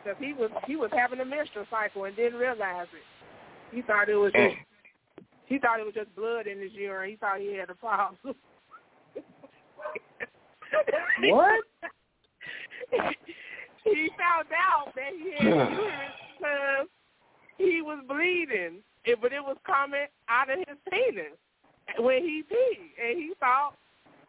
because 0.03 0.18
he 0.20 0.34
was 0.34 0.49
he 0.65 0.76
was 0.76 0.90
having 0.94 1.20
a 1.20 1.26
menstrual 1.26 1.65
cycle 1.70 2.06
and 2.06 2.15
didn't 2.15 2.40
realize 2.40 2.88
it. 2.94 3.76
He 3.76 3.82
thought 3.82 4.10
it 4.10 4.15
was 4.15 4.32
mm. 4.34 4.49
just 4.49 4.61
he 5.45 5.60
thought 5.60 5.80
it 5.80 5.86
was 5.86 5.95
just 5.95 6.15
blood 6.15 6.48
in 6.48 6.60
his 6.60 6.72
urine. 6.74 7.11
He 7.11 7.15
thought 7.18 7.40
he 7.40 7.56
had 7.56 7.70
a 7.70 7.76
problem. 7.76 8.18
What? 11.31 11.63
he 13.83 14.09
found 14.17 14.47
out 14.53 14.93
that 14.95 15.11
he 15.11 15.31
had 15.33 15.43
uterus 15.71 16.13
because 16.37 16.87
he 17.57 17.81
was 17.81 18.03
bleeding, 18.07 18.81
but 19.21 19.33
it 19.33 19.43
was 19.43 19.57
coming 19.65 20.07
out 20.29 20.49
of 20.49 20.59
his 20.59 20.77
penis 20.89 21.37
when 21.99 22.23
he 22.23 22.43
peed, 22.43 22.91
and 22.97 23.17
he 23.17 23.33
thought 23.39 23.75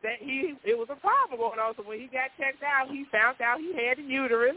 that 0.02 0.20
he 0.20 0.54
it 0.64 0.76
was 0.76 0.88
a 0.90 1.00
problem 1.00 1.40
going 1.40 1.58
on. 1.58 1.74
So 1.76 1.82
when 1.82 1.98
he 1.98 2.06
got 2.06 2.30
checked 2.36 2.62
out, 2.62 2.90
he 2.90 3.06
found 3.10 3.40
out 3.40 3.58
he 3.58 3.72
had 3.72 3.98
a 3.98 4.02
uterus, 4.02 4.56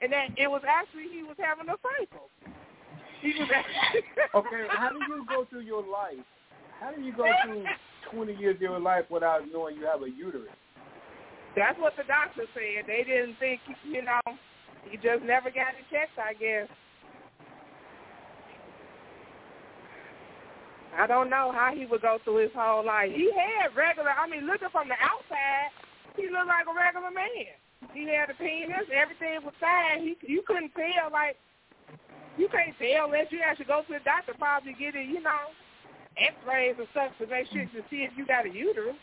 and 0.00 0.12
that 0.12 0.28
it 0.36 0.48
was 0.48 0.62
actually 0.66 1.10
he 1.10 1.22
was 1.22 1.36
having 1.38 1.68
a 1.68 1.76
cycle. 1.82 2.30
He 3.20 3.34
was 3.38 3.48
actually 3.50 4.06
Okay, 4.34 4.64
how 4.70 4.90
do 4.90 4.98
you 5.08 5.24
go 5.26 5.44
through 5.50 5.66
your 5.66 5.82
life? 5.82 6.22
How 6.80 6.92
do 6.92 7.02
you 7.02 7.12
go 7.12 7.26
through 7.44 7.64
20 8.12 8.34
years 8.36 8.56
of 8.56 8.62
your 8.62 8.78
life 8.78 9.04
without 9.10 9.42
knowing 9.52 9.76
you 9.76 9.84
have 9.86 10.02
a 10.02 10.08
uterus? 10.08 10.54
That's 11.58 11.78
what 11.82 11.98
the 11.98 12.06
doctor 12.06 12.46
said. 12.54 12.86
They 12.86 13.02
didn't 13.02 13.34
think, 13.42 13.58
you 13.82 14.06
know, 14.06 14.22
He 14.86 14.96
just 14.96 15.26
never 15.26 15.50
got 15.50 15.74
it 15.74 15.90
checked, 15.90 16.14
I 16.14 16.32
guess. 16.38 16.70
I 20.94 21.06
don't 21.06 21.28
know 21.28 21.50
how 21.50 21.74
he 21.74 21.84
would 21.86 22.02
go 22.02 22.18
through 22.22 22.46
his 22.48 22.54
whole 22.54 22.86
life. 22.86 23.10
He 23.10 23.30
had 23.34 23.74
regular. 23.74 24.10
I 24.10 24.30
mean, 24.30 24.46
looking 24.46 24.70
from 24.70 24.86
the 24.86 24.98
outside, 25.02 25.74
he 26.14 26.30
looked 26.30 26.46
like 26.46 26.66
a 26.66 26.74
regular 26.74 27.10
man. 27.10 27.54
He 27.94 28.06
had 28.06 28.30
a 28.30 28.34
penis. 28.38 28.86
Everything 28.94 29.42
was 29.42 29.54
fine. 29.58 30.02
He 30.02 30.14
you 30.26 30.42
couldn't 30.46 30.72
tell 30.74 31.10
like 31.10 31.36
you 32.38 32.48
can't 32.48 32.74
tell 32.78 33.06
unless 33.06 33.30
you 33.30 33.42
actually 33.42 33.66
go 33.66 33.82
to 33.82 33.98
the 33.98 34.02
doctor. 34.06 34.34
Probably 34.38 34.74
get 34.78 34.94
it, 34.94 35.06
you 35.06 35.22
know, 35.22 35.54
X-rays 36.18 36.74
and 36.78 36.88
stuff 36.90 37.12
to 37.18 37.26
make 37.26 37.46
sure 37.50 37.66
to 37.66 37.82
see 37.90 38.06
if 38.06 38.14
you 38.16 38.26
got 38.26 38.46
a 38.46 38.50
uterus. 38.50 38.98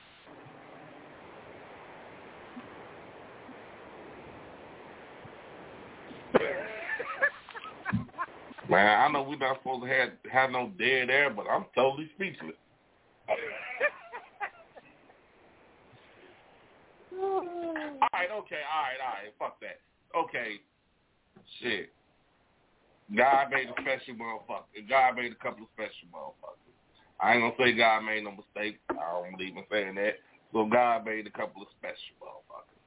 Man, 8.70 9.00
I 9.00 9.08
know 9.12 9.24
we're 9.24 9.38
not 9.38 9.58
supposed 9.60 9.84
to 9.84 9.90
have 9.90 10.10
have 10.32 10.52
no 10.52 10.72
dead 10.78 11.10
air, 11.10 11.30
but 11.30 11.46
I'm 11.50 11.66
totally 11.76 12.10
speechless. 12.16 12.56
all 17.22 17.46
right, 18.14 18.32
okay, 18.32 18.62
all 18.66 18.84
right, 18.84 19.02
all 19.02 19.14
right, 19.14 19.34
fuck 19.38 19.60
that. 19.62 19.80
Okay, 20.18 20.60
shit. 21.62 21.92
God 23.16 23.52
made 23.52 23.70
a 23.70 23.74
special 23.74 24.16
motherfucker. 24.16 24.90
God 24.90 25.16
made 25.16 25.32
a 25.32 25.36
couple 25.36 25.64
of 25.64 25.70
special 25.76 26.08
motherfuckers. 26.12 26.74
I 27.20 27.34
ain't 27.34 27.42
gonna 27.42 27.54
say 27.60 27.72
God 27.78 28.02
made 28.02 28.24
no 28.24 28.32
mistakes. 28.32 28.80
I 28.90 28.96
don't 28.96 29.38
believe 29.38 29.56
in 29.56 29.64
saying 29.72 29.94
that. 29.96 30.20
So 30.52 30.66
God 30.66 31.06
made 31.06 31.28
a 31.28 31.32
couple 31.32 31.62
of 31.62 31.68
special 31.78 32.16
motherfuckers. 32.18 32.82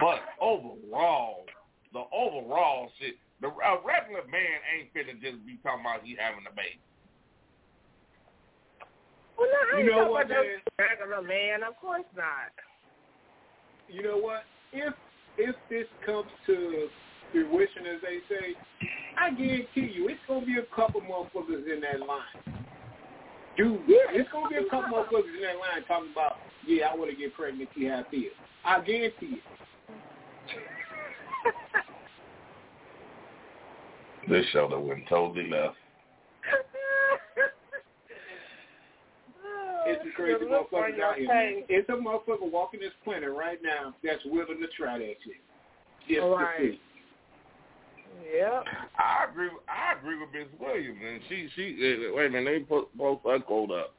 But 0.00 0.20
overall, 0.40 1.46
the 1.92 2.04
overall 2.12 2.90
shit, 2.98 3.16
the 3.40 3.48
a 3.48 3.72
regular 3.84 4.24
man 4.30 4.58
ain't 4.70 4.92
finna 4.94 5.14
just 5.20 5.44
be 5.46 5.58
talking 5.62 5.84
about 5.84 6.02
he 6.04 6.16
having 6.18 6.44
a 6.46 6.54
baby. 6.54 6.80
Well, 9.38 9.48
no, 9.48 9.58
I 9.58 9.80
You 9.80 9.84
ain't 9.84 9.86
know 9.86 9.98
talking 9.98 10.12
what, 10.12 10.26
about 10.26 10.44
man? 10.44 10.60
regular 10.78 11.22
man. 11.22 11.62
Of 11.62 11.76
course 11.80 12.08
not. 12.16 12.52
You 13.88 14.02
know 14.02 14.18
what? 14.18 14.44
If 14.72 14.94
if 15.38 15.56
this 15.68 15.86
comes 16.06 16.28
to 16.46 16.88
fruition, 17.32 17.86
as 17.86 18.00
they 18.02 18.20
say, 18.28 18.54
I 19.18 19.30
guarantee 19.30 19.92
you, 19.94 20.08
it's 20.08 20.20
gonna 20.28 20.46
be 20.46 20.56
a 20.58 20.74
couple 20.74 21.00
motherfuckers 21.00 21.64
in 21.72 21.80
that 21.80 22.00
line. 22.00 22.62
Dude, 23.56 23.80
it's 23.88 24.30
gonna 24.30 24.48
be 24.48 24.56
a 24.56 24.68
couple 24.70 24.96
motherfuckers 24.96 25.34
in 25.34 25.42
that 25.42 25.56
line 25.56 25.84
talking 25.88 26.12
about, 26.12 26.36
yeah, 26.66 26.86
I 26.86 26.96
want 26.96 27.10
to 27.10 27.16
get 27.16 27.34
pregnant, 27.34 27.68
see 27.74 27.86
how 27.86 28.00
I 28.06 28.10
feel. 28.10 28.30
I 28.64 28.80
guarantee 28.80 29.40
it. 29.40 29.42
This 34.32 34.46
show 34.52 34.66
that 34.70 34.80
went 34.80 35.06
totally 35.08 35.48
left. 35.48 35.76
It's 39.84 40.00
a 40.06 40.14
crazy 40.14 40.44
The 40.44 40.50
look 40.50 40.72
on 40.72 40.80
motherfuckers 40.92 40.96
your 40.96 41.06
out 41.06 41.16
here. 41.18 41.26
man. 41.26 41.62
It's 41.68 41.88
a 41.88 41.92
motherfucker 41.92 42.50
walking 42.50 42.78
this 42.80 42.92
planet 43.02 43.30
right 43.30 43.58
now 43.64 43.92
that's 44.04 44.24
willing 44.24 44.60
to 44.60 44.68
try 44.76 44.96
that 44.98 45.14
shit. 45.24 45.42
Just 46.08 46.20
Right. 46.22 46.56
to 46.58 46.70
see. 46.72 46.80
Yep. 48.32 48.64
I 48.96 49.24
agree. 49.28 49.48
I 49.68 49.98
agree 49.98 50.18
with 50.20 50.30
Miss 50.32 50.46
Williams, 50.60 50.98
and 51.04 51.20
she 51.28 51.48
she 51.56 51.74
uh, 52.08 52.14
wait 52.14 52.26
a 52.26 52.30
minute. 52.30 52.52
Let 52.52 52.60
me 52.60 52.64
put 52.64 52.96
both 52.96 53.20
her 53.24 53.40
quote 53.40 53.72
up. 53.72 53.94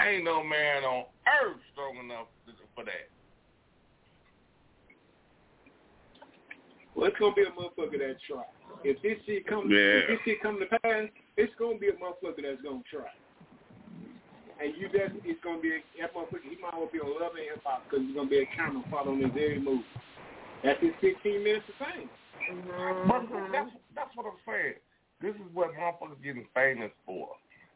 Ain't 0.00 0.24
no 0.24 0.42
man 0.42 0.82
on 0.82 1.04
earth 1.44 1.58
strong 1.72 1.96
enough 2.04 2.26
for 2.74 2.84
that. 2.84 3.06
Well, 7.00 7.08
it's 7.08 7.16
gonna 7.18 7.32
be 7.32 7.48
a 7.48 7.50
motherfucker 7.56 7.96
that 7.96 8.20
try. 8.28 8.44
If 8.84 9.00
this 9.00 9.16
shit 9.24 9.46
comes, 9.46 9.72
Yeah. 9.72 10.04
if 10.04 10.08
this 10.08 10.20
shit 10.24 10.42
come 10.42 10.60
to 10.60 10.66
pass, 10.66 11.08
it's 11.38 11.54
gonna 11.54 11.78
be 11.78 11.88
a 11.88 11.92
motherfucker 11.96 12.42
that's 12.44 12.60
gonna 12.60 12.82
try. 12.92 13.08
And 14.60 14.76
you 14.76 14.90
just, 14.92 15.16
it's 15.24 15.40
gonna 15.40 15.64
be 15.64 15.76
a, 15.76 15.80
that 15.98 16.12
motherfucker. 16.12 16.42
He 16.44 16.60
might 16.60 16.76
well 16.76 16.90
be 16.92 17.00
on 17.00 17.18
Love 17.18 17.32
and 17.40 17.48
Hip 17.48 17.64
Hop 17.64 17.88
because 17.88 18.04
he's 18.04 18.14
gonna 18.14 18.28
be 18.28 18.40
a 18.40 18.46
camera 18.54 18.84
following 18.90 19.22
his 19.22 19.30
every 19.32 19.60
move. 19.60 19.82
That's 20.62 20.78
his 20.82 20.92
15 21.00 21.42
minutes 21.42 21.64
of 21.72 21.86
fame. 21.86 22.10
Mm-hmm. 22.52 23.08
But 23.08 23.24
that's 23.50 23.70
that's 23.96 24.14
what 24.14 24.26
I'm 24.26 24.36
saying. 24.44 24.74
This 25.22 25.34
is 25.36 25.48
what 25.54 25.72
motherfuckers 25.72 26.20
getting 26.22 26.44
famous 26.52 26.92
for. 27.06 27.30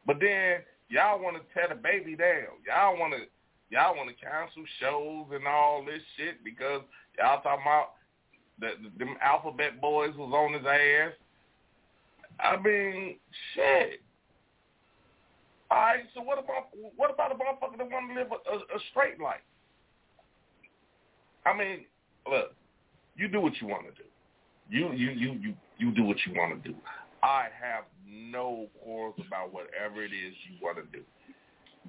But 0.04 0.20
then 0.20 0.60
y'all 0.90 1.16
want 1.18 1.40
to 1.40 1.42
tear 1.54 1.68
the 1.72 1.80
baby 1.80 2.14
down. 2.14 2.60
Y'all 2.68 3.00
want 3.00 3.14
to 3.14 3.24
y'all 3.70 3.96
want 3.96 4.10
to 4.12 4.16
cancel 4.20 4.68
shows 4.80 5.32
and 5.32 5.48
all 5.48 5.82
this 5.82 6.02
shit 6.18 6.44
because 6.44 6.82
y'all 7.16 7.40
talking 7.40 7.64
about 7.64 7.96
that 8.60 8.72
them 8.98 9.16
alphabet 9.22 9.80
boys 9.80 10.14
was 10.16 10.32
on 10.32 10.54
his 10.54 10.66
ass. 10.66 11.12
I 12.40 12.56
mean, 12.60 13.16
shit. 13.54 14.00
All 15.70 15.78
right, 15.78 16.04
so 16.14 16.22
what 16.22 16.38
about 16.38 16.68
what 16.96 17.10
about 17.10 17.32
a 17.32 17.34
motherfucker 17.34 17.78
that 17.78 17.90
want 17.90 18.10
to 18.10 18.14
live 18.14 18.28
a, 18.30 18.50
a, 18.50 18.56
a 18.58 18.80
straight 18.90 19.20
life? 19.20 19.40
I 21.46 21.56
mean, 21.56 21.84
look, 22.30 22.54
you 23.16 23.28
do 23.28 23.40
what 23.40 23.52
you 23.60 23.68
want 23.68 23.84
to 23.86 24.02
do. 24.02 24.08
You 24.68 24.92
you 24.92 25.10
you 25.10 25.32
you 25.40 25.54
you 25.78 25.90
do 25.92 26.04
what 26.04 26.16
you 26.26 26.34
want 26.34 26.62
to 26.62 26.68
do. 26.68 26.76
I 27.22 27.48
have 27.60 27.84
no 28.08 28.68
quarrels 28.82 29.14
about 29.26 29.52
whatever 29.52 30.02
it 30.04 30.12
is 30.12 30.34
you 30.48 30.56
want 30.62 30.76
to 30.76 30.84
do. 30.96 31.04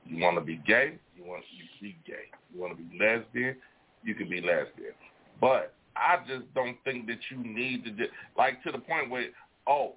You 0.05 0.23
want 0.23 0.37
to 0.37 0.41
be 0.41 0.57
gay, 0.65 0.97
you 1.15 1.25
want 1.25 1.43
to 1.43 1.83
be 1.83 1.97
gay. 2.05 2.31
You 2.53 2.61
want 2.61 2.77
to 2.77 2.83
be 2.83 2.97
lesbian, 2.97 3.55
you 4.03 4.15
can 4.15 4.29
be 4.29 4.41
lesbian. 4.41 4.93
But 5.41 5.73
I 5.95 6.17
just 6.27 6.53
don't 6.53 6.77
think 6.83 7.07
that 7.07 7.19
you 7.29 7.37
need 7.37 7.83
to 7.85 7.91
do, 7.91 8.05
like 8.37 8.61
to 8.63 8.71
the 8.71 8.79
point 8.79 9.09
where 9.09 9.29
oh, 9.67 9.93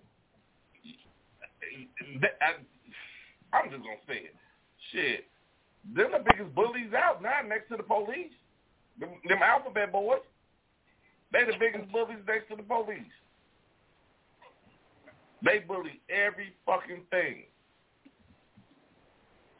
I, 2.41 3.57
I'm 3.57 3.71
just 3.71 3.83
gonna 3.83 3.97
say 4.07 4.31
it. 4.31 4.35
Shit, 4.93 5.25
them 5.95 6.13
the 6.13 6.25
biggest 6.31 6.55
bullies 6.55 6.93
out 6.95 7.23
now 7.23 7.41
next 7.47 7.69
to 7.71 7.77
the 7.77 7.83
police. 7.83 8.33
Them, 9.01 9.11
them 9.29 9.39
alphabet 9.43 9.93
boys. 9.93 10.21
They 11.33 11.45
the 11.45 11.59
biggest 11.59 11.91
bullies 11.93 12.19
next 12.27 12.49
to 12.51 12.57
the 12.57 12.63
police. 12.63 13.01
They 15.45 15.61
bully 15.61 16.01
every 16.09 16.55
fucking 16.67 17.03
thing. 17.11 17.45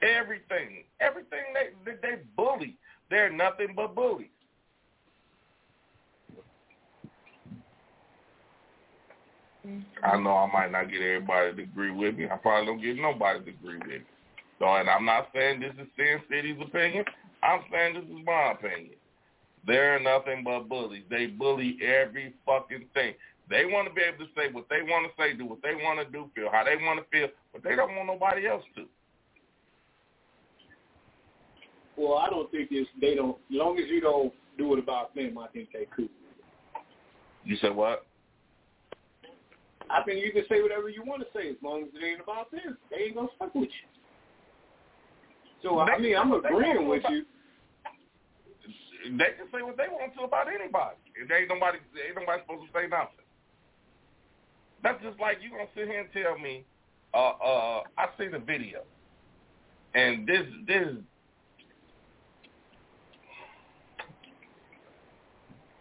Everything. 0.03 0.85
Everything 1.01 1.45
they 1.55 1.93
they, 1.93 1.99
they 2.01 2.23
bully. 2.37 2.77
They're 3.11 3.33
nothing 3.33 3.75
but 3.75 3.95
bullies. 3.95 4.29
I 10.03 10.17
know 10.17 10.37
I 10.37 10.53
might 10.53 10.73
not 10.73 10.91
get 10.91 11.01
everybody 11.01 11.57
to 11.57 11.63
agree 11.63 11.91
with 11.91 12.17
me. 12.17 12.27
I 12.31 12.37
probably 12.37 12.67
don't 12.67 12.83
get 12.83 12.97
nobody 12.97 13.45
to 13.45 13.51
agree 13.51 13.79
with 13.79 13.87
me. 13.87 13.99
So, 14.59 14.67
and 14.67 14.89
I'm 14.89 15.05
not 15.05 15.29
saying 15.35 15.61
this 15.61 15.73
is 15.81 15.89
Sin 15.97 16.21
City's 16.31 16.61
opinion. 16.61 17.05
I'm 17.43 17.61
saying 17.71 17.95
this 17.95 18.05
is 18.05 18.25
my 18.25 18.53
opinion. 18.53 18.95
They're 19.67 20.01
nothing 20.01 20.43
but 20.45 20.69
bullies. 20.69 21.05
They 21.11 21.27
bully 21.27 21.79
every 21.83 22.35
fucking 22.47 22.87
thing. 22.95 23.15
They 23.51 23.65
want 23.65 23.89
to 23.89 23.95
be 23.95 24.03
able 24.03 24.25
to 24.25 24.31
say 24.37 24.53
what 24.53 24.67
they 24.69 24.83
want 24.83 25.07
to 25.07 25.23
say, 25.23 25.35
do 25.35 25.47
what 25.47 25.63
they 25.63 25.75
want 25.75 25.99
to 26.05 26.13
do, 26.13 26.31
feel 26.35 26.51
how 26.51 26.65
they 26.65 26.77
want 26.85 27.01
to 27.01 27.07
feel, 27.11 27.29
but 27.53 27.63
they 27.63 27.77
don't 27.77 27.95
want 27.97 28.07
nobody 28.07 28.47
else 28.47 28.65
to. 28.77 28.85
Well, 31.97 32.19
I 32.19 32.29
don't 32.29 32.51
think 32.51 32.69
it's 32.71 32.89
they 33.01 33.15
don't. 33.15 33.37
As 33.51 33.57
long 33.57 33.79
as 33.79 33.87
you 33.89 34.01
don't 34.01 34.33
do 34.57 34.75
it 34.75 34.79
about 34.79 35.15
them, 35.15 35.39
I 35.39 35.49
think 35.49 35.69
they 35.73 35.87
cool. 35.97 36.09
You 37.45 37.57
said 37.61 37.75
what? 37.75 38.07
I 39.91 40.03
think 40.05 40.25
you 40.25 40.33
can 40.33 40.45
say 40.49 40.61
whatever 40.63 40.89
you 40.89 41.03
want 41.05 41.23
to 41.23 41.29
say 41.35 41.49
as 41.49 41.57
long 41.63 41.83
as 41.83 41.89
it 41.95 42.05
ain't 42.05 42.21
about 42.21 42.51
them. 42.51 42.77
They 42.91 43.05
ain't 43.05 43.15
gonna 43.15 43.29
fuck 43.39 43.55
with 43.55 43.71
you. 43.71 43.89
So 45.63 45.81
I 45.81 45.99
mean, 45.99 46.17
I'm 46.17 46.33
agreeing 46.33 46.89
with 46.89 47.03
to- 47.05 47.13
you. 47.13 47.25
They 49.05 49.33
can 49.39 49.47
say 49.53 49.63
what 49.63 49.77
they 49.77 49.89
want 49.89 50.15
to 50.17 50.25
about 50.25 50.49
anybody. 50.49 50.97
There 51.29 51.39
ain't 51.41 51.49
nobody, 51.49 51.79
ain't 52.05 52.17
nobody 52.17 52.43
supposed 52.43 52.67
to 52.67 52.79
say 52.79 52.89
nothing. 52.89 53.25
That's 54.83 55.03
just 55.03 55.19
like 55.21 55.39
you 55.41 55.51
gonna 55.51 55.67
sit 55.75 55.89
here 55.89 56.01
and 56.01 56.13
tell 56.13 56.39
me, 56.39 56.65
uh, 57.15 57.33
uh, 57.43 57.83
I 57.97 58.07
seen 58.19 58.35
a 58.35 58.39
video, 58.39 58.83
and 59.95 60.27
this, 60.27 60.45
this, 60.67 60.89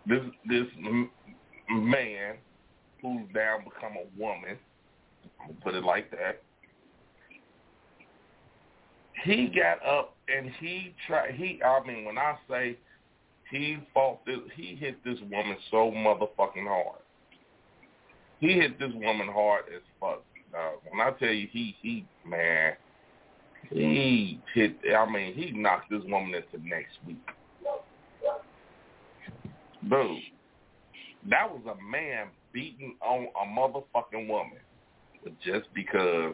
this, 0.08 0.22
this 0.48 0.68
man 1.70 2.36
who's 3.02 3.28
now 3.34 3.58
become 3.58 3.94
a 3.98 4.22
woman, 4.22 4.58
gonna 5.40 5.54
put 5.64 5.76
it 5.76 5.84
like 5.84 6.12
that. 6.12 6.42
He 9.24 9.48
got 9.48 9.86
up 9.86 10.16
and 10.28 10.52
he 10.60 10.94
tried. 11.08 11.36
He, 11.36 11.60
I 11.64 11.86
mean, 11.86 12.06
when 12.06 12.18
I 12.18 12.36
say 12.50 12.78
he 13.50 13.78
fought 13.94 14.26
this, 14.26 14.40
he 14.56 14.76
hit 14.76 15.04
this 15.04 15.20
woman 15.22 15.58
so 15.72 15.92
motherfucking 15.92 16.68
hard. 16.68 17.02
He 18.40 18.54
hit 18.54 18.78
this 18.80 18.92
woman 18.94 19.28
hard 19.28 19.66
as 19.76 19.82
fuck. 20.00 20.24
Uh, 20.56 20.72
when 20.90 21.02
I 21.02 21.12
tell 21.12 21.30
you, 21.30 21.48
he, 21.52 21.76
he, 21.82 22.06
man, 22.26 22.74
he 23.70 24.40
hit. 24.54 24.78
I 24.96 25.10
mean, 25.10 25.34
he 25.34 25.52
knocked 25.52 25.90
this 25.90 26.04
woman 26.06 26.36
into 26.36 26.68
next 26.68 26.94
week. 27.06 27.18
Dude, 29.90 30.20
that 31.30 31.50
was 31.50 31.62
a 31.66 31.92
man 31.92 32.28
beating 32.54 32.96
on 33.02 33.28
a 33.42 33.46
motherfucking 33.46 34.28
woman. 34.28 34.60
But 35.24 35.34
just 35.42 35.74
because 35.74 36.34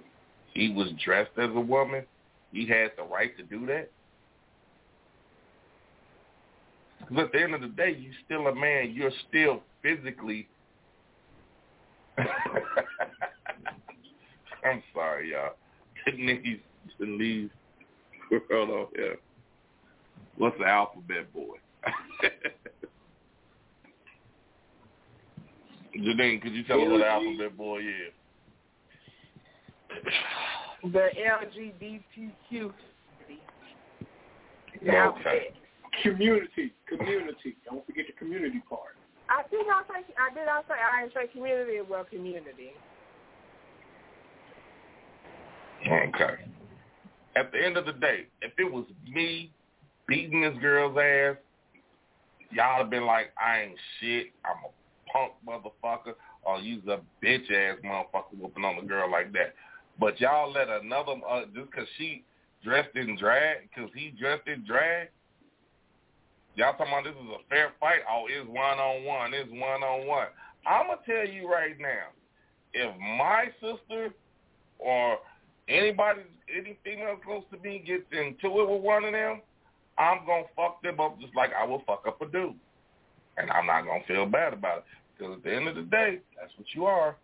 he 0.53 0.69
was 0.69 0.89
dressed 1.03 1.31
as 1.37 1.49
a 1.55 1.59
woman, 1.59 2.05
he 2.51 2.67
had 2.67 2.91
the 2.97 3.03
right 3.03 3.35
to 3.37 3.43
do 3.43 3.65
that. 3.67 3.89
Because 6.99 7.25
at 7.25 7.31
the 7.31 7.41
end 7.41 7.55
of 7.55 7.61
the 7.61 7.67
day, 7.67 7.95
you're 7.99 8.13
still 8.25 8.47
a 8.47 8.55
man. 8.55 8.91
You're 8.93 9.11
still 9.29 9.61
physically. 9.81 10.47
I'm 12.17 12.27
sorry, 14.93 15.31
y'all. 15.31 15.55
Denise, 16.05 16.59
Denise, 16.99 17.49
hold 18.49 18.69
on 18.69 18.87
here. 18.95 19.17
What's 20.37 20.57
the 20.57 20.65
alphabet 20.65 21.31
boy? 21.33 21.57
Janine, 25.97 26.41
could 26.41 26.53
you 26.53 26.63
tell 26.63 26.81
us 26.81 26.89
what 26.89 26.97
the 26.99 27.07
alphabet 27.07 27.57
boy 27.57 27.79
is? 27.79 28.13
The 30.83 31.09
LGBTQ. 31.17 32.73
The 34.81 34.89
Okay. 34.89 34.97
alphabet. 34.97 35.55
Community, 36.01 36.73
community. 36.87 37.55
Don't 37.65 37.85
forget 37.85 38.07
the 38.07 38.13
community 38.13 38.59
part. 38.67 38.95
I 39.29 39.43
did 39.49 39.65
not 39.67 39.87
say 39.87 40.03
I 40.17 40.33
did 40.33 40.45
not 40.45 40.67
say 40.67 40.73
I 40.73 41.01
didn't 41.01 41.13
say 41.13 41.27
community 41.27 41.79
well 41.81 42.03
community. 42.03 42.73
Okay. 45.87 46.45
At 47.35 47.51
the 47.51 47.63
end 47.63 47.77
of 47.77 47.85
the 47.85 47.93
day, 47.93 48.27
if 48.41 48.51
it 48.57 48.71
was 48.71 48.85
me 49.07 49.51
beating 50.07 50.41
this 50.41 50.57
girl's 50.59 50.97
ass, 50.97 51.37
y'all 52.51 52.77
have 52.77 52.89
been 52.89 53.05
like, 53.05 53.31
I 53.41 53.61
ain't 53.61 53.79
shit. 53.99 54.27
I'm 54.45 54.57
a 54.65 54.82
punk 55.11 55.33
motherfucker. 55.47 56.13
Or 56.45 56.59
use 56.59 56.83
a 56.87 56.99
bitch 57.23 57.49
ass 57.51 57.77
motherfucker 57.85 58.37
whooping 58.37 58.65
on 58.65 58.75
the 58.75 58.81
girl 58.81 59.09
like 59.09 59.31
that. 59.33 59.55
But 59.99 60.19
y'all 60.19 60.51
let 60.51 60.67
another, 60.67 61.13
uh, 61.29 61.45
just 61.55 61.71
because 61.71 61.87
she 61.97 62.25
dressed 62.63 62.95
in 62.95 63.17
drag, 63.17 63.69
because 63.69 63.89
he 63.95 64.13
dressed 64.19 64.47
in 64.47 64.65
drag, 64.65 65.07
y'all 66.55 66.73
talking 66.73 66.87
about 66.91 67.05
this 67.05 67.13
is 67.13 67.29
a 67.29 67.49
fair 67.49 67.71
fight. 67.79 67.99
Oh, 68.09 68.25
it's 68.27 68.47
one-on-one. 68.49 69.33
It's 69.33 69.49
one-on-one. 69.51 70.27
I'm 70.65 70.87
going 70.87 70.97
to 70.99 71.05
tell 71.05 71.33
you 71.33 71.49
right 71.49 71.79
now, 71.79 72.11
if 72.73 72.93
my 72.99 73.45
sister 73.61 74.09
or 74.79 75.19
anybody, 75.69 76.21
any 76.53 76.77
female 76.83 77.17
close 77.23 77.43
to 77.51 77.59
me 77.59 77.83
gets 77.85 78.03
into 78.11 78.59
it 78.59 78.69
with 78.69 78.81
one 78.81 79.05
of 79.05 79.13
them, 79.13 79.41
I'm 79.97 80.25
to 80.25 80.49
fuck 80.55 80.81
them 80.81 80.99
up 80.99 81.19
just 81.21 81.35
like 81.35 81.51
I 81.53 81.65
will 81.65 81.83
fuck 81.85 82.03
up 82.07 82.21
a 82.21 82.25
dude. 82.25 82.55
And 83.37 83.49
I'm 83.51 83.65
not 83.65 83.83
going 83.83 84.01
to 84.01 84.07
feel 84.07 84.25
bad 84.25 84.53
about 84.53 84.79
it. 84.79 84.83
Because 85.17 85.37
at 85.37 85.43
the 85.43 85.55
end 85.55 85.67
of 85.67 85.75
the 85.75 85.83
day, 85.83 86.19
that's 86.39 86.51
what 86.57 86.67
you 86.73 86.85
are. 86.85 87.15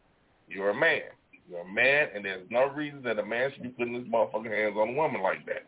You're 0.48 0.72
a 0.72 0.76
man. 0.76 1.02
You're 1.50 1.62
a 1.62 1.68
man, 1.68 2.10
and 2.16 2.24
there's 2.24 2.46
no 2.50 2.70
reason 2.70 3.02
that 3.04 3.20
a 3.20 3.26
man 3.26 3.52
should 3.54 3.64
be 3.64 3.70
putting 3.70 3.94
his 3.94 4.06
motherfucking 4.06 4.52
hands 4.52 4.76
on 4.78 4.90
a 4.90 4.94
woman 4.94 5.22
like 5.22 5.46
that. 5.48 5.66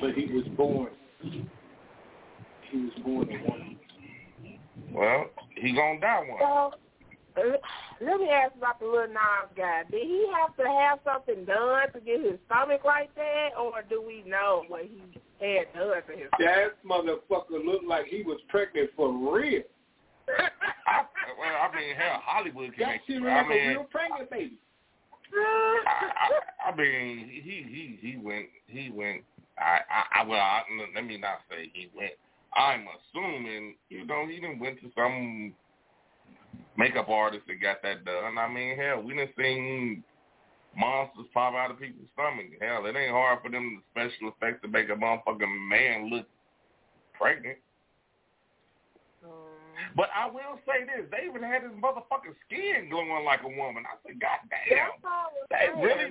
But 0.00 0.14
he 0.14 0.26
was 0.32 0.44
born. 0.56 0.90
He 1.20 2.78
was 2.78 2.92
born 3.04 3.28
a 3.28 3.50
woman. 3.50 3.78
Well, 4.92 5.26
he 5.56 5.72
gonna 5.72 6.00
die 6.00 6.18
one. 6.18 6.38
So 6.40 6.46
uh, 6.46 6.70
Uh, 7.36 7.56
let 8.00 8.20
me 8.20 8.28
ask 8.28 8.54
about 8.56 8.78
the 8.80 8.86
little 8.86 9.08
Nas 9.08 9.48
guy. 9.56 9.82
Did 9.90 10.02
he 10.02 10.26
have 10.34 10.56
to 10.56 10.64
have 10.64 10.98
something 11.04 11.44
done 11.44 11.92
to 11.92 12.00
get 12.00 12.20
his 12.20 12.38
stomach 12.46 12.82
like 12.84 13.14
that, 13.14 13.50
or 13.58 13.82
do 13.88 14.02
we 14.02 14.22
know 14.28 14.64
what 14.68 14.82
he 14.82 15.02
had 15.40 15.72
done 15.72 16.02
to 16.06 16.12
his 16.12 16.28
stomach? 16.34 16.38
That 16.38 16.84
motherfucker 16.84 17.64
looked 17.64 17.86
like 17.86 18.06
he 18.06 18.22
was 18.22 18.38
pregnant 18.48 18.90
for 18.96 19.12
real. 19.12 19.62
I, 20.86 21.02
well, 21.38 21.70
I 21.70 21.74
mean, 21.76 21.96
hell, 21.96 22.20
Hollywood 22.24 22.74
can 22.74 22.80
That 22.80 22.88
make 22.88 23.00
shit 23.06 23.16
you. 23.22 23.28
I 23.28 23.36
like 23.36 23.46
a 23.46 23.48
mean, 23.48 23.68
real 23.68 23.84
pregnant 23.84 24.30
baby. 24.30 24.58
I, 25.34 26.10
I, 26.66 26.70
I 26.70 26.76
mean, 26.76 27.28
he 27.28 27.40
he 27.40 27.98
he 28.00 28.16
went 28.18 28.46
he 28.66 28.90
went. 28.90 29.22
I 29.58 29.80
I, 29.90 30.20
I 30.20 30.26
well, 30.26 30.40
I, 30.40 30.62
let 30.94 31.04
me 31.04 31.18
not 31.18 31.40
say 31.50 31.70
he 31.72 31.90
went. 31.96 32.12
I'm 32.54 32.86
assuming 32.86 33.76
you 33.88 34.04
know 34.04 34.26
he 34.28 34.40
didn't 34.40 34.58
went 34.58 34.80
to 34.80 34.90
some 34.94 35.54
makeup 36.76 37.08
artist 37.08 37.44
that 37.48 37.60
got 37.60 37.82
that 37.82 38.04
done. 38.04 38.38
I 38.38 38.48
mean, 38.48 38.76
hell, 38.76 39.02
we 39.02 39.14
done 39.14 39.28
seen 39.38 40.04
monsters 40.76 41.26
pop 41.34 41.54
out 41.54 41.70
of 41.70 41.78
people's 41.78 42.08
stomach. 42.14 42.46
Hell, 42.60 42.86
it 42.86 42.96
ain't 42.96 43.12
hard 43.12 43.40
for 43.42 43.50
them 43.50 43.80
to 43.80 43.82
special 43.92 44.32
effects 44.32 44.62
to 44.62 44.68
make 44.68 44.88
a 44.88 44.96
motherfucking 44.96 45.68
man 45.68 46.10
look 46.10 46.26
pregnant. 47.18 47.58
Mm-hmm. 49.24 49.96
But 49.96 50.08
I 50.14 50.26
will 50.26 50.58
say 50.66 50.84
this: 50.84 51.06
they 51.10 51.28
even 51.28 51.42
had 51.42 51.62
his 51.62 51.76
motherfucking 51.76 52.36
skin 52.48 52.88
glowing 52.90 53.24
like 53.24 53.42
a 53.44 53.52
woman. 53.52 53.84
I 53.84 53.96
said, 54.06 54.20
God 54.20 54.40
damn, 54.48 54.96
That's 54.96 55.04
all 55.04 55.28
I'm 55.28 55.46
they 55.50 55.66
saying. 55.68 55.84
really, 55.84 56.10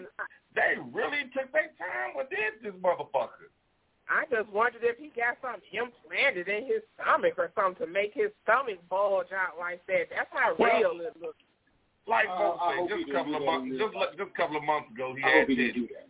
they 0.55 0.71
really 0.93 1.23
took 1.33 1.51
their 1.51 1.73
time 1.79 2.13
with 2.15 2.29
this, 2.29 2.53
this 2.61 2.75
motherfucker. 2.81 3.49
I 4.11 4.25
just 4.29 4.49
wondered 4.51 4.83
if 4.83 4.97
he 4.99 5.07
got 5.15 5.39
something 5.41 5.63
implanted 5.71 6.49
in 6.51 6.67
his 6.67 6.83
stomach 6.99 7.35
or 7.39 7.49
something 7.55 7.87
to 7.87 7.91
make 7.91 8.11
his 8.13 8.27
stomach 8.43 8.75
bulge 8.91 9.31
out 9.31 9.55
like 9.57 9.79
that. 9.87 10.11
That's 10.11 10.27
how 10.35 10.53
Well, 10.59 10.67
real 10.99 10.99
it 11.07 11.15
looks. 11.15 11.39
Like 12.07 12.27
Uh, 12.27 12.37
folks 12.37 12.59
I 12.61 12.71
say, 12.71 12.77
hope 12.77 12.89
just 12.89 13.03
he 13.05 13.11
a 13.11 13.13
couple 13.15 13.31
do 13.31 13.37
of 13.37 13.41
that 13.41 13.51
months, 13.51 13.77
just 13.79 13.95
like- 13.95 14.09
just 14.17 14.31
a 14.31 14.35
couple 14.35 14.57
of 14.57 14.63
months 14.67 14.91
ago, 14.91 15.13
he 15.15 15.23
I 15.23 15.29
had 15.29 15.39
hope 15.39 15.49
he 15.49 15.55
didn't 15.55 15.75
do 15.79 15.87
that. 15.95 16.07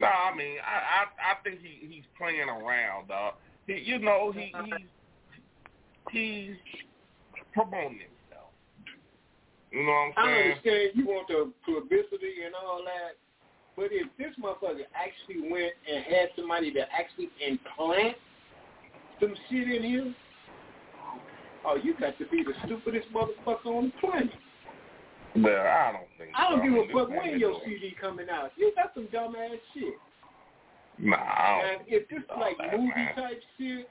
No, 0.00 0.08
I 0.08 0.34
mean, 0.34 0.58
I 0.58 0.74
I, 0.74 1.30
I 1.30 1.34
think 1.44 1.60
he 1.62 1.86
he's 1.86 2.04
playing 2.18 2.48
around, 2.48 3.06
dog. 3.08 3.34
He, 3.68 3.74
you 3.78 4.00
know, 4.00 4.32
he 4.32 4.50
he's 4.66 4.88
he's 6.10 6.56
promoting 7.52 8.00
himself. 8.02 8.50
You 9.70 9.84
know 9.84 9.92
what 9.92 10.18
I'm 10.18 10.26
I 10.26 10.26
saying? 10.26 10.50
understand 10.50 10.90
you 10.96 11.06
want 11.06 11.28
the 11.28 11.52
publicity 11.64 12.42
and 12.44 12.54
all 12.56 12.82
that, 12.84 13.14
but 13.76 13.86
if 13.90 14.06
this 14.18 14.34
motherfucker 14.42 14.86
actually 14.94 15.50
went 15.50 15.72
and 15.90 16.04
had 16.04 16.28
somebody 16.36 16.72
to 16.72 16.80
actually 16.92 17.30
implant 17.44 18.16
some 19.20 19.34
shit 19.50 19.68
in 19.68 19.82
him, 19.82 20.16
oh, 21.66 21.76
you 21.82 21.94
got 21.98 22.16
to 22.18 22.26
be 22.26 22.42
the 22.42 22.52
stupidest 22.64 23.08
motherfucker 23.12 23.66
on 23.66 23.92
the 23.92 24.06
planet. 24.06 24.30
Well, 25.36 25.66
I 25.66 25.92
don't 25.92 26.06
think. 26.16 26.30
I 26.36 26.50
don't 26.50 26.60
so. 26.60 26.64
give 26.64 26.74
a 26.74 26.92
fuck 26.92 27.08
when 27.10 27.40
your 27.40 27.60
CD 27.64 27.94
coming 28.00 28.28
out. 28.30 28.52
You 28.56 28.72
got 28.76 28.94
some 28.94 29.08
dumbass 29.08 29.58
shit. 29.74 29.94
Nah, 30.98 31.16
I 31.16 31.60
don't. 31.60 31.80
And 31.80 31.88
if 31.88 32.08
this 32.08 32.20
like 32.38 32.56
that, 32.58 32.78
movie 32.78 32.92
man. 32.94 33.14
type 33.16 33.42
shit, 33.58 33.88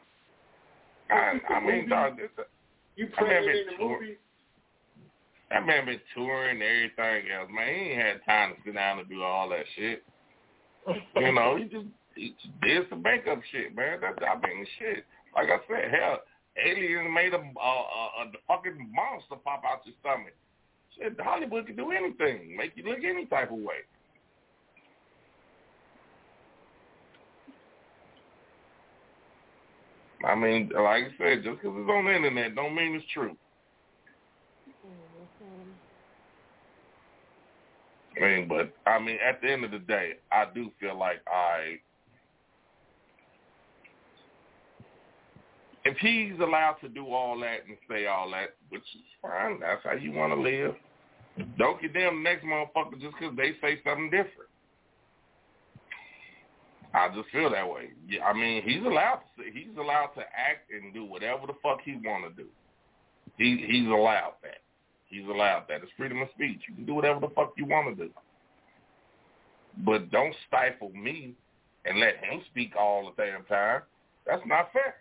I, 1.10 1.16
a 1.16 1.54
I 1.54 1.60
mean, 1.60 1.76
movie. 1.76 1.90
dog, 1.90 2.18
this, 2.18 2.30
you 2.96 3.10
I 3.18 3.24
mean, 3.24 3.50
in 3.50 3.66
the 3.78 3.84
movie, 3.84 4.18
that 5.50 5.66
man 5.66 5.86
been 5.86 6.00
touring 6.16 6.62
and 6.62 6.64
everything 6.64 7.32
else, 7.32 7.50
man. 7.54 7.68
He 7.68 7.92
ain't 7.92 8.02
had 8.02 8.26
time 8.26 8.56
to 8.56 8.62
sit 8.66 8.76
down 8.76 9.00
and 9.00 9.10
do 9.10 9.22
all 9.24 9.50
that 9.50 9.66
shit. 9.76 10.04
You 11.16 11.32
know, 11.32 11.58
he 11.58 11.66
just 11.66 11.86
he 12.16 12.36
did 12.62 12.88
some 12.90 13.02
makeup 13.02 13.40
shit, 13.52 13.76
man. 13.76 14.00
That's 14.02 14.18
I 14.22 14.36
mean, 14.48 14.66
shit. 14.80 15.06
Like 15.36 15.50
I 15.50 15.58
said, 15.68 15.92
hell, 15.92 16.20
aliens 16.64 17.10
made 17.14 17.34
a, 17.34 17.38
a, 17.38 17.40
a, 17.40 18.24
a 18.24 18.32
fucking 18.48 18.92
monster 18.94 19.36
pop 19.44 19.64
out 19.66 19.86
your 19.86 19.96
stomach. 20.02 20.34
Shit, 20.98 21.20
Hollywood 21.20 21.66
can 21.66 21.76
do 21.76 21.92
anything, 21.92 22.56
make 22.56 22.74
you 22.76 22.84
look 22.84 23.00
any 23.04 23.26
type 23.26 23.52
of 23.52 23.58
way. 23.58 23.82
I 30.26 30.36
mean, 30.36 30.72
like 30.74 31.04
I 31.04 31.10
said, 31.18 31.44
just 31.44 31.62
because 31.62 31.76
it's 31.78 31.90
on 31.90 32.06
the 32.06 32.16
internet 32.16 32.56
don't 32.56 32.76
mean 32.76 32.96
it's 32.96 33.06
true. 33.14 33.36
Mean, 38.24 38.48
but 38.48 38.74
I 38.90 39.00
mean, 39.00 39.18
at 39.28 39.42
the 39.42 39.52
end 39.52 39.66
of 39.66 39.72
the 39.72 39.80
day, 39.80 40.14
I 40.32 40.46
do 40.56 40.72
feel 40.80 40.98
like 40.98 41.20
I, 41.28 41.78
if 45.84 45.98
he's 45.98 46.40
allowed 46.40 46.78
to 46.82 46.88
do 46.88 47.08
all 47.08 47.38
that 47.42 47.68
and 47.68 47.78
say 47.90 48.06
all 48.06 48.32
that, 48.32 48.56
which 48.70 48.82
is 48.82 49.02
fine, 49.22 49.60
that's 49.60 49.84
how 49.84 49.94
you 49.94 50.14
want 50.14 50.34
to 50.34 50.40
live. 50.40 50.74
Don't 51.58 51.80
condemn 51.82 52.24
the 52.24 52.30
next 52.30 52.46
motherfucker 52.46 53.02
just 53.02 53.16
because 53.20 53.36
they 53.36 53.58
say 53.62 53.82
something 53.84 54.10
different. 54.10 54.50
I 56.94 57.10
just 57.14 57.30
feel 57.30 57.50
that 57.50 57.68
way. 57.68 57.90
I 58.24 58.32
mean, 58.34 58.64
he's 58.64 58.86
allowed 58.86 59.22
to 59.38 59.44
he's 59.52 59.76
allowed 59.78 60.12
to 60.16 60.22
act 60.22 60.72
and 60.72 60.94
do 60.94 61.04
whatever 61.04 61.48
the 61.48 61.54
fuck 61.62 61.80
he 61.84 61.96
want 62.06 62.24
to 62.30 62.42
do. 62.42 62.48
He 63.38 63.66
he's 63.68 63.88
allowed 63.88 64.36
that. 64.44 64.63
He's 65.14 65.28
allowed 65.28 65.66
that. 65.70 65.84
It's 65.84 65.92
freedom 65.96 66.24
of 66.24 66.30
speech. 66.34 66.62
You 66.68 66.74
can 66.74 66.86
do 66.86 66.96
whatever 66.96 67.20
the 67.20 67.30
fuck 67.36 67.54
you 67.56 67.66
want 67.66 67.96
to 67.96 68.06
do. 68.06 68.12
But 69.86 70.10
don't 70.10 70.34
stifle 70.48 70.90
me 70.90 71.36
and 71.86 72.00
let 72.00 72.16
him 72.16 72.42
speak 72.50 72.74
all 72.78 73.14
the 73.16 73.24
damn 73.24 73.44
time. 73.46 73.82
That's 74.26 74.42
not 74.48 74.72
fair. 74.74 74.96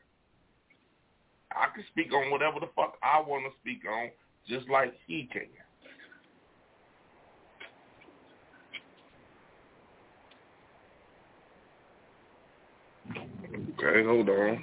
I 1.52 1.74
can 1.74 1.84
speak 1.90 2.12
on 2.12 2.30
whatever 2.30 2.60
the 2.60 2.68
fuck 2.76 2.96
I 3.02 3.20
want 3.20 3.44
to 3.44 3.58
speak 3.60 3.82
on, 3.90 4.10
just 4.46 4.68
like 4.68 4.92
he 5.06 5.28
can. 5.32 5.48
Okay, 13.78 14.04
hold 14.04 14.28
on. 14.28 14.62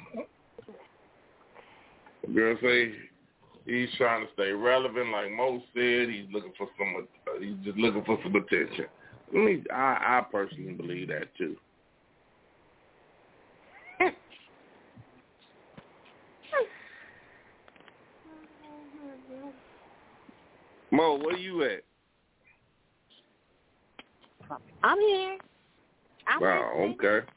Girl 2.35 2.55
say 2.61 2.93
he's 3.69 3.89
trying 3.97 4.25
to 4.25 4.33
stay 4.33 4.51
relevant, 4.51 5.11
like 5.11 5.31
Mo 5.31 5.61
said. 5.73 6.09
He's 6.09 6.25
looking 6.31 6.53
for 6.57 6.67
some. 6.77 7.07
Uh, 7.27 7.39
he's 7.39 7.55
just 7.63 7.77
looking 7.77 8.03
for 8.03 8.17
some 8.23 8.35
attention. 8.35 8.85
I 9.31 9.37
mean, 9.37 9.65
I, 9.71 10.19
I 10.19 10.25
personally 10.31 10.73
believe 10.73 11.07
that 11.09 11.35
too. 11.37 11.55
Mo, 20.91 21.19
where 21.23 21.35
are 21.35 21.37
you 21.37 21.63
at? 21.63 21.83
I'm 24.83 24.99
here. 24.99 25.37
I'm 26.27 26.41
wow, 26.41 26.71
listening. 26.75 26.97
okay. 26.99 27.27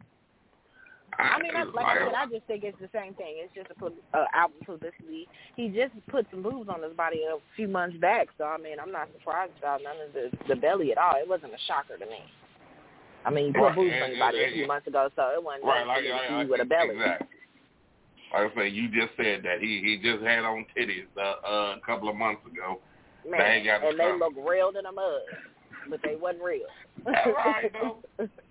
I 1.18 1.42
mean, 1.42 1.52
that's, 1.52 1.68
like 1.74 1.86
I 1.86 1.98
said, 1.98 2.14
I 2.16 2.26
just 2.26 2.46
think 2.46 2.64
it's 2.64 2.78
the 2.80 2.88
same 2.92 3.14
thing. 3.14 3.36
It's 3.36 3.52
just 3.54 3.68
a 3.68 4.16
uh, 4.16 4.24
album 4.34 4.58
publicity. 4.64 5.28
He 5.56 5.68
just 5.68 5.92
put 6.08 6.26
some 6.30 6.42
moves 6.42 6.68
on 6.68 6.82
his 6.82 6.92
body 6.96 7.22
a 7.28 7.36
few 7.54 7.68
months 7.68 7.96
back, 7.98 8.28
so 8.38 8.44
I 8.44 8.56
mean, 8.56 8.80
I'm 8.80 8.92
not 8.92 9.08
surprised 9.18 9.52
about 9.58 9.80
none 9.84 9.96
of 10.00 10.12
the 10.14 10.32
the 10.48 10.56
belly 10.56 10.90
at 10.92 10.98
all. 10.98 11.14
It 11.16 11.28
wasn't 11.28 11.52
a 11.52 11.60
shocker 11.66 11.98
to 11.98 12.06
me. 12.06 12.20
I 13.24 13.30
mean, 13.30 13.46
he 13.46 13.52
put 13.52 13.76
Right, 13.76 13.78
and- 13.78 14.02
on 14.02 14.10
his 14.10 14.18
body 14.18 14.42
a 14.42 14.52
few 14.52 14.66
months 14.66 14.86
ago, 14.86 15.10
so 15.14 15.22
it 15.36 15.42
wasn't 15.42 15.64
Right, 15.64 15.86
like, 15.86 16.02
to 16.02 16.36
like, 16.36 16.48
with 16.48 16.60
a 16.60 16.64
belly. 16.64 16.90
Exactly. 16.96 17.28
Like 18.32 18.52
I 18.52 18.54
say, 18.56 18.68
you 18.68 18.88
just 18.88 19.12
said 19.16 19.42
that 19.44 19.60
he 19.60 19.82
he 19.84 20.00
just 20.02 20.24
had 20.24 20.40
on 20.44 20.64
titties 20.76 21.06
uh, 21.18 21.46
uh, 21.46 21.76
a 21.76 21.80
couple 21.84 22.08
of 22.08 22.16
months 22.16 22.40
ago. 22.46 22.80
Man, 23.28 23.38
They 23.38 23.68
and 23.68 24.00
they 24.00 24.12
look 24.18 24.32
real 24.36 24.68
in 24.70 24.82
the 24.82 24.92
mud, 24.92 25.20
but 25.90 26.00
they 26.02 26.16
wasn't 26.16 26.42
real. 26.42 26.66
That's 27.04 27.26
right, 27.36 27.72
though. 27.72 27.98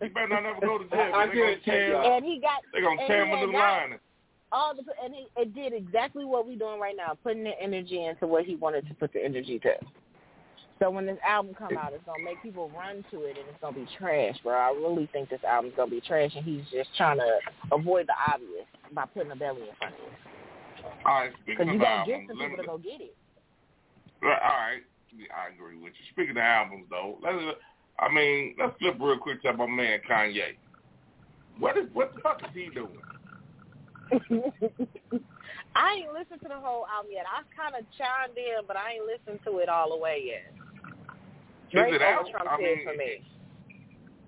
You 0.02 0.10
better 0.10 0.28
not 0.28 0.44
never 0.44 0.60
go 0.62 0.78
to 0.78 0.86
jail. 0.90 1.12
I 1.14 1.28
They 1.28 1.34
gonna 1.36 1.56
tear, 1.66 2.02
and 2.02 2.26
he 2.26 2.40
got 2.40 2.62
They're 2.74 2.82
gonna 2.82 3.00
and 3.02 3.08
tear 3.08 3.22
him 3.24 3.30
had 3.30 3.36
into 3.40 3.48
the 3.48 3.54
got- 3.54 3.82
lining. 3.82 4.00
all 4.52 4.74
the 4.76 4.84
and 5.04 5.14
he 5.16 5.28
it 5.38 5.56
did 5.56 5.74
exactly 5.74 6.26
what 6.26 6.46
we're 6.48 6.58
doing 6.58 6.80
right 6.80 6.96
now, 6.98 7.18
putting 7.24 7.44
the 7.44 7.60
energy 7.62 8.04
into 8.06 8.28
what 8.28 8.46
he 8.46 8.56
wanted 8.56 8.88
to 8.88 8.94
put 8.96 9.14
the 9.14 9.24
energy 9.24 9.60
to. 9.60 9.74
So 10.80 10.90
when 10.90 11.06
this 11.06 11.20
album 11.26 11.54
come 11.54 11.78
out, 11.78 11.94
it's 11.94 12.04
gonna 12.06 12.24
make 12.24 12.42
people 12.42 12.72
run 12.76 13.06
to 13.12 13.22
it, 13.26 13.38
and 13.38 13.46
it's 13.48 13.62
gonna 13.62 13.76
be 13.78 13.88
trash, 14.00 14.36
bro. 14.44 14.54
I 14.58 14.70
really 14.72 15.08
think 15.14 15.30
this 15.30 15.44
album's 15.48 15.74
gonna 15.78 15.92
be 15.92 16.02
trash, 16.02 16.32
and 16.36 16.44
he's 16.44 16.64
just 16.72 16.90
trying 16.98 17.18
to 17.18 17.40
avoid 17.72 18.08
the 18.08 18.16
obvious 18.34 18.66
by 18.92 19.06
putting 19.06 19.32
a 19.32 19.36
belly 19.36 19.62
in 19.62 19.76
front 19.78 19.94
of 19.96 20.02
it. 20.02 20.86
All 21.06 21.14
right, 21.14 21.32
Because 21.46 21.68
speaking 21.68 21.68
you 21.68 21.74
of 21.76 21.82
gotta 21.82 22.06
get 22.10 22.14
albums, 22.14 22.30
some 22.30 22.40
let 22.40 22.50
people 22.50 22.64
to 22.64 22.68
go 22.68 22.78
get 22.80 23.00
it. 23.02 23.16
Right, 24.24 24.42
all 24.42 24.58
right, 24.58 24.82
I 25.38 25.54
agree 25.54 25.78
with 25.78 25.94
you. 25.98 26.06
Speaking 26.12 26.32
of 26.32 26.38
albums, 26.42 26.88
though, 26.90 27.18
let's, 27.22 27.38
I 28.00 28.12
mean, 28.12 28.56
let's 28.60 28.78
flip 28.80 28.96
real 29.00 29.18
quick 29.18 29.42
to 29.44 29.54
my 29.54 29.68
man 29.68 30.00
Kanye. 30.10 30.56
What 31.60 31.78
is 31.78 31.86
what 31.94 32.16
the 32.16 32.22
fuck 32.22 32.42
is 32.42 32.50
he 32.54 32.70
doing? 32.74 32.98
I 35.76 35.94
ain't 35.94 36.12
listened 36.12 36.42
to 36.42 36.50
the 36.50 36.60
whole 36.60 36.86
album 36.88 37.12
yet. 37.14 37.26
I 37.28 37.44
kind 37.56 37.76
of 37.76 37.86
chimed 37.98 38.38
in, 38.38 38.66
but 38.68 38.76
I 38.76 38.94
ain't 38.94 39.06
listened 39.06 39.40
to 39.46 39.60
it 39.60 39.70
all 39.70 39.90
the 39.90 39.98
way 39.98 40.22
yet. 40.26 40.52
Drake 41.72 41.94
is 41.94 41.96
it 41.96 42.02
out? 42.02 42.26
Trump 42.30 42.50
I 42.50 42.58
mean, 42.58 42.84
for 42.84 42.96
me. 42.98 43.06
Is, 43.06 43.22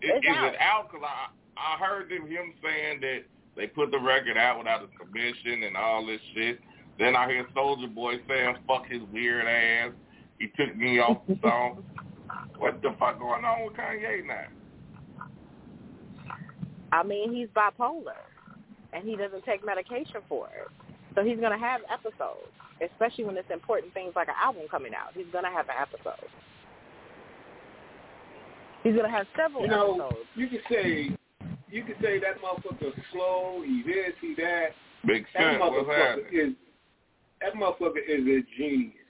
It's 0.01 0.25
is 0.25 0.35
out. 0.35 0.53
it 0.53 0.59
out? 0.59 0.87
Because 0.91 1.05
I 1.05 1.27
I 1.57 1.77
heard 1.77 2.11
him, 2.11 2.23
him 2.27 2.53
saying 2.63 3.01
that 3.01 3.23
they 3.55 3.67
put 3.67 3.91
the 3.91 3.99
record 3.99 4.37
out 4.37 4.57
without 4.57 4.83
a 4.83 4.87
commission 4.97 5.63
and 5.63 5.77
all 5.77 6.05
this 6.05 6.21
shit. 6.33 6.59
Then 6.99 7.15
I 7.15 7.27
hear 7.27 7.45
Soulja 7.55 7.93
Boy 7.93 8.15
saying 8.27 8.55
"fuck 8.67 8.87
his 8.87 9.01
weird 9.11 9.47
ass." 9.47 9.91
He 10.39 10.47
took 10.57 10.75
me 10.75 10.99
off 10.99 11.17
the 11.27 11.37
song. 11.41 11.83
What 12.57 12.81
the 12.81 12.95
fuck 12.99 13.19
going 13.19 13.43
on 13.43 13.65
with 13.65 13.73
Kanye 13.73 14.25
now? 14.25 14.45
I 16.91 17.03
mean, 17.03 17.33
he's 17.33 17.47
bipolar, 17.55 18.21
and 18.93 19.03
he 19.07 19.15
doesn't 19.15 19.43
take 19.45 19.65
medication 19.65 20.21
for 20.29 20.47
it. 20.47 20.67
So 21.15 21.23
he's 21.23 21.39
going 21.39 21.51
to 21.51 21.57
have 21.57 21.81
episodes, 21.91 22.49
especially 22.81 23.25
when 23.25 23.37
it's 23.37 23.49
important 23.51 23.93
things 23.93 24.13
like 24.15 24.27
an 24.27 24.35
album 24.41 24.63
coming 24.69 24.93
out. 24.93 25.13
He's 25.13 25.31
going 25.31 25.43
to 25.43 25.49
have 25.49 25.67
an 25.69 25.75
episode. 25.79 26.29
He's 28.83 28.93
going 28.93 29.05
to 29.05 29.11
have 29.11 29.25
several 29.37 29.63
You 29.63 29.69
know, 29.69 29.95
episodes. 29.95 30.27
you 30.35 30.47
could 30.47 30.61
say, 30.69 31.17
you 31.69 31.83
could 31.83 31.97
say 32.01 32.19
that 32.19 32.41
motherfucker 32.41 32.91
slow. 33.11 33.63
He 33.65 33.83
this, 33.83 34.13
he 34.21 34.35
that. 34.35 34.69
Big 35.05 35.25
That 35.33 35.59
motherfucker 35.59 36.31
is 36.31 36.53
that 37.41 37.53
motherfucker 37.55 37.97
is 38.07 38.25
a 38.25 38.41
genius. 38.57 39.02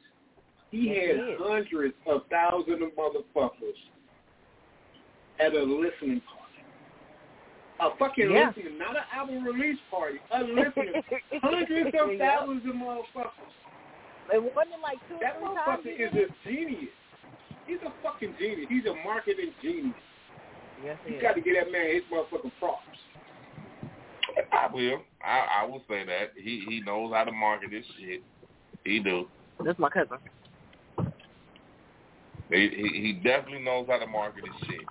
He 0.74 0.90
Yes, 0.90 1.06
had 1.06 1.18
he 1.18 1.36
hundreds 1.38 1.94
of 2.08 2.22
thousands 2.32 2.82
of 2.82 2.90
motherfuckers 2.98 3.78
at 5.40 5.54
a 5.54 5.62
listening 5.62 6.20
party. 6.26 6.66
A 7.80 7.96
fucking 7.98 8.32
Yeah. 8.32 8.48
listening, 8.50 8.80
not 8.80 8.98
an 8.98 9.04
album 9.14 9.46
release 9.46 9.78
party. 9.92 10.18
A 10.32 10.42
listening. 10.44 10.94
hundreds 11.44 11.94
of 11.94 12.10
Yep. 12.10 12.18
thousands 12.18 12.66
of 12.66 12.74
motherfuckers. 12.74 13.54
It 14.34 14.42
wasn't 14.42 14.82
like 14.82 14.98
two 15.08 15.20
That 15.22 15.38
three 15.38 15.54
times. 15.54 15.86
motherfucker 15.86 16.00
is 16.00 16.14
a 16.16 16.50
genius. 16.50 16.90
He's 17.68 17.82
a 17.86 17.94
fucking 18.02 18.34
genius. 18.40 18.66
He's 18.68 18.86
a 18.86 18.96
marketing 19.06 19.54
genius. 19.62 19.94
Yes, 20.84 20.98
he 21.06 21.12
You 21.12 21.18
is. 21.18 21.22
got 21.22 21.34
to 21.36 21.42
get 21.42 21.54
that 21.66 21.72
man 21.72 21.94
his 21.94 22.04
motherfucking 22.12 22.52
props. 22.60 22.82
I 24.52 24.68
will. 24.74 25.04
I, 25.24 25.62
I 25.62 25.66
will 25.66 25.84
say 25.88 26.04
that 26.06 26.32
he 26.36 26.66
he 26.68 26.80
knows 26.80 27.14
how 27.14 27.26
to 27.26 27.32
market 27.32 27.70
this 27.70 27.86
shit. 28.00 28.24
He 28.84 29.00
do. 29.00 29.30
That's 29.64 29.78
my 29.78 29.90
cousin. 29.90 30.18
He, 32.54 32.70
he 32.70 33.02
he 33.02 33.14
definitely 33.14 33.64
knows 33.64 33.88
how 33.90 33.98
to 33.98 34.08
market 34.08 34.44
his 34.46 34.70
shit. 34.70 34.86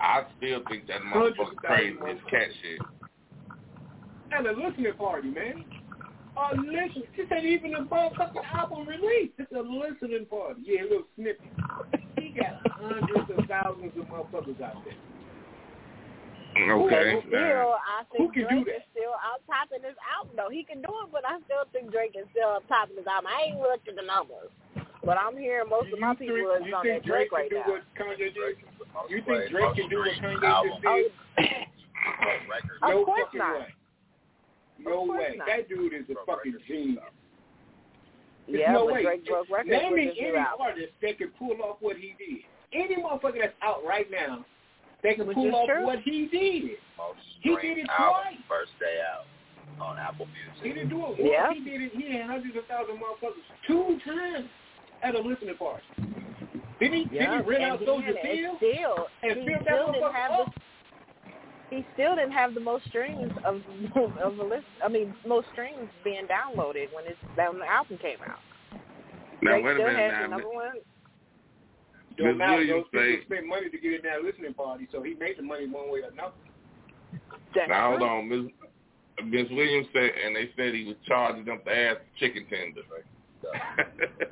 I 0.00 0.24
still 0.36 0.62
think 0.68 0.86
that 0.88 1.02
motherfucker 1.02 1.56
crazy 1.56 1.96
his 2.06 2.18
cat 2.30 2.48
shit. 2.62 2.80
And 4.32 4.46
a 4.46 4.52
listening 4.52 4.92
party, 4.98 5.28
man. 5.28 5.64
A 6.36 6.56
listen. 6.56 7.04
This 7.16 7.26
ain't 7.32 7.44
even 7.46 7.74
a 7.74 7.84
motherfucking 7.84 8.44
album 8.54 8.86
release. 8.86 9.30
It's 9.38 9.52
a 9.52 9.60
listening 9.60 10.26
party. 10.28 10.60
Yeah, 10.64 10.82
a 10.82 10.84
little 10.84 11.08
snippet. 11.16 11.48
He 12.18 12.34
got 12.36 12.60
hundreds 12.72 13.30
of 13.30 13.44
thousands 13.48 13.92
of 13.96 14.04
motherfuckers 14.08 14.60
out 14.60 14.84
there. 14.84 14.96
Okay. 16.56 17.20
But 17.20 17.28
still, 17.28 17.76
I 17.76 18.04
Who 18.16 18.32
think 18.32 18.32
can 18.32 18.42
do 18.48 18.64
Drake 18.64 18.66
that? 18.66 18.80
is 18.80 18.88
still 18.96 19.12
out 19.20 19.40
topping 19.44 19.84
his 19.84 19.96
album. 20.08 20.32
though. 20.36 20.48
he 20.52 20.64
can 20.64 20.80
do 20.80 20.88
it, 21.04 21.08
but 21.12 21.20
I 21.28 21.36
still 21.44 21.64
think 21.72 21.92
Drake 21.92 22.16
is 22.16 22.24
still 22.32 22.48
up 22.56 22.64
topping 22.68 22.96
his 22.96 23.04
album. 23.06 23.28
I 23.28 23.52
ain't 23.52 23.60
looked 23.60 23.88
at 23.88 23.96
the 23.96 24.04
numbers, 24.04 24.48
but 25.06 25.16
I'm 25.16 25.36
hearing 25.38 25.68
most 25.70 25.92
of 25.92 25.98
my 25.98 26.10
you 26.10 26.16
people 26.16 26.36
think, 26.36 26.60
is 26.62 26.66
you 26.66 26.74
on 26.74 26.82
think 26.84 27.02
that 27.02 27.06
Drake 27.08 27.30
Drake 27.30 27.32
right 27.32 27.50
can 27.50 27.62
do 27.62 27.64
now. 27.64 27.72
what 27.72 27.82
Kanye 27.94 28.18
did? 28.18 28.56
You 29.08 29.22
think 29.24 29.50
Drake 29.50 29.74
can 29.78 29.88
do 29.88 29.98
what 29.98 30.14
Kanye 30.18 30.52
just 30.66 30.82
did? 30.82 31.12
record. 32.50 32.78
Of 32.82 32.90
no 32.90 33.04
course 33.04 33.22
fucking 33.30 33.38
not. 33.38 33.60
way. 33.60 33.74
No 34.80 35.06
course 35.06 35.18
way. 35.20 35.34
not. 35.38 35.46
That 35.48 35.68
dude 35.68 35.94
is 35.94 36.04
a 36.10 36.14
fucking 36.26 36.58
genius. 36.68 37.00
There's 38.46 38.60
Yeah, 38.60 38.72
no 38.72 38.86
but 38.86 38.94
way. 38.94 39.02
Drake 39.04 39.26
broke 39.26 39.48
records 39.50 39.70
Name 39.70 39.90
with 39.92 39.98
me 39.98 40.06
his 40.06 40.14
new 40.20 40.28
any 40.28 40.38
album. 40.38 40.66
artist 40.66 40.92
that 41.02 41.18
can 41.18 41.30
pull 41.38 41.56
off 41.62 41.76
what 41.80 41.96
he 41.96 42.14
did. 42.18 42.44
Any 42.72 43.02
motherfucker 43.02 43.40
that's 43.40 43.56
out 43.62 43.82
right 43.86 44.10
now 44.10 44.44
that 45.02 45.16
can 45.16 45.26
Which 45.26 45.34
pull 45.34 45.54
off 45.54 45.66
true. 45.68 45.84
what 45.86 45.98
he 46.00 46.26
did. 46.26 46.78
Most 46.98 47.18
He 47.42 47.54
streamed 47.56 47.76
did 47.76 47.84
it 47.86 47.90
album, 47.98 48.38
twice. 48.38 48.48
first 48.48 48.72
day 48.78 49.00
out 49.02 49.26
on 49.82 49.98
Apple 49.98 50.26
Music. 50.26 50.62
He 50.62 50.72
didn't 50.72 50.88
do 50.90 50.96
it 51.04 51.18
once. 51.18 51.20
Yeah. 51.20 51.52
He 51.52 51.60
did 51.60 51.80
it. 51.82 51.92
He 51.94 52.12
had 52.16 52.26
hundreds 52.26 52.56
of 52.56 52.64
thousands 52.66 52.96
of 52.96 53.02
motherfuckers 53.02 53.44
two 53.66 53.98
times 54.06 54.46
at 55.08 55.14
a 55.14 55.20
listening 55.20 55.56
party. 55.56 55.82
Did 56.80 56.92
he? 56.92 57.06
Yeah, 57.10 57.36
did 57.36 57.44
he 57.44 57.50
rent 57.50 57.62
and 57.62 57.72
out 57.72 57.80
Soldier 57.84 58.12
then 58.12 58.22
Field? 58.36 58.56
still 58.58 59.06
and 59.22 59.40
he 59.40 59.46
filled 59.46 59.66
that 59.66 59.74
still 59.74 59.92
didn't 59.92 60.12
have 60.12 60.30
up? 60.32 60.54
the 60.54 60.60
he 61.76 61.84
still 61.94 62.14
didn't 62.14 62.32
have 62.32 62.54
the 62.54 62.60
most 62.60 62.84
streams 62.86 63.32
of 63.44 63.56
of 64.22 64.36
the 64.36 64.44
list. 64.44 64.66
I 64.84 64.88
mean, 64.88 65.14
most 65.26 65.46
streams 65.52 65.88
being 66.04 66.26
downloaded 66.26 66.92
when 66.94 67.04
his 67.06 67.16
when 67.34 67.58
the 67.58 67.66
album 67.66 67.98
came 67.98 68.18
out. 68.26 68.38
Now 69.42 69.52
Drake 69.60 69.64
wait 69.64 69.72
a 69.72 69.74
still 69.76 69.86
minute. 69.88 70.12
has 70.12 70.22
the 70.24 70.28
number 70.28 70.48
one. 70.48 70.76
Don't 72.18 72.38
matter. 72.38 72.56
Williams 72.56 72.84
Those 72.92 73.02
people 73.02 73.16
say- 73.20 73.24
spent 73.26 73.46
money 73.46 73.68
to 73.70 73.78
get 73.78 73.92
in 73.92 74.00
that 74.04 74.22
listening 74.22 74.54
party, 74.54 74.88
so 74.92 75.02
he 75.02 75.14
made 75.14 75.36
the 75.38 75.42
money 75.42 75.66
one 75.66 75.90
way 75.90 76.00
or 76.00 76.08
another. 76.10 76.32
That's 77.54 77.68
now 77.68 77.88
hold 77.88 78.00
true. 78.00 78.08
on, 78.08 78.28
Ms. 78.28 78.50
Ms. 79.24 79.46
Williams 79.50 79.86
said, 79.92 80.10
and 80.24 80.36
they 80.36 80.50
said 80.56 80.74
he 80.74 80.84
was 80.84 80.96
charging 81.06 81.44
them 81.46 81.60
to 81.64 81.72
ask 81.76 82.00
chicken 82.18 82.44
tender. 82.48 82.82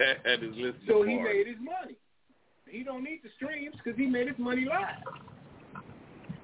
At 0.00 0.42
his 0.42 0.50
listening 0.56 0.86
So 0.88 1.02
he 1.02 1.16
party. 1.16 1.22
made 1.22 1.46
his 1.46 1.56
money. 1.62 1.96
He 2.68 2.82
don't 2.82 3.04
need 3.04 3.20
the 3.22 3.30
streams 3.36 3.74
because 3.82 3.98
he 3.98 4.06
made 4.06 4.26
his 4.28 4.38
money 4.38 4.64
live. 4.64 5.04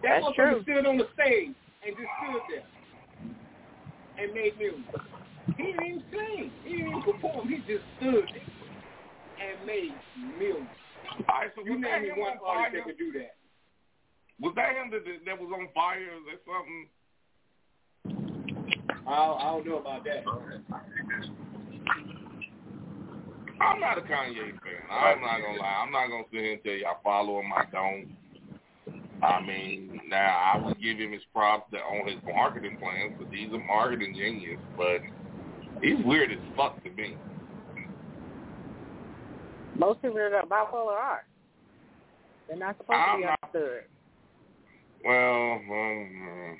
That 0.02 0.22
That's 0.22 0.24
motherfucker 0.24 0.34
true. 0.34 0.62
stood 0.62 0.86
on 0.86 0.96
the 0.98 1.08
stage 1.14 1.54
and 1.84 1.96
just 1.96 2.10
stood 2.22 2.42
there 2.48 2.66
and 4.22 4.34
made 4.34 4.56
music. 4.58 4.84
He 5.56 5.62
didn't 5.64 5.86
even 5.86 6.02
sing. 6.12 6.52
He 6.64 6.70
didn't 6.76 6.88
even 6.88 7.02
perform. 7.02 7.48
He 7.48 7.56
just 7.66 7.84
stood 7.98 8.28
there 8.30 8.48
and 9.42 9.66
made 9.66 9.92
music. 10.38 10.62
All 11.28 11.40
right, 11.40 11.50
so 11.56 11.64
You 11.64 11.80
name 11.80 12.02
me 12.02 12.08
him 12.10 12.18
one 12.18 12.38
on 12.38 12.56
artist 12.64 12.76
that 12.76 12.84
could 12.86 12.98
do 12.98 13.12
that. 13.18 13.34
Was 14.40 14.54
that 14.56 14.76
him 14.76 14.90
that, 14.92 15.02
that 15.26 15.38
was 15.40 15.50
on 15.52 15.68
fire? 15.74 16.00
Is 16.00 16.24
that 16.30 16.40
something? 16.46 16.86
I, 19.06 19.12
I 19.12 19.44
don't 19.50 19.66
know 19.66 19.78
about 19.78 20.04
that. 20.04 20.24
I'm 23.60 23.78
not 23.80 23.98
a 23.98 24.00
Kanye 24.02 24.52
fan. 24.60 24.90
I'm 24.90 25.20
not 25.20 25.40
gonna 25.40 25.58
lie. 25.60 25.82
I'm 25.84 25.92
not 25.92 26.08
gonna 26.08 26.24
sit 26.32 26.40
here 26.40 26.52
and 26.54 26.62
tell 26.64 26.72
you 26.72 26.86
I 26.86 26.94
follow 27.02 27.40
him. 27.40 27.52
I 27.52 27.64
don't. 27.70 28.16
I 29.22 29.40
mean, 29.42 30.00
now 30.08 30.52
I 30.54 30.64
would 30.64 30.80
give 30.80 30.98
him 30.98 31.12
his 31.12 31.22
props 31.34 31.70
that 31.72 31.82
on 31.82 32.08
his 32.08 32.16
marketing 32.24 32.78
plans 32.80 33.14
because 33.18 33.32
he's 33.32 33.52
a 33.52 33.58
marketing 33.58 34.14
genius. 34.16 34.58
But 34.76 35.00
He's 35.82 35.96
weird 36.04 36.30
as 36.30 36.38
fuck 36.56 36.82
to 36.84 36.90
me. 36.90 37.16
Most 39.78 40.02
people 40.02 40.16
that 40.18 40.32
are 40.34 40.44
bipolar 40.44 40.92
are. 40.92 41.24
They're 42.48 42.58
not 42.58 42.76
supposed 42.76 42.98
I'm 42.98 43.16
to 43.16 43.22
be 43.22 43.24
not- 43.24 43.38
understood. 43.54 43.84
Well, 45.04 45.52
um, 45.52 46.58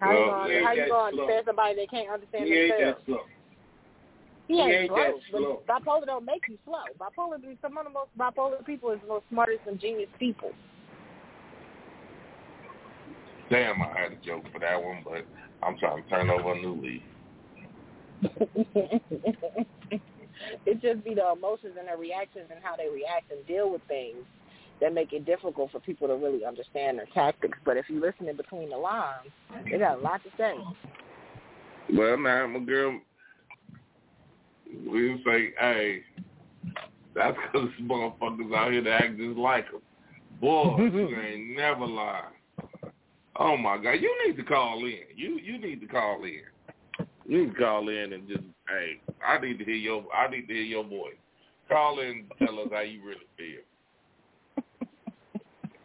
How 0.00 0.10
you 0.12 0.26
gonna 0.26 0.58
he 0.58 0.64
how 0.64 0.72
you 0.72 0.88
gonna 0.88 1.10
slow. 1.12 1.22
understand 1.24 1.42
somebody 1.46 1.74
that 1.76 1.90
can't 1.90 2.08
understand 2.08 2.48
He 4.48 4.60
ain't 4.60 4.88
slow. 4.88 4.96
He 4.96 5.02
ain't, 5.02 5.22
slow, 5.30 5.40
slow. 5.40 5.62
bipolar 5.68 6.06
don't 6.06 6.24
make 6.24 6.42
you 6.48 6.58
slow. 6.64 6.84
Bipolar 6.98 7.38
some 7.60 7.76
of 7.78 7.84
the 7.84 7.90
most 7.90 8.10
bipolar 8.18 8.64
people 8.64 8.90
is 8.90 9.00
the 9.02 9.08
most 9.08 9.24
smartest 9.28 9.60
and 9.66 9.80
genius 9.80 10.08
people. 10.18 10.52
damn, 13.50 13.82
I 13.82 13.98
had 13.98 14.12
a 14.12 14.16
joke 14.24 14.44
for 14.52 14.60
that 14.60 14.82
one, 14.82 15.02
but 15.04 15.26
I'm 15.62 15.76
trying 15.78 16.02
to 16.02 16.08
turn 16.08 16.30
over 16.30 16.52
a 16.52 16.60
new 16.60 16.80
leaf. 16.80 17.02
it 20.66 20.80
just 20.80 21.04
be 21.04 21.14
the 21.14 21.32
emotions 21.32 21.74
and 21.78 21.88
their 21.88 21.96
reactions 21.96 22.46
and 22.50 22.60
how 22.62 22.76
they 22.76 22.88
react 22.88 23.30
and 23.30 23.46
deal 23.46 23.70
with 23.70 23.82
things 23.88 24.24
that 24.80 24.92
make 24.92 25.12
it 25.12 25.24
difficult 25.24 25.70
for 25.70 25.80
people 25.80 26.06
to 26.08 26.14
really 26.14 26.44
understand 26.44 26.98
their 26.98 27.06
tactics. 27.14 27.58
But 27.64 27.76
if 27.76 27.86
you 27.88 28.00
listen 28.00 28.28
in 28.28 28.36
between 28.36 28.70
the 28.70 28.76
lines, 28.76 29.30
they 29.70 29.78
got 29.78 29.98
a 29.98 30.02
lot 30.02 30.22
to 30.24 30.30
say. 30.36 30.54
Well, 31.92 32.18
now 32.18 32.46
my 32.46 32.58
girl, 32.60 33.00
we 34.90 35.22
say, 35.24 35.52
hey, 35.58 36.02
that's 37.14 37.36
because 37.52 37.68
motherfuckers 37.80 38.54
out 38.54 38.72
here 38.72 38.82
that 38.84 39.02
act 39.02 39.18
just 39.18 39.38
like 39.38 39.64
him. 39.66 39.80
Boy, 40.40 40.76
you 40.78 41.16
ain't 41.20 41.56
never 41.56 41.86
lie. 41.86 42.28
Oh 43.38 43.56
my 43.56 43.76
God, 43.76 43.92
you 43.92 44.14
need 44.26 44.36
to 44.36 44.42
call 44.42 44.78
in. 44.84 45.00
You 45.14 45.38
you 45.38 45.58
need 45.58 45.80
to 45.80 45.86
call 45.86 46.22
in. 46.24 47.06
You 47.26 47.46
need 47.46 47.54
to 47.54 47.58
call 47.58 47.88
in 47.88 48.12
and 48.12 48.28
just, 48.28 48.44
hey, 48.68 49.00
I 49.26 49.38
need 49.38 49.58
to 49.58 49.64
hear 49.64 49.74
your, 49.74 50.04
I 50.14 50.30
need 50.30 50.46
to 50.46 50.54
hear 50.54 50.62
your 50.62 50.84
voice. 50.84 51.16
Call 51.68 51.98
in 52.00 52.08
and 52.08 52.32
tell 52.38 52.60
us 52.60 52.68
how 52.70 52.80
you 52.80 53.00
really 53.04 53.18
feel. 53.36 53.62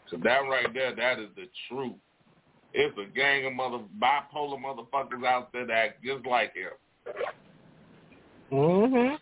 So 0.10 0.18
that 0.26 0.40
right 0.40 0.68
there, 0.74 0.94
that 0.94 1.20
is 1.20 1.30
the 1.38 1.46
truth. 1.70 1.96
It's 2.74 2.94
a 2.98 3.10
gang 3.16 3.46
of 3.46 3.54
mother 3.54 3.80
bipolar 3.98 4.60
motherfuckers 4.62 5.26
out 5.26 5.54
there 5.54 5.66
that 5.66 5.74
act 5.74 6.04
just 6.04 6.26
like 6.26 6.54
him. 6.54 6.72
Mhm. 8.52 9.18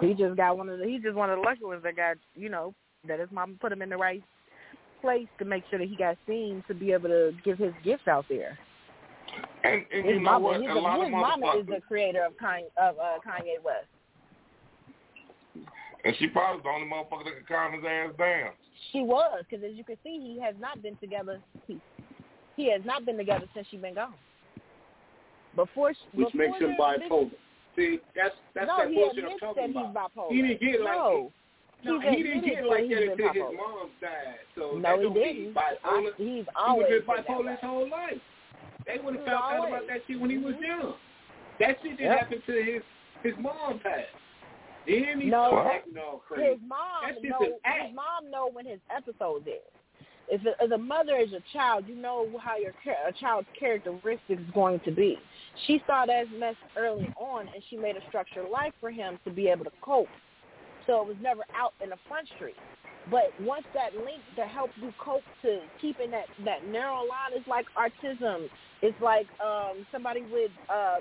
He 0.00 0.14
just 0.14 0.36
got 0.36 0.58
one 0.58 0.68
of 0.68 0.78
the. 0.78 0.86
He 0.86 0.98
just 0.98 1.14
one 1.14 1.30
of 1.30 1.38
the 1.38 1.42
lucky 1.44 1.64
ones 1.64 1.82
that 1.84 1.96
got 1.96 2.16
you 2.34 2.48
know 2.48 2.74
that 3.06 3.20
his 3.20 3.28
mama 3.30 3.54
put 3.60 3.72
him 3.72 3.82
in 3.82 3.88
the 3.88 3.96
right 3.96 4.22
place 5.00 5.28
to 5.38 5.44
make 5.44 5.62
sure 5.70 5.78
that 5.78 5.88
he 5.88 5.96
got 5.96 6.16
seen 6.26 6.64
to 6.66 6.74
be 6.74 6.92
able 6.92 7.08
to 7.08 7.32
give 7.44 7.58
his 7.58 7.72
gifts 7.84 8.08
out 8.08 8.24
there. 8.28 8.58
And, 9.64 9.84
and 9.92 10.04
His 10.04 10.14
you 10.14 10.20
know 10.20 10.38
mama, 10.38 10.44
what? 10.44 10.60
his, 10.60 10.70
A 10.70 10.74
lot 10.74 11.04
of 11.04 11.10
mama 11.10 11.54
is 11.60 11.66
the 11.66 11.80
creator 11.86 12.24
of 12.24 12.32
Kanye 12.36 12.66
of 12.80 12.98
uh, 12.98 13.18
Kanye 13.26 13.62
West. 13.64 13.86
and 16.04 16.14
she 16.18 16.26
probably 16.28 16.62
the 16.62 16.68
only 16.68 16.86
motherfucker 16.88 17.24
that 17.24 17.36
can 17.36 17.46
calm 17.48 17.72
his 17.74 17.82
ass 17.84 18.10
down. 18.18 18.52
She 18.92 19.00
was 19.00 19.44
because 19.48 19.64
as 19.64 19.76
you 19.76 19.84
can 19.84 19.96
see, 20.02 20.18
he 20.34 20.40
has 20.42 20.54
not 20.60 20.82
been 20.82 20.96
together. 20.96 21.40
He, 21.66 21.80
he 22.56 22.70
has 22.70 22.82
not 22.84 23.04
been 23.06 23.16
together 23.16 23.46
since 23.54 23.66
she 23.70 23.76
been 23.76 23.94
gone. 23.94 24.14
Before, 25.56 25.92
she, 25.92 26.18
Which 26.18 26.32
before 26.32 26.48
makes 26.48 26.60
him 26.60 26.76
bipolar. 26.78 27.30
See, 27.76 27.98
that's 28.14 28.34
that's 28.54 28.66
no, 28.68 28.78
that 28.78 28.94
bullshit 28.94 29.24
I'm 29.24 29.38
talking 29.38 29.74
about. 29.76 30.10
He 30.30 30.42
didn't 30.42 30.60
get 30.60 30.80
like 30.80 30.94
no. 30.94 31.32
No, 31.84 32.00
he 32.00 32.22
didn't 32.22 32.44
get 32.46 32.64
like 32.64 32.88
that 32.88 33.02
until 33.02 33.32
his 33.32 33.42
mom 33.58 33.90
died. 34.00 34.40
So 34.54 34.78
No, 34.78 34.96
he 35.00 35.08
didn't. 35.20 35.54
bipolar. 35.54 35.84
I, 35.84 36.10
he's 36.16 36.26
He 36.26 36.32
was 36.44 36.86
just 36.88 37.06
been 37.06 37.24
bipolar 37.24 37.50
his 37.50 37.60
whole 37.60 37.90
life. 37.90 38.20
They 38.86 38.98
would 39.02 39.16
have 39.16 39.24
found 39.24 39.36
out 39.36 39.56
always. 39.58 39.72
about 39.74 39.86
that 39.88 40.00
shit 40.06 40.20
when 40.20 40.30
he 40.30 40.38
was 40.38 40.54
mm-hmm. 40.54 40.64
young. 40.64 40.94
That 41.60 41.76
shit 41.82 41.92
just 41.92 42.00
Yep. 42.02 42.18
happen 42.18 42.42
to 42.46 42.52
his 42.62 42.82
his 43.22 43.34
mom 43.40 43.80
passed. 43.80 44.06
Then 44.86 45.20
he 45.20 45.28
No. 45.30 45.48
started 45.48 45.70
acting 45.72 45.98
all 45.98 46.18
crazy. 46.18 46.50
His 46.52 46.58
mom 46.66 46.78
That's 47.04 47.20
just 47.20 47.30
know 47.30 47.46
an 47.46 47.52
act. 47.64 47.86
his 47.86 47.94
mom 47.96 48.30
know 48.30 48.50
when 48.52 48.66
his 48.66 48.80
episode 48.94 49.48
is. 49.48 49.64
If 50.28 50.40
as 50.60 50.70
a 50.70 50.78
mother 50.78 51.16
as 51.16 51.32
a 51.32 51.42
child, 51.52 51.84
you 51.86 51.94
know 51.94 52.26
how 52.42 52.56
your 52.56 52.72
a 53.06 53.12
child's 53.12 53.48
characteristics 53.58 54.40
is 54.40 54.50
going 54.54 54.80
to 54.80 54.90
be. 54.90 55.18
She 55.66 55.82
saw 55.86 56.06
that 56.06 56.32
mess 56.38 56.56
early 56.76 57.12
on, 57.16 57.42
and 57.54 57.62
she 57.68 57.76
made 57.76 57.96
a 57.96 58.00
structured 58.08 58.48
life 58.50 58.72
for 58.80 58.90
him 58.90 59.18
to 59.24 59.30
be 59.30 59.48
able 59.48 59.64
to 59.64 59.72
cope. 59.82 60.08
So 60.86 61.00
it 61.02 61.06
was 61.08 61.16
never 61.20 61.42
out 61.54 61.74
in 61.82 61.90
the 61.90 61.98
front 62.08 62.28
street. 62.36 62.56
But 63.10 63.32
once 63.42 63.64
that 63.74 63.94
link 63.94 64.22
to 64.36 64.44
help 64.46 64.70
you 64.80 64.92
cope 64.98 65.22
to 65.42 65.60
keeping 65.80 66.10
that 66.12 66.26
that 66.44 66.66
narrow 66.68 67.00
line 67.00 67.38
is 67.38 67.46
like 67.46 67.66
autism. 67.76 68.48
It's 68.80 68.98
like 69.02 69.26
um 69.44 69.86
somebody 69.92 70.22
with 70.32 70.50
uh 70.70 70.96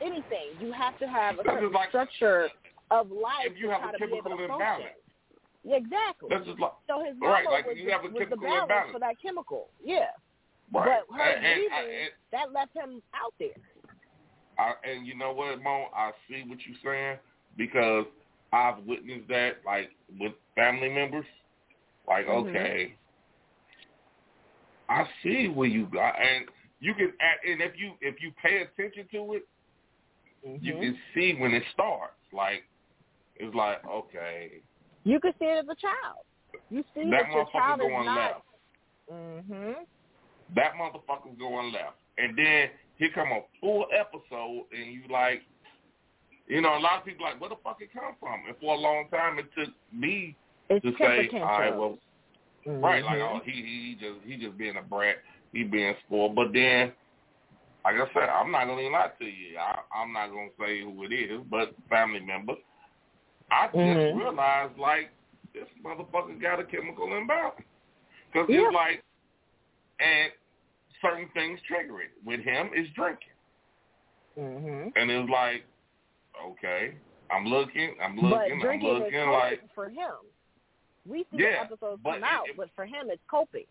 anything. 0.00 0.54
You 0.60 0.72
have 0.72 0.96
to 1.00 1.08
have 1.08 1.38
a 1.40 1.42
certain 1.44 1.72
like- 1.72 1.88
structure 1.88 2.48
of 2.90 3.10
life 3.10 3.44
If 3.44 3.58
you 3.58 3.68
have 3.70 3.82
a 3.88 3.92
to 3.92 3.98
be 3.98 4.04
able 4.04 4.30
chemical 4.30 4.54
imbalance. 4.54 4.84
Exactly. 5.76 6.28
That's 6.30 6.46
just 6.46 6.58
like 6.60 6.72
So 6.86 7.04
his 7.04 7.14
Right, 7.20 7.44
like 7.50 7.66
was, 7.66 7.76
you 7.76 7.90
have 7.90 8.04
a 8.04 8.08
was 8.08 8.26
the 8.30 8.36
balance 8.36 8.62
imbalance. 8.62 8.92
for 8.92 9.00
that 9.00 9.16
chemical. 9.20 9.68
Yeah. 9.82 10.06
right. 10.72 11.00
But 11.08 11.16
her 11.16 11.30
and, 11.30 11.44
and, 11.44 11.60
leaving, 11.60 11.72
and, 11.72 12.10
that 12.32 12.52
left 12.52 12.74
him 12.74 13.02
out 13.14 13.34
there. 13.38 13.56
I, 14.58 14.74
and 14.88 15.06
you 15.06 15.14
know 15.16 15.32
what, 15.32 15.62
Mo? 15.62 15.86
I 15.94 16.10
see 16.28 16.42
what 16.46 16.58
you're 16.66 16.78
saying 16.82 17.18
because 17.56 18.06
I've 18.52 18.78
witnessed 18.84 19.28
that, 19.28 19.58
like 19.64 19.90
with 20.18 20.32
family 20.54 20.88
members. 20.88 21.26
Like, 22.08 22.26
Mhm. 22.26 22.48
okay, 22.48 22.94
I 24.88 25.06
see 25.22 25.48
where 25.48 25.68
you 25.68 25.86
got, 25.86 26.18
and 26.18 26.48
you 26.80 26.94
can, 26.94 27.12
and 27.46 27.60
if 27.60 27.78
you 27.78 27.92
if 28.00 28.20
you 28.22 28.32
pay 28.42 28.62
attention 28.62 29.06
to 29.12 29.34
it, 29.34 29.46
you 30.42 30.74
Mhm. 30.74 30.80
can 30.80 30.98
see 31.14 31.34
when 31.34 31.52
it 31.52 31.62
starts. 31.72 32.14
Like, 32.32 32.64
it's 33.36 33.54
like, 33.54 33.84
okay, 33.84 34.62
You 35.08 35.18
could 35.20 35.32
see 35.38 35.46
it 35.46 35.64
as 35.64 35.64
a 35.64 35.80
child. 35.80 36.20
You 36.68 36.84
see 36.92 37.08
that 37.08 37.24
that 37.24 37.32
your 37.32 37.48
child 37.50 37.80
is 37.80 37.88
not. 37.88 38.14
left. 38.14 38.44
Mhm. 39.10 39.86
That 40.54 40.74
motherfucker's 40.74 41.38
going 41.38 41.72
left, 41.72 41.96
and 42.18 42.36
then 42.36 42.70
here 42.96 43.08
come 43.14 43.32
a 43.32 43.40
full 43.58 43.86
episode, 43.90 44.66
and 44.70 44.92
you 44.92 45.04
like, 45.08 45.42
you 46.46 46.60
know, 46.60 46.76
a 46.76 46.80
lot 46.80 46.98
of 46.98 47.04
people 47.06 47.24
like, 47.24 47.40
where 47.40 47.48
the 47.48 47.56
fuck 47.64 47.80
it 47.80 47.90
come 47.90 48.16
from? 48.20 48.44
And 48.46 48.56
for 48.58 48.74
a 48.74 48.78
long 48.78 49.08
time, 49.08 49.38
it 49.38 49.46
took 49.56 49.72
me 49.92 50.36
It's 50.68 50.84
to 50.84 50.92
say, 50.98 51.30
all 51.40 51.58
right, 51.58 51.74
well, 51.74 51.98
right, 52.66 53.02
like, 53.02 53.18
Mhm. 53.18 53.40
oh, 53.40 53.40
he 53.44 53.52
he 53.52 53.94
just 53.94 54.20
he 54.26 54.36
just 54.36 54.58
being 54.58 54.76
a 54.76 54.82
brat, 54.82 55.22
he 55.52 55.64
being 55.64 55.96
spoiled. 56.04 56.34
But 56.34 56.52
then, 56.52 56.92
like 57.82 57.96
I 57.96 58.12
said, 58.12 58.28
I'm 58.28 58.50
not 58.50 58.66
gonna 58.66 58.80
even 58.82 58.92
lie 58.92 59.10
to 59.18 59.24
you. 59.24 59.56
I, 59.56 59.80
I'm 59.90 60.12
not 60.12 60.28
gonna 60.28 60.50
say 60.58 60.82
who 60.82 61.02
it 61.04 61.12
is, 61.14 61.40
but 61.44 61.74
family 61.88 62.20
member. 62.20 62.56
I 63.50 63.66
just 63.66 63.76
Mhm. 63.76 64.16
realized 64.18 64.78
like 64.78 65.10
this 65.54 65.68
motherfucker 65.82 66.40
got 66.40 66.60
a 66.60 66.64
chemical 66.64 67.14
imbalance 67.16 67.60
because 68.32 68.48
Yeah. 68.48 68.66
it's 68.66 68.74
like, 68.74 69.02
and 70.00 70.32
certain 71.00 71.28
things 71.30 71.60
trigger 71.62 72.02
it. 72.02 72.10
With 72.24 72.40
him, 72.40 72.72
is 72.74 72.88
drinking, 72.90 73.32
Mhm. 74.36 74.92
and 74.96 75.10
it's 75.10 75.30
like, 75.30 75.64
okay, 76.40 76.96
I'm 77.30 77.46
looking, 77.46 78.00
I'm 78.00 78.16
But 78.16 78.24
looking, 78.24 78.52
I'm 78.52 78.60
drinking 78.60 78.88
is 78.88 78.98
looking, 79.00 79.28
like, 79.30 79.72
for 79.74 79.88
him. 79.88 80.14
We 81.06 81.24
see 81.24 81.38
Yeah, 81.38 81.50
the 81.50 81.60
episodes 81.60 82.02
but 82.02 82.12
come 82.14 82.24
it- 82.24 82.30
out, 82.30 82.48
it- 82.48 82.56
but 82.56 82.70
for 82.72 82.84
him, 82.84 83.10
it's 83.10 83.24
coping. 83.28 83.66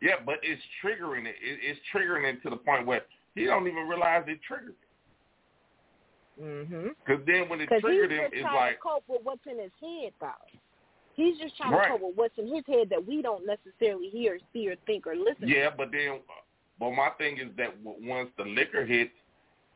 Yeah, 0.00 0.20
but 0.20 0.40
it's 0.42 0.62
triggering 0.82 1.26
it. 1.26 1.36
it. 1.40 1.60
It's 1.62 1.80
triggering 1.88 2.24
it 2.24 2.42
to 2.42 2.50
the 2.50 2.56
point 2.56 2.86
where 2.86 3.06
he 3.34 3.46
don't 3.46 3.66
even 3.66 3.88
realize 3.88 4.26
it 4.28 4.42
triggered 4.42 4.74
Mhm. 6.40 6.94
Because 7.04 7.24
then 7.26 7.48
when 7.48 7.60
it 7.60 7.68
Because 7.68 7.82
he's 7.82 7.82
triggered 7.82 8.12
him, 8.12 8.20
just 8.24 8.32
it's 8.34 8.42
trying 8.42 8.56
like, 8.56 8.76
to 8.76 8.82
cope 8.82 9.04
with 9.08 9.22
what's 9.22 9.46
in 9.46 9.58
his 9.58 9.72
head, 9.80 10.12
though. 10.20 10.58
He's 11.14 11.38
just 11.38 11.56
trying 11.56 11.72
Right. 11.72 11.84
to 11.84 11.90
cope 11.92 12.00
with 12.02 12.16
what's 12.16 12.38
in 12.38 12.46
his 12.46 12.64
head 12.66 12.88
that 12.88 13.04
we 13.04 13.20
don't 13.22 13.44
necessarily 13.46 14.08
hear, 14.08 14.38
see, 14.52 14.68
or 14.68 14.76
think, 14.86 15.06
or 15.06 15.14
listen. 15.14 15.46
yeah, 15.48 15.68
but 15.70 15.90
then, 15.92 16.20
but 16.78 16.90
my 16.92 17.10
thing 17.10 17.38
is 17.38 17.54
that 17.56 17.82
w- 17.84 18.08
once 18.08 18.30
the 18.36 18.44
liquor 18.44 18.84
hits, 18.84 19.12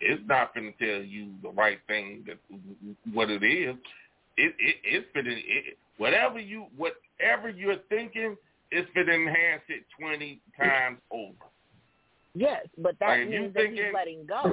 it's 0.01 0.23
not 0.27 0.55
going 0.55 0.73
to 0.73 0.79
tell 0.79 1.03
you 1.05 1.35
the 1.43 1.51
right 1.51 1.81
thing 1.87 2.25
that 2.27 2.39
what 3.13 3.31
it 3.31 3.43
is. 3.43 3.77
It 4.39 4.55
it 4.59 4.77
it's 4.85 5.11
going 5.13 5.25
to 5.27 5.33
it, 5.33 5.79
whatever 5.99 6.39
you 6.39 6.67
whatever 6.77 7.49
you're 7.49 7.77
thinking, 7.89 8.37
it's 8.71 8.91
going 8.93 9.07
to 9.07 9.15
enhance 9.15 9.63
it 9.69 9.85
twenty 9.99 10.41
times 10.59 10.99
over. 11.11 11.33
Yes, 12.35 12.67
but 12.77 12.99
that 12.99 13.09
Like, 13.21 13.29
means 13.31 13.55
that 13.55 13.63
thinking- 13.63 13.85
he's 13.85 13.95
letting 13.95 14.27
go. 14.27 14.53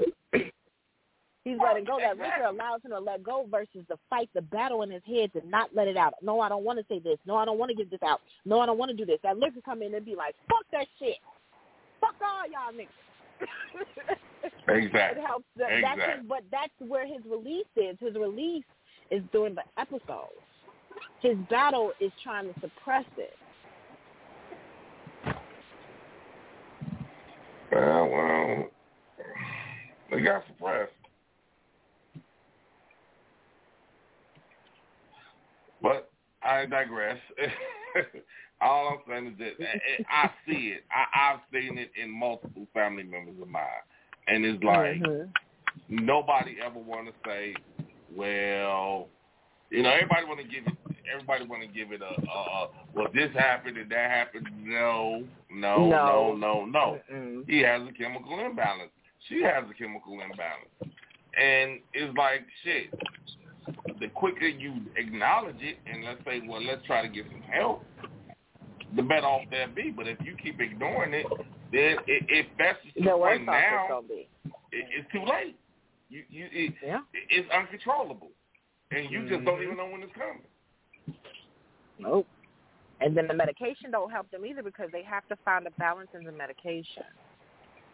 Letting 1.73 1.85
go. 1.85 1.99
That 1.99 2.17
liquor 2.17 2.45
allows 2.47 2.81
him 2.83 2.91
to 2.91 2.99
let 2.99 3.23
go 3.23 3.47
versus 3.49 3.83
the 3.89 3.97
fight 4.09 4.29
the 4.33 4.41
battle 4.41 4.83
in 4.83 4.91
his 4.91 5.01
head 5.05 5.33
to 5.33 5.47
not 5.47 5.69
let 5.75 5.87
it 5.87 5.97
out. 5.97 6.13
No, 6.21 6.39
I 6.39 6.49
don't 6.49 6.63
want 6.63 6.79
to 6.79 6.85
say 6.87 6.99
this. 6.99 7.17
No, 7.25 7.35
I 7.35 7.45
don't 7.45 7.57
want 7.57 7.69
to 7.69 7.75
get 7.75 7.89
this 7.89 8.03
out. 8.03 8.21
No, 8.45 8.59
I 8.59 8.65
don't 8.65 8.77
want 8.77 8.91
to 8.91 8.97
do 8.97 9.05
this. 9.05 9.19
That 9.23 9.37
liquor 9.37 9.61
come 9.63 9.81
in 9.81 9.93
and 9.93 10.05
be 10.05 10.15
like, 10.15 10.35
fuck 10.47 10.65
that 10.71 10.87
shit. 10.99 11.17
Fuck 12.01 12.15
all 12.21 12.45
y'all 12.47 12.73
niggas. 12.73 12.87
Exactly. 14.67 15.21
It 15.21 15.25
helps. 15.25 15.45
The, 15.55 15.65
That's 15.81 15.99
his, 15.99 16.27
but 16.27 16.43
that's 16.51 16.71
where 16.79 17.05
his 17.05 17.19
release 17.29 17.65
is. 17.75 17.97
His 17.99 18.15
release 18.15 18.63
is 19.11 19.21
during 19.31 19.55
the 19.55 19.63
episode. 19.77 20.29
His 21.21 21.37
battle 21.49 21.91
is 21.99 22.11
trying 22.23 22.53
to 22.53 22.59
suppress 22.59 23.05
it. 23.17 23.33
Uh, 27.71 27.75
well, 27.75 28.09
well, 28.09 28.69
It 30.11 30.23
got 30.23 30.43
suppressed. 30.47 30.91
But 35.83 36.09
I 36.41 36.65
digress. 36.65 37.19
All 38.61 38.87
I'm 38.87 38.99
saying 39.07 39.27
is 39.27 39.33
that 39.39 39.67
I 40.09 40.31
see 40.47 40.73
it. 40.77 40.83
I, 40.89 41.33
I've 41.33 41.39
seen 41.51 41.77
it 41.77 41.91
in 42.01 42.09
multiple 42.09 42.65
family 42.73 43.03
members 43.03 43.35
of 43.41 43.49
mine, 43.49 43.63
and 44.27 44.45
it's 44.45 44.63
like 44.63 44.95
Mhm. 45.01 45.29
nobody 45.89 46.57
ever 46.65 46.79
want 46.79 47.07
to 47.07 47.13
say, 47.25 47.53
well, 48.15 49.09
you 49.69 49.83
know, 49.83 49.89
everybody 49.91 50.25
want 50.25 50.39
to 50.39 50.47
give 50.47 50.65
it. 50.65 50.73
Everybody 51.13 51.45
want 51.45 51.61
to 51.63 51.67
give 51.67 51.91
it 51.91 52.01
a, 52.01 52.05
a, 52.05 52.69
well, 52.93 53.07
this 53.13 53.29
happened 53.33 53.77
and 53.77 53.91
that 53.91 54.09
happened. 54.09 54.47
No, 54.63 55.27
no, 55.51 55.89
no, 55.89 56.35
no, 56.35 56.65
no. 56.65 56.99
Mm-mm. 57.11 57.43
He 57.49 57.59
has 57.59 57.81
a 57.81 57.91
chemical 57.91 58.39
imbalance. 58.39 58.91
She 59.27 59.41
has 59.41 59.65
a 59.69 59.73
chemical 59.73 60.13
imbalance, 60.13 60.71
and 61.37 61.81
it's 61.93 62.17
like 62.17 62.45
shit. 62.63 62.93
The 63.99 64.07
quicker 64.09 64.47
you 64.47 64.75
acknowledge 64.97 65.61
it, 65.61 65.77
and 65.85 66.03
let's 66.03 66.19
say, 66.25 66.41
well, 66.47 66.63
let's 66.63 66.85
try 66.85 67.01
to 67.01 67.07
get 67.07 67.25
some 67.31 67.41
help, 67.41 67.85
the 68.95 69.01
better 69.01 69.25
off 69.25 69.43
they'll 69.49 69.73
be. 69.73 69.91
But 69.95 70.07
if 70.07 70.17
you 70.23 70.35
keep 70.41 70.59
ignoring 70.59 71.13
it, 71.13 71.25
then 71.71 71.97
it, 72.07 72.25
if 72.29 72.45
that's 72.57 72.79
the 72.95 73.09
point 73.09 73.45
now, 73.45 74.03
it, 74.09 74.27
it's 74.71 75.11
too 75.11 75.23
late. 75.25 75.57
You, 76.09 76.23
you, 76.29 76.47
it, 76.51 76.73
Yeah. 76.83 76.99
it's 77.13 77.49
uncontrollable, 77.51 78.31
and 78.91 79.09
you 79.09 79.27
just 79.27 79.45
don't 79.45 79.59
Mhm. 79.59 79.63
even 79.63 79.77
know 79.77 79.87
when 79.87 80.03
it's 80.03 80.13
coming. 80.13 80.43
Nope. 81.99 82.27
And 83.01 83.17
then 83.17 83.27
the 83.27 83.33
medication 83.33 83.91
don't 83.91 84.11
help 84.11 84.29
them 84.31 84.45
either 84.45 84.63
because 84.63 84.89
they 84.91 85.03
have 85.03 85.27
to 85.27 85.35
find 85.37 85.65
a 85.67 85.71
balance 85.71 86.09
in 86.13 86.23
the 86.23 86.31
medication. 86.31 87.03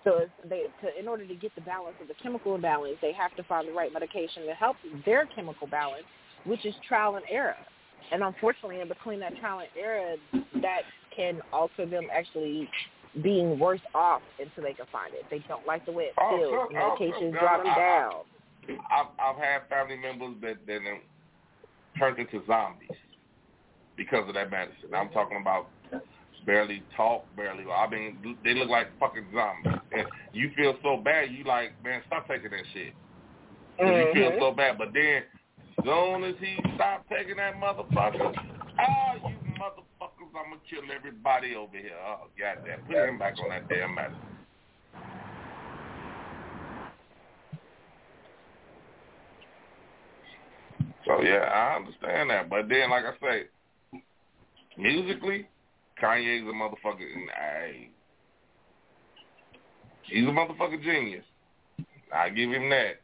So 0.04 0.18
it's 0.20 0.32
they 0.50 0.64
to 0.82 1.00
in 1.00 1.08
order 1.08 1.28
to 1.28 1.36
get 1.36 1.54
the 1.56 1.62
balance 1.62 1.96
of 2.02 2.08
the 2.08 2.14
chemical 2.22 2.56
imbalance, 2.56 2.98
they 3.02 3.12
have 3.14 3.36
to 3.36 3.44
find 3.44 3.68
the 3.68 3.74
right 3.74 3.92
medication 3.92 4.46
to 4.46 4.54
help 4.54 4.78
their 5.06 5.26
chemical 5.28 5.68
balance, 5.68 6.06
which 6.46 6.66
is 6.66 6.74
trial 6.88 7.16
and 7.16 7.26
error. 7.30 7.56
And 8.12 8.24
unfortunately, 8.24 8.80
in 8.82 8.88
between 8.88 9.20
that 9.20 9.38
trial 9.40 9.60
and 9.60 9.70
error, 9.78 10.16
that 10.62 10.82
can 11.16 11.42
alter 11.52 11.86
them 11.86 12.08
actually 12.14 12.70
being 13.22 13.60
worse 13.60 13.82
off 13.94 14.22
until 14.40 14.64
they 14.64 14.74
can 14.74 14.86
find 14.92 15.14
it. 15.14 15.26
They 15.30 15.44
don't 15.48 15.66
like 15.68 15.86
the 15.86 15.92
way 15.92 16.06
it 16.06 16.14
Oh, 16.18 16.38
feels. 16.38 16.54
Oh, 16.54 16.96
Medications 16.98 17.32
sure. 17.32 17.40
draw 17.40 17.58
them 17.58 17.66
down. 17.76 18.12
I've 18.92 19.08
I've 19.20 19.38
had 19.38 19.68
family 19.70 19.98
members 19.98 20.36
that 20.42 20.66
that 20.68 20.80
turned 21.98 22.20
into 22.20 22.46
zombies 22.46 22.90
because 23.98 24.28
of 24.28 24.36
that 24.36 24.50
medicine. 24.50 24.96
I'm 24.96 25.10
talking 25.10 25.40
about 25.42 25.70
barely 26.46 26.84
talk, 26.96 27.26
barely. 27.36 27.66
I 27.72 27.90
mean, 27.90 28.38
they 28.44 28.54
look 28.54 28.70
like 28.70 28.88
fucking 29.00 29.28
zombies. 29.34 29.82
And 29.92 30.06
you 30.34 30.52
feel 30.56 30.76
so 30.84 30.98
bad, 30.98 31.32
you 31.32 31.44
like, 31.44 31.72
man, 31.84 32.02
stop 32.08 32.28
taking 32.28 32.52
that 32.52 32.66
shit. 32.74 32.94
'Cause 33.78 33.88
You 33.88 34.14
feel 34.14 34.32
Mhm. 34.32 34.40
so 34.40 34.52
bad, 34.52 34.78
but 34.78 34.94
then 34.94 35.24
as 35.78 35.86
soon 35.86 36.24
as 36.24 36.38
he 36.40 36.62
stopped 36.76 37.10
taking 37.10 37.38
that 37.38 37.56
motherfucker, 37.56 38.36
oh, 38.80 39.14
you 39.30 39.38
motherfuckers, 39.58 40.36
I'm 40.36 40.50
gonna 40.50 40.62
kill 40.70 40.92
everybody 40.92 41.56
over 41.56 41.78
here. 41.78 41.98
Oh, 42.06 42.28
goddamn, 42.38 42.82
put 42.84 42.98
him 42.98 43.18
back 43.18 43.40
on 43.40 43.50
that 43.50 43.68
damn 43.70 43.96
medicine. 43.96 44.46
So 51.06 51.22
yeah, 51.22 51.50
I 51.54 51.76
understand 51.78 52.30
that, 52.30 52.50
but 52.50 52.68
then 52.68 52.90
like 52.90 53.06
I 53.06 53.18
say, 53.20 53.48
musically, 54.78 55.48
Kanye's 56.02 56.48
a 56.48 56.54
motherfucker, 56.54 57.02
and 57.02 57.30
I, 57.32 57.90
he's 60.04 60.24
a 60.24 60.32
motherfucking 60.32 60.84
genius. 60.84 61.26
I 62.14 62.30
give 62.30 62.52
him 62.52 62.70
that. 62.70 63.02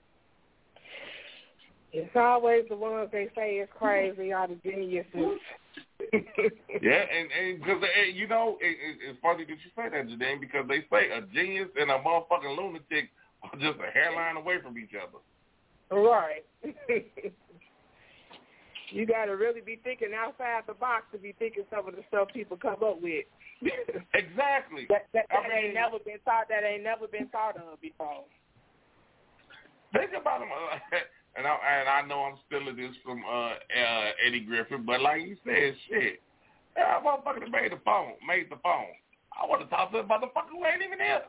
It's 1.94 2.16
always 2.16 2.66
the 2.70 2.76
ones 2.76 3.10
they 3.12 3.30
say 3.36 3.56
is 3.56 3.70
crazy 3.78 4.34
are 4.34 4.48
the 4.48 4.56
geniuses. 4.64 5.40
Yeah, 6.82 7.02
and 7.02 7.30
and 7.32 7.60
because 7.60 7.82
you 8.14 8.28
know 8.28 8.58
it, 8.62 8.68
it, 8.68 8.98
it's 9.10 9.20
funny 9.22 9.46
that 9.46 9.50
you 9.50 9.72
say 9.76 9.90
that, 9.90 10.08
Jadane, 10.08 10.40
because 10.40 10.66
they 10.68 10.80
say 10.92 11.10
a 11.10 11.22
genius 11.34 11.70
and 11.80 11.90
a 11.90 12.00
motherfucking 12.00 12.56
lunatic 12.58 13.10
are 13.44 13.60
just 13.60 13.80
a 13.80 13.92
hairline 13.92 14.36
away 14.36 14.62
from 14.62 14.78
each 14.78 14.92
other. 14.94 15.20
Right. 15.90 16.46
you 18.91 19.06
got 19.06 19.26
to 19.26 19.36
really 19.36 19.62
be 19.62 19.80
thinking 19.84 20.10
outside 20.16 20.64
the 20.68 20.74
box 20.74 21.06
to 21.12 21.18
be 21.18 21.34
thinking 21.40 21.64
some 21.74 21.88
of 21.88 21.95
the 21.95 22.03
stuff 22.07 22.28
people 22.34 22.57
come 22.57 22.78
up 22.84 23.02
with. 23.02 23.26
Exactly. 24.14 24.86
that 24.90 25.07
that, 25.14 25.26
that 25.32 25.40
I 25.40 25.48
mean- 25.48 25.66
ain't 25.66 25.74
never 25.74 25.98
been 25.99 26.20
thought. 26.26 26.45
That 26.49 26.64
ain't 26.64 26.84
never 26.84 27.07
been 27.07 27.28
thought 27.30 27.56
of 27.57 27.80
before. 27.82 28.24
Think 29.94 30.12
about 30.20 30.41
him, 30.41 30.49
uh, 30.52 30.78
and 31.38 31.48
I 31.48 31.56
and 31.80 31.90
I 31.90 32.02
know 32.06 32.24
I'm 32.24 32.38
stealing 32.48 32.76
this 32.76 32.95
from 33.03 33.24
uh, 33.24 33.52
uh 33.56 34.12
Eddie 34.28 34.41
Griffin, 34.41 34.84
but 34.86 35.02
like 35.02 35.22
you 35.22 35.38
said, 35.45 35.74
shit, 35.88 36.22
that 36.76 37.02
motherfucker 37.03 37.40
that 37.41 37.49
made 37.52 37.72
the 37.72 37.80
phone, 37.86 38.14
made 38.28 38.49
the 38.49 38.57
phone. 38.62 38.91
I 39.41 39.45
want 39.48 39.62
to 39.62 39.68
talk 39.68 39.91
to 39.91 39.98
the 39.98 40.03
motherfucker 40.03 40.52
who 40.52 40.66
ain't 40.66 40.84
even 40.84 40.99
here. 40.99 41.24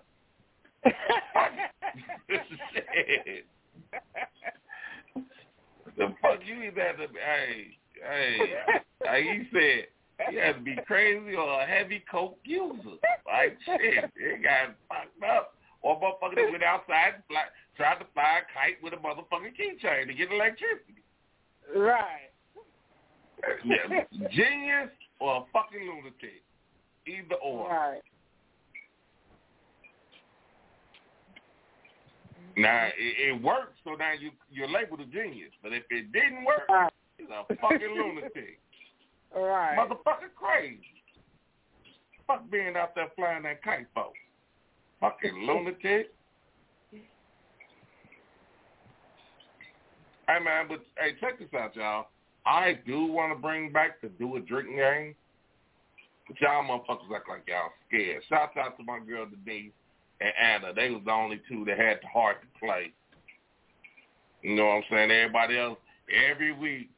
shit. 2.75 3.47
The 5.97 6.15
fuck 6.21 6.41
you 6.45 6.63
either 6.63 6.83
have 6.83 6.97
to 6.99 7.09
be 7.09 7.19
hey, 7.19 7.67
hey, 8.03 8.39
like 9.05 9.25
he 9.25 9.49
said, 9.53 10.33
you 10.33 10.41
have 10.41 10.57
to 10.57 10.63
be 10.63 10.77
crazy 10.87 11.35
or 11.35 11.63
a 11.63 11.67
heavy 11.67 12.05
coke 12.11 12.39
user. 12.45 12.99
Like 13.27 13.57
shit, 13.65 14.11
it 14.17 14.43
got 14.43 14.77
fucked 14.89 15.23
up. 15.29 15.55
Or 15.83 16.01
motherfucker 16.01 16.35
that 16.37 16.51
went 16.51 16.63
outside 16.65 17.15
and 17.15 17.23
fly, 17.29 17.45
tried 17.77 17.99
to 18.01 18.07
fly 18.13 18.41
a 18.41 18.53
kite 18.53 18.83
with 18.83 18.93
a 18.93 18.97
motherfucking 18.97 19.55
keychain 19.55 20.07
to 20.07 20.15
get 20.15 20.33
electricity. 20.33 21.03
right. 21.77 22.31
Genius 24.33 24.91
or 25.21 25.37
a 25.37 25.45
fucking 25.53 25.81
lunatic. 25.81 26.43
Either 27.07 27.37
or. 27.37 27.69
Right. 27.69 28.03
Now 32.57 32.87
it, 32.87 32.93
it 33.37 33.43
worked, 33.43 33.77
so 33.85 33.91
now 33.95 34.13
you 34.19 34.31
you're 34.51 34.69
labeled 34.69 35.01
a 35.01 35.05
genius. 35.07 35.51
But 35.63 35.73
if 35.73 35.85
it 35.91 36.11
didn't 36.13 36.45
work, 36.45 36.63
Right. 36.69 36.93
he's 37.19 37.29
a 37.29 37.55
fucking 37.57 37.81
lunatic. 37.95 38.59
Right. 39.35 39.77
Motherfucker 39.77 40.31
crazy. 40.35 40.81
Fuck 42.27 42.49
being 42.51 42.75
out 42.77 42.95
there 42.95 43.09
flying 43.17 43.43
that 43.43 43.63
kite 43.63 43.87
for. 43.93 44.07
Fucking 45.01 45.35
lunatic. 45.47 46.13
Hey 50.29 50.39
man, 50.43 50.67
but 50.69 50.81
hey, 50.99 51.15
check 51.21 51.39
this 51.39 51.49
out, 51.59 51.77
y'all. 51.77 52.07
I 52.47 52.79
do 52.87 53.05
want 53.07 53.33
to 53.33 53.39
bring 53.39 53.73
back 53.73 54.01
the 54.01 54.09
do 54.09 54.37
a 54.37 54.41
drinking 54.41 54.77
game. 54.77 55.15
But 56.29 56.41
y'all 56.41 56.63
motherfuckers 56.65 57.15
act 57.15 57.29
like 57.29 57.43
y'all 57.47 57.71
scared. 57.89 58.23
Shout 58.29 58.57
out 58.57 58.77
to 58.79 58.85
my 58.85 59.01
girl 59.01 59.27
Denise 59.45 59.73
and 60.21 60.33
Anna. 60.41 60.73
They 60.75 60.91
was 60.91 61.03
the 61.05 61.13
only 61.13 61.41
two 61.49 61.65
that 61.67 61.79
had 61.79 62.01
the 62.03 62.09
heart 62.09 62.39
to 62.43 62.47
play. 62.59 62.93
You 64.43 64.55
know 64.57 64.67
what 64.67 64.77
I'm 64.77 64.83
saying? 64.91 65.11
Everybody 65.11 65.59
else, 65.59 65.79
every 66.31 66.53
week, 66.53 66.91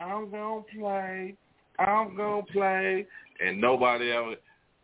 I'm 0.00 0.30
gonna 0.30 0.62
play. 0.76 1.36
I'm 1.78 2.16
gonna 2.16 2.42
play, 2.52 3.06
and 3.44 3.60
nobody 3.60 4.10
ever 4.10 4.36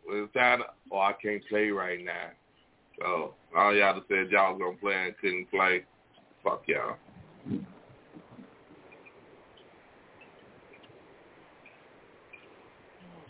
was 0.07 0.29
to. 0.33 0.59
Oh, 0.91 0.99
I 0.99 1.13
can't 1.21 1.41
play 1.49 1.69
right 1.69 2.03
now. 2.03 2.29
So 2.99 3.33
all 3.57 3.73
y'all 3.73 3.95
that 3.95 4.03
said 4.07 4.29
y'all 4.31 4.57
gonna 4.57 4.77
play 4.77 4.93
and 4.93 5.17
couldn't 5.17 5.49
play, 5.49 5.83
fuck 6.43 6.63
y'all. 6.67 6.97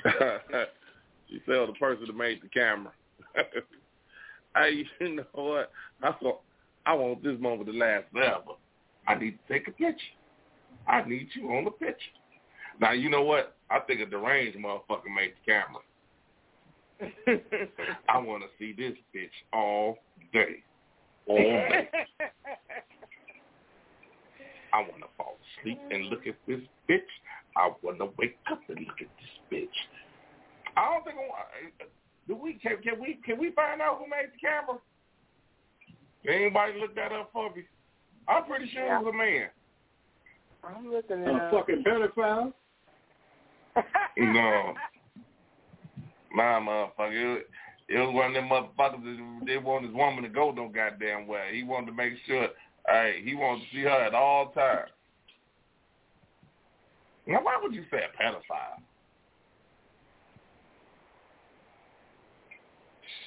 she 1.29 1.39
fell 1.45 1.67
the 1.67 1.73
person 1.73 2.07
that 2.07 2.15
made 2.15 2.41
the 2.41 2.49
camera. 2.49 2.91
hey, 4.55 4.85
you 4.99 5.15
know 5.15 5.25
what? 5.33 5.71
I 6.03 6.11
thought 6.13 6.41
I 6.85 6.93
want 6.93 7.23
this 7.23 7.39
moment 7.39 7.71
to 7.71 7.77
last 7.77 8.05
forever. 8.11 8.53
I 9.07 9.15
need 9.15 9.37
to 9.47 9.53
take 9.53 9.67
a 9.67 9.71
picture. 9.71 9.97
I 10.87 11.07
need 11.07 11.27
you 11.33 11.49
on 11.49 11.65
the 11.65 11.71
picture. 11.71 12.11
Now 12.79 12.91
you 12.91 13.09
know 13.09 13.23
what? 13.23 13.55
I 13.69 13.79
think 13.79 14.01
a 14.01 14.05
deranged 14.05 14.57
motherfucker 14.57 15.13
made 15.15 15.33
the 15.33 15.51
camera. 15.51 15.81
I 18.09 18.17
want 18.19 18.43
to 18.43 18.49
see 18.59 18.73
this 18.73 18.93
bitch 19.15 19.29
all 19.53 19.97
day, 20.33 20.63
all 21.27 21.37
day. 21.37 21.89
I 24.73 24.79
want 24.79 25.01
to 25.01 25.07
fall 25.17 25.37
asleep 25.59 25.79
and 25.89 26.05
look 26.05 26.27
at 26.27 26.35
this 26.47 26.61
bitch. 26.89 26.99
I 27.57 27.71
want 27.81 27.97
to 27.99 28.09
wake 28.17 28.37
up 28.49 28.61
and 28.69 28.79
look 28.79 29.01
at 29.01 29.07
this 29.19 29.29
bitch. 29.51 29.67
I 30.77 30.93
don't 30.93 31.03
think 31.03 31.17
I 31.17 31.27
want. 31.27 31.91
Do 32.31 32.37
we 32.37 32.53
can, 32.53 32.77
can 32.81 32.97
we 32.97 33.19
can 33.25 33.37
we 33.37 33.51
find 33.51 33.81
out 33.81 33.97
who 33.99 34.05
made 34.09 34.31
the 34.33 34.39
camera? 34.39 34.79
Anybody 36.25 36.79
look 36.79 36.95
that 36.95 37.11
up 37.11 37.29
for 37.33 37.53
me? 37.53 37.63
I'm 38.25 38.45
pretty 38.45 38.71
sure 38.71 38.85
it 38.85 39.03
was 39.03 39.13
a 39.13 39.17
man. 39.17 39.49
I'm 40.63 40.89
looking 40.89 41.25
at 41.25 41.27
A 41.27 41.51
fucking 41.51 41.83
pedophile. 41.85 42.53
No. 44.17 44.73
My 46.33 46.61
motherfucker. 46.61 47.39
It, 47.39 47.49
it 47.89 47.97
was 47.97 48.15
one 48.15 48.27
of 48.27 48.33
them 48.33 48.47
motherfuckers 48.49 49.03
that 49.03 49.45
they 49.45 49.57
wanted 49.57 49.87
his 49.87 49.95
woman 49.97 50.23
to 50.23 50.29
go 50.29 50.51
no 50.51 50.69
goddamn 50.69 51.27
well. 51.27 51.43
He 51.51 51.63
wanted 51.63 51.87
to 51.87 51.91
make 51.91 52.13
sure, 52.25 52.47
hey, 52.87 53.21
he 53.25 53.35
wanted 53.35 53.63
to 53.63 53.75
see 53.75 53.81
her 53.81 53.89
at 53.89 54.13
all 54.13 54.51
times. 54.51 54.89
Now, 57.27 57.43
why 57.43 57.59
would 57.61 57.73
you 57.73 57.83
say 57.91 57.97
a 57.97 58.23
pedophile? 58.23 58.81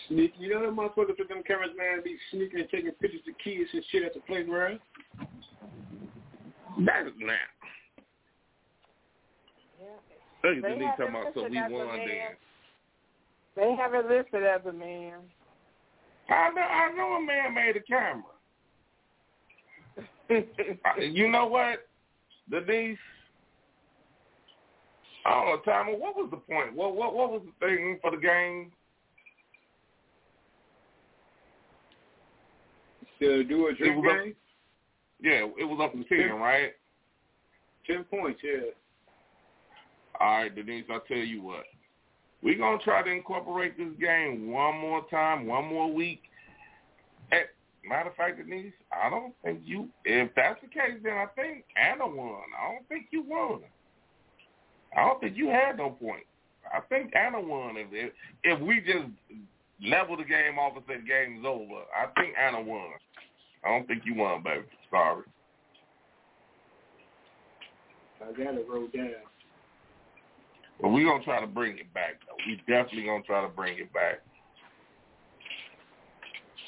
Sneak, 0.08 0.34
you 0.38 0.50
know 0.52 0.62
them 0.62 0.76
motherfuckers 0.76 1.18
with 1.18 1.28
them 1.28 1.42
cameras, 1.46 1.70
man, 1.76 2.02
be 2.04 2.16
sneaking 2.30 2.60
and 2.60 2.68
taking 2.70 2.90
pictures 2.92 3.20
of 3.28 3.34
kids 3.42 3.70
and 3.72 3.82
shit 3.90 4.04
at 4.04 4.14
the 4.14 4.20
playground. 4.20 4.80
That's 6.78 7.08
now. 7.18 7.34
Yeah. 9.80 9.86
Look 10.42 10.56
at 10.56 10.62
They 10.62 10.68
Denise 10.68 10.88
talking 10.98 11.14
about 11.14 11.34
so 11.34 11.48
we 11.48 11.58
as 11.58 11.70
a 11.70 11.74
won 11.74 11.86
man. 11.86 11.98
then. 12.06 12.36
They 13.56 13.76
have 13.76 13.94
it 13.94 14.06
listed 14.06 14.42
as 14.42 14.60
a 14.66 14.72
man. 14.72 15.20
I 16.28 16.50
know, 16.50 16.62
I 16.62 16.92
know 16.96 17.12
a 17.14 17.22
man 17.24 17.54
made 17.54 17.76
a 17.76 17.80
camera. 17.80 18.22
Uh, 20.30 21.00
you 21.02 21.30
know 21.30 21.44
what, 21.46 21.86
Denise? 22.50 22.96
I 25.26 25.30
don't 25.30 25.46
know, 25.46 25.60
Tommy. 25.64 25.92
What 25.92 26.16
was 26.16 26.28
the 26.30 26.38
point? 26.38 26.74
What 26.74 26.96
what 26.96 27.14
what 27.14 27.30
was 27.30 27.42
the 27.44 27.66
thing 27.66 27.98
for 28.00 28.10
the 28.10 28.16
game? 28.16 28.72
To 33.20 33.44
do 33.44 33.68
a 33.68 33.74
drink 33.74 33.96
It 33.96 34.00
was 34.00 34.10
up- 34.10 34.24
game, 34.24 34.36
Yeah, 35.20 35.48
it 35.58 35.64
was 35.64 35.80
up 35.80 35.92
to 35.92 36.04
ten, 36.04 36.32
right? 36.38 36.72
ten 37.86 38.04
points, 38.04 38.40
yeah. 38.42 38.70
All 40.20 40.38
right, 40.42 40.54
Denise. 40.54 40.84
I'll 40.90 41.00
tell 41.00 41.16
you 41.16 41.42
what. 41.42 41.64
We're 42.42 42.58
gonna 42.58 42.78
try 42.82 43.02
to 43.02 43.10
incorporate 43.10 43.76
this 43.78 43.92
game 43.98 44.50
one 44.50 44.78
more 44.78 45.06
time, 45.08 45.46
one 45.46 45.64
more 45.66 45.90
week. 45.92 46.22
Eh, 47.32 47.44
matter 47.84 48.10
of 48.10 48.16
fact, 48.16 48.36
Denise, 48.38 48.72
I 48.92 49.08
don't 49.08 49.34
think 49.42 49.60
you. 49.64 49.88
If 50.04 50.34
that's 50.34 50.60
the 50.60 50.68
case, 50.68 51.00
then 51.02 51.14
I 51.16 51.26
think 51.34 51.64
Anna 51.76 52.06
won. 52.06 52.42
I 52.58 52.72
don't 52.72 52.88
think 52.88 53.06
you 53.10 53.22
won. 53.22 53.62
I 54.96 55.04
don't 55.06 55.20
think 55.20 55.36
you 55.36 55.48
had 55.48 55.78
no 55.78 55.90
point. 55.90 56.26
I 56.72 56.80
think 56.80 57.14
Anna 57.16 57.40
won. 57.40 57.76
If 57.76 57.88
if, 57.92 58.12
if 58.42 58.60
we 58.60 58.80
just 58.80 59.08
level 59.82 60.16
the 60.16 60.24
game 60.24 60.58
off 60.58 60.76
and 60.76 60.84
say 60.86 60.96
the 60.96 61.06
game's 61.06 61.44
over, 61.46 61.82
I 61.94 62.06
think 62.20 62.34
Anna 62.38 62.62
won. 62.62 62.92
I 63.64 63.68
don't 63.68 63.86
think 63.86 64.02
you 64.04 64.14
won, 64.14 64.42
baby. 64.42 64.64
Sorry. 64.90 65.24
I 68.22 68.32
got 68.32 68.54
it 68.54 68.66
wrote 68.68 68.92
down. 68.92 69.10
But 70.80 70.88
we're 70.88 71.04
gonna 71.04 71.24
try 71.24 71.40
to 71.40 71.46
bring 71.46 71.78
it 71.78 71.92
back 71.94 72.20
though. 72.26 72.36
We 72.46 72.56
definitely 72.66 73.04
gonna 73.04 73.22
try 73.22 73.42
to 73.42 73.48
bring 73.48 73.78
it 73.78 73.92
back. 73.92 74.20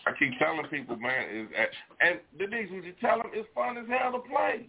I 0.06 0.12
keep 0.16 0.38
telling 0.38 0.64
people, 0.70 0.96
man, 0.96 1.36
is 1.36 1.48
and 2.00 2.20
Denise, 2.38 2.70
would 2.70 2.84
you 2.84 2.94
tell 3.00 3.18
them 3.18 3.30
it's 3.32 3.48
fun 3.54 3.76
as 3.76 3.86
hell 3.88 4.12
to 4.12 4.18
play? 4.20 4.68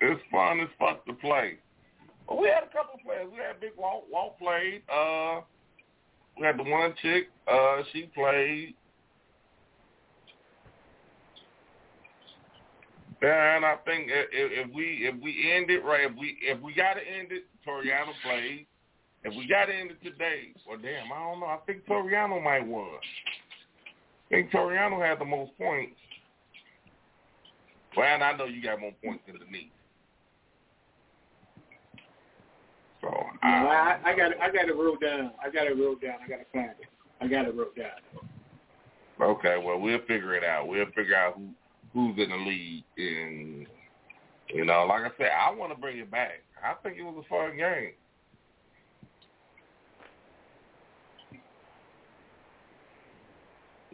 It's 0.00 0.20
fun 0.32 0.60
as 0.60 0.68
fuck 0.78 1.04
to 1.06 1.12
play. 1.12 1.58
We 2.30 2.48
had 2.48 2.62
a 2.62 2.72
couple 2.72 2.94
of 2.94 3.00
players. 3.04 3.26
We 3.30 3.38
had 3.38 3.60
Big 3.60 3.72
Walt. 3.76 4.04
Walt 4.10 4.38
played. 4.38 4.82
Uh, 4.88 5.40
we 6.38 6.46
had 6.46 6.58
the 6.58 6.62
one 6.62 6.94
chick. 7.02 7.28
Uh, 7.50 7.82
she 7.92 8.10
played. 8.14 8.74
And 13.22 13.66
I 13.66 13.76
think 13.84 14.08
if, 14.08 14.28
if 14.32 14.74
we 14.74 15.06
if 15.06 15.14
we 15.22 15.52
end 15.52 15.70
it 15.70 15.84
right, 15.84 16.10
if 16.10 16.16
we 16.16 16.38
if 16.40 16.58
we 16.62 16.72
got 16.72 16.94
to 16.94 17.00
end 17.00 17.28
it, 17.32 17.44
Toriano 17.66 18.12
played. 18.24 18.66
If 19.22 19.36
we 19.36 19.46
got 19.46 19.66
to 19.66 19.74
end 19.74 19.90
it 19.90 20.02
today, 20.02 20.54
well, 20.66 20.78
damn, 20.80 21.12
I 21.12 21.18
don't 21.18 21.40
know. 21.40 21.46
I 21.46 21.58
think 21.66 21.84
Toriano 21.84 22.42
might 22.42 22.66
win. 22.66 22.88
I 24.30 24.34
think 24.34 24.50
Toriano 24.50 25.06
had 25.06 25.18
the 25.18 25.26
most 25.26 25.52
points. 25.58 25.96
Well, 27.94 28.22
I 28.22 28.36
know 28.38 28.46
you 28.46 28.62
got 28.62 28.80
more 28.80 28.94
points 29.04 29.24
than 29.26 29.38
Denise. 29.38 29.68
I, 33.42 33.48
I, 33.48 34.10
I 34.10 34.16
got 34.16 34.32
it. 34.32 34.38
I 34.40 34.50
got 34.50 34.68
it 34.68 34.76
wrote 34.76 35.00
down. 35.00 35.32
I 35.42 35.50
got 35.50 35.66
it 35.66 35.76
wrote 35.76 36.02
down. 36.02 36.16
I 36.24 36.28
got 36.28 36.38
to 36.38 36.44
find 36.52 36.70
it. 36.80 36.88
I 37.20 37.26
got 37.26 37.46
it 37.46 37.54
wrote 37.54 37.76
down. 37.76 37.90
okay, 39.20 39.56
well, 39.64 39.78
we'll 39.78 40.00
figure 40.00 40.34
it 40.34 40.44
out. 40.44 40.68
We'll 40.68 40.86
figure 40.86 41.16
out 41.16 41.34
who 41.36 41.48
who's 41.92 42.18
in 42.18 42.30
the 42.30 42.36
lead, 42.36 42.84
and 42.98 43.66
you 44.48 44.64
know, 44.64 44.84
like 44.88 45.02
I 45.02 45.10
said, 45.16 45.30
I 45.30 45.54
want 45.54 45.72
to 45.72 45.80
bring 45.80 45.98
it 45.98 46.10
back. 46.10 46.42
I 46.62 46.74
think 46.82 46.98
it 46.98 47.02
was 47.02 47.24
a 47.24 47.28
fun 47.28 47.56
game. 47.56 47.92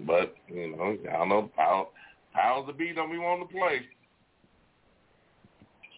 But, 0.06 0.34
you 0.48 0.76
know, 0.76 0.96
y'all 1.04 1.26
know 1.26 1.50
how 1.56 1.88
how's 2.32 2.66
the 2.66 2.72
beat 2.72 2.96
don't 2.96 3.10
be 3.10 3.18
wanting 3.18 3.48
to 3.48 3.54
play. 3.54 3.80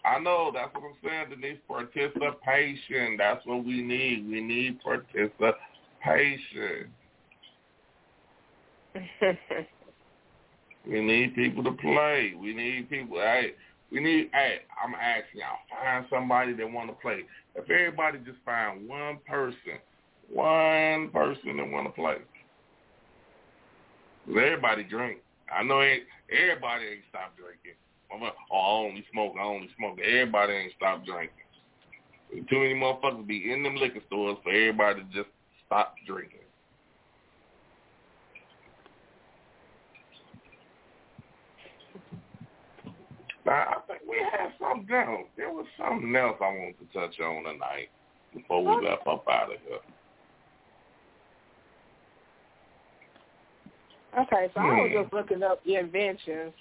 I 0.09 0.18
know, 0.20 0.51
that's 0.52 0.74
what 0.74 0.85
I'm 0.85 0.94
saying, 1.05 1.30
Denise. 1.30 1.59
Participation. 1.68 3.16
That's 3.18 3.44
what 3.47 3.64
we 3.64 3.82
need. 3.82 4.28
We 4.28 4.40
need 4.40 4.80
participation. 4.80 6.90
We 10.89 11.01
need 11.02 11.35
people 11.35 11.62
to 11.64 11.72
play. 11.72 12.32
We 12.39 12.55
need 12.55 12.89
people. 12.89 13.18
Hey, 13.18 13.52
we 13.93 14.01
need. 14.01 14.30
Hey, 14.32 14.60
I'm 14.82 14.94
asking 14.94 15.40
y'all, 15.40 15.59
find 15.68 16.06
somebody 16.09 16.55
that 16.55 16.72
want 16.72 16.89
to 16.89 16.94
play. 16.94 17.24
If 17.55 17.68
everybody 17.68 18.18
just 18.24 18.39
find 18.43 18.89
one 18.89 19.18
person, 19.28 19.78
one 20.32 21.10
person 21.10 21.59
that 21.59 21.70
want 21.70 21.89
to 21.89 21.93
play, 21.93 22.16
'Cause 24.24 24.36
everybody 24.36 24.85
drink. 24.85 25.18
I 25.52 25.62
know 25.62 25.80
everybody 25.80 26.86
ain't 26.86 27.05
stopped 27.10 27.36
drinking. 27.36 27.74
Oh, 28.10 28.24
I 28.24 28.86
only 28.86 29.05
smoke. 29.12 29.35
I 29.39 29.43
only 29.43 29.68
smoke. 29.76 29.98
Everybody 30.01 30.52
ain't 30.55 30.72
stopped 30.74 31.06
drinking. 31.06 31.36
Too 32.48 32.59
many 32.59 32.74
motherfuckers 32.74 33.26
be 33.26 33.52
in 33.52 33.62
them 33.62 33.76
liquor 33.76 34.01
stores 34.06 34.39
for 34.43 34.51
everybody 34.51 35.01
to 35.01 35.06
just 35.12 35.28
stop 35.66 35.94
drinking. 36.06 36.40
Now, 43.47 43.52
I 43.52 43.76
think 43.86 44.02
we 44.09 44.16
had 44.30 44.52
something 44.60 44.94
else. 44.94 45.26
There 45.36 45.51
was 45.51 45.66
something 45.78 46.14
else 46.14 46.36
I 46.40 46.48
wanted 46.48 46.76
to 46.80 46.93
touch 46.93 47.18
on 47.20 47.44
tonight 47.44 47.89
before 48.35 48.62
we 48.62 48.86
left 48.86 49.06
up 49.06 49.24
out 49.30 49.52
of 49.55 49.60
here. 49.66 49.78
Okay, 54.18 54.51
so 54.52 54.60
I 54.60 54.80
was 54.80 54.90
Hmm. 54.90 55.02
just 55.02 55.12
looking 55.12 55.43
up 55.43 55.62
the 55.64 55.76
inventions, 55.76 56.52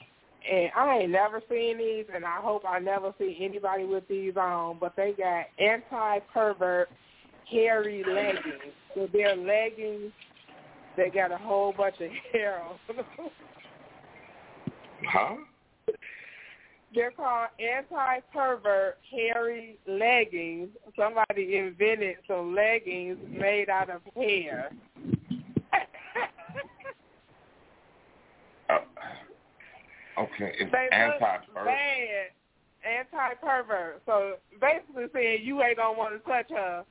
and 0.49 0.69
I 0.75 0.99
ain't 0.99 1.11
never 1.11 1.41
seen 1.49 1.77
these, 1.77 2.05
and 2.13 2.25
I 2.25 2.37
hope 2.39 2.63
I 2.67 2.79
never 2.79 3.13
see 3.17 3.37
anybody 3.41 3.85
with 3.85 4.07
these 4.07 4.35
on. 4.37 4.77
But 4.79 4.95
they 4.95 5.13
got 5.17 5.45
anti-pervert 5.59 6.89
hairy 7.49 8.03
leggings. 8.07 8.73
So 8.95 9.07
they're 9.11 9.35
leggings 9.35 10.11
that 10.97 11.13
got 11.13 11.31
a 11.31 11.37
whole 11.37 11.73
bunch 11.73 11.95
of 12.01 12.09
hair 12.31 12.61
on. 12.61 12.95
them. 12.95 13.05
Huh? 15.11 15.35
they're 16.93 17.11
called 17.11 17.49
anti-pervert 17.59 18.97
hairy 19.11 19.77
leggings. 19.87 20.69
Somebody 20.97 21.57
invented 21.57 22.15
some 22.27 22.55
leggings 22.55 23.17
made 23.29 23.69
out 23.69 23.89
of 23.89 24.01
hair. 24.15 24.71
Uh, 28.69 28.79
okay, 30.19 30.53
it's 30.59 30.71
They 30.71 30.89
anti-pervert. 30.91 31.65
bad. 31.65 32.27
Anti-pervert. 32.83 34.01
So 34.05 34.35
basically 34.61 35.05
saying 35.13 35.43
you 35.43 35.61
ain't 35.61 35.77
gonna 35.77 35.97
want 35.97 36.13
to 36.13 36.19
touch 36.29 36.49
her 36.49 36.83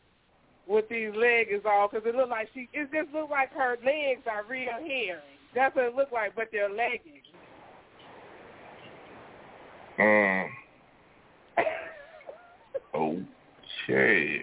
with 0.67 0.89
these 0.89 1.11
leggings 1.15 1.63
all 1.65 1.89
because 1.89 2.07
it 2.07 2.15
look 2.15 2.29
like 2.29 2.49
she. 2.55 2.69
It 2.73 2.91
just 2.93 3.15
look 3.15 3.31
like 3.31 3.53
her 3.53 3.77
legs 3.85 4.23
are 4.31 4.45
real 4.49 4.73
hairy. 4.73 5.21
That's 5.55 5.75
what 5.75 5.87
it 5.87 5.95
look 5.95 6.13
like, 6.13 6.35
but 6.35 6.49
they're 6.53 6.69
leggings. 6.71 7.25
Mm. 9.99 10.49
Okay. 13.89 14.43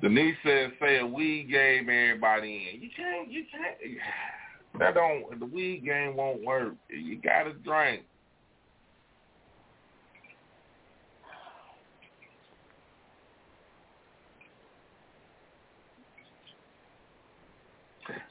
Denise 0.00 0.36
says, 0.44 0.70
"Say 0.80 0.98
a 0.98 1.06
weed 1.06 1.48
game, 1.50 1.88
everybody 1.88 2.70
in. 2.74 2.82
You 2.82 2.90
can't. 2.94 3.30
You 3.30 3.44
can't. 3.50 3.98
That 4.78 4.94
don't. 4.94 5.38
The 5.38 5.46
weed 5.46 5.84
game 5.84 6.16
won't 6.16 6.44
work. 6.44 6.74
You 6.88 7.16
gotta 7.16 7.52
drink. 7.54 8.02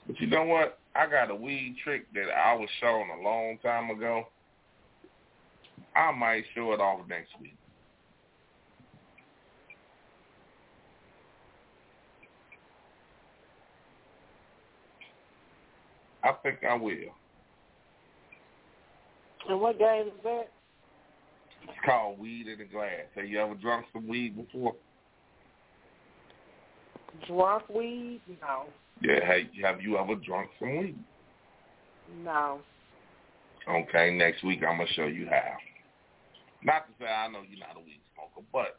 But 0.08 0.20
you 0.20 0.28
know 0.28 0.44
what? 0.44 0.80
I 0.96 1.08
got 1.08 1.32
a 1.32 1.36
weed 1.36 1.76
trick 1.84 2.06
that 2.14 2.30
I 2.30 2.54
was 2.54 2.70
shown 2.80 3.08
a 3.10 3.24
long 3.24 3.58
time 3.62 3.90
ago. 3.90 4.28
I 5.96 6.12
might 6.12 6.44
show 6.54 6.74
it 6.74 6.80
off 6.80 7.08
next 7.10 7.32
week. 7.42 7.58
I 16.26 16.34
think 16.42 16.60
I 16.68 16.74
will. 16.74 17.14
And 19.48 19.62
what 19.62 19.78
game 19.78 20.08
is 20.08 20.24
that? 20.24 20.50
It's 21.64 21.78
called 21.86 22.20
Weed 22.20 22.48
in 22.48 22.60
a 22.60 22.66
Glass. 22.66 23.06
Have 23.16 23.26
you 23.26 23.40
ever 23.40 23.54
drunk 23.54 23.86
some 23.94 24.08
weed 24.08 24.36
before? 24.36 24.74
Drunk 27.28 27.70
weed? 27.70 28.22
No. 28.42 28.64
Yeah, 29.02 29.24
hey, 29.26 29.50
have 29.64 29.82
you 29.82 29.98
ever 29.98 30.16
drunk 30.16 30.50
some 30.60 30.78
weed? 30.78 30.98
No. 32.24 32.60
Okay, 33.70 34.16
next 34.16 34.44
week 34.44 34.64
I'm 34.68 34.78
gonna 34.78 34.90
show 34.94 35.06
you 35.06 35.28
how. 35.30 35.58
Not 36.64 36.88
to 36.88 36.94
say 37.00 37.10
I 37.10 37.28
know 37.28 37.42
you're 37.48 37.60
not 37.60 37.78
a 37.78 37.80
weed 37.80 38.02
smoker, 38.14 38.46
but 38.52 38.78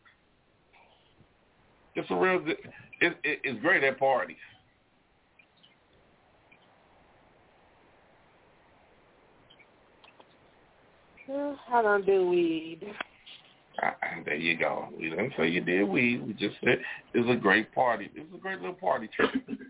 it's 1.95 2.11
a 2.11 2.15
real 2.15 2.41
good. 2.41 2.59
It, 3.01 3.17
it, 3.25 3.41
it's 3.45 3.61
great 3.61 3.85
at 3.85 3.99
parties. 3.99 4.37
I 11.29 11.83
don't 11.83 12.07
do 12.07 12.29
weed. 12.29 12.81
Uh, 13.83 13.91
there 14.25 14.37
you 14.37 14.57
go. 14.57 14.89
We 14.97 15.11
didn't 15.11 15.33
say 15.37 15.49
you 15.49 15.61
did 15.61 15.85
weed. 15.85 16.27
We 16.27 16.33
just 16.35 16.57
said 16.65 16.79
it's 17.15 17.31
a 17.31 17.37
great 17.37 17.75
party. 17.75 18.11
It's 18.15 18.35
a 18.35 18.39
great 18.39 18.61
little 18.61 18.75
party 18.75 19.09
trick. 19.15 19.31
Okay. 19.35 19.61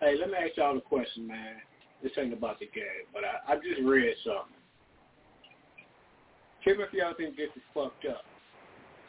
Hey, 0.00 0.16
let 0.20 0.28
me 0.28 0.36
ask 0.36 0.56
y'all 0.56 0.76
a 0.76 0.80
question, 0.80 1.26
man. 1.26 1.56
This 2.02 2.12
ain't 2.18 2.32
about 2.32 2.60
the 2.60 2.66
game, 2.66 3.06
but 3.12 3.22
I, 3.24 3.54
I 3.54 3.56
just 3.56 3.80
read 3.82 4.14
something. 4.22 4.52
Tell 6.62 6.76
me 6.76 6.84
if 6.84 6.92
y'all 6.92 7.14
think 7.16 7.36
this 7.36 7.48
is 7.56 7.62
fucked 7.72 8.04
up. 8.06 8.22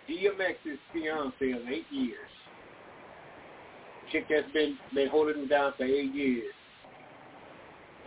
DMX's 0.10 0.80
fiance 0.94 1.52
of 1.52 1.68
eight 1.68 1.86
years. 1.92 2.30
Chick 4.12 4.26
that's 4.30 4.52
been 4.54 4.78
been 4.96 5.10
holding 5.10 5.42
him 5.42 5.48
down 5.50 5.74
for 5.76 5.84
eight 5.84 6.14
years. 6.14 6.54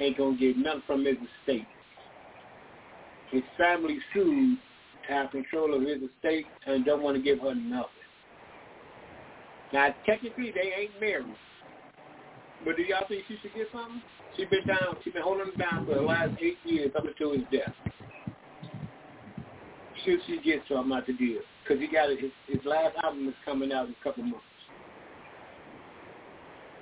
Ain't 0.00 0.16
gonna 0.16 0.36
get 0.36 0.56
nothing 0.56 0.82
from 0.86 1.04
his 1.04 1.16
estate. 1.16 1.66
His 3.30 3.42
family 3.58 3.98
sued 4.12 4.58
to 5.06 5.12
have 5.12 5.30
control 5.30 5.74
of 5.74 5.82
his 5.82 5.98
estate 6.02 6.46
and 6.66 6.84
don't 6.84 7.02
want 7.02 7.16
to 7.16 7.22
give 7.22 7.40
her 7.40 7.54
nothing. 7.54 7.90
Now 9.72 9.94
technically 10.06 10.52
they 10.52 10.72
ain't 10.80 11.00
married. 11.00 11.36
But 12.64 12.76
do 12.76 12.82
y'all 12.82 13.04
think 13.08 13.24
she 13.28 13.36
should 13.42 13.54
get 13.54 13.68
something? 13.72 14.02
She 14.36 14.44
been 14.44 14.66
down. 14.66 14.96
She 15.04 15.10
been 15.10 15.22
holding 15.22 15.46
him 15.48 15.58
down 15.58 15.86
for 15.86 15.94
the 15.94 16.02
last 16.02 16.32
eight 16.40 16.58
years 16.64 16.90
up 16.96 17.04
until 17.04 17.32
his 17.32 17.42
death. 17.52 17.72
Should 20.04 20.20
she 20.26 20.40
get 20.42 20.62
something 20.68 20.92
out 20.92 21.06
the 21.06 21.12
deal? 21.12 21.40
Because 21.62 21.80
he 21.80 21.88
got. 21.88 22.10
His, 22.10 22.30
his 22.46 22.64
last 22.64 22.96
album 23.02 23.28
is 23.28 23.34
coming 23.44 23.72
out 23.72 23.86
in 23.86 23.94
a 24.00 24.04
couple 24.04 24.22
months. 24.24 24.44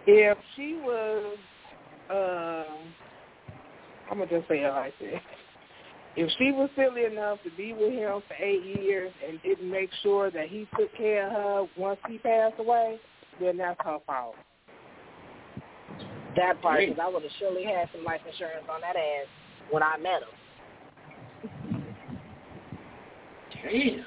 If 0.07 0.39
she 0.57 0.78
was, 0.82 1.36
um, 2.11 2.78
I'm 4.10 4.18
gonna 4.18 4.30
just 4.30 4.48
say 4.48 4.60
it 4.64 4.70
like 4.70 4.98
this. 4.98 5.20
If 6.16 6.30
she 6.39 6.51
was 6.51 6.68
silly 6.74 7.05
enough 7.05 7.39
to 7.44 7.51
be 7.56 7.72
with 7.72 7.93
him 7.93 8.22
for 8.26 8.35
eight 8.43 8.64
years 8.64 9.12
and 9.26 9.40
didn't 9.43 9.70
make 9.70 9.90
sure 10.02 10.30
that 10.30 10.48
he 10.48 10.66
took 10.76 10.94
care 10.97 11.26
of 11.26 11.32
her 11.32 11.66
once 11.76 12.01
he 12.09 12.18
passed 12.18 12.59
away, 12.59 12.98
then 13.40 13.56
that's 13.56 13.78
her 13.85 13.98
fault. 14.06 14.35
That 16.36 16.60
part, 16.60 16.80
because 16.80 16.98
I 17.01 17.09
would 17.09 17.22
have 17.22 17.32
surely 17.39 17.64
had 17.64 17.89
some 17.94 18.05
life 18.05 18.20
insurance 18.28 18.64
on 18.72 18.80
that 18.80 18.97
ass 18.97 19.26
when 19.70 19.82
I 19.82 19.97
met 19.98 20.22
him. 20.22 20.28
Damn. 23.62 24.06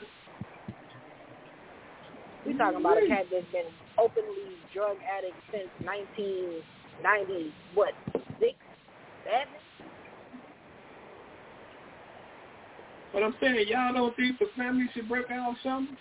We 2.45 2.57
talking 2.57 2.80
about 2.80 2.98
a 2.98 3.07
cat 3.07 3.26
that's 3.32 3.45
been 3.52 3.72
openly 3.98 4.57
drug 4.73 4.98
addict 5.06 5.36
since 5.52 5.69
1990, 5.86 7.53
what, 7.76 7.94
six, 8.40 8.56
seven? 9.23 9.53
But 13.14 13.24
I'm 13.24 13.36
saying, 13.42 13.68
y'all 13.68 13.94
don't 13.94 14.16
think 14.16 14.40
the 14.40 14.48
family 14.56 14.88
should 14.94 15.10
break 15.10 15.30
out 15.32 15.56
something? 15.64 15.98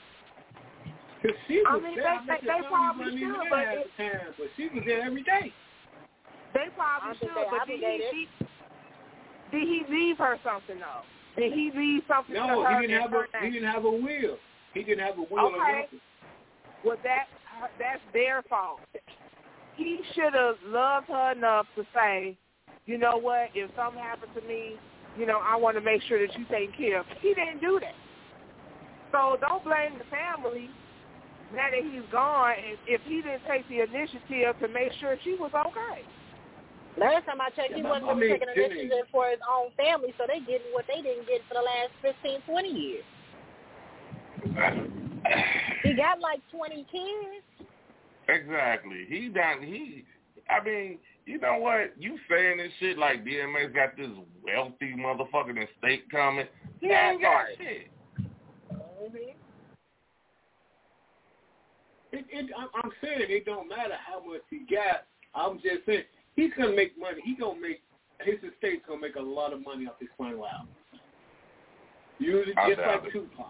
Cause 1.22 1.32
she 1.48 1.62
I 1.66 1.74
was 1.74 1.82
mean, 1.82 1.96
there. 1.96 2.04
they- 2.04 2.10
I 2.10 2.24
they- 2.24 2.40
they 2.40 2.46
family 2.46 2.68
probably 2.68 3.04
wasn't 3.04 3.22
even 3.22 3.34
should, 3.34 3.50
but 3.50 3.58
at 3.60 3.84
the 3.84 4.02
time, 4.02 4.34
but 4.38 4.48
she 4.56 4.68
was 4.68 4.84
there 4.86 5.02
every 5.02 5.22
day. 5.22 5.52
They 6.54 6.68
probably 6.70 7.10
I 7.10 7.14
think 7.14 7.32
should, 7.32 7.34
they 7.34 7.50
but 7.50 7.66
did 7.66 7.80
he, 7.80 8.28
he, 8.38 8.46
did 9.50 9.68
he 9.68 9.84
leave 9.92 10.18
her 10.18 10.38
something 10.42 10.78
though? 10.78 11.02
Did 11.36 11.52
he 11.52 11.70
leave 11.72 12.02
something 12.08 12.34
to 12.34 12.40
No, 12.40 12.64
her 12.64 12.80
he 12.80 12.86
didn't 12.86 13.02
have 13.02 13.10
her 13.10 13.24
a 13.24 13.38
he 13.38 13.44
name? 13.44 13.52
didn't 13.52 13.72
have 13.72 13.84
a 13.84 13.90
will. 13.90 14.38
He 14.74 14.82
didn't 14.82 15.04
have 15.04 15.18
a 15.18 15.22
will 15.22 15.38
or 15.38 15.56
Okay. 15.56 15.88
Well, 16.82 16.96
that 17.02 17.26
that's 17.78 18.00
their 18.12 18.42
fault. 18.48 18.80
He 19.76 20.00
should 20.14 20.34
have 20.34 20.56
loved 20.64 21.08
her 21.08 21.32
enough 21.32 21.66
to 21.76 21.86
say, 21.94 22.36
you 22.86 22.98
know 22.98 23.18
what, 23.18 23.50
if 23.54 23.70
something 23.76 24.02
happened 24.02 24.32
to 24.34 24.40
me, 24.46 24.76
you 25.18 25.26
know, 25.26 25.40
I 25.42 25.56
want 25.56 25.76
to 25.76 25.80
make 25.80 26.02
sure 26.02 26.24
that 26.24 26.36
you 26.38 26.44
take 26.50 26.76
care 26.76 27.00
of. 27.00 27.06
He 27.20 27.34
didn't 27.34 27.60
do 27.60 27.80
that. 27.80 27.94
So 29.12 29.36
don't 29.40 29.64
blame 29.64 29.98
the 29.98 30.04
family 30.10 30.70
now 31.54 31.68
that 31.70 31.82
he's 31.82 32.06
gone. 32.12 32.54
If 32.86 33.00
he 33.04 33.22
didn't 33.22 33.42
take 33.48 33.68
the 33.68 33.82
initiative 33.82 34.54
to 34.60 34.68
make 34.68 34.92
sure 35.00 35.16
she 35.24 35.34
was 35.34 35.50
okay. 35.54 36.02
Last 36.98 37.26
time 37.26 37.40
I 37.40 37.50
checked, 37.50 37.74
he 37.74 37.82
wasn't 37.82 38.06
but 38.06 38.16
I 38.16 38.20
mean, 38.20 38.30
taking 38.30 38.48
didn't 38.54 38.72
initiative 38.72 39.06
for 39.12 39.30
his 39.30 39.38
own 39.46 39.70
family, 39.76 40.12
so 40.18 40.24
they 40.26 40.40
getting 40.40 40.70
what 40.72 40.86
they 40.86 41.02
didn't 41.02 41.26
get 41.26 41.40
for 41.48 41.54
the 41.54 41.62
last 41.62 41.92
fifteen, 42.02 42.40
twenty 42.46 42.70
years. 42.70 43.04
He 45.82 45.94
got 45.94 46.20
like 46.20 46.40
20 46.52 46.86
kids. 46.90 47.68
Exactly. 48.28 49.06
He 49.08 49.28
done. 49.28 49.62
He. 49.62 50.04
I 50.48 50.62
mean, 50.64 50.98
you 51.26 51.38
know 51.38 51.58
what? 51.58 51.92
You 51.98 52.18
saying 52.28 52.58
this 52.58 52.72
shit 52.80 52.98
like 52.98 53.24
DMX 53.24 53.74
got 53.74 53.96
this 53.96 54.08
wealthy 54.44 54.94
motherfucking 54.96 55.62
estate 55.62 56.10
coming. 56.10 56.46
He 56.80 56.88
That 56.88 57.12
ain't 57.12 57.22
got 57.22 57.32
part. 57.32 57.48
shit. 57.58 57.86
Mm-hmm. 58.72 59.16
It, 62.12 62.24
it, 62.30 62.50
I'm, 62.58 62.68
I'm 62.82 62.90
saying 63.02 63.20
it 63.28 63.44
don't 63.46 63.68
matter 63.68 63.94
how 64.04 64.24
much 64.26 64.40
he 64.50 64.60
got. 64.72 65.06
I'm 65.34 65.56
just 65.62 65.86
saying 65.86 66.02
he's 66.34 66.50
gonna 66.58 66.74
make 66.74 66.98
money. 66.98 67.20
He 67.24 67.36
gonna 67.36 67.60
make 67.60 67.82
his 68.24 68.36
estate's 68.42 68.82
gonna 68.88 69.00
make 69.00 69.14
a 69.16 69.22
lot 69.22 69.52
of 69.52 69.62
money 69.64 69.86
off 69.86 69.94
his 70.00 70.08
final 70.18 70.44
album. 70.46 70.68
Usually 72.18 72.52
I 72.56 72.68
just 72.68 72.80
doubt 72.80 73.04
like 73.04 73.08
it. 73.08 73.12
Tupac. 73.12 73.46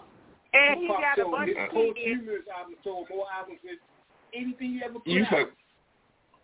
And 0.52 0.80
he 0.80 0.86
Tupac 0.88 1.00
got 1.00 1.18
a 1.18 1.22
sold 1.22 1.32
bunch 1.32 1.48
his 1.48 1.56
of 1.56 1.70
whole 1.70 1.94
kids. 1.94 2.04
Cumulus 2.20 2.46
album 2.54 2.74
sold 2.84 3.06
more 3.08 3.26
albums 3.32 3.58
than 3.64 3.78
anything 4.34 4.74
he 4.76 4.82
ever 4.84 4.98
put 5.00 5.06
You 5.08 5.22
out. 5.24 5.30
said. 5.32 5.46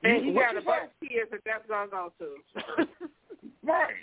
And 0.06 0.24
you- 0.26 0.32
he 0.32 0.38
got 0.38 0.52
you 0.52 0.58
a 0.58 0.62
bunch 0.62 0.84
of 0.84 1.08
kids 1.08 1.30
that 1.30 1.40
that's 1.44 1.66
gonna 1.68 1.90
go 1.90 2.12
to. 2.18 2.88
Right. 3.62 3.94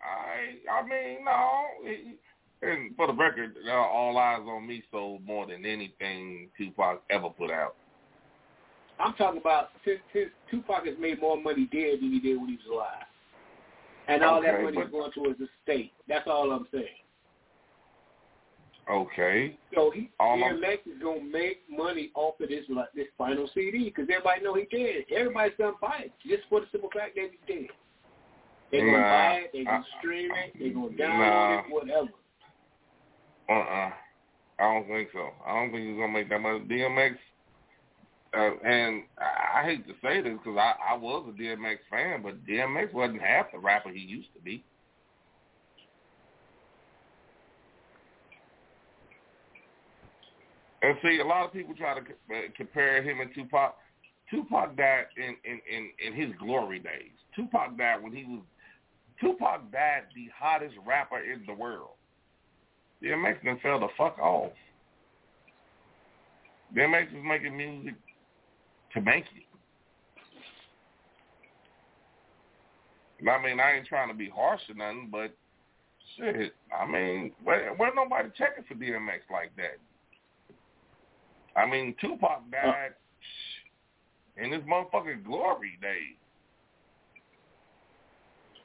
I. 0.00 0.70
I 0.70 0.82
mean, 0.82 1.24
no. 1.24 1.64
It, 1.82 2.18
and 2.62 2.94
for 2.96 3.06
the 3.08 3.12
record, 3.12 3.56
uh, 3.66 3.72
All 3.72 4.14
Eyez 4.14 4.46
on 4.46 4.66
Me 4.66 4.82
sold 4.92 5.24
more 5.24 5.46
than 5.46 5.64
anything 5.66 6.48
Tupac 6.56 7.02
ever 7.10 7.28
put 7.30 7.50
out. 7.50 7.74
I'm 9.00 9.14
talking 9.14 9.40
about 9.40 9.70
his, 9.84 9.98
his 10.12 10.26
Tupac 10.50 10.86
has 10.86 10.94
made 10.98 11.20
more 11.20 11.40
money 11.40 11.68
dead 11.72 12.00
than 12.00 12.12
he 12.12 12.20
did 12.20 12.36
when 12.36 12.48
he 12.48 12.56
was 12.56 12.66
alive, 12.72 13.06
and 14.08 14.24
all 14.24 14.40
that 14.42 14.54
Okay, 14.54 14.62
money 14.64 14.78
is 14.78 14.90
going 14.90 15.12
towards 15.12 15.38
the 15.38 15.48
state. 15.62 15.92
That's 16.08 16.26
all 16.26 16.50
I'm 16.50 16.66
saying. 16.72 16.86
Okay. 18.90 19.56
So 19.74 19.90
he, 19.90 20.10
All 20.18 20.42
I'm- 20.42 20.56
DMX 20.60 20.86
is 20.86 21.02
gonna 21.02 21.20
make 21.22 21.62
money 21.68 22.10
off 22.14 22.40
of 22.40 22.48
this 22.48 22.64
like, 22.70 22.90
this 22.94 23.06
final 23.18 23.48
CD 23.54 23.84
because 23.84 24.08
everybody 24.10 24.42
know 24.42 24.54
he 24.54 24.64
dead. 24.64 25.04
Everybody's 25.14 25.52
gonna 25.58 25.76
buy 25.80 26.04
it 26.06 26.12
just 26.26 26.44
for 26.48 26.60
the 26.60 26.66
simple 26.72 26.90
fact 26.94 27.14
that 27.16 27.28
he's 27.30 27.40
dead. 27.46 27.68
They're 28.70 28.80
gonna 28.86 28.98
Nah, 28.98 29.28
buy 29.28 29.34
it. 29.44 29.50
They're 29.52 29.64
gonna 29.64 29.84
I- 29.94 29.98
stream 29.98 30.30
it. 30.32 30.52
They're 30.58 30.72
gonna 30.72 30.90
Nah. 30.90 30.96
download 30.96 31.66
it. 31.66 31.72
Whatever. 31.72 32.08
Uh-uh. 33.50 33.90
I 34.60 34.62
don't 34.74 34.86
think 34.88 35.10
so. 35.12 35.30
I 35.46 35.54
don't 35.54 35.70
think 35.70 35.86
he's 35.88 35.96
gonna 35.96 36.08
make 36.12 36.28
that 36.30 36.40
much. 36.40 36.62
DMX, 36.62 37.16
uh, 38.34 38.50
and 38.64 39.04
I, 39.18 39.60
I 39.60 39.64
hate 39.64 39.86
to 39.86 39.94
say 40.02 40.20
this 40.20 40.32
because 40.32 40.56
I, 40.58 40.74
I 40.92 40.96
was 40.96 41.28
a 41.28 41.32
DMX 41.32 41.78
fan, 41.90 42.22
but 42.22 42.44
DMX 42.46 42.92
wasn't 42.92 43.20
half 43.22 43.52
the 43.52 43.58
rapper 43.58 43.90
he 43.90 44.00
used 44.00 44.32
to 44.34 44.40
be. 44.40 44.64
And 50.82 50.96
see, 51.02 51.18
a 51.20 51.24
lot 51.24 51.44
of 51.44 51.52
people 51.52 51.74
try 51.74 51.94
to 51.94 52.00
uh, 52.00 52.40
compare 52.56 53.02
him 53.02 53.20
and 53.20 53.30
Tupac. 53.34 53.74
Tupac 54.30 54.76
died 54.76 55.06
in, 55.16 55.36
in, 55.44 55.60
in, 55.70 55.90
in 56.06 56.14
his 56.14 56.34
glory 56.38 56.78
days. 56.78 57.12
Tupac 57.34 57.76
died 57.76 58.02
when 58.02 58.12
he 58.12 58.24
was 58.24 58.42
Tupac 59.20 59.72
died 59.72 60.02
the 60.14 60.28
hottest 60.38 60.74
rapper 60.86 61.18
in 61.18 61.42
the 61.46 61.52
world. 61.52 61.90
DMX 63.02 63.42
done 63.44 63.58
fell 63.62 63.80
the 63.80 63.88
fuck 63.96 64.18
off. 64.18 64.52
DMX 66.76 67.12
was 67.12 67.22
making 67.24 67.56
music 67.56 67.94
to 68.94 69.00
make 69.00 69.24
it. 69.24 69.44
And 73.20 73.28
I 73.28 73.42
mean, 73.42 73.58
I 73.58 73.76
ain't 73.76 73.86
trying 73.86 74.08
to 74.08 74.14
be 74.14 74.28
harsh 74.28 74.60
or 74.68 74.74
nothing, 74.74 75.08
but 75.10 75.34
shit, 76.16 76.54
I 76.76 76.86
mean, 76.86 77.32
where, 77.42 77.74
where 77.74 77.92
nobody 77.94 78.28
checking 78.36 78.64
for 78.64 78.74
DMX 78.74 79.20
like 79.32 79.50
that? 79.56 79.78
I 81.58 81.66
mean, 81.68 81.94
Tupac 82.00 82.30
uh. 82.30 82.50
died 82.50 82.90
in 84.36 84.52
his 84.52 84.62
motherfucking 84.62 85.24
glory 85.24 85.78
days. 85.82 86.16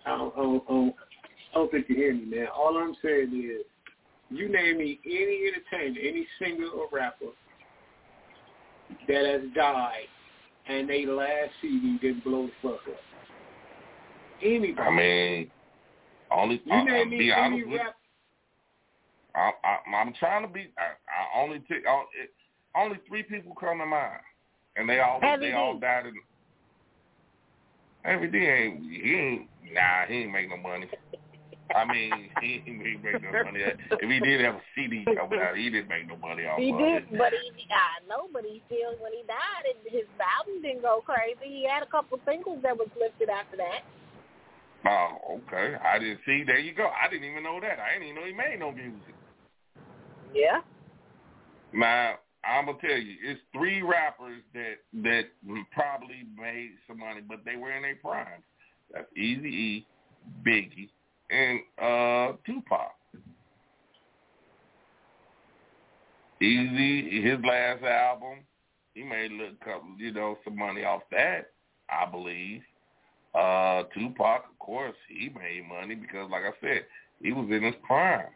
I 0.06 0.18
don't, 0.18 0.34
I 0.34 0.38
don't, 0.38 0.64
I 0.70 1.56
don't, 1.56 1.72
think 1.72 1.88
you 1.88 1.95
hear 1.95 2.14
me, 2.14 2.26
man. 2.26 2.48
All 2.53 2.78
I'm 2.78 2.95
saying 3.02 3.32
is, 3.34 3.65
you 4.30 4.49
name 4.49 4.78
me 4.78 4.99
any 5.06 5.48
entertainer, 5.48 5.99
any 5.99 6.28
singer 6.40 6.68
or 6.68 6.88
rapper 6.91 7.32
that 9.07 9.26
has 9.26 9.41
died, 9.56 10.07
and 10.68 10.90
they 10.90 11.06
last 11.06 11.52
CD 11.61 11.98
didn't 12.02 12.24
blow 12.24 12.48
the 12.48 12.52
fuck 12.61 12.80
up. 12.88 12.99
Anybody. 14.44 14.82
I 14.82 14.91
mean, 14.91 15.52
only 16.36 16.61
you 16.65 16.74
I, 16.74 16.84
name 16.84 17.02
I'm 17.02 17.10
me 17.10 17.32
any 17.32 17.64
with 17.64 17.80
rap. 17.80 17.95
I, 19.36 19.52
I, 19.64 19.95
I'm 19.95 20.14
trying 20.20 20.45
to 20.45 20.52
be. 20.52 20.72
I, 20.78 20.82
I 20.84 21.41
only 21.41 21.60
take 21.60 21.88
I, 21.88 22.03
it, 22.22 22.32
only 22.76 23.00
three 23.08 23.24
people 23.24 23.56
come 23.60 23.80
to 23.80 23.86
mind, 23.86 24.22
and 24.76 24.90
they 24.90 25.00
all 25.00 25.20
Heavy 25.22 25.48
they 25.48 25.54
all 25.54 25.80
died 25.80 26.08
in. 26.08 26.14
Heavy 28.04 28.28
D 28.28 28.38
ain't 28.38 28.80
he 28.84 29.16
ain't 29.16 29.48
nah 29.74 30.06
he 30.08 30.24
ain't 30.24 30.32
make 30.32 30.50
no 30.50 30.58
money. 30.58 30.90
I 31.76 31.86
mean 31.86 32.12
he 32.41 32.64
ain't 32.68 33.04
make 33.04 33.22
no 33.24 33.44
money. 33.44 33.62
If 33.64 34.10
he 34.10 34.20
did 34.20 34.41
have 34.41 34.56
a 34.56 34.62
CD 34.76 35.06
coming 35.06 35.40
out, 35.40 35.56
he 35.56 35.70
didn't 35.70 35.90
make 35.90 36.08
no 36.08 36.18
money 36.18 36.45
off 36.45 36.60
He 36.60 36.72
of 36.72 36.78
did, 36.80 37.04
it. 37.04 37.18
but 37.18 37.32
he, 37.32 37.68
I 37.72 38.06
know, 38.08 38.28
but 38.34 38.44
he 38.44 38.62
still, 38.68 38.94
when 39.00 39.14
he 39.14 39.24
died, 39.26 39.64
it, 39.66 39.78
his 39.90 40.06
album 40.20 40.62
didn't 40.62 40.82
go 40.82 41.02
crazy. 41.06 41.40
He 41.44 41.68
had 41.68 41.82
a 41.84 41.88
couple 41.88 42.20
singles 42.28 42.60
that 42.64 42.78
was 42.78 42.90
lifted 43.00 43.30
after 43.30 43.58
that. 43.58 43.82
Oh, 44.86 45.40
okay. 45.48 45.76
I 45.80 45.98
didn't 45.98 46.20
see. 46.26 46.44
There 46.45 46.60
you 46.60 46.74
go. 46.74 46.90
I 46.91 47.08
didn't 47.10 47.30
even 47.30 47.44
know 47.44 47.60
that. 47.62 47.80
I 47.80 47.94
didn't 47.94 48.10
even 48.10 48.16
know 48.20 48.28
he 48.28 48.34
made 48.34 48.60
no 48.60 48.72
music. 48.72 49.16
Yeah. 50.36 50.60
Now 51.72 52.20
I'm 52.45 52.65
gonna 52.65 52.78
tell 52.80 52.98
you, 52.98 53.15
it's 53.24 53.40
three 53.53 53.82
rappers 53.82 54.41
that 54.53 54.76
that 55.03 55.24
probably 55.72 56.26
made 56.38 56.72
some 56.88 56.99
money, 56.99 57.22
but 57.28 57.40
they 57.45 57.56
were 57.56 57.72
in 57.72 57.84
their 57.84 57.95
prime. 57.95 58.44
That's 58.94 59.07
Easy 59.15 59.48
E, 59.48 59.88
Biggie, 60.45 60.90
and 61.32 61.60
uh 61.82 62.36
Tupac. 62.45 62.91
Eazy, 66.41 67.24
his 67.24 67.40
last 67.45 67.84
album, 67.84 68.40
he 68.94 69.03
made 69.03 69.32
a 69.32 69.36
little 69.36 69.56
couple, 69.64 69.95
you 69.98 70.11
know, 70.11 70.38
some 70.44 70.57
money 70.57 70.84
off 70.84 71.03
that, 71.11 71.52
I 71.90 72.10
believe. 72.10 72.61
Uh 73.34 73.84
Tupac, 73.94 74.45
of 74.52 74.60
course, 74.60 74.95
he 75.07 75.30
made 75.30 75.64
money 75.70 75.95
because, 75.95 76.30
like 76.30 76.44
I 76.44 76.52
said, 76.60 76.86
he 77.22 77.32
was 77.32 77.48
in 77.49 77.64
his 77.64 77.76
prime. 77.88 78.28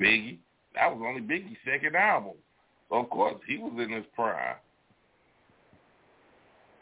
Biggie, 0.00 0.38
that 0.74 0.90
was 0.90 1.04
only 1.06 1.20
Biggie's 1.20 1.58
second 1.70 1.94
album. 1.96 2.32
Of 2.92 3.08
course 3.08 3.36
he 3.48 3.56
was 3.56 3.72
in 3.78 3.90
his 3.90 4.04
prime. 4.14 4.56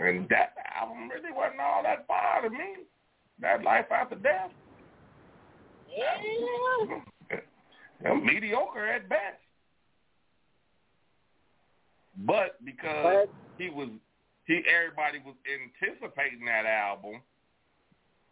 And 0.00 0.28
that 0.28 0.54
album 0.80 1.08
really 1.08 1.32
wasn't 1.32 1.60
all 1.60 1.82
that 1.84 2.06
far 2.06 2.42
to 2.42 2.50
me. 2.50 2.84
That 3.40 3.62
Life 3.62 3.86
After 3.90 4.16
Death. 4.16 4.50
Yeah. 5.88 7.38
Yeah, 8.02 8.14
mediocre 8.14 8.86
at 8.86 9.08
best. 9.08 9.36
But 12.16 12.62
because 12.64 13.28
he 13.58 13.70
was 13.70 13.88
he 14.46 14.62
everybody 14.68 15.18
was 15.24 15.36
anticipating 15.46 16.44
that 16.46 16.66
album, 16.66 17.20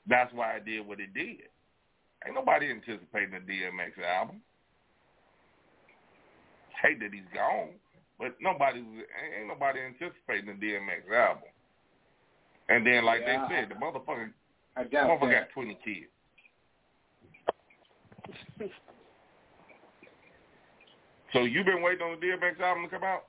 that's 0.09 0.33
why 0.33 0.57
it 0.57 0.65
did 0.65 0.87
what 0.87 1.01
it 1.01 1.15
did. 1.15 1.49
Ain't 2.27 2.35
nobody 2.35 2.71
anticipating 2.71 3.31
the 3.31 3.53
DMX 3.53 4.03
album. 4.05 4.41
Hate 6.83 7.01
that 7.01 7.13
he's 7.13 7.23
gone, 7.35 7.71
but 8.19 8.37
nobody 8.41 8.79
ain't 8.79 9.49
nobody 9.49 9.81
anticipating 9.81 10.47
the 10.47 10.67
DMX 10.67 11.11
album. 11.13 11.49
And 12.69 12.87
then, 12.87 13.05
like 13.05 13.23
Yeah, 13.27 13.49
they 13.49 13.55
said, 13.55 13.69
the 13.71 13.75
motherfucker, 13.75 14.31
I 14.77 14.85
the 14.85 14.91
motherfucker 14.91 15.33
that. 15.33 15.49
got 15.49 15.51
twenty 15.55 15.79
kids. 15.85 16.07
so 21.33 21.41
you 21.45 21.65
been 21.65 21.83
waiting 21.83 22.03
on 22.03 22.19
the 22.21 22.27
DMX 22.27 22.61
album 22.61 22.85
to 22.85 22.91
come 22.91 23.05
out? 23.05 23.25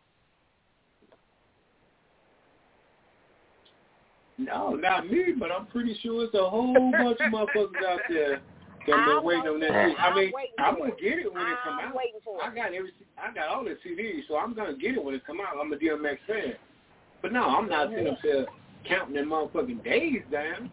No, 4.38 4.72
not 4.72 5.10
me, 5.10 5.34
but 5.38 5.52
I'm 5.52 5.66
pretty 5.68 5.98
sure 6.02 6.24
it's 6.24 6.34
a 6.34 6.50
whole 6.50 6.92
bunch 6.92 7.18
of 7.20 7.32
motherfuckers 7.32 7.84
out 7.88 8.00
there 8.10 8.42
that 8.90 9.06
been 9.06 9.18
I'm 9.18 9.24
waiting 9.24 9.48
on 9.48 9.60
that 9.62 9.72
shit. 9.72 10.00
I 10.00 10.16
mean, 10.16 10.32
I'm 10.60 10.66
I'm 10.66 10.80
gonna 10.80 10.92
get 11.02 11.20
it 11.20 11.34
when 11.34 11.48
it 11.48 11.58
come 11.64 11.80
out. 11.80 11.96
waiting 11.96 12.22
for 12.24 12.44
I 12.44 12.54
got 12.54 12.74
every, 12.74 12.92
I 13.18 13.34
got 13.34 13.48
all 13.50 13.64
the 13.64 13.78
CDs, 13.86 14.28
so 14.28 14.38
I'm 14.38 14.54
gonna 14.54 14.76
get 14.76 14.96
it 14.96 15.04
when 15.04 15.16
it 15.16 15.26
come 15.26 15.40
out. 15.42 15.56
I'm 15.60 15.72
a 15.74 15.78
DMX 15.78 16.18
fan, 16.28 16.54
but 17.22 17.32
no, 17.32 17.44
I'm 17.48 17.70
not 17.70 17.90
sitting 17.90 18.08
up 18.08 18.18
there 18.24 18.46
counting 18.88 19.16
them 19.16 19.30
motherfucking 19.30 19.84
days 19.84 20.24
down. 20.32 20.72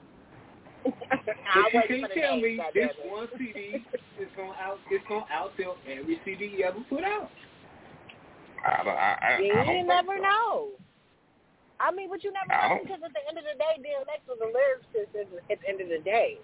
I'm 0.86 0.93
But 1.72 1.90
you 1.90 2.06
can't 2.06 2.12
tell 2.14 2.36
me 2.36 2.60
this 2.74 2.90
goddammit. 2.94 3.10
one 3.10 3.28
CD 3.38 3.84
is 4.20 4.28
gonna 4.36 4.52
out, 4.62 4.78
it's 4.90 5.05
gonna 5.09 5.26
outsell 5.34 5.74
every 5.90 6.20
CD 6.24 6.55
you 6.59 6.64
ever 6.64 6.78
put 6.88 7.02
out. 7.05 7.30
I 8.64 8.84
don't. 8.84 8.94
I, 8.97 9.18
I, 9.20 9.38
You 9.43 9.52
I 9.52 9.56
don't 9.56 9.66
think 9.66 9.88
never 9.88 10.16
so. 10.16 10.22
know. 10.22 10.68
I 11.78 11.93
mean, 11.93 12.09
but 12.09 12.24
you 12.24 12.32
never 12.32 12.52
I 12.52 12.68
know 12.68 12.80
because 12.82 13.01
at 13.05 13.12
the 13.12 13.20
end 13.28 13.36
of 13.38 13.44
the 13.44 13.56
day, 13.59 13.76
DMX 13.84 14.24
was 14.28 14.38
a 14.40 14.48
lyricist 14.48 15.12
at 15.20 15.28
the, 15.30 15.52
at 15.52 15.60
the 15.60 15.68
end 15.68 15.80
of 15.82 15.88
the 15.88 15.98
day. 16.05 16.38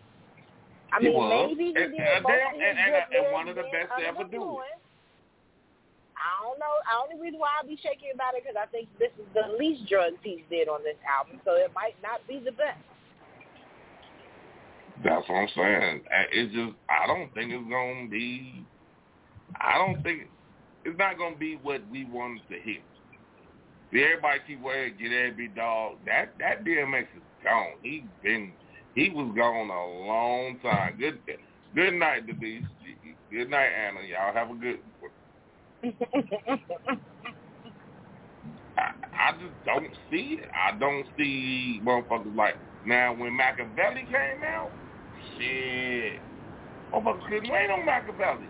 I 0.93 1.01
mean, 1.01 1.15
was. 1.15 1.49
maybe 1.57 1.65
he 1.65 1.75
And- 1.75 1.93
did 1.93 2.01
and 2.01 2.23
most 2.23 2.31
damn- 2.37 2.55
of 2.55 2.61
his 2.61 2.69
and- 2.69 2.79
and- 2.79 3.15
and 3.15 3.33
one 3.33 3.49
of 3.49 3.57
the 3.57 3.63
best 3.65 3.91
to 3.99 4.05
ever 4.07 4.25
do 4.25 4.61
it. 4.61 4.79
I 6.17 6.43
don't 6.45 6.59
know. 6.61 6.75
The 6.85 7.15
only 7.15 7.21
reason 7.25 7.41
why 7.41 7.49
I'll 7.59 7.67
be 7.67 7.77
shaky 7.77 8.11
about 8.15 8.35
it 8.35 8.45
because 8.45 8.57
I 8.57 8.67
think 8.67 8.87
this 8.99 9.11
is 9.19 9.27
the 9.35 9.49
least 9.59 9.89
drugs 9.89 10.19
he 10.23 10.45
did 10.51 10.69
on 10.69 10.83
this 10.85 10.97
album, 11.09 11.41
so 11.45 11.55
it 11.55 11.73
might 11.75 12.01
not 12.03 12.25
be 12.29 12.39
the 12.39 12.53
best. 12.53 12.79
That's 15.03 15.29
what 15.29 15.35
I'm 15.37 15.49
saying. 15.49 16.07
And 16.13 16.29
It's 16.31 16.55
just 16.55 16.75
I 16.89 17.07
don't 17.07 17.33
think 17.35 17.53
it's 17.53 17.69
gonna 17.69 18.07
be. 18.09 18.65
I 19.57 19.79
don't 19.79 20.01
think 20.03 20.29
it's 20.85 20.99
not 20.99 21.19
gonna 21.19 21.37
be 21.37 21.57
what 21.57 21.81
we 21.89 22.05
wanted 22.05 22.47
to 22.51 22.61
hear. 22.61 22.83
See, 23.93 24.03
everybody 24.03 24.41
keep 24.47 24.61
waiting, 24.61 24.97
get 24.99 25.13
every 25.13 25.49
dog. 25.49 25.99
That 26.05 26.39
that 26.39 26.65
DMX 26.65 27.03
is 27.17 27.23
gone. 27.43 27.73
He's 27.83 28.05
been 28.23 28.53
he 28.95 29.11
was 29.11 29.33
gone 29.37 29.71
a 29.71 30.07
long 30.07 30.59
time. 30.61 30.97
Good 30.99 31.21
good 31.75 31.95
night, 31.95 32.27
Denise. 32.27 32.65
Good 33.31 33.51
night, 33.51 33.69
Anna. 33.69 34.01
Y'all 34.07 34.35
have 34.35 34.51
a 34.51 34.55
good. 34.55 34.79
I, 38.77 38.91
I 39.13 39.33
just 39.33 39.55
don't 39.65 39.89
see 40.11 40.39
it. 40.41 40.49
I 40.55 40.79
don't 40.79 41.07
see 41.19 41.81
motherfuckers 41.85 42.37
like 42.37 42.57
now 42.85 43.15
when 43.15 43.33
Makaveli 43.39 44.07
came 44.07 44.43
out. 44.47 44.71
Shit, 45.39 46.21
motherfuckers 46.93 47.29
couldn't 47.29 47.51
wait 47.51 47.71
on 47.71 47.87
Makaveli. 47.87 48.47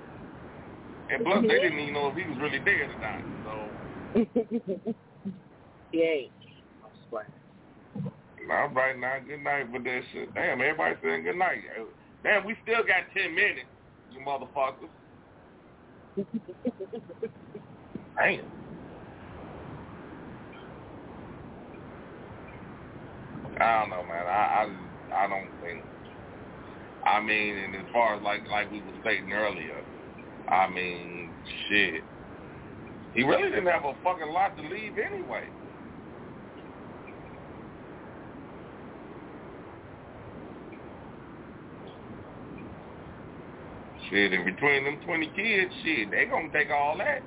And 1.11 1.25
plus, 1.25 1.43
they 1.43 1.61
didn't 1.61 1.79
even 1.79 1.95
know 1.95 2.09
if 2.09 2.17
he 2.17 2.25
was 2.25 2.39
really 2.41 2.59
dead 2.59 2.91
or 2.91 2.99
not. 3.01 3.21
So, 3.45 4.95
Yay. 5.93 6.31
All 8.51 8.69
right 8.69 8.99
now, 8.99 9.19
good 9.27 9.43
night 9.43 9.71
with 9.71 9.85
that 9.85 10.01
shit. 10.13 10.33
Damn, 10.35 10.61
everybody 10.61 10.97
saying 11.03 11.25
good 11.25 11.37
night. 11.37 11.59
Damn, 12.23 12.45
we 12.47 12.57
still 12.63 12.83
got 12.83 13.05
ten 13.15 13.35
minutes, 13.35 13.67
you 14.11 14.21
motherfuckers. 14.21 14.89
Damn. 18.17 18.45
I 23.61 23.81
don't 23.81 23.91
know, 23.91 24.03
man. 24.03 24.27
I 24.27 24.67
I 25.11 25.25
I 25.25 25.29
don't 25.29 25.49
think. 25.63 25.85
I 27.05 27.21
mean, 27.21 27.57
and 27.59 27.75
as 27.77 27.83
far 27.93 28.17
as 28.17 28.23
like 28.23 28.47
like 28.49 28.71
we 28.71 28.81
were 28.81 28.93
stating 29.03 29.33
earlier, 29.33 29.83
I 30.49 30.69
mean, 30.69 31.31
shit. 31.69 32.03
He 33.15 33.23
really 33.25 33.51
didn't 33.51 33.67
have 33.67 33.85
a 33.85 33.95
fucking 34.03 34.33
lot 34.33 34.57
to 34.57 34.63
leave 34.63 34.97
anyway. 34.99 35.45
Shit, 44.13 44.35
in 44.35 44.45
between 44.45 44.85
them 44.85 45.01
twenty 45.07 45.29
kids, 45.35 45.73
shit, 45.83 46.11
they 46.11 46.27
gonna 46.27 46.53
take 46.53 46.71
all 46.71 46.99
that. 46.99 47.23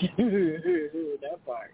that 0.00 1.44
part. 1.44 1.72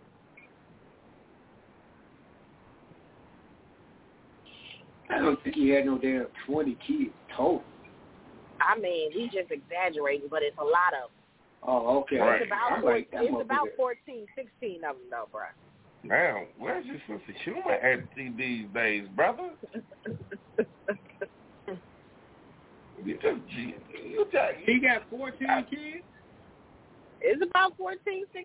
I 5.08 5.18
don't 5.18 5.40
think 5.44 5.54
he 5.54 5.68
had 5.68 5.86
no 5.86 5.98
damn 5.98 6.26
twenty 6.46 6.76
kids 6.84 7.12
total. 7.36 7.62
I 8.60 8.76
mean, 8.78 9.10
we 9.14 9.26
just 9.26 9.52
exaggerating, 9.52 10.26
but 10.28 10.42
it's 10.42 10.58
a 10.58 10.64
lot 10.64 10.94
of. 11.04 11.10
Oh, 11.66 12.00
okay. 12.00 12.16
Right. 12.16 12.42
It's 12.42 12.48
about 12.48 12.82
14, 12.82 12.84
like, 12.84 13.08
it's 13.12 13.42
about 13.42 13.68
motherfucker- 13.68 13.76
14, 13.76 14.26
16 14.36 14.76
of 14.84 14.96
them 14.96 14.96
though, 15.10 15.28
bro. 15.32 15.44
Man, 16.02 16.46
where's 16.58 16.84
your 16.84 16.98
sense 17.06 17.22
of 17.28 17.34
humor 17.36 17.72
at 17.72 18.00
these 18.16 18.66
days, 18.74 19.06
brother? 19.16 19.50
You 23.04 23.14
just, 23.20 23.40
you 23.56 24.26
just, 24.32 24.54
He 24.64 24.80
got 24.80 25.02
fourteen 25.10 25.48
kids. 25.70 26.04
It's 27.26 27.42
about 27.42 27.74
14, 27.78 27.98
16 28.04 28.44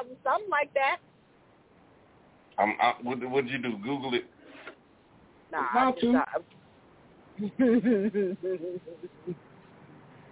of 0.00 0.08
them, 0.08 0.16
something 0.24 0.50
like 0.50 0.72
that. 0.74 0.98
I'm, 2.58 2.74
I, 2.80 2.94
what 3.02 3.18
what'd 3.30 3.48
you 3.50 3.58
do? 3.58 3.76
Google 3.78 4.14
it. 4.14 4.24
Nah, 5.52 5.70
About 5.70 5.94
it's 5.94 6.00
to. 6.02 6.12
not. 6.12 6.28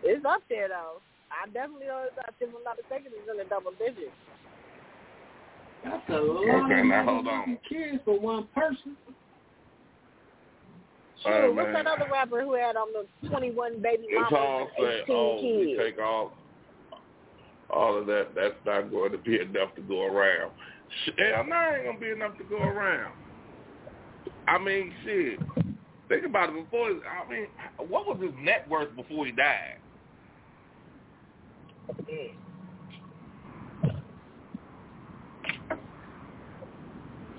it's 0.02 0.24
up 0.26 0.42
there 0.48 0.68
though. 0.68 1.00
I 1.30 1.46
definitely 1.52 1.86
know 1.86 2.04
it's 2.08 2.18
up 2.18 2.34
there. 2.40 2.48
If 2.48 2.54
I'm 2.56 2.64
not 2.64 2.76
mistaken, 2.78 3.12
it's 3.14 3.30
in 3.30 3.36
the 3.38 3.44
double 3.44 3.72
digits. 3.78 4.10
That's 5.84 6.02
a 6.08 6.12
lot 6.14 6.64
Okay, 6.70 6.82
now 6.82 7.04
hold 7.04 7.28
on. 7.28 7.58
kids 7.68 8.02
for 8.04 8.18
one 8.18 8.48
person. 8.54 8.96
All 11.24 11.32
right, 11.32 11.54
what's 11.54 11.72
man. 11.72 11.84
that 11.84 11.86
other 11.86 12.10
rapper 12.12 12.42
who 12.42 12.54
had 12.54 12.76
on 12.76 12.88
the 12.92 13.28
21 13.28 13.80
baby 13.80 14.04
It's 14.08 14.32
all 14.32 14.58
mamas 14.58 14.68
say, 14.78 14.84
and 14.84 14.94
18 15.04 15.16
oh, 15.16 15.34
we 15.36 15.66
kids? 15.66 15.80
take 15.82 15.98
all, 15.98 16.32
all 17.70 17.98
of 17.98 18.06
that. 18.06 18.28
That's 18.34 18.54
not 18.66 18.90
going 18.90 19.12
to 19.12 19.18
be 19.18 19.40
enough 19.40 19.74
to 19.76 19.82
go 19.82 20.02
around. 20.04 20.52
Hell, 21.18 21.44
no, 21.48 21.72
ain't 21.74 21.86
gonna 21.86 21.98
be 21.98 22.10
enough 22.10 22.36
to 22.38 22.44
go 22.44 22.58
around. 22.58 23.12
I 24.46 24.58
mean, 24.58 24.92
shit. 25.04 25.38
Think 26.08 26.26
about 26.26 26.50
it. 26.50 26.64
Before, 26.64 26.88
I 26.88 27.28
mean, 27.30 27.46
what 27.88 28.06
was 28.06 28.18
his 28.22 28.32
net 28.40 28.68
worth 28.68 28.94
before 28.94 29.26
he 29.26 29.32
died? 29.32 29.78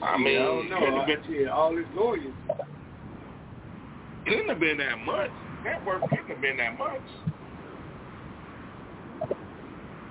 I 0.01 0.17
mean, 0.17 0.41
I 0.41 0.45
don't 0.45 0.69
know. 0.69 1.01
I, 1.01 1.05
been, 1.05 1.17
shit, 1.27 1.47
all 1.47 1.75
his 1.75 1.85
lawyers. 1.95 2.33
Couldn't 4.25 4.49
have 4.49 4.59
been 4.59 4.77
that 4.77 4.97
much. 5.05 5.29
Net 5.63 5.85
worth 5.85 6.01
couldn't 6.09 6.27
have 6.27 6.41
been 6.41 6.57
that 6.57 6.77
much. 6.77 7.01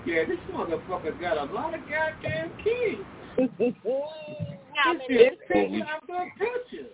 Yeah, 0.06 0.24
this 0.26 0.38
motherfucker 0.52 1.18
got 1.20 1.38
a 1.38 1.44
lot 1.52 1.74
of 1.74 1.80
goddamn 1.88 2.50
keys. 2.62 2.98
This 4.84 5.00
is 5.08 5.38
picture 5.48 5.84
after 5.84 6.14
a 6.14 6.26
picture. 6.38 6.90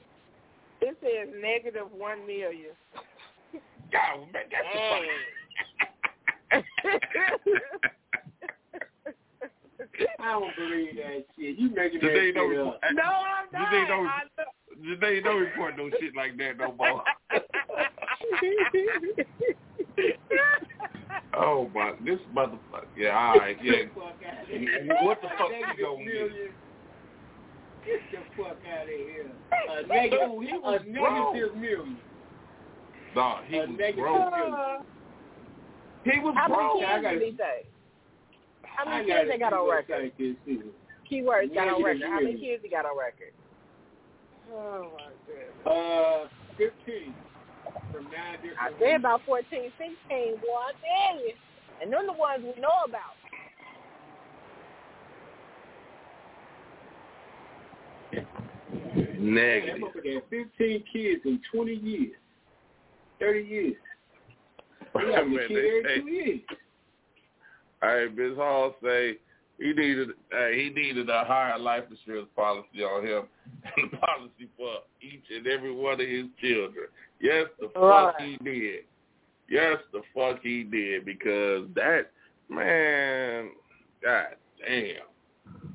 It 0.80 0.96
says 1.00 1.28
negative 1.40 1.90
one 1.96 2.26
million. 2.26 2.70
God, 3.92 4.20
man, 4.32 4.44
that's 4.50 4.68
I 10.20 10.32
don't 10.32 10.56
believe 10.56 10.96
that 10.96 11.24
shit. 11.36 11.58
You 11.58 11.70
making 11.70 12.00
Today 12.00 12.32
that 12.32 12.38
don't 12.38 12.52
shit 12.52 12.60
up. 12.60 12.80
No, 12.92 13.02
I'm 13.02 13.46
not. 13.52 13.70
Today 13.70 13.86
don't. 13.88 14.06
I 14.06 14.22
know. 14.38 14.44
Today 14.84 15.20
don't 15.20 15.40
report 15.40 15.76
no 15.76 15.90
shit 16.00 16.14
like 16.16 16.36
that 16.38 16.56
no 16.58 16.72
more. 16.72 17.02
oh 21.36 21.70
my, 21.74 21.92
this 22.04 22.18
motherfucker. 22.34 22.86
Yeah, 22.96 23.18
all 23.18 23.38
right, 23.38 23.56
yeah. 23.62 23.72
Get 23.72 23.94
the 23.94 24.00
fuck 24.00 24.14
out 24.26 24.42
of 24.42 24.48
here. 24.48 24.96
What 25.02 25.20
the 25.20 25.28
fuck 25.36 25.50
A 25.50 25.52
you 25.76 25.84
gonna 25.84 26.04
get? 26.04 26.30
Get 27.86 28.00
the 28.12 28.18
fuck 28.36 28.56
out 28.72 28.82
of 28.82 28.88
here. 28.88 29.30
A 29.70 29.72
negative, 29.86 30.30
Dude, 30.30 30.48
he 30.48 30.54
a 30.54 30.56
was 30.60 30.80
broke. 30.92 31.34
negative 31.34 31.56
million. 31.56 31.96
No, 33.16 33.38
he 33.48 33.56
A 33.56 33.58
was 33.60 33.68
negative 33.70 33.96
broke. 33.96 34.30
million. 34.30 34.54
He 36.04 36.18
was 36.20 36.34
How 36.36 36.48
many 36.48 36.56
broke. 36.56 36.82
I 36.82 36.84
kids 36.94 37.02
gotta- 37.02 37.18
did 37.18 37.32
he 37.32 37.36
say? 37.36 37.66
How 38.62 38.84
many 38.88 39.04
kids 39.06 39.28
they 39.30 39.38
got 39.38 39.52
on 39.52 39.68
record? 39.70 40.12
site 40.16 40.18
this. 40.18 40.36
Keywords 41.10 41.52
got 41.54 41.68
on 41.68 41.82
record. 41.82 42.02
How 42.08 42.20
many 42.20 42.38
kids 42.38 42.62
he 42.62 42.68
got 42.70 42.86
on 42.86 42.96
record? 42.96 43.32
Oh 44.52 44.92
my 44.96 45.10
god. 45.64 46.24
Uh, 46.24 46.28
15 46.56 47.14
from 47.92 48.04
nine 48.04 48.36
different. 48.42 48.58
I 48.58 48.78
say 48.80 48.94
about 48.94 49.20
14, 49.26 49.46
16, 49.50 50.36
boy. 50.36 50.58
I 50.58 50.72
tell 50.82 51.22
you. 51.24 51.32
And 51.82 51.92
them 51.92 52.06
the 52.06 52.12
ones 52.12 52.42
we 52.44 52.60
know 52.60 52.84
about. 52.86 53.14
Negative. 59.18 59.78
motherfucker 59.80 60.22
15 60.30 60.84
kids 60.92 61.20
in 61.24 61.40
20 61.52 61.72
years. 61.74 62.12
30 63.20 63.40
years. 63.40 63.74
He 64.98 65.12
having 65.12 65.34
a 65.38 65.46
kid 65.48 65.56
they 65.56 65.78
every 65.78 65.82
say- 65.84 66.00
two 66.00 66.08
years. 66.10 66.40
Hey, 67.82 68.08
Ms. 68.14 68.36
Hall 68.36 68.74
say 68.82 69.16
he 69.60 69.72
needed 69.74 70.10
uh, 70.10 70.48
he 70.48 70.70
needed 70.74 71.08
a 71.10 71.24
higher 71.24 71.58
life 71.58 71.84
insurance 71.90 72.28
policy 72.34 72.82
on 72.82 73.06
him 73.06 73.22
and 73.76 73.92
a 73.92 73.96
policy 73.96 74.48
for 74.56 74.78
each 75.02 75.24
and 75.34 75.46
every 75.46 75.72
one 75.72 76.00
of 76.00 76.08
his 76.08 76.26
children. 76.40 76.86
Yes, 77.20 77.46
the 77.60 77.68
fuck 77.68 78.14
Right. 78.18 78.38
he 78.40 78.44
did. 78.44 78.84
Yes, 79.48 79.78
the 79.92 80.00
fuck 80.14 80.40
he 80.42 80.62
did 80.62 81.04
because 81.04 81.66
that 81.74 82.10
man, 82.48 83.50
god 84.02 84.36
damn, 84.66 85.74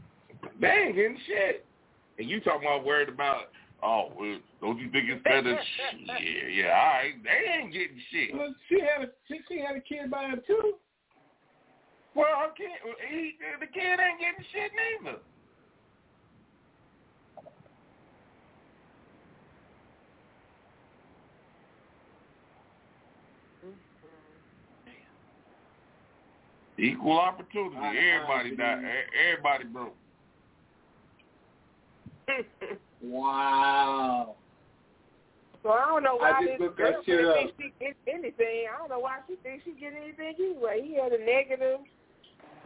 they 0.60 0.68
ain't 0.68 0.96
getting 0.96 1.18
shit. 1.28 1.66
And 2.18 2.30
you 2.30 2.40
talking 2.40 2.68
about 2.68 2.86
worried 2.86 3.10
about? 3.10 3.50
Oh, 3.84 4.12
well, 4.18 4.40
don't 4.62 4.80
you 4.80 4.90
think 4.90 5.10
it's 5.10 5.22
better? 5.24 5.52
yeah, 6.06 6.48
yeah, 6.50 6.68
all 6.70 6.74
right. 6.74 7.14
They 7.24 7.52
ain't 7.52 7.74
getting 7.74 7.98
shit. 8.10 8.34
Well, 8.34 8.56
she 8.68 8.80
had 8.80 9.08
a 9.08 9.12
she, 9.28 9.42
she 9.48 9.60
had 9.60 9.76
a 9.76 9.82
kid 9.82 10.10
by 10.10 10.24
him 10.24 10.42
too. 10.48 10.76
Well, 12.16 12.28
her 12.40 12.52
kid, 12.56 12.68
he, 13.10 13.36
the 13.60 13.68
kid 13.68 14.00
ain't 14.00 14.20
getting 14.20 14.46
shit 14.54 14.72
neither. 15.04 15.18
Mm-hmm. 26.78 26.82
Equal 26.82 27.20
opportunity. 27.20 27.76
I- 27.78 27.90
I 27.90 27.98
everybody 28.16 28.44
believe 28.50 28.58
died. 28.60 28.78
Mm-hmm. 28.78 28.86
e- 28.88 29.32
Everybody 29.32 29.64
broke. 29.66 29.96
Wow. 33.02 34.36
So 35.62 35.70
I 35.70 35.86
don't 35.86 36.02
know 36.02 36.18
I 36.18 36.32
why 36.32 36.40
just 36.42 36.52
this 36.54 36.60
looked 36.60 36.78
that 36.80 37.06
girl 37.06 37.36
shit 37.38 37.54
thinks 37.54 37.54
she 37.62 37.86
gets 37.86 38.00
anything. 38.08 38.66
I 38.74 38.78
don't 38.80 38.90
know 38.90 38.98
why 39.00 39.20
she 39.28 39.36
thinks 39.44 39.64
she 39.64 39.74
get 39.80 39.94
anything 39.94 40.34
anyway. 40.40 40.82
He 40.84 40.96
had 40.96 41.12
a 41.12 41.20
negative 41.24 41.82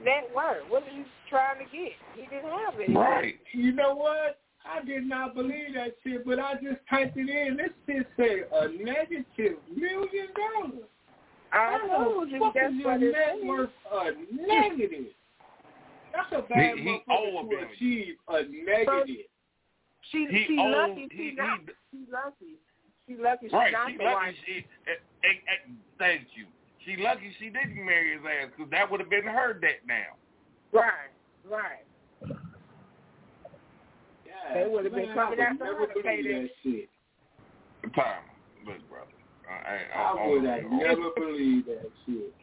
net 0.03 0.30
worth. 0.35 0.63
What 0.69 0.84
is 0.84 0.89
he 0.93 1.03
trying 1.30 1.59
to 1.59 1.65
get? 1.71 1.93
He 2.15 2.21
didn't 2.23 2.49
have 2.49 2.76
anything. 2.76 2.95
Right. 2.95 3.35
You 3.53 3.71
know 3.73 3.95
what? 3.95 4.39
I 4.65 4.84
did 4.85 5.05
not 5.05 5.35
believe 5.35 5.73
that 5.76 5.95
shit, 6.03 6.26
but 6.26 6.38
I 6.39 6.53
just 6.55 6.80
typed 6.89 7.17
it 7.17 7.30
in. 7.30 7.57
This 7.57 7.69
shit 7.88 8.07
say 8.17 8.41
a 8.51 8.67
negative 8.84 9.57
million 9.76 10.27
dollars. 10.35 10.84
I 11.51 11.80
How 11.81 12.03
told 12.03 12.27
the 12.27 12.31
you 12.34 12.39
fuck 12.39 12.53
that's 12.53 12.73
is 12.73 12.85
what 12.85 12.99
your 12.99 13.09
it 13.09 13.13
net 13.13 13.38
is. 13.41 13.47
worth 13.47 13.69
a 13.91 14.11
negative? 14.45 15.05
That's 16.13 16.31
a 16.34 16.41
bad 16.47 16.77
He- 16.77 16.84
he 16.84 17.01
owe 17.09 17.39
a 17.39 17.43
motherfucker 17.43 17.49
to 17.49 17.73
achieve 17.73 18.15
a 18.27 18.43
negative. 18.43 19.26
She 20.11 20.26
He 20.27 20.45
she 20.45 20.57
owed- 20.59 20.71
lucky. 20.89 21.07
he- 21.11 21.30
She 21.30 21.35
not. 21.35 21.59
he- 21.61 21.73
She 21.91 22.11
lucky. 22.11 22.55
She 23.07 23.15
lucky. 23.17 23.49
She 23.49 23.55
Right. 23.55 23.71
not 23.71 23.89
She 23.91 23.97
the 23.97 24.03
lucky 24.03 24.35
she. 24.45 24.65
eh, 24.88 24.91
eh, 25.23 25.27
eh, 25.47 25.57
thank 25.97 26.27
you. 26.38 26.45
She 26.90 27.02
lucky 27.02 27.36
she 27.40 27.45
didn't 27.49 27.86
marry 27.86 28.14
his 28.14 28.22
ass 28.26 28.52
because 28.56 28.72
that 28.72 28.90
would 28.90 28.99
have 28.99 29.10
been 29.10 29.24
her 29.24 29.53
debt 29.53 29.82
now. 29.88 30.18
Right. 30.72 31.11
Right. 31.49 31.86
God, 34.26 34.56
They 34.56 34.68
would've 34.68 34.94
been 34.94 35.14
coming 35.14 35.40
after 35.40 35.66
her 35.66 35.74
never 35.74 35.94
to 35.94 36.02
pay 36.02 36.22
that 36.24 36.49
shit. 36.64 36.90
Time, 37.95 38.24
look, 38.66 38.78
brother. 38.90 39.07
I, 39.49 39.98
I, 39.98 40.14
I 40.14 40.28
would 40.28 40.44
have 40.44 40.64
never 40.72 41.10
believed 41.16 41.68
that 41.68 41.90
shit. 42.06 42.34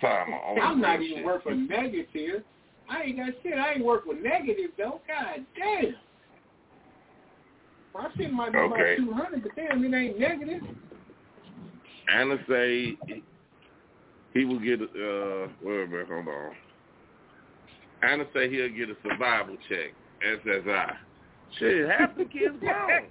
Time. 0.00 0.32
on 0.32 0.60
I'm 0.60 0.80
not 0.80 1.02
even 1.02 1.18
shit. 1.18 1.24
worth 1.24 1.46
a 1.46 1.54
negative. 1.54 2.42
I 2.88 3.02
ain't 3.02 3.16
got 3.16 3.30
shit. 3.42 3.54
I 3.54 3.72
ain't 3.74 3.84
worth 3.84 4.04
with 4.06 4.18
negative 4.22 4.70
though. 4.76 5.00
God 5.08 5.44
damn. 5.56 5.96
My 7.94 8.08
shit 8.16 8.32
might 8.32 8.52
be 8.52 8.58
Okay. 8.58 8.96
about 8.96 9.06
two 9.06 9.12
hundred, 9.12 9.42
but 9.42 9.56
damn, 9.56 9.82
it 9.82 9.96
ain't 9.96 10.18
negative. 10.18 10.62
Anna 12.08 12.36
say 12.48 12.96
he 14.38 14.44
will 14.44 14.58
get 14.60 14.80
uh 14.82 15.48
wait 15.62 15.84
a 15.84 15.86
minute, 15.86 16.08
hold 16.08 16.28
on. 16.28 16.52
Anna 18.02 18.24
say 18.34 18.50
he'll 18.50 18.68
get 18.68 18.90
a 18.90 18.96
survival 19.02 19.56
check, 19.68 19.94
SSI. 20.44 20.96
Shit, 21.58 21.88
half 21.88 22.16
the 22.16 22.24
kids 22.24 22.56
grown. 22.60 23.06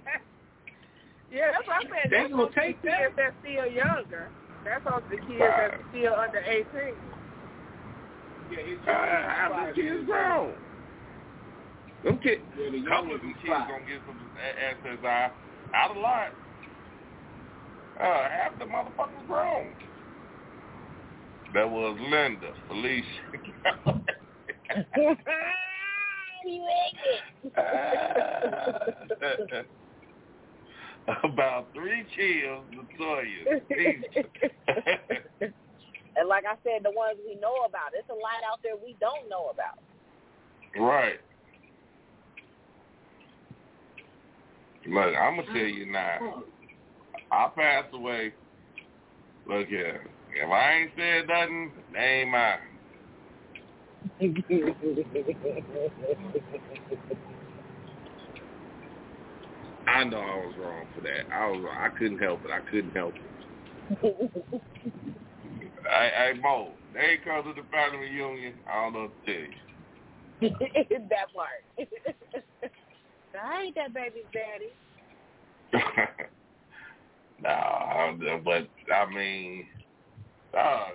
Yeah, 1.28 1.50
that's 1.50 1.66
what 1.66 1.82
I'm 1.82 1.90
saying. 1.90 2.06
They 2.08 2.16
That's 2.22 2.30
gonna 2.30 2.42
on 2.46 2.50
the 2.54 2.60
take 2.60 2.80
kids 2.82 2.94
that? 2.94 3.16
that's 3.18 3.34
still 3.42 3.66
younger. 3.66 4.30
That's 4.64 4.86
on 4.86 5.02
the 5.10 5.16
kids 5.26 5.42
Right. 5.42 5.70
that's 5.74 5.82
still 5.90 6.14
under 6.14 6.38
18. 6.38 6.94
Yeah, 8.46 8.62
his 8.62 8.78
Uh, 8.86 8.94
half 8.94 9.50
the 9.50 9.74
kids 9.74 10.06
grown. 10.06 10.54
Them 12.04 12.18
kids, 12.22 12.42
Yeah, 12.56 12.70
the 12.70 12.86
couple 12.86 13.14
of 13.16 13.20
them 13.20 13.34
kids 13.42 13.48
five. 13.50 13.68
gonna 13.68 13.84
get 13.90 14.00
some 14.06 14.22
SSI 14.38 15.30
out 15.74 15.90
of 15.90 15.96
line. 15.96 16.30
Uh, 17.98 18.28
half 18.30 18.56
the 18.60 18.64
motherfuckers 18.66 19.26
grown. 19.26 19.66
That 21.56 21.68
was 21.70 21.96
Linda, 21.98 22.52
Felicia. 22.68 23.06
you 26.44 26.66
it. 27.46 27.52
About 31.24 31.68
three 31.72 32.04
chills, 32.14 32.62
Latoya. 32.74 33.62
And 36.18 36.28
like 36.28 36.44
I 36.44 36.56
said, 36.62 36.84
the 36.84 36.90
ones 36.90 37.18
we 37.26 37.36
know 37.36 37.64
about. 37.66 37.94
It's 37.94 38.10
a 38.10 38.12
lot 38.12 38.44
out 38.52 38.58
there 38.62 38.76
we 38.76 38.94
don't 39.00 39.26
know 39.30 39.48
about. 39.50 39.78
right. 40.78 41.18
Look, 44.86 45.14
I'm 45.18 45.36
gonna 45.36 45.46
tell 45.46 45.54
mm. 45.54 45.74
you 45.74 45.86
now. 45.90 46.42
I 47.32 47.48
passed 47.56 47.94
away. 47.94 48.34
Look 49.48 49.68
here. 49.68 50.04
If 50.38 50.50
I 50.50 50.72
ain't 50.74 50.90
said 50.96 51.28
nothing, 51.28 51.72
they 51.94 51.98
ain't 51.98 52.30
mine. 52.30 52.58
I 59.86 60.04
know 60.04 60.18
I 60.18 60.36
was 60.46 60.54
wrong 60.58 60.84
for 60.94 61.00
that. 61.00 61.32
I 61.32 61.50
was 61.50 61.60
wrong. 61.64 61.76
I 61.80 61.88
couldn't 61.98 62.18
help 62.18 62.44
it. 62.44 62.50
I 62.50 62.60
couldn't 62.70 62.94
help 62.94 63.14
it. 63.14 63.22
Hey, 65.90 66.10
hey 66.16 66.32
Mo, 66.42 66.72
they 66.92 67.00
ain't 67.00 67.24
come 67.24 67.44
to 67.44 67.54
the 67.54 67.66
family 67.70 67.98
reunion. 67.98 68.54
I 68.70 68.82
don't 68.82 68.92
know 68.92 69.02
what 69.02 69.24
to 69.24 69.32
tell 69.32 69.42
you. 69.42 70.50
that 71.08 71.32
part. 71.34 71.48
I 73.42 73.62
ain't 73.62 73.74
that 73.76 73.94
baby's 73.94 74.24
daddy. 74.32 74.72
no, 77.42 77.48
I'm, 77.48 78.18
but 78.44 78.68
I 78.92 79.06
mean, 79.14 79.66
dog. 80.56 80.92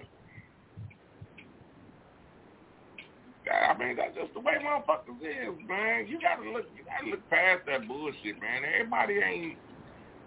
I 3.51 3.77
mean, 3.77 3.97
that's 3.97 4.15
just 4.15 4.33
the 4.33 4.39
way 4.41 4.53
motherfuckers 4.63 5.21
is, 5.21 5.55
man. 5.67 6.07
You 6.07 6.19
gotta 6.21 6.49
look, 6.49 6.67
you 6.75 6.83
gotta 6.85 7.11
look 7.11 7.29
past 7.29 7.61
that 7.67 7.87
bullshit, 7.87 8.39
man. 8.41 8.63
Everybody 8.65 9.15
ain't, 9.25 9.59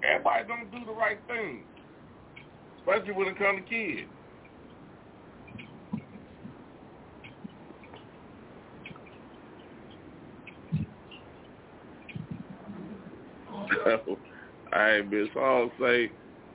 everybody 0.05 0.45
don't 0.49 0.71
do 0.71 0.85
the 0.87 0.93
right 0.93 1.21
thing, 1.29 1.67
especially 2.79 3.15
when 3.15 3.29
it 3.29 3.39
comes 3.39 3.61
to 3.61 3.67
kids. 3.67 4.11
So, 13.85 14.21
I 14.73 15.03
Miss 15.03 15.29
Hall 15.35 15.71
say, 15.81 16.13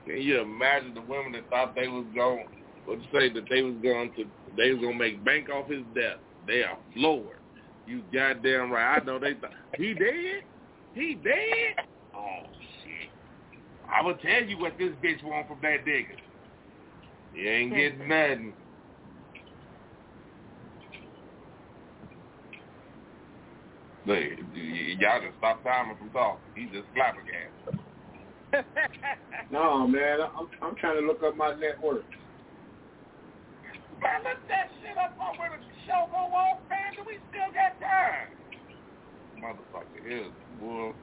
can 0.08 0.22
you 0.22 0.42
imagine 0.42 0.94
the 0.96 1.02
women 1.02 1.34
that 1.34 1.50
thought 1.50 1.76
they 1.76 1.88
was 1.88 2.08
going, 2.16 2.46
what 2.86 3.00
say 3.14 3.30
that 3.34 3.46
they 3.50 3.62
was 3.62 3.76
going 3.84 4.12
to, 4.16 4.26
they 4.56 4.72
was 4.72 4.82
gonna 4.82 4.96
make 4.98 5.24
bank 5.24 5.50
off 5.50 5.70
his 5.70 5.84
death? 5.94 6.20
They 6.46 6.64
are 6.64 6.78
floored. 6.94 7.38
You 7.86 8.04
goddamn 8.14 8.72
right. 8.72 8.98
I 9.00 9.04
know 9.04 9.20
they 9.20 9.34
thought 9.36 9.52
he 9.78 9.94
dead. 9.94 10.44
He 10.94 11.16
dead. 11.16 11.86
Oh 12.16 12.44
shit! 12.84 13.10
I 13.90 14.04
will 14.04 14.16
tell 14.18 14.44
you 14.44 14.58
what 14.60 14.78
this 14.78 14.92
bitch 15.04 15.24
want 15.24 15.48
from 15.48 15.60
that 15.62 15.86
nigga. 15.86 16.16
He 17.32 17.48
ain't 17.48 17.74
getting 17.74 18.08
nothing. 18.08 18.54
Look, 24.06 24.18
y- 24.18 24.36
y- 24.54 24.96
y'all 25.00 25.22
just 25.22 25.38
stop 25.38 25.64
timing 25.64 25.98
from 25.98 26.10
talking. 26.12 26.52
He 26.56 26.66
just 26.66 26.88
flabbergasted. 26.94 27.80
No, 29.52 29.88
man, 29.88 30.20
I'm 30.38 30.48
I'm 30.62 30.76
trying 30.76 31.02
to 31.02 31.08
look 31.08 31.24
up 31.24 31.36
my 31.36 31.56
net 31.56 31.82
worth. 31.84 32.06
Man, 34.02 34.24
look 34.24 34.40
that 34.48 34.70
shit 34.82 34.98
up 34.98 35.18
on 35.20 35.38
where 35.38 35.50
the 35.52 35.64
show 35.86 36.08
go 36.12 36.18
off, 36.18 36.60
man. 36.70 36.94
Do 36.96 37.04
we 37.06 37.18
still 37.30 37.52
got 37.54 37.80
time? 37.82 38.30
Motherfucker 39.44 40.28
is, 40.28 40.32
boy. 40.60 40.94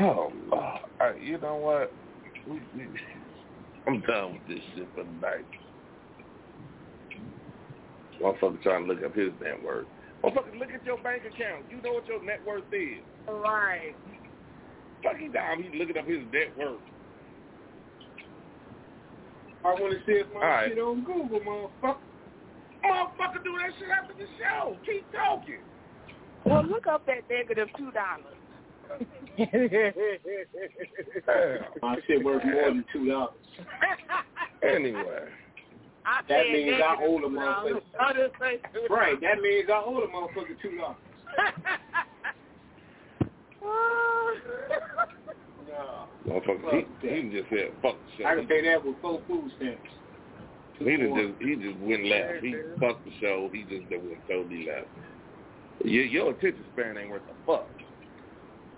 Oh, 0.00 0.32
Lord. 0.48 0.80
Uh, 1.00 1.14
you 1.20 1.38
know 1.38 1.56
what? 1.56 1.92
I'm 3.86 4.00
done 4.02 4.32
with 4.32 4.48
this 4.48 4.64
shit 4.74 4.88
for 4.94 5.04
the 5.04 5.10
night. 5.20 5.46
Motherfucker 8.20 8.62
trying 8.62 8.86
to 8.86 8.92
look 8.92 9.04
up 9.04 9.14
his 9.14 9.30
net 9.42 9.62
worth. 9.62 9.86
Motherfucker, 10.24 10.58
look 10.58 10.70
at 10.70 10.84
your 10.84 10.98
bank 10.98 11.22
account. 11.22 11.64
You 11.70 11.80
know 11.82 11.92
what 11.92 12.06
your 12.06 12.24
net 12.24 12.40
worth 12.46 12.64
is. 12.72 13.02
Right. 13.28 13.94
Fucking 15.02 15.32
down, 15.32 15.62
he's 15.62 15.78
looking 15.78 15.98
up 15.98 16.06
his 16.06 16.22
net 16.32 16.56
worth. 16.58 16.80
I 19.66 19.74
want 19.80 19.92
to 19.92 19.98
see 20.06 20.12
if 20.18 20.26
my 20.32 20.40
All 20.40 20.46
right. 20.46 20.68
shit 20.68 20.78
on 20.78 21.02
Google, 21.04 21.40
motherfucker. 21.40 21.98
Motherfucker, 22.84 23.42
do 23.44 23.58
that 23.58 23.72
shit 23.78 23.88
after 23.90 24.14
the 24.14 24.26
show. 24.38 24.76
Keep 24.86 25.10
talking. 25.12 25.58
Well, 26.44 26.62
look 26.64 26.86
up 26.86 27.04
that 27.06 27.28
negative 27.28 27.68
two 27.76 27.90
dollars. 27.90 28.36
My 31.82 31.96
shit 32.06 32.22
worth 32.24 32.44
more 32.44 32.68
than 32.68 32.84
two 32.92 33.06
dollars. 33.08 33.34
Anyway. 34.62 35.28
I 36.06 36.22
That 36.28 36.48
means 36.50 36.80
I 36.82 36.94
negative 36.94 37.02
owe 37.02 37.20
the 37.20 37.26
$2. 37.26 37.30
motherfucker. 37.36 37.82
I 38.00 38.12
didn't 38.14 38.32
say 38.40 38.56
two 38.72 38.86
Right, 38.94 39.20
that 39.20 39.40
means 39.42 39.68
I 39.68 39.82
owe 39.84 40.00
the 40.00 40.06
motherfucker 40.06 40.56
two 40.62 40.76
dollars. 40.78 40.96
No, 46.26 46.34
Motherfucker, 46.34 46.84
he, 47.00 47.08
he 47.08 47.30
just 47.30 47.48
said, 47.50 47.72
fuck 47.82 47.96
the 47.96 48.22
show. 48.22 48.28
I 48.28 48.34
can 48.36 48.46
pay 48.46 48.64
that 48.68 48.84
with 48.84 48.96
four 49.00 49.20
food 49.28 49.50
stamps. 49.56 49.90
He 50.78 50.96
just, 50.96 51.14
just 51.14 51.34
he 51.40 51.56
just 51.56 51.78
went 51.80 52.04
left. 52.04 52.42
He 52.42 52.54
fucked 52.78 53.04
the 53.04 53.12
show. 53.20 53.48
He 53.52 53.62
just 53.62 53.90
went 53.90 54.28
totally 54.28 54.66
left. 54.66 54.88
Your, 55.84 56.04
your 56.04 56.30
attention 56.30 56.64
span 56.72 56.98
ain't 56.98 57.10
worth 57.10 57.22
a 57.30 57.46
fuck. 57.46 57.68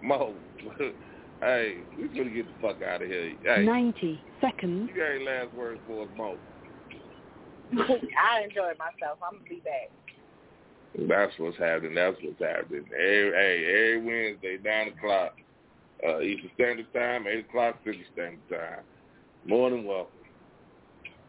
Mo, 0.02 0.34
hey, 1.40 1.78
we 1.96 2.08
gonna 2.08 2.30
get 2.30 2.46
the 2.46 2.62
fuck 2.62 2.82
out 2.82 3.02
of 3.02 3.08
here. 3.08 3.34
Hey, 3.42 3.64
90 3.64 4.20
seconds. 4.40 4.90
you 4.92 5.00
got 5.00 5.10
any 5.10 5.24
last 5.24 5.54
words 5.54 5.80
for 5.86 6.04
us, 6.04 6.08
Mo? 6.16 6.36
I 7.74 8.42
enjoyed 8.44 8.78
myself. 8.78 9.18
I'm 9.22 9.38
gonna 9.38 9.48
be 9.48 9.62
back. 9.64 9.90
That's 11.08 11.32
what's 11.38 11.58
happening. 11.58 11.94
That's 11.94 12.16
what's 12.22 12.40
happening. 12.40 12.84
Every, 12.94 13.32
hey, 13.32 13.64
every 13.66 14.02
Wednesday, 14.04 14.58
nine 14.64 14.88
o'clock, 14.96 15.34
uh, 16.06 16.20
Eastern 16.20 16.50
Standard 16.54 16.92
Time, 16.92 17.26
eight 17.26 17.46
o'clock 17.46 17.76
Central 17.84 18.04
Standard 18.12 18.40
Time. 18.50 18.84
More 19.46 19.70
than 19.70 19.84
welcome. 19.84 20.12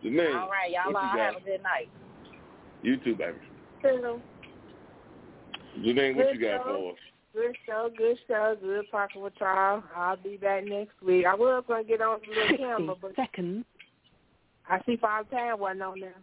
Janine, 0.04 0.41
All 0.41 0.50
right, 0.50 0.72
y'all 0.72 0.94
what 0.94 1.04
all 1.04 1.10
have 1.18 1.36
a 1.36 1.41
good 1.41 1.62
night. 1.64 1.90
You 2.82 2.98
too, 2.98 3.16
baby. 3.16 3.38
Hello. 3.82 4.22
Janine, 5.80 6.16
what 6.16 6.34
you 6.34 6.40
Good 6.40 6.41
got 6.41 6.64
show. 6.66 6.76
for 6.76 6.91
us? 6.91 6.98
Good 7.34 7.56
show, 7.66 7.90
good 7.96 8.18
show, 8.28 8.58
good 8.60 8.86
talking 8.90 9.22
with 9.22 9.34
y'all. 9.40 9.84
I'll 9.96 10.18
be 10.18 10.38
back 10.38 10.64
next 10.66 11.02
week. 11.06 11.26
I 11.26 11.36
was 11.36 11.64
gonna 11.68 11.84
get 11.84 12.02
on 12.02 12.20
the 12.22 12.30
little 12.30 12.48
60 12.50 12.58
camera, 12.58 12.96
but 13.00 13.16
seconds. 13.16 13.66
I 14.68 14.80
see 14.86 14.98
Five 14.98 15.30
Town 15.30 15.60
wasn't 15.60 15.82
on 15.84 16.00
there. 16.00 16.16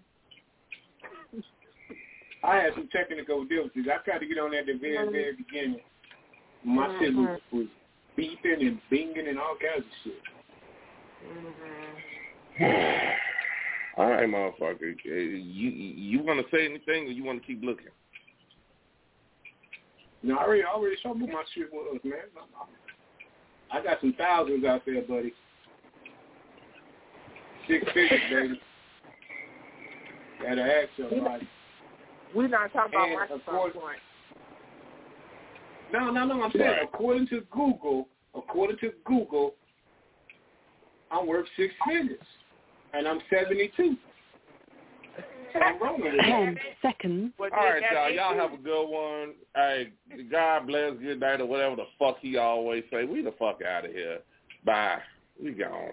I 2.42 2.56
had 2.56 2.74
some 2.74 2.88
technical 2.94 3.44
difficulties. 3.44 3.86
I 3.92 4.04
tried 4.04 4.18
to 4.18 4.26
get 4.26 4.38
on 4.38 4.50
there 4.50 4.60
at 4.60 4.66
the 4.66 4.74
very, 4.74 5.10
very 5.10 5.36
beginning. 5.36 5.80
My 6.64 6.96
shit 6.98 7.14
was, 7.14 7.40
was 7.52 7.66
beeping 8.18 8.60
and 8.66 8.80
binging 8.90 9.28
and 9.28 9.38
all 9.38 9.56
kinds 9.60 9.84
of 9.84 9.92
shit. 10.04 10.22
Mm-hmm. 12.58 12.62
All 14.00 14.10
right, 14.10 14.28
motherfucker. 14.28 14.94
You 15.04 15.70
you 15.70 16.22
want 16.22 16.38
to 16.44 16.56
say 16.56 16.66
anything, 16.66 17.04
or 17.06 17.10
you 17.12 17.24
want 17.24 17.40
to 17.40 17.46
keep 17.46 17.62
looking? 17.64 17.86
No, 20.22 20.36
I 20.36 20.44
already, 20.44 20.62
I 20.64 20.66
already 20.74 20.96
showed 21.02 21.18
you 21.18 21.26
my 21.28 21.42
shit 21.54 21.72
was, 21.72 21.98
man. 22.04 22.14
I 23.72 23.82
got 23.82 24.00
some 24.00 24.12
thousands 24.18 24.64
out 24.64 24.82
there, 24.84 25.00
buddy. 25.02 25.32
Six 27.68 27.84
figures, 27.94 28.20
baby. 28.30 28.60
Gotta 30.42 30.62
ask 30.62 30.88
somebody. 31.10 31.48
We're 32.34 32.48
not 32.48 32.72
talking 32.72 32.94
about 32.94 33.30
And, 33.30 33.40
of 33.40 33.46
course- 33.46 33.72
point. 33.72 33.98
No, 35.92 36.10
no, 36.10 36.24
no. 36.26 36.42
I'm 36.42 36.52
saying 36.52 36.64
Right. 36.64 36.82
according 36.82 37.28
to 37.28 37.42
Google, 37.50 38.08
according 38.34 38.78
to 38.78 38.92
Google, 39.04 39.54
I'm 41.10 41.26
worth 41.26 41.46
six 41.56 41.74
figures, 41.86 42.26
and 42.92 43.06
I'm 43.06 43.20
72. 43.30 43.96
So 45.52 45.60
I'm 45.60 45.78
rolling 45.78 46.02
with 46.02 46.16
that. 46.16 46.26
10 46.26 46.58
seconds. 46.82 47.32
All 47.38 47.48
right, 47.48 47.82
y'all. 47.92 48.10
Y'all 48.10 48.34
have 48.34 48.52
a 48.52 48.62
good 48.62 48.86
one. 48.86 49.34
Hey, 49.54 49.92
God 50.30 50.66
bless, 50.66 50.94
good 50.94 51.20
night, 51.20 51.40
or 51.40 51.46
whatever 51.46 51.76
the 51.76 51.86
fuck 51.98 52.18
he 52.20 52.36
always 52.36 52.84
say. 52.90 53.04
We 53.04 53.22
the 53.22 53.32
fuck 53.32 53.62
out 53.62 53.84
of 53.84 53.92
here. 53.92 54.18
Bye. 54.64 54.98
We 55.42 55.52
gone. 55.52 55.92